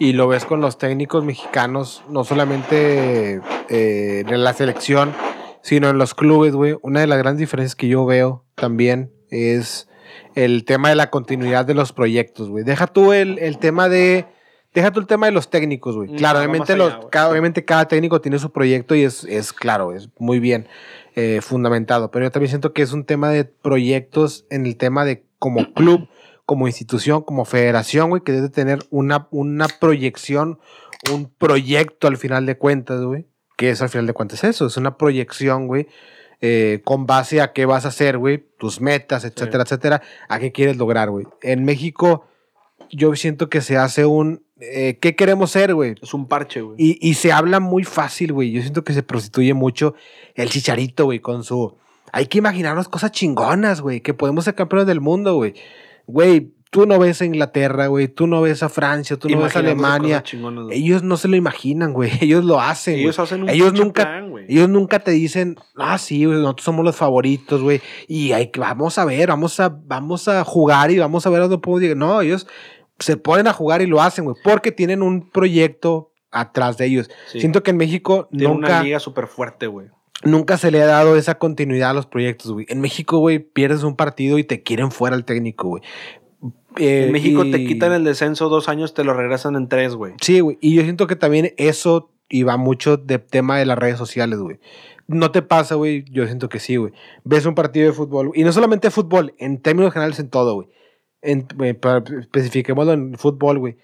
y 0.00 0.14
lo 0.14 0.26
ves 0.26 0.44
con 0.44 0.60
los 0.60 0.78
técnicos 0.78 1.24
mexicanos, 1.24 2.02
no 2.08 2.24
solamente 2.24 3.40
eh, 3.68 4.24
en 4.26 4.42
la 4.42 4.52
selección, 4.52 5.12
sino 5.62 5.88
en 5.88 5.98
los 5.98 6.14
clubes, 6.14 6.54
güey. 6.54 6.76
Una 6.82 7.00
de 7.00 7.06
las 7.06 7.18
grandes 7.18 7.38
diferencias 7.38 7.76
que 7.76 7.86
yo 7.86 8.04
veo 8.04 8.44
también 8.56 9.12
es 9.30 9.88
el 10.34 10.64
tema 10.64 10.88
de 10.88 10.94
la 10.94 11.10
continuidad 11.10 11.64
de 11.64 11.74
los 11.74 11.92
proyectos, 11.92 12.48
güey. 12.48 12.64
Deja 12.64 12.86
tú 12.86 13.12
el, 13.12 13.38
el 13.38 13.58
tema 13.58 13.88
de... 13.88 14.26
Deja 14.72 14.92
tú 14.92 15.00
el 15.00 15.06
tema 15.08 15.26
de 15.26 15.32
los 15.32 15.50
técnicos, 15.50 15.96
güey. 15.96 16.10
No, 16.10 16.16
Claro, 16.16 16.38
va 16.38 16.44
obviamente, 16.44 16.74
allá, 16.74 16.84
los, 16.84 17.06
cada, 17.10 17.28
obviamente 17.28 17.64
cada 17.64 17.88
técnico 17.88 18.20
tiene 18.20 18.38
su 18.38 18.52
proyecto 18.52 18.94
y 18.94 19.02
es, 19.02 19.24
es 19.24 19.52
claro, 19.52 19.92
es 19.92 20.10
muy 20.18 20.38
bien 20.38 20.68
eh, 21.16 21.40
fundamentado. 21.42 22.12
Pero 22.12 22.26
yo 22.26 22.30
también 22.30 22.50
siento 22.50 22.72
que 22.72 22.82
es 22.82 22.92
un 22.92 23.04
tema 23.04 23.30
de 23.30 23.44
proyectos 23.44 24.46
en 24.48 24.66
el 24.66 24.76
tema 24.76 25.04
de 25.04 25.24
como 25.40 25.64
club, 25.74 26.08
como 26.46 26.68
institución, 26.68 27.22
como 27.22 27.44
federación, 27.44 28.10
güey, 28.10 28.22
que 28.22 28.30
debe 28.30 28.48
tener 28.48 28.78
una, 28.90 29.26
una 29.32 29.66
proyección, 29.66 30.60
un 31.12 31.28
proyecto 31.28 32.06
al 32.06 32.16
final 32.16 32.46
de 32.46 32.56
cuentas, 32.56 33.02
güey. 33.02 33.26
Que 33.56 33.70
es 33.70 33.82
al 33.82 33.88
final 33.88 34.06
de 34.06 34.12
cuentas 34.12 34.44
eso, 34.44 34.66
es 34.66 34.76
una 34.76 34.96
proyección, 34.96 35.66
güey. 35.66 35.88
Eh, 36.40 36.80
con 36.84 37.06
base 37.06 37.40
a 37.40 37.52
qué 37.52 37.66
vas 37.66 37.84
a 37.84 37.88
hacer, 37.88 38.18
güey, 38.18 38.44
tus 38.58 38.80
metas, 38.80 39.24
etcétera, 39.24 39.64
etcétera, 39.64 40.02
a 40.28 40.38
qué 40.38 40.52
quieres 40.52 40.76
lograr, 40.76 41.10
güey. 41.10 41.26
En 41.42 41.64
México, 41.64 42.26
yo 42.90 43.14
siento 43.14 43.48
que 43.48 43.60
se 43.60 43.76
hace 43.76 44.06
un, 44.06 44.42
eh, 44.60 44.98
¿qué 45.00 45.16
queremos 45.16 45.50
ser, 45.50 45.74
güey? 45.74 45.94
Es 46.02 46.14
un 46.14 46.28
parche, 46.28 46.62
güey. 46.62 46.76
Y, 46.78 46.98
y 47.06 47.14
se 47.14 47.32
habla 47.32 47.60
muy 47.60 47.84
fácil, 47.84 48.32
güey. 48.32 48.52
Yo 48.52 48.62
siento 48.62 48.84
que 48.84 48.92
se 48.92 49.02
prostituye 49.02 49.54
mucho 49.54 49.94
el 50.34 50.48
chicharito, 50.50 51.04
güey, 51.04 51.20
con 51.20 51.44
su. 51.44 51.76
Hay 52.12 52.26
que 52.26 52.38
imaginarnos 52.38 52.88
cosas 52.88 53.12
chingonas, 53.12 53.80
güey, 53.80 54.00
que 54.00 54.14
podemos 54.14 54.44
ser 54.44 54.54
campeones 54.54 54.86
del 54.86 55.00
mundo, 55.00 55.34
güey. 55.36 55.54
Güey, 56.06 56.52
tú 56.70 56.86
no 56.86 56.98
ves 56.98 57.20
a 57.20 57.24
Inglaterra, 57.24 57.88
güey, 57.88 58.06
tú 58.08 58.26
no 58.26 58.40
ves 58.40 58.62
a 58.62 58.68
Francia, 58.68 59.16
tú 59.16 59.28
no 59.28 59.40
ves 59.40 59.56
a 59.56 59.58
Alemania. 59.58 60.22
Ellos 60.70 61.02
no 61.02 61.16
se 61.16 61.28
lo 61.28 61.36
imaginan, 61.36 61.92
güey. 61.92 62.10
Ellos 62.20 62.44
lo 62.44 62.60
hacen. 62.60 62.98
Ellos 62.98 63.18
hacen 63.18 63.42
un 63.42 63.48
Ellos 63.48 63.72
nunca, 63.72 64.02
plan, 64.04 64.30
güey. 64.30 64.46
ellos 64.48 64.68
nunca 64.68 65.00
te 65.00 65.10
dicen, 65.10 65.56
ah, 65.76 65.98
sí, 65.98 66.24
güey, 66.24 66.38
nosotros 66.38 66.64
somos 66.64 66.84
los 66.84 66.96
favoritos, 66.96 67.60
güey. 67.62 67.80
Y 68.06 68.32
hay 68.32 68.50
que, 68.50 68.60
vamos 68.60 68.98
a 68.98 69.04
ver, 69.04 69.28
vamos 69.28 69.58
a, 69.60 69.68
vamos 69.68 70.28
a 70.28 70.44
jugar 70.44 70.90
y 70.90 70.98
vamos 70.98 71.26
a 71.26 71.30
ver 71.30 71.40
a 71.40 71.48
dónde 71.48 71.58
podemos 71.58 71.80
llegar. 71.82 71.96
No, 71.96 72.20
ellos 72.20 72.46
se 73.00 73.16
ponen 73.16 73.46
a 73.48 73.52
jugar 73.52 73.82
y 73.82 73.86
lo 73.86 74.00
hacen, 74.00 74.24
güey, 74.24 74.36
porque 74.44 74.70
tienen 74.72 75.02
un 75.02 75.28
proyecto 75.30 76.12
atrás 76.30 76.76
de 76.78 76.86
ellos. 76.86 77.10
Sí. 77.32 77.40
Siento 77.40 77.62
que 77.62 77.72
en 77.72 77.78
México 77.78 78.28
Tiene 78.30 78.46
una 78.46 78.68
nunca, 78.68 78.82
liga 78.84 79.00
súper 79.00 79.26
fuerte, 79.26 79.66
güey. 79.66 79.88
nunca 80.22 80.56
se 80.58 80.70
le 80.70 80.80
ha 80.82 80.86
dado 80.86 81.16
esa 81.16 81.36
continuidad 81.38 81.90
a 81.90 81.94
los 81.94 82.06
proyectos, 82.06 82.52
güey. 82.52 82.66
En 82.68 82.80
México, 82.80 83.18
güey, 83.18 83.38
pierdes 83.40 83.82
un 83.82 83.96
partido 83.96 84.38
y 84.38 84.44
te 84.44 84.62
quieren 84.62 84.90
fuera 84.92 85.16
el 85.16 85.24
técnico, 85.24 85.68
güey. 85.68 85.82
Eh, 86.76 87.04
En 87.06 87.12
México 87.12 87.42
te 87.50 87.64
quitan 87.64 87.92
el 87.92 88.04
descenso 88.04 88.48
dos 88.48 88.68
años, 88.68 88.94
te 88.94 89.04
lo 89.04 89.12
regresan 89.14 89.56
en 89.56 89.68
tres, 89.68 89.94
güey. 89.94 90.14
Sí, 90.20 90.40
güey. 90.40 90.58
Y 90.60 90.74
yo 90.74 90.82
siento 90.82 91.06
que 91.06 91.16
también 91.16 91.52
eso 91.56 92.12
iba 92.28 92.56
mucho 92.56 92.96
de 92.96 93.18
tema 93.18 93.58
de 93.58 93.66
las 93.66 93.78
redes 93.78 93.98
sociales, 93.98 94.38
güey. 94.38 94.60
No 95.08 95.32
te 95.32 95.42
pasa, 95.42 95.74
güey. 95.74 96.04
Yo 96.10 96.24
siento 96.26 96.48
que 96.48 96.60
sí, 96.60 96.76
güey. 96.76 96.92
Ves 97.24 97.44
un 97.44 97.56
partido 97.56 97.86
de 97.86 97.92
fútbol. 97.92 98.30
Y 98.34 98.44
no 98.44 98.52
solamente 98.52 98.90
fútbol, 98.90 99.34
en 99.38 99.60
términos 99.60 99.92
generales 99.92 100.20
en 100.20 100.30
todo, 100.30 100.54
güey. 100.54 100.68
Para- 101.80 102.04
especifiquémoslo 102.20 102.92
en 102.92 103.14
fútbol, 103.18 103.58
güey. 103.58 103.76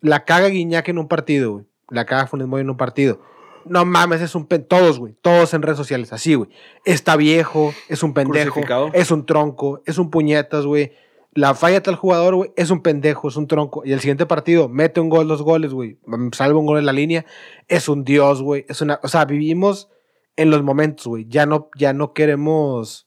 La 0.00 0.24
caga 0.24 0.48
Guiñac 0.48 0.88
en 0.88 0.98
un 0.98 1.08
partido, 1.08 1.52
güey. 1.52 1.64
La 1.90 2.06
caga 2.06 2.26
Funes 2.28 2.46
Mori 2.46 2.62
en 2.62 2.70
un 2.70 2.76
partido. 2.76 3.20
No 3.64 3.84
mames, 3.84 4.20
es 4.22 4.34
un 4.34 4.46
pen... 4.46 4.64
Todos, 4.66 4.98
güey. 4.98 5.14
Todos 5.20 5.52
en 5.52 5.62
redes 5.62 5.76
sociales. 5.76 6.12
Así, 6.12 6.34
güey. 6.34 6.48
Está 6.84 7.16
viejo, 7.16 7.74
es 7.88 8.02
un 8.02 8.14
pendejo, 8.14 8.60
es 8.94 9.10
un 9.10 9.26
tronco, 9.26 9.82
es 9.84 9.98
un 9.98 10.10
puñetas, 10.10 10.64
güey. 10.64 10.92
La 11.38 11.54
falla 11.54 11.80
tal 11.80 11.94
jugador, 11.94 12.34
güey, 12.34 12.50
es 12.56 12.70
un 12.70 12.82
pendejo, 12.82 13.28
es 13.28 13.36
un 13.36 13.46
tronco. 13.46 13.82
Y 13.84 13.92
el 13.92 14.00
siguiente 14.00 14.26
partido 14.26 14.68
mete 14.68 14.98
un 14.98 15.08
gol, 15.08 15.28
dos 15.28 15.42
goles, 15.42 15.72
güey. 15.72 15.96
Salva 16.32 16.58
un 16.58 16.66
gol 16.66 16.80
en 16.80 16.86
la 16.86 16.92
línea. 16.92 17.26
Es 17.68 17.88
un 17.88 18.02
dios, 18.02 18.42
güey. 18.42 18.66
Es 18.68 18.80
una. 18.80 18.98
O 19.04 19.08
sea, 19.08 19.24
vivimos 19.24 19.88
en 20.34 20.50
los 20.50 20.64
momentos, 20.64 21.06
güey. 21.06 21.26
Ya 21.28 21.46
no, 21.46 21.70
ya 21.76 21.92
no 21.92 22.12
queremos 22.12 23.06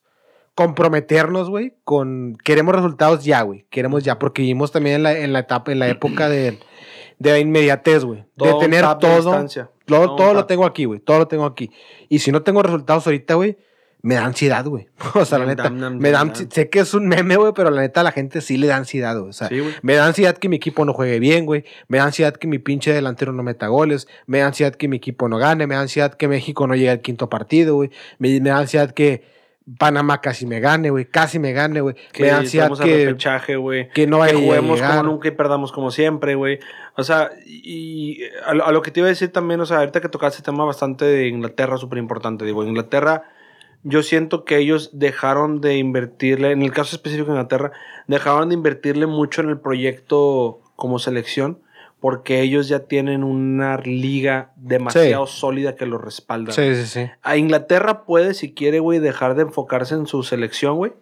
comprometernos, 0.55 1.49
güey, 1.49 1.75
con. 1.83 2.37
Queremos 2.41 2.73
resultados 2.73 3.25
ya, 3.25 3.41
güey. 3.41 3.67
Queremos 3.69 4.05
ya. 4.05 4.17
Porque 4.17 4.43
vivimos 4.43 4.71
también 4.71 4.95
en 4.95 5.03
la, 5.03 5.17
en 5.19 5.33
la 5.33 5.39
etapa, 5.39 5.73
en 5.73 5.79
la 5.79 5.89
época 5.89 6.29
de, 6.29 6.57
de 7.19 7.31
la 7.31 7.39
inmediatez, 7.39 8.05
güey. 8.05 8.23
De 8.37 8.53
tener 8.61 8.85
todo. 8.97 9.23
Todo, 9.33 9.45
Todo 9.85 10.15
todo 10.15 10.33
lo 10.33 10.45
tengo 10.45 10.65
aquí, 10.65 10.85
güey. 10.85 11.01
Todo 11.01 11.19
lo 11.19 11.27
tengo 11.27 11.43
aquí. 11.43 11.69
Y 12.07 12.19
si 12.19 12.31
no 12.31 12.43
tengo 12.43 12.63
resultados 12.63 13.05
ahorita, 13.05 13.33
güey, 13.33 13.57
me 14.03 14.15
da 14.15 14.25
ansiedad, 14.25 14.65
güey. 14.65 14.87
O 15.15 15.25
sea, 15.25 15.37
la 15.39 15.45
neta, 15.45 15.69
me 15.69 16.11
da. 16.11 16.31
Sé 16.49 16.69
que 16.69 16.79
es 16.79 16.93
un 16.93 17.07
meme, 17.07 17.35
güey, 17.35 17.53
pero 17.55 17.69
la 17.69 17.81
neta 17.81 18.03
la 18.03 18.11
gente 18.11 18.41
sí 18.41 18.57
le 18.57 18.67
da 18.67 18.77
ansiedad, 18.77 19.17
güey. 19.17 19.29
O 19.29 19.33
sea, 19.33 19.47
Sí, 19.47 19.59
güey. 19.59 19.73
me 19.81 19.95
da 19.95 20.05
ansiedad 20.05 20.37
que 20.37 20.49
mi 20.49 20.55
equipo 20.55 20.85
no 20.85 20.93
juegue 20.93 21.19
bien, 21.19 21.45
güey. 21.45 21.65
Me 21.87 21.97
da 21.99 22.05
ansiedad 22.05 22.33
que 22.35 22.47
mi 22.47 22.59
pinche 22.59 22.93
delantero 22.93 23.33
no 23.33 23.43
meta 23.43 23.67
goles. 23.67 24.07
Me 24.25 24.39
da 24.39 24.47
ansiedad 24.47 24.73
que 24.75 24.87
mi 24.87 24.97
equipo 24.97 25.27
no 25.29 25.37
gane. 25.37 25.67
Me 25.67 25.75
da 25.75 25.81
ansiedad 25.81 26.13
que 26.13 26.27
México 26.27 26.67
no 26.67 26.75
llegue 26.75 26.89
al 26.89 27.01
quinto 27.01 27.29
partido, 27.29 27.75
güey. 27.75 27.91
Me, 28.17 28.39
me 28.39 28.49
da 28.49 28.57
ansiedad 28.57 28.91
que 28.91 29.23
Panamá 29.77 30.21
casi 30.21 30.47
me 30.47 30.59
gane, 30.59 30.89
güey. 30.89 31.05
Casi 31.05 31.37
me 31.37 31.53
gane, 31.53 31.81
güey. 31.81 31.95
Que 32.11 32.23
Me 32.23 32.29
da 32.29 32.39
ansiedad 32.39 32.71
que, 32.77 33.15
que 33.93 34.07
no 34.07 34.17
que 34.17 34.21
vaya 34.21 34.35
a 34.35 34.39
juguemos 34.39 34.81
como 34.81 35.03
nunca 35.03 35.27
y 35.27 35.31
perdamos 35.31 35.71
como 35.71 35.91
siempre, 35.91 36.33
güey. 36.35 36.59
O 36.97 37.03
sea, 37.03 37.29
y 37.45 38.23
a 38.45 38.53
lo, 38.55 38.65
a 38.65 38.71
lo 38.71 38.81
que 38.81 38.89
te 38.91 38.99
iba 38.99 39.07
a 39.07 39.09
decir 39.09 39.31
también, 39.31 39.61
o 39.61 39.65
sea, 39.67 39.77
ahorita 39.77 40.01
que 40.01 40.09
tocaste 40.09 40.39
el 40.39 40.43
tema 40.43 40.65
bastante 40.65 41.05
de 41.05 41.27
Inglaterra, 41.27 41.77
súper 41.77 41.99
importante. 41.99 42.43
Digo, 42.43 42.63
Inglaterra, 42.65 43.23
yo 43.83 44.03
siento 44.03 44.45
que 44.45 44.57
ellos 44.57 44.89
dejaron 44.93 45.61
de 45.61 45.77
invertirle, 45.77 46.51
en 46.51 46.61
el 46.61 46.71
caso 46.71 46.95
específico 46.95 47.27
de 47.27 47.33
Inglaterra, 47.37 47.71
dejaron 48.07 48.49
de 48.49 48.55
invertirle 48.55 49.07
mucho 49.07 49.41
en 49.41 49.49
el 49.49 49.59
proyecto 49.59 50.61
como 50.75 50.99
selección, 50.99 51.59
porque 51.99 52.41
ellos 52.41 52.67
ya 52.67 52.79
tienen 52.87 53.23
una 53.23 53.77
liga 53.77 54.51
demasiado 54.55 55.27
sólida 55.27 55.75
que 55.75 55.85
lo 55.85 55.99
respalda. 55.99 56.51
Sí, 56.51 56.75
sí, 56.75 56.85
sí. 56.85 57.09
A 57.21 57.37
Inglaterra 57.37 58.05
puede, 58.05 58.33
si 58.33 58.53
quiere, 58.53 58.79
güey, 58.79 58.99
dejar 58.99 59.35
de 59.35 59.43
enfocarse 59.43 59.93
en 59.93 60.07
su 60.07 60.23
selección, 60.23 60.77
güey. 60.77 60.93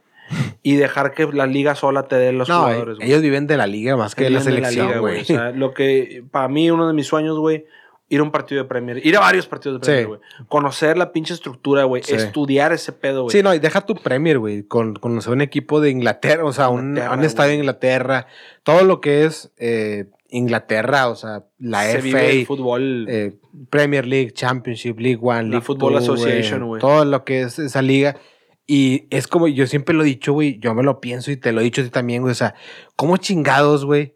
Y 0.62 0.76
dejar 0.76 1.14
que 1.14 1.26
la 1.26 1.48
liga 1.48 1.74
sola 1.74 2.04
te 2.08 2.16
dé 2.16 2.32
los 2.32 2.50
No, 2.50 2.60
jugadores, 2.60 2.98
güey. 2.98 3.08
ellos 3.10 3.22
viven 3.22 3.48
de 3.48 3.58
la 3.58 3.66
liga 3.66 3.98
más 3.98 4.14
que 4.14 4.26
de 4.26 4.30
la 4.30 4.42
selección, 4.42 5.00
güey. 5.00 5.22
O 5.22 5.26
sea, 5.26 5.52
lo 5.52 5.74
que 5.74 6.24
para 6.30 6.48
mí 6.50 6.70
uno 6.70 6.88
de 6.88 6.94
mis 6.94 7.08
sueños, 7.08 7.40
güey, 7.40 7.66
ir 8.10 8.20
a 8.20 8.24
un 8.24 8.32
partido 8.32 8.64
de 8.64 8.68
Premier, 8.68 9.06
ir 9.06 9.16
a 9.16 9.20
varios 9.20 9.48
partidos 9.48 9.80
de. 9.80 9.86
Premier, 9.86 10.08
güey. 10.08 10.20
Conocer 10.48 10.98
la 10.98 11.12
pinche 11.12 11.34
estructura, 11.34 11.84
güey, 11.84 12.04
Sí. 12.04 12.16
estudiar 12.16 12.74
ese 12.74 12.92
pedo, 12.92 13.24
güey. 13.24 13.32
Sí, 13.36 13.44
no, 13.44 13.54
y 13.54 13.60
deja 13.60 13.82
tu 13.82 13.96
Premier, 13.96 14.40
güey, 14.40 14.64
con, 14.64 14.96
con 14.96 15.18
o 15.18 15.22
sea, 15.22 15.32
un 15.32 15.42
equipo 15.42 15.80
de 15.80 15.92
Inglaterra, 15.92 16.44
o 16.44 16.52
sea, 16.54 16.70
un, 16.70 16.90
Inglaterra, 16.90 17.14
un 17.16 17.24
estadio 17.24 17.52
de. 17.52 17.58
Inglaterra, 17.58 18.28
todo 18.64 18.84
lo 18.84 19.00
que 19.00 19.26
es 19.26 19.52
eh, 19.58 20.10
Inglaterra, 20.30 21.08
o 21.08 21.16
sea, 21.16 21.46
la 21.58 21.84
Se 21.84 22.02
vive 22.02 22.32
el 22.32 22.42
FA, 22.42 22.48
fútbol. 22.48 23.06
eh, 23.10 23.38
Premier 23.70 24.06
League, 24.06 24.32
Championship, 24.34 25.00
League 25.00 25.20
One, 25.22 25.44
La 25.44 25.50
League 25.50 25.62
Football 25.62 25.94
Two, 25.94 26.14
Association, 26.14 26.66
güey. 26.66 26.82
Todo 26.82 27.06
lo 27.06 27.24
que 27.24 27.42
es 27.42 27.60
esa 27.60 27.82
liga. 27.82 28.18
Y 28.66 29.08
es 29.10 29.26
como, 29.28 29.48
yo 29.48 29.66
siempre 29.66 29.96
lo 29.96 30.04
he 30.04 30.06
dicho, 30.06 30.34
güey, 30.34 30.60
yo 30.60 30.76
me 30.76 30.84
lo 30.84 31.00
pienso 31.02 31.32
y 31.32 31.38
te 31.38 31.52
lo 31.52 31.62
he 31.62 31.64
dicho 31.64 31.82
a 31.82 31.84
ti 31.84 31.90
también, 31.90 32.22
güey, 32.22 32.32
o 32.34 32.36
sea, 32.36 32.54
¿cómo 32.96 33.18
chingados, 33.18 33.84
güey? 33.86 34.16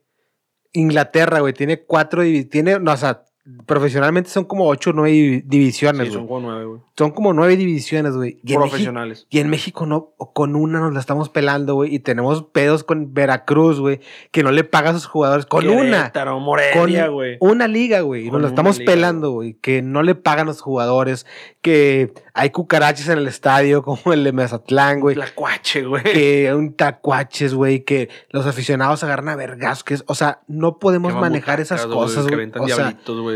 Inglaterra, 0.74 1.40
güey, 1.40 1.54
tiene 1.54 1.82
cuatro, 1.82 2.22
tiene, 2.52 2.80
no, 2.80 2.92
o 2.94 2.98
sea, 2.98 3.24
profesionalmente 3.66 4.30
son 4.30 4.46
como 4.46 4.68
ocho 4.68 4.92
o 4.92 4.94
nueve 4.94 5.44
divisiones, 5.46 6.08
Sí, 6.08 6.14
son 6.14 6.28
como 6.28 6.40
nueve, 6.50 6.66
güey. 6.66 6.82
Son 6.98 7.12
como 7.12 7.34
nueve 7.34 7.58
divisiones, 7.58 8.16
güey. 8.16 8.40
Y 8.44 8.54
en 8.54 8.60
México- 8.60 8.70
Profesionales. 8.70 9.28
Y 9.30 9.40
en 9.40 9.50
México 9.50 9.86
no, 9.86 10.14
con 10.34 10.56
una 10.56 10.80
nos 10.80 10.94
la 10.94 11.00
estamos 11.00 11.30
pelando, 11.30 11.74
güey. 11.76 11.94
Y 11.94 12.00
tenemos 12.00 12.44
pedos 12.44 12.84
con 12.84 13.14
Veracruz, 13.14 13.80
güey, 13.80 14.00
que 14.32 14.44
no 14.44 14.52
le 14.52 14.64
paga 14.64 14.92
a 14.92 14.94
sus 14.94 15.06
jugadores. 15.08 15.46
Con 15.46 15.68
una. 15.68 15.98
Querétaro, 16.04 16.34
Con 16.36 16.44
Morelia, 16.44 17.08
güey. 17.08 17.38
una 17.42 17.68
liga, 17.68 18.02
güey. 18.02 18.28
Y 18.28 18.30
Con 18.30 18.34
nos 18.34 18.42
la 18.42 18.48
una 18.48 18.54
estamos 18.54 18.80
liga, 18.80 18.92
pelando, 18.92 19.32
güey. 19.32 19.56
Que 19.56 19.82
no 19.82 20.04
le 20.04 20.16
pagan 20.16 20.48
a 20.48 20.52
los 20.52 20.62
jugadores. 20.62 21.26
Que 21.62 22.14
hay 22.34 22.52
cucarachas 22.52 23.10
en 23.10 23.18
el 23.18 23.28
estadio, 23.28 23.82
como 23.84 24.14
el 24.14 24.24
de 24.24 24.32
Mazatlán, 24.32 25.00
güey. 25.00 25.16
Tlacuache, 25.16 25.84
güey. 25.86 26.04
Que 26.04 26.54
un 26.54 26.76
tacuaches, 26.76 27.54
güey. 27.56 27.84
Que 27.84 28.10
los 28.30 28.46
aficionados 28.46 29.04
agarran 29.04 29.30
a 29.30 29.36
vergas. 29.36 29.84
Que 29.84 29.96
es, 29.96 30.04
o 30.08 30.16
sea, 30.16 30.42
no 30.48 30.78
podemos 30.80 31.14
manejar 31.16 31.60
esas 31.60 31.86
cosas, 31.88 32.26
Que 32.28 32.36
güey. 32.36 32.52
O 32.60 32.68
sea, 32.68 32.76
diablitos, 32.78 33.20
güey. 33.20 33.33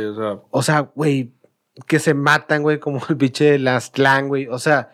O 0.51 0.63
sea, 0.63 0.91
güey, 0.95 1.33
que 1.87 1.99
se 1.99 2.13
matan, 2.13 2.63
güey, 2.63 2.79
como 2.79 3.01
el 3.09 3.17
pinche 3.17 3.45
de 3.51 3.59
Lastlán, 3.59 4.27
güey. 4.27 4.47
O 4.47 4.59
sea, 4.59 4.91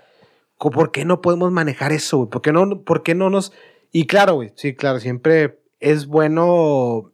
¿por 0.57 0.91
qué 0.91 1.05
no 1.05 1.21
podemos 1.21 1.51
manejar 1.51 1.91
eso, 1.91 2.17
güey? 2.17 2.29
¿Por 2.29 2.41
qué 2.41 2.51
no, 2.51 2.81
por 2.83 3.03
qué 3.03 3.15
no 3.15 3.29
nos...? 3.29 3.53
Y 3.91 4.07
claro, 4.07 4.35
güey, 4.35 4.51
sí, 4.55 4.75
claro, 4.75 4.99
siempre 4.99 5.59
es 5.79 6.07
bueno... 6.07 7.11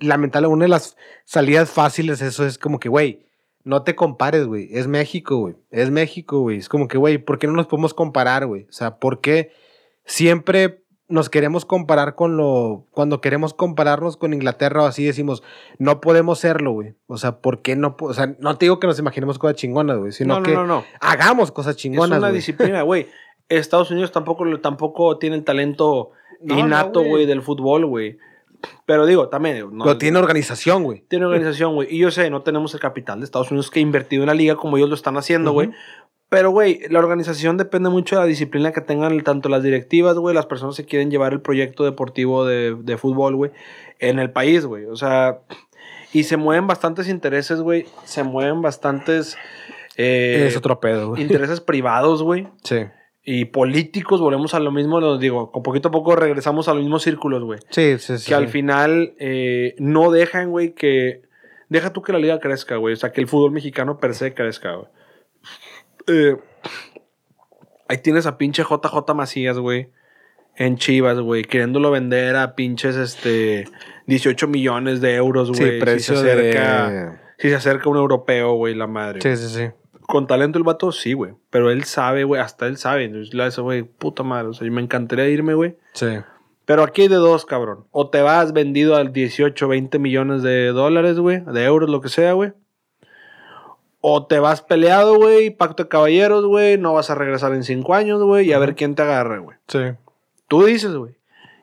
Lamentable, 0.00 0.46
una 0.46 0.66
de 0.66 0.68
las 0.68 0.96
salidas 1.24 1.68
fáciles, 1.68 2.22
eso 2.22 2.46
es 2.46 2.56
como 2.56 2.78
que, 2.78 2.88
güey, 2.88 3.26
no 3.64 3.82
te 3.82 3.96
compares, 3.96 4.46
güey. 4.46 4.68
Es 4.70 4.86
México, 4.86 5.38
güey. 5.38 5.56
Es 5.70 5.90
México, 5.90 6.40
güey. 6.40 6.58
Es 6.58 6.68
como 6.68 6.86
que, 6.86 6.98
güey, 6.98 7.18
¿por 7.18 7.40
qué 7.40 7.48
no 7.48 7.52
nos 7.54 7.66
podemos 7.66 7.92
comparar, 7.92 8.46
güey? 8.46 8.66
O 8.68 8.72
sea, 8.72 8.98
¿por 8.98 9.20
qué 9.20 9.50
siempre 10.04 10.81
nos 11.08 11.28
queremos 11.28 11.64
comparar 11.64 12.14
con 12.14 12.36
lo... 12.36 12.86
Cuando 12.90 13.20
queremos 13.20 13.52
compararnos 13.54 14.16
con 14.16 14.32
Inglaterra 14.32 14.82
o 14.82 14.86
así 14.86 15.04
decimos, 15.04 15.42
no 15.78 16.00
podemos 16.00 16.38
serlo, 16.38 16.72
güey. 16.72 16.94
O 17.06 17.18
sea, 17.18 17.40
¿por 17.40 17.60
qué 17.60 17.76
no? 17.76 17.96
O 18.00 18.14
sea, 18.14 18.34
no 18.38 18.56
te 18.56 18.64
digo 18.66 18.80
que 18.80 18.86
nos 18.86 18.98
imaginemos 18.98 19.38
cosas 19.38 19.56
chingonas, 19.56 19.98
güey, 19.98 20.12
sino 20.12 20.34
no, 20.34 20.40
no, 20.40 20.46
que 20.46 20.54
no, 20.54 20.66
no. 20.66 20.84
hagamos 21.00 21.52
cosas 21.52 21.76
chingonas, 21.76 22.16
es 22.16 22.22
una 22.22 22.32
disciplina, 22.32 22.82
güey. 22.82 23.08
Estados 23.48 23.90
Unidos 23.90 24.12
tampoco, 24.12 24.44
tampoco 24.60 25.18
tiene 25.18 25.36
el 25.36 25.44
talento 25.44 26.12
innato, 26.40 27.02
güey. 27.04 27.26
del 27.26 27.42
fútbol, 27.42 27.84
güey. 27.86 28.18
Pero 28.86 29.06
digo, 29.06 29.28
también. 29.28 29.68
no- 29.76 29.84
Pero 29.84 29.98
tiene 29.98 30.18
organización, 30.18 30.84
güey. 30.84 31.04
tiene 31.08 31.26
organización, 31.26 31.74
güey. 31.74 31.88
Y 31.94 31.98
yo 31.98 32.10
sé, 32.10 32.30
no 32.30 32.42
tenemos 32.42 32.72
el 32.74 32.80
capital 32.80 33.18
de 33.18 33.24
Estados 33.24 33.50
Unidos 33.50 33.70
que 33.70 33.80
ha 33.80 33.82
invertido 33.82 34.22
en 34.22 34.28
la 34.28 34.34
liga 34.34 34.54
como 34.56 34.76
ellos 34.76 34.88
lo 34.88 34.94
están 34.94 35.16
haciendo, 35.16 35.52
güey. 35.52 35.70
Pero, 36.32 36.50
güey, 36.50 36.80
la 36.88 36.98
organización 36.98 37.58
depende 37.58 37.90
mucho 37.90 38.16
de 38.16 38.22
la 38.22 38.26
disciplina 38.26 38.72
que 38.72 38.80
tengan 38.80 39.22
tanto 39.22 39.50
las 39.50 39.62
directivas, 39.62 40.16
güey, 40.16 40.34
las 40.34 40.46
personas 40.46 40.74
que 40.78 40.86
quieren 40.86 41.10
llevar 41.10 41.34
el 41.34 41.42
proyecto 41.42 41.84
deportivo 41.84 42.46
de, 42.46 42.74
de 42.74 42.96
fútbol, 42.96 43.36
güey, 43.36 43.50
en 43.98 44.18
el 44.18 44.30
país, 44.30 44.64
güey. 44.64 44.86
O 44.86 44.96
sea, 44.96 45.40
y 46.10 46.22
se 46.22 46.38
mueven 46.38 46.66
bastantes 46.66 47.10
intereses, 47.10 47.60
güey. 47.60 47.84
Se 48.04 48.22
mueven 48.22 48.62
bastantes 48.62 49.36
eh, 49.98 50.46
es 50.48 50.56
otro 50.56 50.80
pedo, 50.80 51.10
güey. 51.10 51.20
intereses 51.20 51.60
privados, 51.66 52.22
güey. 52.22 52.48
Sí. 52.64 52.78
Y 53.22 53.44
políticos, 53.44 54.22
volvemos 54.22 54.54
a 54.54 54.60
lo 54.60 54.72
mismo, 54.72 55.02
nos 55.02 55.20
digo, 55.20 55.52
con 55.52 55.62
poquito 55.62 55.88
a 55.88 55.92
poco 55.92 56.16
regresamos 56.16 56.66
a 56.66 56.72
los 56.72 56.82
mismos 56.82 57.02
círculos, 57.02 57.44
güey. 57.44 57.60
Sí, 57.68 57.98
sí, 57.98 58.16
sí. 58.16 58.28
Que 58.30 58.34
al 58.34 58.48
final 58.48 59.12
eh, 59.18 59.74
no 59.76 60.10
dejan, 60.10 60.48
güey, 60.48 60.72
que... 60.72 61.20
Deja 61.68 61.92
tú 61.92 62.00
que 62.00 62.14
la 62.14 62.18
liga 62.18 62.40
crezca, 62.40 62.76
güey. 62.76 62.94
O 62.94 62.96
sea, 62.96 63.12
que 63.12 63.20
el 63.20 63.28
fútbol 63.28 63.50
mexicano 63.50 63.98
per 63.98 64.14
se 64.14 64.32
crezca, 64.32 64.76
güey. 64.76 64.88
Eh, 66.06 66.36
ahí 67.88 67.98
tienes 67.98 68.26
a 68.26 68.38
pinche 68.38 68.62
JJ 68.62 69.14
Macías, 69.14 69.58
güey. 69.58 69.90
En 70.56 70.76
Chivas, 70.76 71.18
güey. 71.18 71.44
Queriéndolo 71.44 71.90
vender 71.90 72.36
a 72.36 72.54
pinches, 72.54 72.96
este... 72.96 73.64
18 74.06 74.48
millones 74.48 75.00
de 75.00 75.14
euros, 75.14 75.50
güey. 75.50 75.62
Sí, 75.62 75.74
si 75.74 75.80
precio 75.80 76.16
se 76.16 76.32
acerca... 76.32 76.90
de... 76.90 77.22
Si 77.38 77.48
se 77.48 77.56
acerca 77.56 77.88
un 77.88 77.96
europeo, 77.96 78.54
güey, 78.54 78.74
la 78.74 78.86
madre. 78.86 79.20
Sí, 79.20 79.36
sí, 79.36 79.48
sí. 79.48 79.70
Con 80.02 80.26
talento 80.26 80.58
el 80.58 80.64
vato, 80.64 80.92
sí, 80.92 81.12
güey. 81.12 81.32
Pero 81.50 81.70
él 81.70 81.84
sabe, 81.84 82.22
güey. 82.22 82.40
Hasta 82.40 82.66
él 82.66 82.76
sabe. 82.76 83.10
Hace, 83.40 83.60
güey, 83.60 83.82
puta 83.82 84.22
madre. 84.22 84.48
O 84.48 84.52
sea, 84.52 84.70
me 84.70 84.80
encantaría 84.80 85.28
irme, 85.28 85.54
güey. 85.54 85.76
Sí. 85.92 86.18
Pero 86.64 86.84
aquí 86.84 87.02
hay 87.02 87.08
de 87.08 87.16
dos, 87.16 87.44
cabrón. 87.44 87.86
O 87.90 88.10
te 88.10 88.22
vas 88.22 88.52
vendido 88.52 88.94
al 88.94 89.12
18, 89.12 89.66
20 89.66 89.98
millones 89.98 90.42
de 90.42 90.68
dólares, 90.68 91.18
güey. 91.18 91.40
De 91.40 91.64
euros, 91.64 91.90
lo 91.90 92.00
que 92.00 92.08
sea, 92.08 92.34
güey. 92.34 92.52
O 94.04 94.26
te 94.26 94.38
vas 94.40 94.60
peleado, 94.62 95.16
güey. 95.16 95.50
Pacto 95.50 95.84
de 95.84 95.88
caballeros, 95.88 96.44
güey. 96.44 96.76
No 96.76 96.92
vas 96.92 97.08
a 97.08 97.14
regresar 97.14 97.54
en 97.54 97.62
cinco 97.62 97.94
años, 97.94 98.22
güey. 98.22 98.48
Y 98.48 98.52
a 98.52 98.58
ver 98.58 98.74
quién 98.74 98.94
te 98.94 99.02
agarra, 99.02 99.38
güey. 99.38 99.56
Sí. 99.68 99.78
Tú 100.48 100.64
dices, 100.64 100.92
güey. 100.94 101.14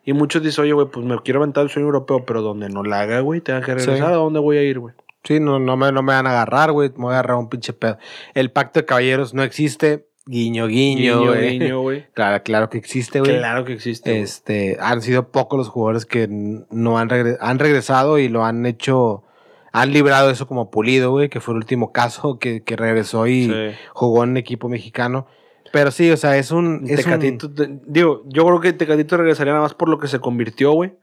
Y 0.05 0.13
muchos 0.13 0.41
dicen, 0.41 0.63
oye, 0.63 0.73
güey, 0.73 0.87
pues 0.87 1.05
me 1.05 1.15
quiero 1.21 1.39
aventar 1.41 1.63
el 1.63 1.69
sueño 1.69 1.85
europeo. 1.87 2.25
Pero 2.25 2.41
donde 2.41 2.69
no 2.69 2.81
la 2.83 3.01
haga, 3.01 3.19
güey, 3.19 3.41
tenga 3.41 3.59
que 3.61 3.75
regresar. 3.75 3.97
Sí. 3.97 4.01
¿A 4.01 4.09
dónde 4.15 4.39
voy 4.39 4.57
a 4.57 4.63
ir, 4.63 4.79
güey? 4.79 4.95
Sí, 5.25 5.39
no, 5.41 5.59
no, 5.59 5.75
me, 5.75 5.91
no 5.91 6.01
me 6.01 6.13
van 6.13 6.25
a 6.27 6.31
agarrar, 6.31 6.71
güey. 6.71 6.89
Me 6.95 7.03
voy 7.03 7.11
a 7.13 7.19
agarrar 7.19 7.37
un 7.37 7.49
pinche 7.49 7.73
pedo. 7.73 7.97
El 8.33 8.51
pacto 8.51 8.79
de 8.79 8.85
caballeros 8.85 9.33
no 9.33 9.43
existe. 9.43 10.07
Guiño, 10.25 10.67
guiño, 10.67 11.19
Guiño, 11.19 11.25
güey. 11.33 11.59
guiño, 11.59 11.81
güey. 11.81 12.05
Claro, 12.13 12.41
claro 12.43 12.69
que 12.69 12.77
existe, 12.77 13.19
güey. 13.19 13.37
Claro 13.37 13.65
que 13.65 13.73
existe. 13.73 14.21
Este, 14.21 14.77
han 14.79 15.01
sido 15.01 15.27
pocos 15.29 15.57
los 15.57 15.67
jugadores 15.69 16.05
que 16.05 16.27
no 16.29 16.97
han, 16.99 17.09
regre- 17.09 17.37
han 17.41 17.59
regresado 17.59 18.17
y 18.19 18.29
lo 18.29 18.45
han 18.45 18.65
hecho, 18.65 19.23
han 19.71 19.91
librado 19.93 20.29
eso 20.29 20.47
como 20.47 20.69
pulido, 20.71 21.11
güey, 21.11 21.29
que 21.29 21.39
fue 21.39 21.53
el 21.53 21.57
último 21.59 21.91
caso 21.91 22.37
que, 22.39 22.63
que 22.63 22.75
regresó 22.75 23.27
y 23.27 23.45
Sí. 23.45 23.77
jugó 23.93 24.23
en 24.23 24.37
equipo 24.37 24.69
mexicano. 24.69 25.27
Pero 25.71 25.91
sí, 25.91 26.09
o 26.09 26.17
sea, 26.17 26.35
es 26.37 26.49
un... 26.51 26.83
Es 26.87 26.91
un- 26.91 26.95
Tecatito, 27.05 27.53
te- 27.53 27.79
digo, 27.85 28.23
yo 28.25 28.43
creo 28.45 28.59
que 28.59 28.73
Tecatito 28.73 29.17
regresaría 29.17 29.53
nada 29.53 29.63
más 29.63 29.75
por 29.75 29.87
lo 29.89 29.99
que 29.99 30.07
se 30.07 30.19
convirtió, 30.19 30.71
güey. 30.71 30.93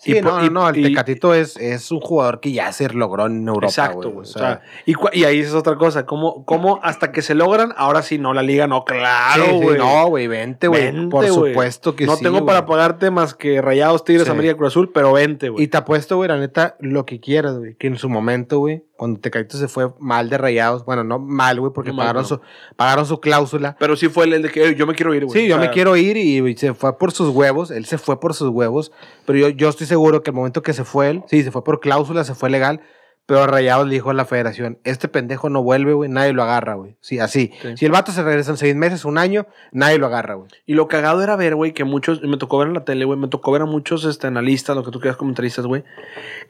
Sí, 0.00 0.16
Y 0.16 0.22
no, 0.22 0.40
no, 0.40 0.48
no, 0.48 0.68
el 0.70 0.78
y- 0.78 0.82
Tecatito 0.82 1.34
es, 1.34 1.58
es 1.58 1.90
un 1.90 2.00
jugador 2.00 2.40
que 2.40 2.52
ya 2.52 2.72
se 2.72 2.88
logró 2.88 3.26
en 3.26 3.46
Europa, 3.46 3.66
Exacto, 3.66 4.10
güey. 4.10 4.22
O 4.22 4.24
sea, 4.24 4.62
y, 4.86 5.24
ahí 5.24 5.40
es 5.40 5.52
otra 5.52 5.76
cosa. 5.76 6.06
¿Cómo, 6.06 6.46
cómo 6.46 6.80
hasta 6.82 7.12
que 7.12 7.20
se 7.20 7.34
logran? 7.34 7.74
Ahora 7.76 8.00
sí, 8.00 8.16
no, 8.16 8.32
la 8.32 8.42
liga 8.42 8.66
no. 8.66 8.86
Claro, 8.86 9.44
sí, 9.44 9.50
sí, 9.50 9.62
güey. 9.62 9.76
no, 9.76 10.06
güey, 10.08 10.26
vente, 10.26 10.68
güey. 10.68 11.08
Por 11.10 11.26
supuesto 11.26 11.96
que 11.96 12.06
no 12.06 12.16
sí, 12.16 12.22
tengo 12.22 12.38
güey. 12.38 12.46
para 12.46 12.64
pagarte 12.64 13.10
más 13.10 13.34
que 13.34 13.60
Rayados, 13.60 14.02
Tigres. 14.02 14.26
América, 14.30 14.56
Cruz 14.56 14.72
Azul, 14.72 14.90
pero 14.90 15.12
vente, 15.12 15.50
güey. 15.50 15.64
Y 15.64 15.68
te 15.68 15.76
apuesto, 15.76 16.16
güey, 16.16 16.28
la 16.28 16.38
neta, 16.38 16.76
lo 16.80 17.04
que 17.04 17.20
quieras, 17.20 17.58
güey. 17.58 17.74
Que 17.74 17.88
en 17.88 17.98
su 17.98 18.08
momento, 18.08 18.58
güey, 18.58 18.82
cuando 19.00 19.18
Tecatito 19.18 19.56
se 19.56 19.66
fue 19.66 19.90
mal 19.98 20.28
de 20.28 20.36
rayados, 20.36 20.84
bueno, 20.84 21.02
no 21.04 21.18
mal, 21.18 21.58
güey, 21.58 21.72
porque 21.72 21.88
No 21.88 21.96
mal, 21.96 22.02
pagaron, 22.04 22.22
no. 22.22 22.28
su, 22.28 22.40
pagaron 22.76 23.06
su 23.06 23.18
cláusula. 23.18 23.74
Pero 23.78 23.96
sí 23.96 24.10
fue 24.10 24.24
el 24.26 24.42
de 24.42 24.50
que 24.50 24.62
"Ey, 24.62 24.74
yo 24.74 24.86
me 24.86 24.94
quiero 24.94 25.14
ir, 25.14 25.24
güey. 25.24 25.40
Sí, 25.40 25.48
yo 25.48 25.56
O 25.56 25.58
me 25.58 25.70
quiero 25.70 25.96
ir 25.96 26.18
y, 26.18 26.36
y 26.46 26.56
se 26.58 26.74
fue 26.74 26.98
por 26.98 27.10
sus 27.10 27.30
huevos. 27.30 27.70
Él 27.70 27.86
se 27.86 27.96
fue 27.96 28.20
por 28.20 28.34
sus 28.34 28.50
huevos. 28.50 28.92
Pero 29.24 29.38
yo, 29.38 29.48
yo 29.48 29.70
estoy 29.70 29.86
seguro 29.86 30.22
que 30.22 30.28
el 30.32 30.36
momento 30.36 30.62
que 30.62 30.74
se 30.74 30.84
fue 30.84 31.08
él, 31.08 31.22
sí, 31.28 31.42
se 31.42 31.50
fue 31.50 31.64
por 31.64 31.80
cláusula, 31.80 32.24
se 32.24 32.34
fue 32.34 32.50
legal. 32.50 32.82
Pero 33.30 33.46
Rayados 33.46 33.86
le 33.86 33.94
dijo 33.94 34.10
a 34.10 34.14
la 34.14 34.24
federación: 34.24 34.78
Este 34.84 35.06
pendejo 35.08 35.48
no 35.50 35.62
vuelve, 35.62 35.92
güey, 35.92 36.10
nadie 36.10 36.32
lo 36.32 36.42
agarra, 36.42 36.74
güey. 36.74 36.96
Sí, 37.00 37.18
así. 37.20 37.52
Sí. 37.62 37.76
Si 37.76 37.86
el 37.86 37.92
vato 37.92 38.10
se 38.12 38.22
regresa 38.22 38.50
en 38.50 38.56
seis 38.56 38.74
meses, 38.74 39.04
un 39.04 39.18
año, 39.18 39.46
nadie 39.72 39.98
lo 39.98 40.06
agarra, 40.06 40.34
güey. 40.34 40.48
Y 40.66 40.74
lo 40.74 40.88
cagado 40.88 41.22
era 41.22 41.36
ver, 41.36 41.54
güey, 41.54 41.72
que 41.72 41.84
muchos, 41.84 42.22
me 42.22 42.36
tocó 42.36 42.58
ver 42.58 42.68
en 42.68 42.74
la 42.74 42.84
tele, 42.84 43.04
güey, 43.04 43.18
me 43.18 43.28
tocó 43.28 43.52
ver 43.52 43.62
a 43.62 43.66
muchos 43.66 44.04
este, 44.04 44.26
analistas, 44.26 44.74
lo 44.74 44.84
que 44.84 44.90
tú 44.90 44.98
quieras, 45.00 45.16
comentaristas, 45.16 45.64
güey, 45.66 45.84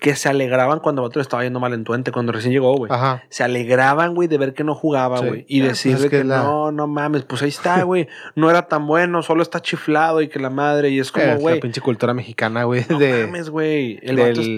que 0.01 0.14
se 0.16 0.28
alegraban 0.31 0.81
cuando 0.81 1.03
el 1.03 1.09
vato 1.09 1.18
le 1.18 1.22
estaba 1.22 1.43
yendo 1.45 1.61
mal 1.61 1.74
en 1.74 1.85
Tuente, 1.85 2.12
cuando 2.12 2.33
recién 2.33 2.53
llegó, 2.53 2.74
güey. 2.76 2.91
Ajá. 2.91 3.22
Se 3.28 3.45
alegraban, 3.45 4.14
güey, 4.14 4.28
de 4.28 4.39
ver 4.39 4.55
que 4.55 4.64
no 4.64 4.74
jugaba, 4.74 5.18
Sí. 5.18 5.26
güey. 5.26 5.45
Y 5.49 5.61
Ah, 5.62 5.66
decirle 5.68 5.97
pues 5.97 6.05
es 6.05 6.11
que 6.11 6.16
que, 6.16 6.20
es 6.22 6.26
la- 6.26 6.43
no, 6.43 6.72
no 6.72 6.87
mames, 6.87 7.24
pues 7.24 7.43
ahí 7.43 7.49
está, 7.51 7.83
güey. 7.83 8.09
No 8.35 8.49
era 8.51 8.68
tan 8.68 8.87
bueno, 8.87 9.22
solo 9.22 9.43
está 9.43 9.61
chiflado 9.61 10.22
y 10.22 10.28
que 10.28 10.39
la 10.39 10.51
madre. 10.51 10.91
Y 10.91 10.99
es 10.99 11.12
como, 11.12 11.24
Es 11.26 11.41
güey, 11.41 11.57
la 11.57 11.61
pinche 11.61 11.81
cultura 11.81 12.14
mexicana, 12.14 12.64
güey. 12.64 12.85
no 12.89 12.99
de, 12.99 13.26
mames, 13.26 13.51
güey. 13.51 13.99
El 14.03 14.16
vato 14.16 14.41
es 14.41 14.49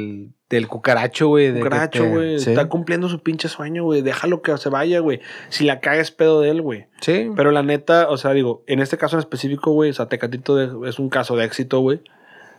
del, 0.57 0.69
cucaracho, 0.69 1.29
güey. 1.29 1.53
cucaracho, 1.53 2.09
güey. 2.09 2.39
Sí. 2.39 2.51
Está 2.51 2.69
cumpliendo 2.69 3.09
su 3.09 3.23
pinche 3.23 3.49
sueño, 3.49 3.85
güey. 3.85 4.03
Déjalo 4.03 4.43
que 4.43 4.57
se 4.59 4.69
vaya, 4.69 5.01
güey. 5.01 5.21
Si 5.49 5.65
la 5.65 5.81
caga 5.81 6.01
es 6.01 6.11
pedo 6.11 6.41
de 6.41 6.51
él, 6.51 6.63
güey. 6.63 6.87
Sí. 7.01 7.31
Pero 7.35 7.51
la 7.51 7.63
neta, 7.63 8.09
o 8.09 8.17
sea, 8.17 8.33
digo, 8.33 8.63
en 8.67 8.81
este 8.81 8.97
caso 8.99 9.17
en 9.17 9.21
específico, 9.21 9.73
güey, 9.73 9.91
o 9.91 9.95
sea, 9.95 10.07
Tecatito 10.07 10.87
es 10.87 10.99
un 10.99 11.09
caso 11.09 11.37
de 11.37 11.45
éxito, 11.45 11.81
güey. 11.81 12.01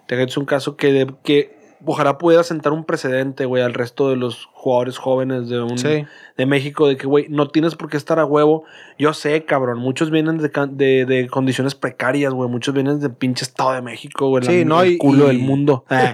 Tecatito 0.07 0.31
es 0.31 0.37
un 0.37 0.45
caso 0.45 0.75
que, 0.75 0.91
de- 0.91 1.13
que 1.23 1.62
ojalá 1.85 2.17
pudiera 2.17 2.43
sentar 2.43 2.71
un 2.73 2.85
precedente, 2.85 3.45
güey, 3.45 3.63
al 3.63 3.73
resto 3.73 4.09
de 4.09 4.15
los 4.15 4.45
jugadores 4.53 4.97
jóvenes 4.97 5.49
de, 5.49 5.61
un, 5.61 5.77
Sí. 5.77 6.05
de 6.37 6.45
México, 6.45 6.87
de 6.87 6.97
que, 6.97 7.05
güey, 7.07 7.27
no 7.29 7.49
tienes 7.49 7.75
por 7.75 7.89
qué 7.89 7.97
estar 7.97 8.19
a 8.19 8.25
huevo. 8.25 8.63
Yo 8.97 9.13
sé, 9.13 9.45
cabrón, 9.45 9.79
muchos 9.79 10.09
vienen 10.11 10.37
de, 10.37 10.49
de, 10.71 11.05
de 11.05 11.27
condiciones 11.27 11.75
precarias, 11.75 12.33
güey, 12.33 12.49
muchos 12.49 12.73
vienen 12.73 12.99
de 12.99 13.09
pinche 13.09 13.43
Estado 13.43 13.73
de 13.73 13.81
México, 13.81 14.29
güey, 14.29 14.43
Sí, 14.43 14.65
no, 14.65 14.81
el 14.81 14.93
y- 14.93 14.97
culo 14.97 15.25
y- 15.25 15.27
del 15.27 15.39
mundo. 15.39 15.85
Ah, 15.89 16.13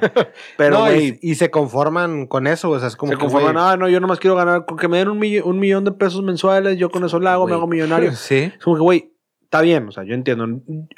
Pero, 0.57 0.79
No, 0.79 0.91
y- 0.91 0.95
güey, 0.95 1.19
y, 1.21 1.35
se 1.35 1.51
conforman 1.51 2.27
con 2.27 2.47
eso, 2.47 2.69
o 2.71 2.79
sea, 2.79 2.87
es 2.87 2.95
como 2.95 3.11
se 3.11 3.17
que, 3.17 3.21
conforman, 3.21 3.53
güey, 3.53 3.65
ah, 3.65 3.77
no, 3.77 3.87
yo 3.89 3.99
nomás 3.99 4.19
quiero 4.19 4.35
ganar, 4.35 4.65
con 4.65 4.77
que 4.77 4.87
me 4.87 4.97
den 4.97 5.09
un, 5.09 5.19
millo- 5.19 5.43
un 5.45 5.59
millón 5.59 5.83
de 5.85 5.91
pesos 5.91 6.23
mensuales, 6.23 6.77
yo 6.77 6.89
con 6.89 7.03
eso 7.05 7.19
lo 7.19 7.29
hago, 7.29 7.47
me 7.47 7.53
hago 7.53 7.67
millonario. 7.67 8.11
Sí. 8.15 8.51
Es 8.55 8.63
como 8.63 8.75
que, 8.75 8.81
güey, 8.81 9.13
está 9.43 9.61
bien, 9.61 9.87
o 9.87 9.91
sea, 9.91 10.03
yo 10.03 10.13
entiendo. 10.13 10.45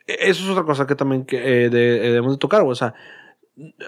Eso 0.07 0.43
es 0.43 0.49
otra 0.49 0.63
cosa 0.63 0.85
que 0.87 0.95
también 0.95 1.25
que, 1.25 1.37
eh, 1.65 1.69
de- 1.69 1.97
eh, 1.97 2.09
debemos 2.09 2.33
de 2.33 2.37
tocar, 2.37 2.61
güey. 2.63 2.71
O 2.73 2.75
sea, 2.75 2.93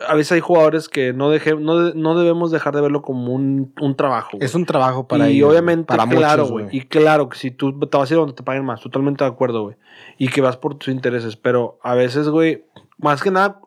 a 0.07 0.14
veces 0.14 0.34
hay 0.34 0.39
jugadores 0.41 0.89
que 0.89 1.14
no, 1.14 1.30
deje, 1.30 1.55
no, 1.55 1.93
no 1.93 2.18
debemos 2.18 2.51
dejar 2.51 2.76
de 2.76 2.82
verlo 2.82 3.01
como 3.01 3.34
un, 3.34 3.74
un 3.80 3.95
trabajo. 3.95 4.38
Es 4.41 4.55
un 4.55 4.66
trabajo 4.66 5.07
para 5.07 5.30
y 5.30 5.38
ellos, 5.38 5.51
obviamente, 5.51 5.86
para 5.86 6.07
claro, 6.07 6.47
güey. 6.47 6.68
Y 6.72 6.82
claro 6.82 7.30
que 7.30 7.38
si 7.38 7.51
tú 7.51 7.80
te 7.80 7.97
vas 7.97 8.09
a 8.11 8.14
ir 8.14 8.20
donde 8.20 8.34
te 8.34 8.43
paguen 8.43 8.66
más, 8.66 8.82
totalmente 8.82 9.24
de 9.24 9.30
acuerdo, 9.30 9.64
güey. 9.64 9.76
Y 10.18 10.28
que 10.28 10.41
vas 10.41 10.57
por 10.57 10.76
tus 10.76 10.93
intereses. 10.93 11.36
Pero 11.38 11.80
a 11.82 11.95
veces, 11.95 12.30
güey, 12.30 12.66
más 12.97 13.24
que 13.24 13.32
nada, 13.32 13.61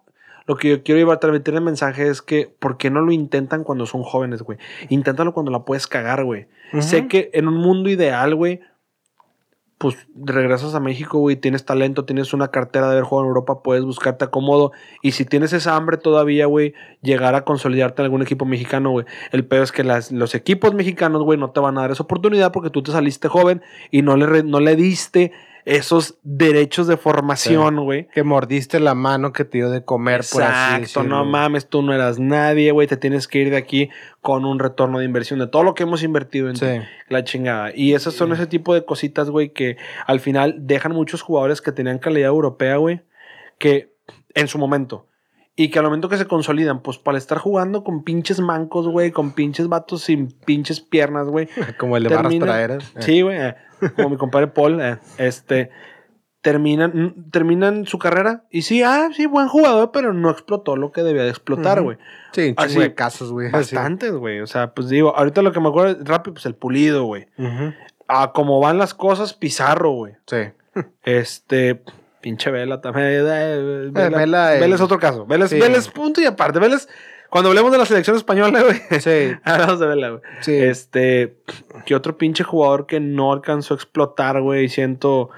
lo 0.47 0.57
que 0.57 0.69
yo 0.69 0.83
quiero 0.83 0.99
llevar 0.99 1.17
a 1.17 1.21
transmitir 1.21 1.55
el 1.55 1.63
mensaje 1.63 2.09
es 2.09 2.23
que, 2.23 2.55
¿por 2.59 2.77
qué 2.77 2.91
no 2.91 3.01
lo 3.01 3.11
intentan 3.11 3.65
cuando 3.65 3.87
son 3.87 4.03
jóvenes, 4.03 4.43
güey? 4.43 4.59
Inténtalo 4.91 5.33
cuando 5.33 5.51
la 5.51 5.65
puedes 5.65 5.87
cagar, 5.87 6.25
güey. 6.25 6.47
Sé 6.81 7.09
que 7.09 7.31
en 7.33 7.49
un 7.49 7.57
mundo 7.57 7.89
ideal, 7.89 8.35
güey, 8.35 8.61
pues 9.79 9.97
regresas 10.15 10.75
a 10.75 10.81
México, 10.81 11.19
güey, 11.19 11.37
tienes 11.37 11.67
talento, 11.67 12.07
tienes 12.07 12.33
una 12.33 12.49
cartera 12.49 12.87
de 12.87 12.93
haber 12.93 13.05
jugado 13.05 13.27
en 13.27 13.29
Europa, 13.29 13.63
puedes 13.63 13.85
buscarte 13.85 14.25
acomodo. 14.25 14.73
Y 15.03 15.13
si 15.13 15.27
tienes 15.27 15.53
esa 15.53 15.77
hambre 15.77 15.99
todavía, 15.99 16.47
güey, 16.47 16.73
llegar 17.03 17.35
a 17.35 17.45
consolidarte 17.45 18.01
en 18.01 18.05
algún 18.05 18.23
equipo 18.23 18.47
mexicano, 18.47 18.91
güey. 18.91 19.05
El 19.33 19.45
peor 19.45 19.65
es 19.65 19.73
que 19.73 19.85
las, 19.85 20.13
los 20.13 20.35
equipos 20.35 20.73
mexicanos, 20.73 21.23
güey, 21.23 21.39
no 21.39 21.51
te 21.51 21.61
van 21.61 21.77
a 21.77 21.83
dar 21.83 21.91
esa 21.91 22.05
oportunidad 22.05 22.53
porque 22.53 22.71
tú 22.71 22.83
te 22.83 22.93
saliste 22.93 23.29
joven 23.29 23.61
y 23.91 24.01
no 24.01 24.17
le, 24.17 24.43
no 24.43 24.61
le 24.61 24.77
diste 24.77 25.33
esos 25.67 26.17
derechos 26.23 26.87
de 26.87 26.97
formación, 26.97 27.83
güey. 27.85 28.07
Que 28.15 28.23
mordiste 28.23 28.79
la 28.79 28.95
mano 28.95 29.33
que 29.33 29.45
te 29.45 29.59
dio 29.59 29.69
de 29.69 29.85
comer, 29.85 30.23
por 30.33 30.45
así 30.45 30.77
Exacto, 30.83 31.03
no 31.03 31.25
mames, 31.25 31.69
tú 31.69 31.83
no 31.83 31.93
eras 31.93 32.21
nadie, 32.21 32.71
güey, 32.71 32.87
te 32.87 32.97
tienes 32.97 33.27
que 33.27 33.41
ir 33.41 33.51
de 33.51 33.57
aquí 33.57 33.91
con 34.23 34.45
un 34.45 34.61
retorno 34.61 35.01
de 35.01 35.05
inversión 35.05 35.41
de 35.41 35.49
todo 35.49 35.65
lo 35.65 35.75
que 35.75 35.83
hemos 35.83 36.05
invertido 36.05 36.49
en 36.49 36.57
Sí. 36.57 36.79
la 37.09 37.25
chingada. 37.25 37.73
Y 37.75 37.95
esas 37.95 38.15
son 38.15 38.33
ese 38.33 38.47
tipo 38.47 38.75
de 38.75 38.85
cositas, 38.85 39.29
güey, 39.29 39.53
que 39.53 39.77
al 40.07 40.21
final 40.21 40.55
dejan 40.61 40.93
muchos 40.93 41.21
jugadores 41.21 41.61
que 41.61 41.73
tenían 41.73 41.99
calidad 41.99 42.29
europea, 42.29 42.77
güey, 42.77 43.01
que 43.59 43.93
en 44.35 44.47
su 44.47 44.59
momento. 44.59 45.09
Y 45.59 45.71
que 45.71 45.79
al 45.79 45.87
momento 45.87 46.09
que 46.11 46.19
se 46.19 46.27
consolidan, 46.27 46.83
pues 46.83 46.99
para 46.99 47.17
estar 47.17 47.39
jugando 47.39 47.83
con 47.83 48.05
pinches 48.05 48.41
mancos, 48.41 48.87
güey, 48.89 49.11
con 49.11 49.33
pinches 49.33 49.69
vatos 49.69 50.03
sin 50.03 50.29
pinches 50.29 50.81
piernas, 50.81 51.29
güey. 51.29 51.49
Como 51.79 51.97
el 51.97 52.03
de 52.05 52.11
Barras 52.11 52.31
terminan- 52.33 52.47
Praderas. 52.47 52.93
Eh. 52.97 53.03
Sí, 53.03 53.23
güey. 53.23 53.39
eh, 53.41 53.55
como 53.97 54.11
mi 54.11 54.17
compadre 54.17 54.49
Paul, 54.49 54.81
eh, 54.81 54.99
este. 55.19 55.71
Terminan, 56.43 56.93
mm, 56.95 57.31
terminan 57.31 57.87
su 57.87 57.99
carrera 57.99 58.45
y 58.51 58.63
sí, 58.63 58.81
ah, 58.83 59.09
sí, 59.13 59.27
buen 59.27 59.49
jugador, 59.49 59.91
pero 59.93 60.13
no 60.13 60.31
explotó 60.31 60.77
lo 60.77 60.93
que 60.93 61.03
debía 61.03 61.25
de 61.25 61.31
explotar, 61.31 61.83
güey. 61.83 61.99
Sí, 62.33 62.55
Así, 62.57 62.79
de 62.79 62.95
casos, 62.95 63.33
güey. 63.33 63.51
Bastantes, 63.51 64.13
güey. 64.13 64.41
O 64.41 64.47
sea, 64.47 64.73
pues 64.73 64.89
digo, 64.89 65.17
ahorita 65.17 65.43
lo 65.43 65.51
que 65.53 65.59
me 65.61 65.69
acuerdo 65.71 66.01
es 66.01 66.05
rápido, 66.09 66.35
pues 66.35 66.47
el 66.47 66.55
pulido, 66.55 67.05
güey. 67.05 67.27
Ujú. 67.37 67.73
A 68.07 68.33
cómo 68.33 68.61
van 68.61 68.79
las 68.79 68.95
cosas, 68.95 69.35
Pizarro, 69.35 69.91
güey. 69.91 70.13
Sí. 70.27 70.37
Este, 71.03 71.83
pinche 72.27 72.51
Vela 72.51 72.81
también. 72.81 73.07
eh, 73.09 73.89
Vela, 73.93 74.19
Vela, 74.19 74.57
eh, 74.57 74.61
Vela 74.61 74.75
es 74.75 74.81
otro 74.81 74.99
caso. 74.99 75.27
Vela 75.27 75.45
es, 75.45 75.51
sí. 75.53 75.61
Vela 75.61 75.77
es 75.79 75.89
punto 75.89 76.21
y 76.21 76.25
aparte. 76.27 76.59
Vela 76.59 76.75
es, 76.75 76.89
cuando 77.31 77.51
hablemos 77.51 77.71
de 77.71 77.79
la 77.79 77.87
selección 77.87 78.17
española, 78.17 78.63
güey. 78.65 79.01
Sí. 79.01 79.37
Hablamos 79.45 79.79
de 79.79 79.87
Vela, 79.87 80.09
güey. 80.11 80.23
Sí. 80.41 80.57
Este, 80.57 81.37
que 81.85 81.95
otro 81.95 82.19
pinche 82.19 82.43
jugador 82.43 82.87
que 82.87 82.99
no 82.99 83.33
alcanzó 83.33 83.75
a 83.75 83.77
explotar, 83.77 84.41
güey. 84.43 84.69
Siento. 84.69 85.31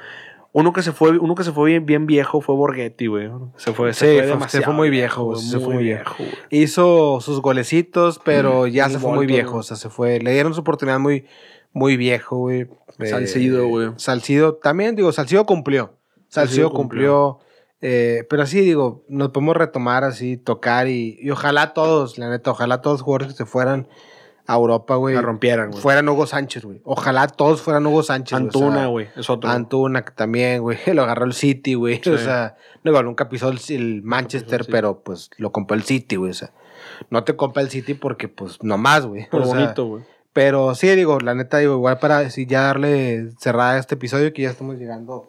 Uno 0.53 0.73
que 0.73 0.83
se 0.83 0.93
fue, 0.93 1.19
uno 1.19 1.35
que 1.35 1.45
se 1.45 1.53
fue 1.53 1.69
bien, 1.71 1.85
bien 1.85 2.07
viejo 2.07 2.41
fue 2.41 2.55
Borghetti, 2.55 3.07
güey. 3.07 3.31
Se 3.57 3.75
fue, 3.75 3.93
Sí, 3.93 4.01
se 4.01 4.07
fue- 4.07 4.15
fue, 4.15 4.23
se 4.23 4.29
demasiado 4.29 4.65
fue 4.65 4.75
muy 4.75 4.89
viejo, 4.91 5.25
güey, 5.25 5.41
se 5.43 5.59
fue 5.61 5.75
muy 5.75 5.85
viejo. 5.85 6.15
güey. 6.19 6.31
Hizo 6.51 7.21
sus 7.21 7.43
golecitos, 7.43 8.19
pero 8.25 8.67
ya 8.67 8.87
el 8.87 8.93
se 8.93 8.99
fue 8.99 9.13
muy 9.13 9.27
viejo. 9.27 9.51
güey. 9.51 9.61
O 9.61 9.63
sea, 9.63 9.77
se 9.77 9.91
fue. 9.91 10.21
Le 10.21 10.33
dieron 10.33 10.55
su 10.55 10.61
oportunidad 10.63 10.99
muy, 10.99 11.27
muy 11.73 11.99
viejo, 11.99 12.39
güey. 12.39 12.63
Eh, 12.99 13.07
Salcido, 13.07 13.69
güey. 13.69 13.91
Salcido 13.97 14.55
también, 14.55 14.97
digo, 14.97 15.13
Salcido 15.13 15.45
cumplió. 15.45 15.93
Salcido 16.29 16.69
Salcido 16.69 16.71
cumplió. 16.73 17.39
eh, 17.81 18.27
pero 18.29 18.43
así, 18.43 18.61
digo, 18.61 19.05
nos 19.09 19.31
podemos 19.31 19.57
retomar 19.57 20.05
así, 20.05 20.37
tocar 20.37 20.89
y, 20.89 21.19
y 21.21 21.31
ojalá 21.31 21.73
todos, 21.75 22.19
la 22.19 22.29
neta, 22.31 22.51
ojalá 22.51 22.81
todos 22.83 22.97
los 23.01 23.03
jugadores 23.03 23.29
que 23.33 23.37
se 23.39 23.47
fueran 23.47 23.89
a 24.47 24.55
Europa, 24.55 24.95
güey, 24.97 25.15
La 25.15 25.21
rompieran, 25.21 25.71
güey. 25.71 25.83
fueran 25.83 26.09
Hugo 26.09 26.27
Sánchez, 26.27 26.65
güey. 26.65 26.81
Ojalá 26.85 27.27
todos 27.27 27.61
fueran 27.61 27.87
Hugo 27.87 28.03
Sánchez. 28.03 28.39
güey, 28.39 28.49
o 28.49 28.53
sea, 28.53 28.61
Antuna, 28.67 28.87
güey. 28.87 29.09
Es 29.15 29.29
otro. 29.29 29.51
Antuna 29.51 30.05
que 30.07 30.13
también, 30.13 30.63
güey, 30.63 30.79
lo 30.95 31.03
agarró 31.03 31.27
el 31.27 31.35
City, 31.35 31.75
güey. 31.75 32.01
Sí. 32.03 32.09
O 32.11 32.17
sea, 32.19 32.57
no, 32.83 33.03
nunca 33.03 33.29
pisó 33.29 33.51
el, 33.51 33.61
el 33.69 34.03
Manchester, 34.03 34.65
pero 34.71 35.01
pues 35.03 35.29
lo 35.37 35.53
compró 35.53 35.77
el 35.77 35.83
City, 35.83 36.17
güey. 36.17 36.31
O 36.31 36.35
sea, 36.35 36.51
no 37.11 37.25
te 37.25 37.37
compra 37.37 37.61
el 37.63 37.69
City 37.69 37.93
porque 37.93 38.29
pues 38.29 38.63
nomás, 38.63 39.05
güey. 39.05 39.29
Por 39.29 39.43
O 39.43 39.47
bonito, 39.47 39.85
güey. 39.87 40.05
Pero 40.33 40.75
sí, 40.75 40.89
digo, 40.95 41.21
la 41.21 41.35
neta, 41.35 41.59
digo, 41.59 41.75
igual 41.75 41.99
para 41.99 42.31
sí, 42.31 42.47
ya 42.47 42.63
darle 42.63 43.31
cerrada 43.39 43.73
a 43.73 43.79
este 43.79 43.97
episodio, 43.97 44.33
que 44.33 44.43
ya 44.43 44.51
estamos 44.51 44.77
llegando 44.77 45.29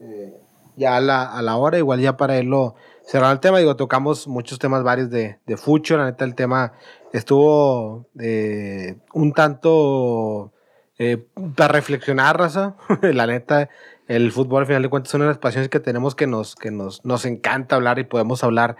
eh, 0.00 0.40
ya 0.76 0.96
a 0.96 1.00
la, 1.00 1.22
a 1.24 1.42
la 1.42 1.56
hora, 1.56 1.78
igual 1.78 2.00
ya 2.00 2.16
para 2.16 2.38
irlo 2.38 2.74
cerrar 3.04 3.32
el 3.32 3.40
tema, 3.40 3.58
digo, 3.58 3.76
tocamos 3.76 4.28
muchos 4.28 4.58
temas 4.58 4.82
varios 4.82 5.10
de, 5.10 5.38
de 5.46 5.56
Fucho, 5.56 5.96
la 5.96 6.04
neta, 6.06 6.24
el 6.24 6.34
tema 6.34 6.72
estuvo 7.12 8.06
eh, 8.20 8.96
un 9.12 9.32
tanto 9.32 10.52
eh, 10.98 11.26
para 11.56 11.72
reflexionar, 11.72 12.38
raza, 12.38 12.76
la 13.02 13.26
neta, 13.26 13.68
el 14.06 14.30
fútbol 14.32 14.60
al 14.62 14.66
final 14.66 14.82
de 14.82 14.88
cuentas 14.90 15.10
es 15.10 15.14
una 15.14 15.24
de 15.24 15.30
las 15.30 15.38
pasiones 15.38 15.68
que 15.68 15.80
tenemos 15.80 16.14
que 16.14 16.26
nos, 16.26 16.54
que 16.54 16.70
nos, 16.70 17.04
nos 17.04 17.24
encanta 17.24 17.76
hablar 17.76 17.98
y 17.98 18.04
podemos 18.04 18.44
hablar 18.44 18.76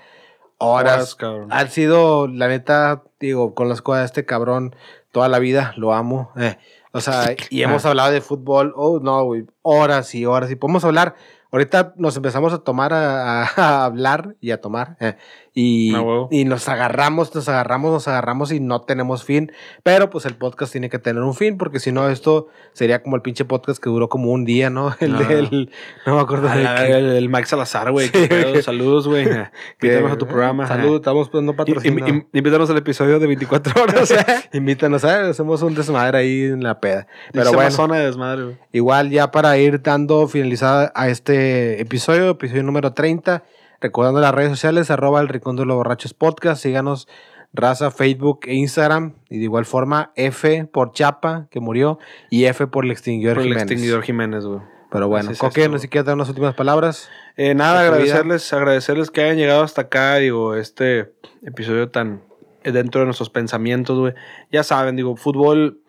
horas, 0.59 0.95
Horas, 0.95 1.15
cabrón. 1.17 1.49
ha 1.53 1.67
sido, 1.67 2.29
la 2.29 2.49
neta, 2.49 3.03
digo, 3.19 3.55
con 3.55 3.69
las 3.69 3.83
cosas 3.83 4.03
de 4.03 4.07
este 4.07 4.27
cabrón, 4.27 4.77
toda 5.11 5.29
la 5.29 5.39
vida 5.39 5.73
lo 5.77 5.93
amo. 5.95 6.31
eh, 6.37 6.57
o 6.93 7.01
sea, 7.01 7.35
y 7.51 7.63
hemos 7.63 7.85
hablado 7.85 8.11
de 8.11 8.21
fútbol, 8.21 8.73
oh, 8.77 8.99
no, 9.01 9.25
güey, 9.25 9.47
horas 9.63 10.15
y 10.15 10.27
horas. 10.27 10.51
Y 10.51 10.57
podemos 10.57 10.85
hablar, 10.85 11.15
ahorita 11.53 11.95
nos 11.97 12.17
empezamos 12.17 12.53
a 12.53 12.59
tomar, 12.59 12.93
a 12.93 13.85
hablar 13.85 14.37
y 14.41 14.51
a 14.51 14.61
tomar. 14.61 14.97
eh, 15.01 15.17
y, 15.55 15.95
Ah, 15.95 16.27
y 16.31 16.45
nos 16.45 16.69
agarramos, 16.69 17.35
nos 17.35 17.49
agarramos, 17.49 17.91
nos 17.93 18.07
agarramos 18.09 18.53
y 18.53 18.61
no 18.61 18.83
tenemos 18.83 19.25
fin. 19.25 19.51
Pero 19.83 20.09
pues 20.11 20.25
el 20.27 20.35
podcast 20.37 20.73
tiene 20.73 20.89
que 20.91 20.99
tener 20.99 21.23
un 21.23 21.35
fin, 21.35 21.59
porque 21.59 21.81
si 21.81 21.91
no, 21.93 22.09
esto 22.09 22.49
sería 22.73 23.03
como 23.03 23.17
el 23.17 23.23
pinche 23.23 23.45
podcast 23.45 23.83
que 23.83 23.91
duró 23.91 24.09
como 24.09 24.31
un 24.31 24.45
día, 24.45 24.71
¿no? 24.71 24.95
El 25.01 25.17
Ah. 25.17 25.19
del. 25.23 25.71
No 26.07 26.15
me 26.15 26.21
acuerdo 26.21 26.49
de 26.49 26.63
la 26.63 26.87
el, 26.87 27.07
el 27.11 27.29
Mike 27.29 27.47
Salazar, 27.47 27.91
güey. 27.91 28.09
Sí. 28.09 28.63
Saludos, 28.63 29.09
güey. 29.09 29.25
Invítanos 29.83 30.13
a 30.13 30.19
tu 30.19 30.27
programa. 30.27 30.67
Salud, 30.69 30.97
estamos 30.97 31.29
poniendo 31.29 31.53
Y- 31.53 31.57
patrocinio. 31.57 32.27
Invítanos 32.33 32.71
al 32.71 32.77
episodio 32.79 33.19
de 33.19 33.27
24 33.27 33.83
horas. 33.83 34.15
Invítanos 34.53 35.05
a 35.05 35.29
hacemos 35.31 35.63
un 35.63 35.75
desmadre 35.75 36.19
ahí 36.19 36.43
en 36.45 36.63
la 36.63 36.81
peda. 36.81 37.07
Pero 37.33 37.53
bueno, 37.53 37.71
zona 37.71 37.97
de 37.97 38.07
desmadre, 38.07 38.45
güey. 38.45 38.57
igual 38.73 39.11
ya 39.11 39.31
para 39.31 39.57
ir 39.59 39.83
dando 39.83 40.29
finalizada 40.29 40.93
a 40.95 41.09
este 41.09 41.81
episodio, 41.81 42.31
episodio 42.31 42.63
número 42.63 42.93
30, 42.93 43.43
recordando 43.81 44.21
las 44.21 44.35
redes 44.35 44.51
sociales, 44.51 44.91
arroba 44.91 45.21
el 45.21 45.29
Rincón 45.29 45.57
de 45.57 45.65
los 45.65 45.77
Borrachos 45.77 46.15
Podcast, 46.15 46.63
síganos 46.63 47.09
raza, 47.53 47.91
Facebook 47.91 48.41
e 48.45 48.55
Instagram, 48.55 49.15
y 49.29 49.39
de 49.39 49.45
igual 49.45 49.65
forma 49.65 50.13
F 50.15 50.67
por 50.67 50.93
Chapa, 50.93 51.49
que 51.51 51.61
murió, 51.61 51.99
y 52.31 52.45
F 52.45 52.67
por 52.69 52.85
el 52.85 52.93
extinguidor 52.93 53.35
Por 53.35 53.43
el 53.43 53.49
Jiménez. 53.49 53.71
extinguidor 53.71 54.03
Jiménez, 54.03 54.45
güey. 54.45 54.61
Pero 54.91 55.09
bueno, 55.09 55.31
Coque, 55.39 55.69
no 55.69 55.79
sé 55.79 55.83
si 55.83 55.89
quieres 55.89 56.07
dar 56.07 56.17
unas 56.17 56.29
últimas 56.29 56.55
palabras. 56.55 57.09
Eh, 57.37 57.55
nada, 57.55 57.81
agradecerles, 57.81 58.53
agradecerles 58.53 59.11
que 59.11 59.23
hayan 59.23 59.37
llegado 59.37 59.63
hasta 59.63 59.83
acá, 59.83 60.17
digo, 60.17 60.57
este 60.57 61.13
episodio 61.45 61.91
tan 61.91 62.23
dentro 62.65 63.01
de 63.01 63.05
nuestros 63.05 63.31
pensamientos, 63.31 63.99
güey. 63.99 64.15
Ya 64.51 64.65
saben, 64.65 64.97
digo, 64.97 65.17
fútbol, 65.17 65.81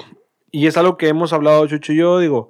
y 0.52 0.68
es 0.68 0.78
algo 0.78 0.98
que 0.98 1.08
hemos 1.08 1.34
hablado 1.34 1.66
Chucho 1.68 1.94
y 1.94 1.98
yo, 1.98 2.20
digo, 2.20 2.50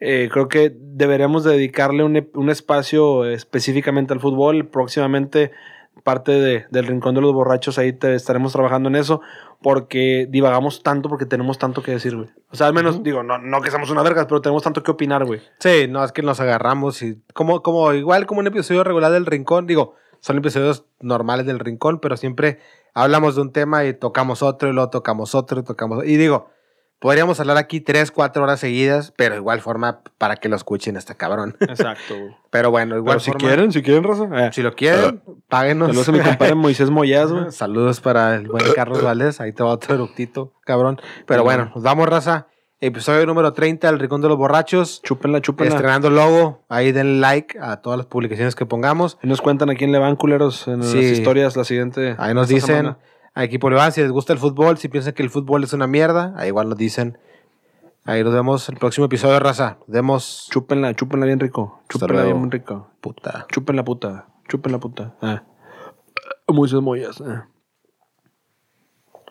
eh, 0.00 0.28
creo 0.32 0.48
que 0.48 0.74
deberemos 0.78 1.44
dedicarle 1.44 2.04
un, 2.04 2.28
un 2.34 2.50
espacio 2.50 3.24
específicamente 3.24 4.12
al 4.12 4.20
fútbol. 4.20 4.66
Próximamente, 4.68 5.52
parte 6.04 6.32
de- 6.32 6.66
del 6.70 6.86
Rincón 6.86 7.14
de 7.14 7.20
los 7.20 7.32
Borrachos, 7.32 7.78
ahí 7.78 7.92
te 7.92 8.14
estaremos 8.14 8.52
trabajando 8.52 8.88
en 8.88 8.96
eso, 8.96 9.20
porque 9.62 10.26
divagamos 10.30 10.82
tanto, 10.82 11.08
porque 11.08 11.26
tenemos 11.26 11.58
tanto 11.58 11.82
que 11.82 11.92
decir, 11.92 12.14
güey. 12.14 12.28
O 12.50 12.56
sea, 12.56 12.66
al 12.66 12.74
menos, 12.74 13.02
digo, 13.02 13.22
no, 13.22 13.38
no 13.38 13.60
que 13.62 13.70
seamos 13.70 13.90
una 13.90 14.02
vergas, 14.02 14.26
pero 14.26 14.40
tenemos 14.42 14.62
tanto 14.62 14.82
que 14.82 14.90
opinar, 14.90 15.24
güey. 15.24 15.40
Sí, 15.58 15.86
no, 15.88 16.04
es 16.04 16.12
que 16.12 16.22
nos 16.22 16.38
agarramos 16.40 17.02
y 17.02 17.20
como, 17.32 17.62
como 17.62 17.92
igual 17.94 18.26
como 18.26 18.40
un 18.40 18.46
episodio 18.46 18.84
regular 18.84 19.10
del 19.12 19.26
Rincón, 19.26 19.66
digo, 19.66 19.94
son 20.20 20.38
episodios 20.38 20.84
normales 21.00 21.46
del 21.46 21.58
Rincón, 21.58 21.98
pero 22.00 22.16
siempre 22.16 22.58
hablamos 22.94 23.34
de 23.34 23.42
un 23.42 23.52
tema 23.52 23.84
y 23.84 23.94
tocamos 23.94 24.42
otro 24.42 24.68
y 24.68 24.72
luego 24.72 24.90
tocamos 24.90 25.34
otro 25.34 25.60
y 25.60 25.64
tocamos 25.64 26.04
y 26.04 26.16
digo, 26.16 26.50
podríamos 26.98 27.38
hablar 27.40 27.56
aquí 27.56 27.80
tres, 27.80 28.10
cuatro 28.10 28.42
horas 28.42 28.60
seguidas, 28.60 29.12
pero 29.16 29.36
igual 29.36 29.60
forma 29.60 30.00
para 30.18 30.36
que 30.36 30.48
lo 30.48 30.56
escuchen 30.56 30.96
este 30.96 31.14
cabrón. 31.14 31.56
Exacto, 31.60 32.14
güey. 32.18 32.36
Pero 32.50 32.70
bueno, 32.70 32.96
igual 32.96 33.14
Pero 33.16 33.20
si 33.20 33.30
forma- 33.32 33.46
quieren, 33.48 33.72
si 33.72 33.82
quieren, 33.82 34.02
raza. 34.04 34.28
eh. 34.46 34.50
si 34.52 34.62
lo 34.62 34.72
quieren, 34.74 35.22
páguenos. 35.48 35.88
Saludos 35.88 36.08
a 36.08 36.12
mi 36.12 36.20
compadre 36.20 36.54
Moisés 36.56 36.88
Moyaz, 36.90 37.30
güey. 37.30 37.52
Saludos 37.52 38.00
para 38.00 38.36
el 38.36 38.48
buen 38.48 38.64
Carlos 38.74 39.02
Valdés. 39.02 39.40
Ahí 39.42 39.52
te 39.52 39.62
va 39.62 39.70
otro 39.70 39.94
eructito, 39.94 40.54
cabrón. 40.64 40.98
Pero 41.26 41.44
bueno, 41.44 41.70
nos 41.74 41.84
vamos, 41.84 42.08
raza. 42.08 42.46
Episodio 42.78 43.24
número 43.26 43.52
30 43.54 43.86
del 43.90 43.98
Rincón 43.98 44.20
de 44.20 44.28
los 44.28 44.36
Borrachos. 44.36 45.00
Chúpenla, 45.02 45.40
chúpenla. 45.40 45.74
Estrenando 45.74 46.10
logo. 46.10 46.64
Ahí 46.68 46.92
den 46.92 47.20
like 47.22 47.58
a 47.60 47.78
todas 47.80 47.96
las 47.96 48.06
publicaciones 48.06 48.54
que 48.54 48.66
pongamos. 48.66 49.18
Ahí 49.22 49.28
nos 49.30 49.40
cuentan 49.40 49.70
a 49.70 49.74
quién 49.74 49.92
le 49.92 49.98
van 49.98 50.16
culeros 50.16 50.68
en 50.68 50.82
Sí. 50.82 50.96
las 50.96 51.04
historias 51.18 51.56
la 51.56 51.64
siguiente. 51.64 52.16
Ahí 52.18 52.34
nos 52.34 52.48
dicen 52.48 52.66
semana. 52.76 52.98
A 53.36 53.44
Equipo 53.44 53.68
Levan 53.68 53.92
si 53.92 54.00
les 54.00 54.10
gusta 54.10 54.32
el 54.32 54.38
fútbol, 54.38 54.78
si 54.78 54.88
piensan 54.88 55.12
que 55.12 55.22
el 55.22 55.28
fútbol 55.28 55.62
es 55.62 55.74
una 55.74 55.86
mierda. 55.86 56.32
Ahí 56.36 56.48
igual 56.48 56.70
nos 56.70 56.78
dicen. 56.78 57.18
Ahí 58.06 58.24
nos 58.24 58.32
vemos 58.32 58.66
el 58.70 58.76
próximo 58.78 59.04
episodio, 59.04 59.38
raza. 59.38 59.76
Nos 59.80 59.88
vemos. 59.88 60.48
Chúpenla, 60.50 60.94
chúpenla 60.94 61.26
bien 61.26 61.38
rico. 61.38 61.82
Chúpenla 61.90 62.24
bien 62.24 62.50
rico. 62.50 62.88
Puta. 63.02 63.46
Chúpenla 63.52 63.84
puta. 63.84 64.26
Chúpenla 64.48 64.78
puta. 64.78 65.14
Ah. 65.20 65.42
Moisés 66.48 66.80
Moyas. 66.80 67.20
ah. 67.20 67.46